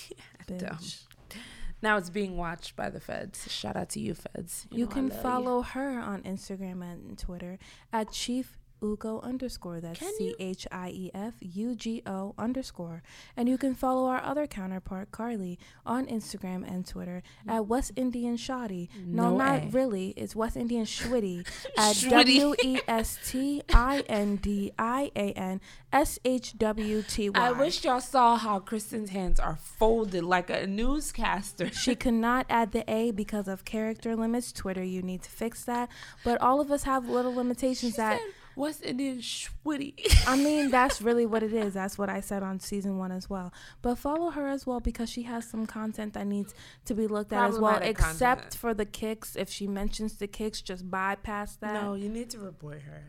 Now 1.82 1.96
it's 1.98 2.08
being 2.08 2.36
watched 2.36 2.76
by 2.76 2.88
the 2.88 3.00
feds. 3.00 3.50
Shout 3.52 3.76
out 3.76 3.90
to 3.90 4.00
you, 4.00 4.14
feds. 4.14 4.66
You, 4.70 4.84
know 4.84 4.90
can 4.90 5.10
follow 5.10 5.62
her 5.62 5.98
on 6.00 6.22
Instagram 6.22 6.82
and 6.82 7.18
Twitter 7.18 7.58
at 7.92 8.12
Chief 8.12 8.56
Ugo 8.82 9.20
underscore. 9.22 9.80
That's 9.80 10.00
C? 10.00 10.34
H 10.38 10.66
I 10.70 10.88
E 10.90 11.10
F 11.14 11.34
U 11.40 11.74
G 11.74 12.02
O 12.06 12.34
underscore. 12.38 13.02
And 13.36 13.48
you 13.48 13.58
can 13.58 13.74
follow 13.74 14.06
our 14.08 14.22
other 14.22 14.46
counterpart, 14.46 15.10
Carly, 15.10 15.58
on 15.84 16.06
Instagram 16.06 16.66
and 16.68 16.86
Twitter 16.86 17.22
at 17.46 17.66
West 17.66 17.92
Indian 17.96 18.36
Shoddy. 18.36 18.88
No, 19.04 19.30
No 19.30 19.36
not 19.36 19.72
really. 19.72 20.10
It's 20.16 20.34
West 20.36 20.56
Indian 20.56 20.84
Schwitty 20.84 21.46
at. 21.78 21.96
W 22.08 22.54
E 22.62 22.80
S 22.88 23.18
T 23.26 23.62
I 23.72 24.00
N 24.08 24.36
D 24.36 24.72
I 24.78 25.10
A 25.16 25.32
N 25.32 25.60
S 25.92 26.18
H 26.24 26.56
W 26.58 27.02
T 27.02 27.30
Y. 27.30 27.38
I 27.38 27.52
wish 27.52 27.84
y'all 27.84 28.00
saw 28.00 28.36
how 28.36 28.58
Kristen's 28.58 29.10
hands 29.10 29.40
are 29.40 29.56
folded 29.56 30.24
like 30.24 30.50
a 30.50 30.66
newscaster. 30.66 31.70
She 31.72 31.94
could 32.02 32.14
not 32.14 32.46
add 32.48 32.72
the 32.72 32.90
A 32.90 33.10
because 33.10 33.48
of 33.48 33.64
character 33.64 34.16
limits. 34.16 34.52
Twitter, 34.52 34.82
you 34.82 35.02
need 35.02 35.22
to 35.22 35.30
fix 35.30 35.64
that. 35.64 35.88
But 36.24 36.40
all 36.40 36.60
of 36.60 36.70
us 36.70 36.84
have 36.84 37.08
little 37.08 37.34
limitations 37.34 37.96
that. 37.96 38.20
West 38.56 38.82
Indian 38.82 39.18
schwitty. 39.18 39.94
I 40.26 40.36
mean, 40.36 40.70
that's 40.70 41.00
really 41.02 41.26
what 41.26 41.42
it 41.42 41.52
is. 41.52 41.74
That's 41.74 41.96
what 41.98 42.08
I 42.08 42.20
said 42.20 42.42
on 42.42 42.58
season 42.58 42.98
one 42.98 43.12
as 43.12 43.28
well. 43.30 43.52
But 43.82 43.96
follow 43.96 44.30
her 44.30 44.48
as 44.48 44.66
well 44.66 44.80
because 44.80 45.10
she 45.10 45.22
has 45.24 45.48
some 45.48 45.66
content 45.66 46.14
that 46.14 46.26
needs 46.26 46.54
to 46.86 46.94
be 46.94 47.06
looked 47.06 47.32
at 47.32 47.50
as 47.50 47.58
well. 47.58 47.78
Except 47.82 48.40
content. 48.40 48.54
for 48.54 48.74
the 48.74 48.86
kicks. 48.86 49.36
If 49.36 49.50
she 49.50 49.66
mentions 49.68 50.16
the 50.16 50.26
kicks, 50.26 50.62
just 50.62 50.90
bypass 50.90 51.56
that. 51.56 51.74
no, 51.82 51.94
you 51.94 52.08
need 52.08 52.30
to 52.30 52.38
report 52.38 52.80
her. 52.82 53.04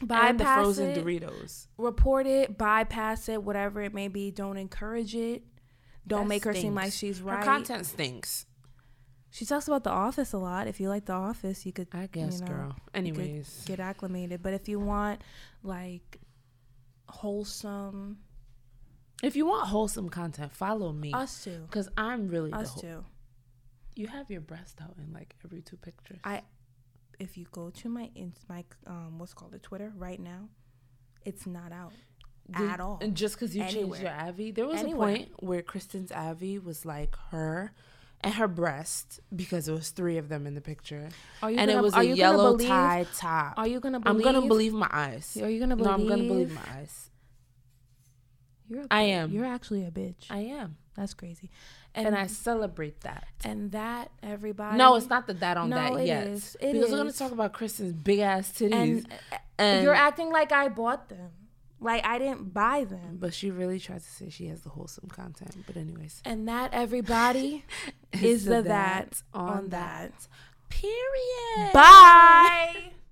bypass 0.00 0.30
and 0.30 0.38
the 0.40 0.44
frozen 0.44 0.88
it. 0.90 1.04
Doritos. 1.04 1.66
Report 1.76 2.26
it, 2.26 2.56
bypass 2.56 3.28
it, 3.28 3.42
whatever 3.42 3.82
it 3.82 3.92
may 3.92 4.08
be. 4.08 4.30
Don't 4.30 4.56
encourage 4.56 5.14
it. 5.16 5.42
Don't 6.06 6.22
That 6.24 6.28
make 6.28 6.44
her 6.44 6.54
seem 6.54 6.74
like 6.74 6.92
she's 6.92 7.18
Her 7.18 7.24
right. 7.26 7.44
content 7.44 7.86
stinks. 7.86 8.46
She 9.34 9.44
talks 9.44 9.66
about 9.66 9.82
The 9.82 9.90
Office 9.90 10.32
a 10.32 10.38
lot. 10.38 10.68
If 10.68 10.78
you 10.78 10.88
like 10.88 11.06
The 11.06 11.12
Office, 11.14 11.66
you 11.66 11.72
could, 11.72 11.88
I 11.92 12.06
guess, 12.06 12.34
you 12.38 12.40
know, 12.42 12.52
girl. 12.52 12.76
Anyways, 12.94 13.64
get 13.66 13.80
acclimated. 13.80 14.44
But 14.44 14.54
if 14.54 14.68
you 14.68 14.78
want 14.78 15.22
like 15.64 16.20
wholesome, 17.08 18.18
if 19.24 19.34
you 19.34 19.46
want 19.46 19.66
wholesome 19.68 20.08
content, 20.08 20.52
follow 20.52 20.92
me. 20.92 21.12
us 21.12 21.42
too, 21.42 21.62
Because 21.68 21.88
I'm 21.96 22.28
really 22.28 22.52
us 22.52 22.70
whole- 22.70 22.80
too. 22.82 23.04
You 23.96 24.06
have 24.08 24.30
your 24.30 24.40
breast 24.40 24.78
out 24.80 24.94
in 24.98 25.12
like 25.12 25.34
every 25.44 25.62
two 25.62 25.76
pictures. 25.78 26.18
I, 26.24 26.42
if 27.18 27.36
you 27.36 27.46
go 27.52 27.70
to 27.70 27.88
my 27.88 28.10
ins 28.14 28.38
my 28.48 28.64
um 28.86 29.18
what's 29.18 29.34
called 29.34 29.52
the 29.52 29.58
Twitter 29.60 29.92
right 29.96 30.20
now, 30.20 30.48
it's 31.24 31.46
not 31.46 31.72
out 31.72 31.92
Did- 32.56 32.70
at 32.70 32.80
all. 32.80 32.98
And 33.00 33.16
just 33.16 33.34
because 33.34 33.54
you 33.56 33.62
Anywhere. 33.62 33.82
changed 33.98 34.02
your 34.02 34.12
Avi, 34.28 34.50
there 34.52 34.66
was 34.66 34.80
Anywhere. 34.80 35.08
a 35.08 35.16
point 35.16 35.42
where 35.42 35.62
Kristen's 35.62 36.10
Avi 36.12 36.58
was 36.58 36.84
like 36.84 37.14
her 37.30 37.72
and 38.24 38.34
her 38.34 38.48
breast 38.48 39.20
because 39.34 39.68
it 39.68 39.72
was 39.72 39.90
three 39.90 40.18
of 40.18 40.28
them 40.28 40.46
in 40.46 40.54
the 40.54 40.60
picture, 40.60 41.08
Are 41.42 41.50
you 41.50 41.58
and 41.58 41.68
gonna, 41.68 41.80
it 41.80 41.82
was 41.82 41.94
are 41.94 42.00
a 42.00 42.04
yellow 42.04 42.52
believe, 42.52 42.68
tie 42.68 43.06
top. 43.16 43.54
Are 43.56 43.66
you 43.66 43.80
gonna 43.80 44.00
Believe, 44.00 44.16
I'm 44.26 44.32
gonna 44.34 44.46
believe 44.46 44.72
my 44.72 44.88
eyes. 44.90 45.36
Are 45.40 45.48
you 45.48 45.60
gonna 45.60 45.76
believe? 45.76 45.90
No. 45.90 45.94
I'm 45.94 46.08
gonna 46.08 46.24
believe 46.28 46.52
my 46.52 46.60
eyes. 46.76 47.10
You're 48.68 48.82
a 48.82 48.86
I 48.90 49.02
am. 49.02 49.30
You're 49.30 49.44
actually 49.44 49.84
a 49.84 49.90
bitch. 49.90 50.24
I 50.30 50.38
am, 50.38 50.76
That's 50.96 51.12
crazy. 51.14 51.50
and, 51.94 52.06
And, 52.08 52.16
I 52.16 52.26
celebrate 52.28 53.02
that. 53.02 53.26
and 53.44 53.72
that 53.72 54.10
everybody. 54.22 54.78
No, 54.78 54.96
it's 54.96 55.08
not 55.08 55.26
the 55.26 55.34
that 55.34 55.56
on 55.56 55.68
No, 55.70 55.76
that 55.76 56.00
it 56.00 56.06
yet. 56.06 56.26
is. 56.28 56.56
It 56.60 56.72
because 56.72 56.90
we're 56.90 56.96
gonna 56.98 57.12
talk 57.12 57.32
about 57.32 57.52
Kristen's 57.52 57.92
big 57.92 58.20
ass 58.20 58.50
titties, 58.52 59.04
uh, 59.04 59.08
And, 59.32 59.38
and, 59.58 59.84
you're 59.84 59.94
acting 59.94 60.30
like 60.30 60.50
I 60.50 60.68
bought 60.68 61.08
them. 61.08 61.30
Like 61.84 62.04
I 62.06 62.18
didn't 62.18 62.52
buy 62.54 62.84
them. 62.84 63.18
but 63.20 63.32
she 63.34 63.50
really 63.50 63.78
tries 63.78 64.02
to 64.04 64.10
say 64.10 64.28
she 64.30 64.46
has 64.46 64.62
the 64.62 64.70
wholesome 64.70 65.08
content. 65.08 65.54
But 65.66 65.76
anyways, 65.76 66.22
And 66.24 66.48
that 66.48 66.72
everybody 66.72 67.64
is 68.12 68.44
the 68.46 68.62
that 68.62 69.22
on 69.32 69.68
that. 69.68 70.26
Period. 70.70 71.72
Bye. 71.72 72.90